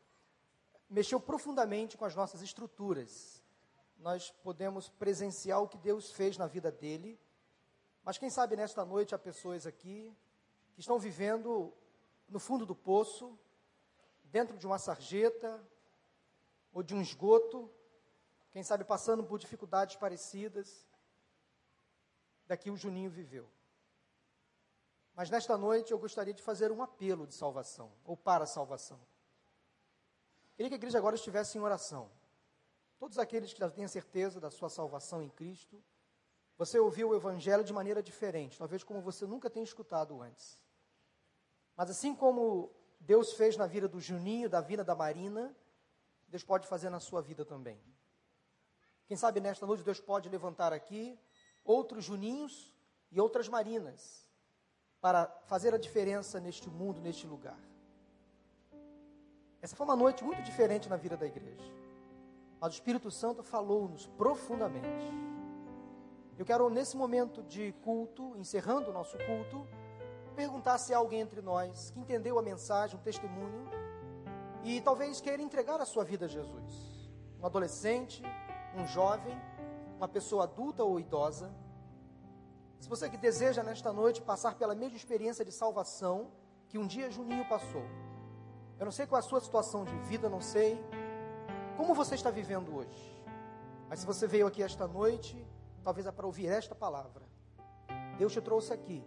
mexeu 0.88 1.18
profundamente 1.18 1.98
com 1.98 2.04
as 2.04 2.14
nossas 2.14 2.40
estruturas. 2.40 3.42
Nós 3.98 4.30
podemos 4.44 4.88
presenciar 4.88 5.60
o 5.60 5.66
que 5.66 5.78
Deus 5.78 6.12
fez 6.12 6.38
na 6.38 6.46
vida 6.46 6.70
dele, 6.70 7.18
mas 8.04 8.16
quem 8.16 8.30
sabe 8.30 8.54
nesta 8.54 8.84
noite 8.84 9.12
há 9.12 9.18
pessoas 9.18 9.66
aqui 9.66 10.16
que 10.72 10.80
estão 10.80 11.00
vivendo 11.00 11.74
no 12.28 12.38
fundo 12.38 12.64
do 12.64 12.76
poço, 12.76 13.36
dentro 14.26 14.56
de 14.56 14.68
uma 14.68 14.78
sarjeta 14.78 15.60
ou 16.72 16.80
de 16.80 16.94
um 16.94 17.02
esgoto, 17.02 17.68
quem 18.52 18.62
sabe 18.62 18.84
passando 18.84 19.24
por 19.24 19.38
dificuldades 19.38 19.96
parecidas 19.96 20.86
daqui 22.46 22.70
o 22.70 22.76
Juninho 22.76 23.10
viveu. 23.10 23.48
Mas 25.14 25.30
nesta 25.30 25.56
noite 25.56 25.92
eu 25.92 25.98
gostaria 25.98 26.34
de 26.34 26.42
fazer 26.42 26.72
um 26.72 26.82
apelo 26.82 27.26
de 27.26 27.34
salvação, 27.34 27.92
ou 28.04 28.16
para 28.16 28.44
a 28.44 28.46
salvação. 28.46 29.00
Queria 30.56 30.68
que 30.68 30.74
a 30.74 30.76
igreja 30.76 30.98
agora 30.98 31.14
estivesse 31.14 31.56
em 31.56 31.60
oração. 31.60 32.10
Todos 32.98 33.18
aqueles 33.18 33.52
que 33.52 33.60
já 33.60 33.70
têm 33.70 33.86
certeza 33.88 34.40
da 34.40 34.50
sua 34.50 34.68
salvação 34.68 35.22
em 35.22 35.28
Cristo, 35.28 35.82
você 36.56 36.78
ouviu 36.78 37.10
o 37.10 37.14
Evangelho 37.14 37.64
de 37.64 37.72
maneira 37.72 38.02
diferente, 38.02 38.58
talvez 38.58 38.84
como 38.84 39.00
você 39.00 39.26
nunca 39.26 39.48
tenha 39.48 39.64
escutado 39.64 40.20
antes. 40.20 40.58
Mas 41.76 41.88
assim 41.88 42.14
como 42.14 42.70
Deus 42.98 43.32
fez 43.32 43.56
na 43.56 43.66
vida 43.66 43.88
do 43.88 44.00
Juninho, 44.00 44.50
da 44.50 44.60
vida 44.60 44.84
da 44.84 44.94
Marina, 44.94 45.56
Deus 46.28 46.44
pode 46.44 46.66
fazer 46.66 46.90
na 46.90 47.00
sua 47.00 47.22
vida 47.22 47.44
também. 47.44 47.80
Quem 49.10 49.16
sabe 49.16 49.40
nesta 49.40 49.66
noite 49.66 49.82
Deus 49.82 49.98
pode 49.98 50.28
levantar 50.28 50.72
aqui 50.72 51.18
outros 51.64 52.04
Juninhos 52.04 52.72
e 53.10 53.20
outras 53.20 53.48
Marinas 53.48 54.24
para 55.00 55.26
fazer 55.46 55.74
a 55.74 55.78
diferença 55.78 56.38
neste 56.38 56.70
mundo, 56.70 57.00
neste 57.00 57.26
lugar. 57.26 57.58
Essa 59.60 59.74
foi 59.74 59.84
uma 59.84 59.96
noite 59.96 60.22
muito 60.22 60.40
diferente 60.42 60.88
na 60.88 60.94
vida 60.94 61.16
da 61.16 61.26
igreja. 61.26 61.72
Mas 62.60 62.72
o 62.72 62.76
Espírito 62.76 63.10
Santo 63.10 63.42
falou-nos 63.42 64.06
profundamente. 64.06 65.06
Eu 66.38 66.46
quero, 66.46 66.70
nesse 66.70 66.96
momento 66.96 67.42
de 67.42 67.72
culto, 67.82 68.36
encerrando 68.36 68.90
o 68.90 68.92
nosso 68.92 69.16
culto, 69.26 69.66
perguntar 70.36 70.78
se 70.78 70.94
há 70.94 70.98
alguém 70.98 71.22
entre 71.22 71.42
nós 71.42 71.90
que 71.90 71.98
entendeu 71.98 72.38
a 72.38 72.42
mensagem, 72.42 72.96
o 72.96 73.02
testemunho, 73.02 73.68
e 74.62 74.80
talvez 74.80 75.20
queira 75.20 75.42
entregar 75.42 75.80
a 75.80 75.84
sua 75.84 76.04
vida 76.04 76.26
a 76.26 76.28
Jesus. 76.28 77.10
Um 77.40 77.46
adolescente, 77.46 78.22
um 78.76 78.86
jovem, 78.86 79.36
uma 79.96 80.08
pessoa 80.08 80.44
adulta 80.44 80.82
ou 80.84 80.98
idosa. 80.98 81.50
Se 82.78 82.88
você 82.88 83.08
que 83.10 83.16
deseja 83.16 83.62
nesta 83.62 83.92
noite 83.92 84.22
passar 84.22 84.54
pela 84.54 84.74
mesma 84.74 84.96
experiência 84.96 85.44
de 85.44 85.52
salvação 85.52 86.30
que 86.68 86.78
um 86.78 86.86
dia 86.86 87.10
Juninho 87.10 87.46
passou. 87.48 87.82
Eu 88.78 88.84
não 88.84 88.92
sei 88.92 89.06
qual 89.06 89.18
é 89.18 89.24
a 89.24 89.28
sua 89.28 89.40
situação 89.40 89.84
de 89.84 89.94
vida, 90.08 90.28
não 90.28 90.40
sei 90.40 90.82
como 91.76 91.94
você 91.94 92.14
está 92.14 92.30
vivendo 92.30 92.74
hoje. 92.74 93.24
Mas 93.88 94.00
se 94.00 94.06
você 94.06 94.26
veio 94.26 94.46
aqui 94.46 94.62
esta 94.62 94.86
noite, 94.86 95.46
talvez 95.82 96.06
é 96.06 96.12
para 96.12 96.26
ouvir 96.26 96.46
esta 96.46 96.74
palavra. 96.74 97.22
Deus 98.16 98.32
te 98.32 98.40
trouxe 98.40 98.72
aqui 98.72 99.04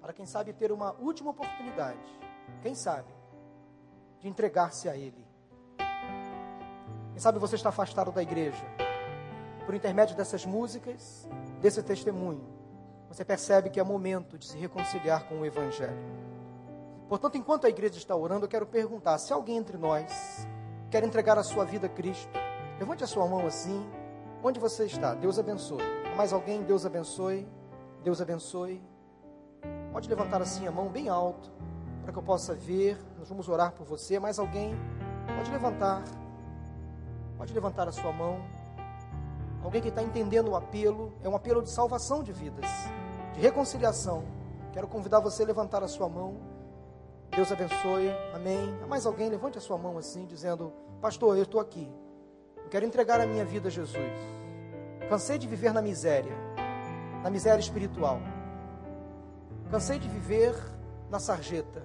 para 0.00 0.12
quem 0.12 0.26
sabe 0.26 0.52
ter 0.52 0.70
uma 0.70 0.92
última 1.00 1.30
oportunidade, 1.30 2.20
quem 2.62 2.74
sabe, 2.74 3.12
de 4.20 4.28
entregar-se 4.28 4.88
a 4.88 4.96
Ele. 4.96 5.26
Quem 7.10 7.18
sabe 7.18 7.38
você 7.38 7.54
está 7.56 7.70
afastado 7.70 8.12
da 8.12 8.22
igreja, 8.22 8.64
por 9.64 9.74
intermédio 9.74 10.16
dessas 10.16 10.44
músicas, 10.44 11.28
desse 11.60 11.82
testemunho, 11.82 12.44
você 13.08 13.24
percebe 13.24 13.70
que 13.70 13.78
é 13.78 13.84
momento 13.84 14.36
de 14.36 14.46
se 14.46 14.58
reconciliar 14.58 15.28
com 15.28 15.40
o 15.40 15.46
Evangelho. 15.46 16.24
Portanto, 17.08 17.36
enquanto 17.36 17.66
a 17.66 17.68
igreja 17.68 17.96
está 17.96 18.16
orando, 18.16 18.44
eu 18.44 18.48
quero 18.48 18.66
perguntar: 18.66 19.18
se 19.18 19.32
alguém 19.32 19.56
entre 19.56 19.76
nós 19.76 20.46
quer 20.90 21.04
entregar 21.04 21.38
a 21.38 21.42
sua 21.42 21.64
vida 21.64 21.86
a 21.86 21.90
Cristo, 21.90 22.32
levante 22.78 23.04
a 23.04 23.06
sua 23.06 23.26
mão 23.26 23.46
assim. 23.46 23.88
Onde 24.42 24.60
você 24.60 24.84
está? 24.84 25.14
Deus 25.14 25.38
abençoe. 25.38 25.82
Mais 26.16 26.32
alguém? 26.32 26.62
Deus 26.62 26.84
abençoe. 26.84 27.48
Deus 28.02 28.20
abençoe. 28.20 28.82
Pode 29.90 30.08
levantar 30.08 30.42
assim 30.42 30.66
a 30.66 30.70
mão 30.70 30.88
bem 30.88 31.08
alto, 31.08 31.50
para 32.02 32.12
que 32.12 32.18
eu 32.18 32.22
possa 32.22 32.54
ver. 32.54 32.98
Nós 33.18 33.28
vamos 33.28 33.48
orar 33.48 33.72
por 33.72 33.86
você. 33.86 34.18
Mais 34.18 34.38
alguém? 34.38 34.74
Pode 35.36 35.50
levantar. 35.50 36.04
Pode 37.38 37.54
levantar 37.54 37.88
a 37.88 37.92
sua 37.92 38.12
mão. 38.12 38.38
Alguém 39.64 39.80
que 39.80 39.88
está 39.88 40.02
entendendo 40.02 40.50
o 40.50 40.56
apelo, 40.56 41.14
é 41.22 41.28
um 41.28 41.34
apelo 41.34 41.62
de 41.62 41.70
salvação 41.70 42.22
de 42.22 42.32
vidas, 42.32 42.68
de 43.32 43.40
reconciliação. 43.40 44.22
Quero 44.74 44.86
convidar 44.86 45.20
você 45.20 45.42
a 45.42 45.46
levantar 45.46 45.82
a 45.82 45.88
sua 45.88 46.06
mão. 46.06 46.36
Deus 47.34 47.50
abençoe. 47.50 48.10
Amém. 48.34 48.78
Há 48.82 48.86
mais 48.86 49.06
alguém? 49.06 49.30
Levante 49.30 49.56
a 49.56 49.62
sua 49.62 49.78
mão 49.78 49.96
assim, 49.96 50.26
dizendo: 50.26 50.70
Pastor, 51.00 51.38
eu 51.38 51.44
estou 51.44 51.60
aqui. 51.60 51.90
Eu 52.58 52.68
quero 52.68 52.84
entregar 52.84 53.20
a 53.20 53.26
minha 53.26 53.44
vida 53.44 53.68
a 53.68 53.70
Jesus. 53.70 53.96
Cansei 55.08 55.38
de 55.38 55.48
viver 55.48 55.72
na 55.72 55.80
miséria, 55.80 56.36
na 57.22 57.30
miséria 57.30 57.60
espiritual. 57.60 58.20
Cansei 59.70 59.98
de 59.98 60.08
viver 60.08 60.54
na 61.08 61.18
sarjeta. 61.18 61.82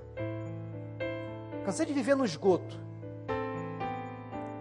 Cansei 1.65 1.85
de 1.85 1.93
viver 1.93 2.15
no 2.15 2.25
esgoto. 2.25 2.77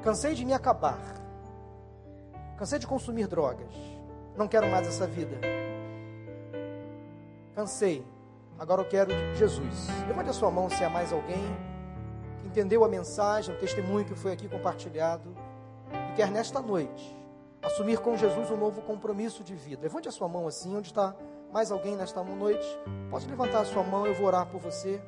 Cansei 0.02 0.34
de 0.34 0.44
me 0.44 0.52
acabar. 0.52 1.17
Cansei 2.58 2.78
de 2.78 2.86
consumir 2.86 3.28
drogas. 3.28 3.72
Não 4.36 4.48
quero 4.48 4.68
mais 4.68 4.86
essa 4.86 5.06
vida. 5.06 5.38
Cansei. 7.54 8.04
Agora 8.58 8.82
eu 8.82 8.88
quero 8.88 9.12
Jesus. 9.36 9.86
Levante 10.08 10.30
a 10.30 10.32
sua 10.32 10.50
mão 10.50 10.68
se 10.68 10.82
há 10.82 10.90
mais 10.90 11.12
alguém 11.12 11.44
que 12.40 12.48
entendeu 12.48 12.84
a 12.84 12.88
mensagem, 12.88 13.54
o 13.54 13.58
testemunho 13.58 14.04
que 14.04 14.14
foi 14.14 14.32
aqui 14.32 14.48
compartilhado 14.48 15.34
e 16.10 16.16
quer 16.16 16.30
nesta 16.30 16.60
noite 16.60 17.16
assumir 17.62 18.00
com 18.00 18.16
Jesus 18.16 18.50
um 18.50 18.56
novo 18.56 18.82
compromisso 18.82 19.44
de 19.44 19.54
vida. 19.54 19.82
Levante 19.82 20.08
a 20.08 20.12
sua 20.12 20.28
mão 20.28 20.46
assim, 20.46 20.76
onde 20.76 20.88
está 20.88 21.14
mais 21.52 21.70
alguém 21.70 21.96
nesta 21.96 22.22
noite? 22.24 22.66
Pode 23.10 23.28
levantar 23.28 23.60
a 23.60 23.64
sua 23.64 23.84
mão, 23.84 24.06
eu 24.06 24.14
vou 24.14 24.26
orar 24.26 24.46
por 24.46 24.60
você. 24.60 25.00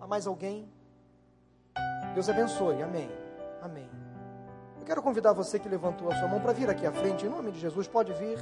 Há 0.00 0.06
mais 0.06 0.26
alguém? 0.26 0.68
Deus 2.14 2.28
abençoe. 2.28 2.82
Amém. 2.82 3.08
Amém. 3.62 3.87
Quero 4.88 5.02
convidar 5.02 5.34
você 5.34 5.58
que 5.58 5.68
levantou 5.68 6.10
a 6.10 6.16
sua 6.16 6.26
mão 6.26 6.40
para 6.40 6.54
vir 6.54 6.70
aqui 6.70 6.86
à 6.86 6.90
frente, 6.90 7.26
em 7.26 7.28
nome 7.28 7.52
de 7.52 7.60
Jesus. 7.60 7.86
Pode 7.86 8.10
vir. 8.14 8.38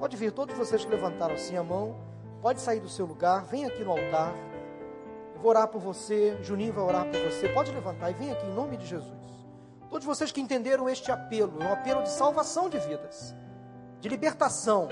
Pode 0.00 0.16
vir. 0.16 0.32
Todos 0.32 0.56
vocês 0.56 0.84
que 0.84 0.90
levantaram 0.90 1.36
assim 1.36 1.56
a 1.56 1.62
mão, 1.62 1.94
pode 2.42 2.60
sair 2.60 2.80
do 2.80 2.88
seu 2.88 3.06
lugar. 3.06 3.44
Vem 3.44 3.64
aqui 3.64 3.84
no 3.84 3.92
altar. 3.92 4.34
Eu 5.32 5.40
vou 5.40 5.50
orar 5.50 5.68
por 5.68 5.80
você. 5.80 6.36
Juninho 6.42 6.72
vai 6.72 6.82
orar 6.82 7.04
por 7.04 7.20
você. 7.20 7.48
Pode 7.50 7.70
levantar 7.70 8.10
e 8.10 8.14
vem 8.14 8.32
aqui 8.32 8.44
em 8.46 8.52
nome 8.52 8.76
de 8.76 8.84
Jesus. 8.84 9.14
Todos 9.88 10.04
vocês 10.04 10.32
que 10.32 10.40
entenderam 10.40 10.88
este 10.88 11.12
apelo, 11.12 11.62
é 11.62 11.66
um 11.66 11.72
apelo 11.72 12.02
de 12.02 12.10
salvação 12.10 12.68
de 12.68 12.80
vidas, 12.80 13.32
de 14.00 14.08
libertação. 14.08 14.88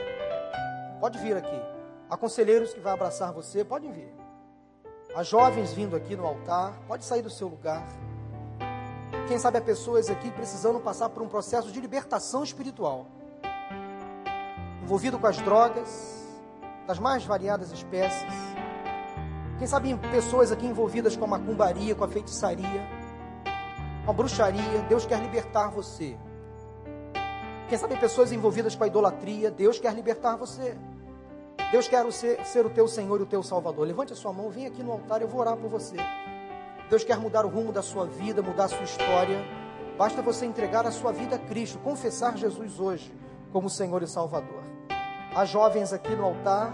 Pode 1.01 1.19
vir 1.19 1.37
aqui. 1.37 1.61
Há 2.09 2.17
conselheiros 2.17 2.73
que 2.73 2.79
vão 2.79 2.93
abraçar 2.93 3.33
você, 3.33 3.65
podem 3.65 3.91
vir. 3.91 4.15
Há 5.13 5.25
jovens 5.25 5.73
vindo 5.73 5.97
aqui 5.97 6.15
no 6.15 6.25
altar, 6.25 6.73
pode 6.87 7.05
sair 7.05 7.23
do 7.23 7.31
seu 7.31 7.49
lugar. 7.49 7.85
Quem 9.27 9.39
sabe 9.39 9.57
há 9.57 9.61
pessoas 9.63 10.11
aqui 10.11 10.31
precisando 10.31 10.79
passar 10.79 11.09
por 11.09 11.23
um 11.23 11.29
processo 11.29 11.73
de 11.73 11.81
libertação 11.81 12.45
espiritual. 12.45 13.07
Envolvido 14.83 15.19
com 15.19 15.27
as 15.27 15.39
drogas, 15.39 16.27
das 16.87 16.99
mais 16.99 17.25
variadas 17.25 17.73
espécies. 17.73 18.35
Quem 19.59 19.67
sabe 19.67 19.95
pessoas 20.11 20.53
aqui 20.53 20.67
envolvidas 20.67 21.17
com 21.17 21.25
a 21.25 21.29
macumbaria, 21.29 21.95
com 21.95 22.05
a 22.05 22.09
feitiçaria, 22.09 22.87
com 24.05 24.11
a 24.11 24.15
bruxaria. 24.15 24.83
Deus 24.89 25.07
quer 25.07 25.19
libertar 25.21 25.69
você. 25.69 26.19
Quem 27.67 27.79
sabe 27.79 27.97
pessoas 27.97 28.31
envolvidas 28.31 28.75
com 28.75 28.85
a 28.85 28.87
idolatria, 28.87 29.51
Deus 29.51 29.79
quer 29.79 29.95
libertar 29.95 30.37
você. 30.37 30.77
Deus 31.73 31.89
quer 31.89 32.13
ser, 32.13 32.45
ser, 32.45 32.67
o 32.67 32.71
teu 32.71 32.87
Senhor 32.87 33.21
e 33.21 33.23
o 33.23 33.27
teu 33.27 33.43
Salvador. 33.43 33.87
Levante 33.87 34.13
a 34.13 34.17
sua 34.17 34.35
mão, 34.35 34.51
vem 34.51 34.67
aqui 34.67 34.83
no 34.83 34.93
altar, 34.93 35.23
eu 35.23 35.29
vou 35.29 35.41
orar 35.41 35.57
por 35.57 35.71
você. 35.71 35.97
Deus 36.91 37.03
quer 37.03 37.19
mudar 37.19 37.45
o 37.45 37.49
rumo 37.49 37.73
da 37.73 37.83
sua 37.83 38.07
vida, 38.07 38.43
mudar 38.43 38.65
a 38.65 38.69
sua 38.69 38.85
história. 38.85 39.39
Basta 39.97 40.21
você 40.21 40.45
entregar 40.45 40.87
a 40.87 40.91
sua 40.91 41.13
vida 41.13 41.37
a 41.37 41.39
Cristo, 41.39 41.79
confessar 41.79 42.37
Jesus 42.37 42.79
hoje 42.79 43.15
como 43.53 43.71
Senhor 43.71 44.03
e 44.03 44.07
Salvador. 44.07 44.63
Há 45.35 45.45
jovens 45.45 45.93
aqui 45.93 46.15
no 46.15 46.25
altar, 46.25 46.73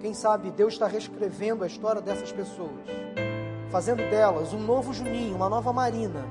quem 0.00 0.12
sabe 0.14 0.50
Deus 0.50 0.74
está 0.74 0.86
reescrevendo 0.86 1.64
a 1.64 1.66
história 1.66 2.00
dessas 2.00 2.32
pessoas, 2.32 2.86
fazendo 3.70 4.08
delas 4.10 4.52
um 4.52 4.58
novo 4.58 4.92
Juninho, 4.92 5.36
uma 5.36 5.48
nova 5.48 5.72
Marina, 5.72 6.24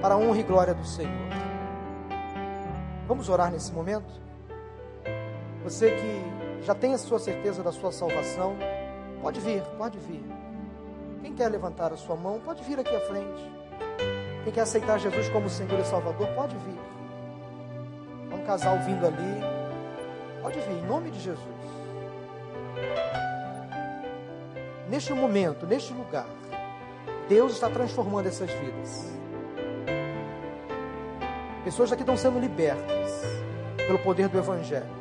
para 0.00 0.14
a 0.14 0.18
honra 0.18 0.38
e 0.38 0.42
glória 0.42 0.74
do 0.74 0.84
Senhor. 0.84 1.28
Vamos 3.06 3.28
orar 3.28 3.50
nesse 3.50 3.72
momento? 3.72 4.12
Você 5.64 5.90
que 5.90 6.64
já 6.64 6.74
tem 6.74 6.94
a 6.94 6.98
sua 6.98 7.18
certeza 7.18 7.62
da 7.62 7.72
sua 7.72 7.90
salvação, 7.90 8.56
pode 9.20 9.40
vir, 9.40 9.62
pode 9.76 9.98
vir. 9.98 10.37
Quem 11.28 11.36
quer 11.36 11.48
levantar 11.48 11.92
a 11.92 11.96
sua 11.98 12.16
mão, 12.16 12.40
pode 12.40 12.62
vir 12.64 12.80
aqui 12.80 12.96
à 12.96 13.00
frente. 13.00 13.52
Quem 14.44 14.50
quer 14.50 14.62
aceitar 14.62 14.98
Jesus 14.98 15.28
como 15.28 15.46
Senhor 15.50 15.78
e 15.78 15.84
Salvador, 15.84 16.26
pode 16.28 16.56
vir. 16.56 16.80
Um 18.32 18.42
casal 18.46 18.78
vindo 18.78 19.06
ali, 19.06 19.42
pode 20.40 20.58
vir, 20.58 20.72
em 20.72 20.86
nome 20.86 21.10
de 21.10 21.20
Jesus. 21.20 21.44
Neste 24.88 25.12
momento, 25.12 25.66
neste 25.66 25.92
lugar, 25.92 26.24
Deus 27.28 27.52
está 27.52 27.68
transformando 27.68 28.26
essas 28.26 28.50
vidas. 28.50 29.12
Pessoas 31.62 31.92
aqui 31.92 32.00
estão 32.00 32.16
sendo 32.16 32.38
libertas 32.38 33.22
pelo 33.76 33.98
poder 33.98 34.28
do 34.28 34.38
Evangelho. 34.38 34.96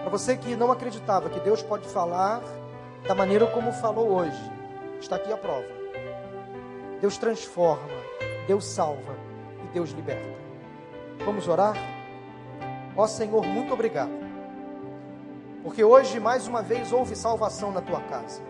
Para 0.00 0.10
você 0.10 0.36
que 0.36 0.56
não 0.56 0.72
acreditava 0.72 1.30
que 1.30 1.38
Deus 1.38 1.62
pode 1.62 1.86
falar 1.86 2.42
da 3.06 3.14
maneira 3.14 3.46
como 3.46 3.72
falou 3.72 4.08
hoje, 4.08 4.52
está 5.00 5.16
aqui 5.16 5.32
a 5.32 5.36
prova. 5.36 5.68
Deus 7.00 7.16
transforma, 7.16 7.88
Deus 8.46 8.64
salva 8.64 9.14
e 9.64 9.68
Deus 9.68 9.90
liberta. 9.90 10.36
Vamos 11.24 11.46
orar? 11.46 11.76
Ó 12.96 13.06
Senhor, 13.06 13.46
muito 13.46 13.72
obrigado. 13.72 14.26
Porque 15.62 15.84
hoje, 15.84 16.18
mais 16.18 16.46
uma 16.46 16.62
vez, 16.62 16.92
houve 16.92 17.14
salvação 17.14 17.72
na 17.72 17.80
tua 17.80 18.00
casa. 18.00 18.40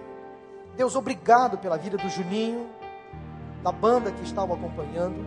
Deus, 0.76 0.94
obrigado 0.94 1.58
pela 1.58 1.76
vida 1.76 1.96
do 1.96 2.08
Juninho, 2.08 2.66
da 3.62 3.72
banda 3.72 4.10
que 4.12 4.22
estava 4.22 4.54
acompanhando. 4.54 5.24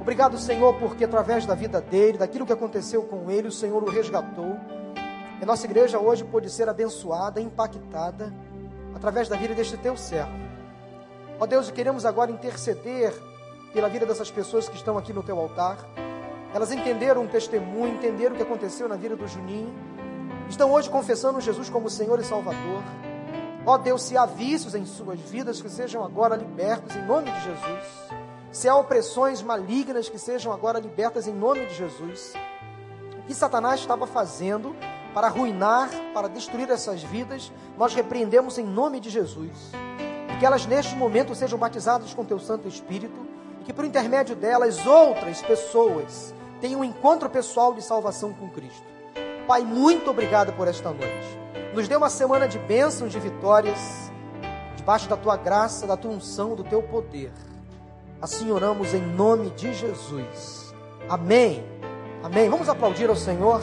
Obrigado, 0.00 0.36
Senhor, 0.36 0.74
porque 0.74 1.04
através 1.04 1.46
da 1.46 1.54
vida 1.54 1.80
dele, 1.80 2.18
daquilo 2.18 2.44
que 2.44 2.52
aconteceu 2.52 3.04
com 3.04 3.30
ele, 3.30 3.48
o 3.48 3.52
Senhor 3.52 3.82
o 3.82 3.88
resgatou. 3.88 4.56
E 5.40 5.44
nossa 5.46 5.66
igreja 5.66 5.98
hoje 5.98 6.24
pode 6.24 6.50
ser 6.50 6.68
abençoada, 6.68 7.40
impactada, 7.40 8.32
através 9.04 9.28
da 9.28 9.36
vida 9.36 9.52
deste 9.52 9.76
teu 9.76 9.98
servo. 9.98 10.32
Ó 11.38 11.44
Deus, 11.44 11.70
queremos 11.70 12.06
agora 12.06 12.30
interceder 12.30 13.12
pela 13.70 13.86
vida 13.86 14.06
dessas 14.06 14.30
pessoas 14.30 14.66
que 14.66 14.76
estão 14.76 14.96
aqui 14.96 15.12
no 15.12 15.22
teu 15.22 15.38
altar. 15.38 15.76
Elas 16.54 16.72
entenderam 16.72 17.24
o 17.24 17.28
testemunho, 17.28 17.96
entenderam 17.96 18.32
o 18.32 18.36
que 18.36 18.42
aconteceu 18.42 18.88
na 18.88 18.96
vida 18.96 19.14
do 19.14 19.28
Juninho. 19.28 19.74
Estão 20.48 20.72
hoje 20.72 20.88
confessando 20.88 21.38
Jesus 21.38 21.68
como 21.68 21.90
Senhor 21.90 22.18
e 22.18 22.24
Salvador. 22.24 22.82
Ó 23.66 23.76
Deus, 23.76 24.02
se 24.04 24.16
há 24.16 24.24
vícios 24.24 24.74
em 24.74 24.86
suas 24.86 25.20
vidas, 25.20 25.60
que 25.60 25.68
sejam 25.68 26.02
agora 26.02 26.34
libertos 26.34 26.96
em 26.96 27.04
nome 27.04 27.30
de 27.30 27.40
Jesus 27.42 28.24
se 28.54 28.68
há 28.68 28.76
opressões 28.76 29.42
malignas 29.42 30.08
que 30.08 30.16
sejam 30.16 30.52
agora 30.52 30.78
libertas 30.78 31.26
em 31.26 31.34
nome 31.34 31.66
de 31.66 31.74
Jesus. 31.74 32.34
O 33.18 33.22
que 33.26 33.34
Satanás 33.34 33.80
estava 33.80 34.06
fazendo 34.06 34.76
para 35.14 35.28
arruinar, 35.28 35.88
para 36.12 36.28
destruir 36.28 36.68
essas 36.68 37.02
vidas, 37.02 37.52
nós 37.78 37.94
repreendemos 37.94 38.58
em 38.58 38.66
nome 38.66 38.98
de 38.98 39.08
Jesus. 39.08 39.70
Que 40.40 40.44
elas 40.44 40.66
neste 40.66 40.96
momento 40.96 41.34
sejam 41.34 41.56
batizadas 41.56 42.12
com 42.12 42.24
teu 42.24 42.40
Santo 42.40 42.66
Espírito 42.66 43.24
e 43.60 43.64
que 43.64 43.72
por 43.72 43.84
intermédio 43.84 44.34
delas 44.34 44.84
outras 44.84 45.40
pessoas 45.40 46.34
tenham 46.60 46.80
um 46.80 46.84
encontro 46.84 47.30
pessoal 47.30 47.72
de 47.72 47.80
salvação 47.80 48.32
com 48.32 48.50
Cristo. 48.50 48.82
Pai, 49.46 49.62
muito 49.62 50.10
obrigado 50.10 50.52
por 50.54 50.66
esta 50.66 50.90
noite. 50.90 51.38
Nos 51.72 51.86
dê 51.86 51.94
uma 51.94 52.10
semana 52.10 52.48
de 52.48 52.58
bênçãos, 52.58 53.12
de 53.12 53.20
vitórias, 53.20 53.78
debaixo 54.74 55.08
da 55.08 55.16
tua 55.16 55.36
graça, 55.36 55.86
da 55.86 55.96
tua 55.96 56.10
unção, 56.10 56.56
do 56.56 56.64
teu 56.64 56.82
poder. 56.82 57.32
Assim 58.20 58.50
oramos 58.50 58.94
em 58.94 59.00
nome 59.00 59.50
de 59.50 59.72
Jesus. 59.72 60.74
Amém. 61.08 61.64
Amém. 62.22 62.48
Vamos 62.48 62.68
aplaudir 62.68 63.08
ao 63.08 63.16
Senhor. 63.16 63.60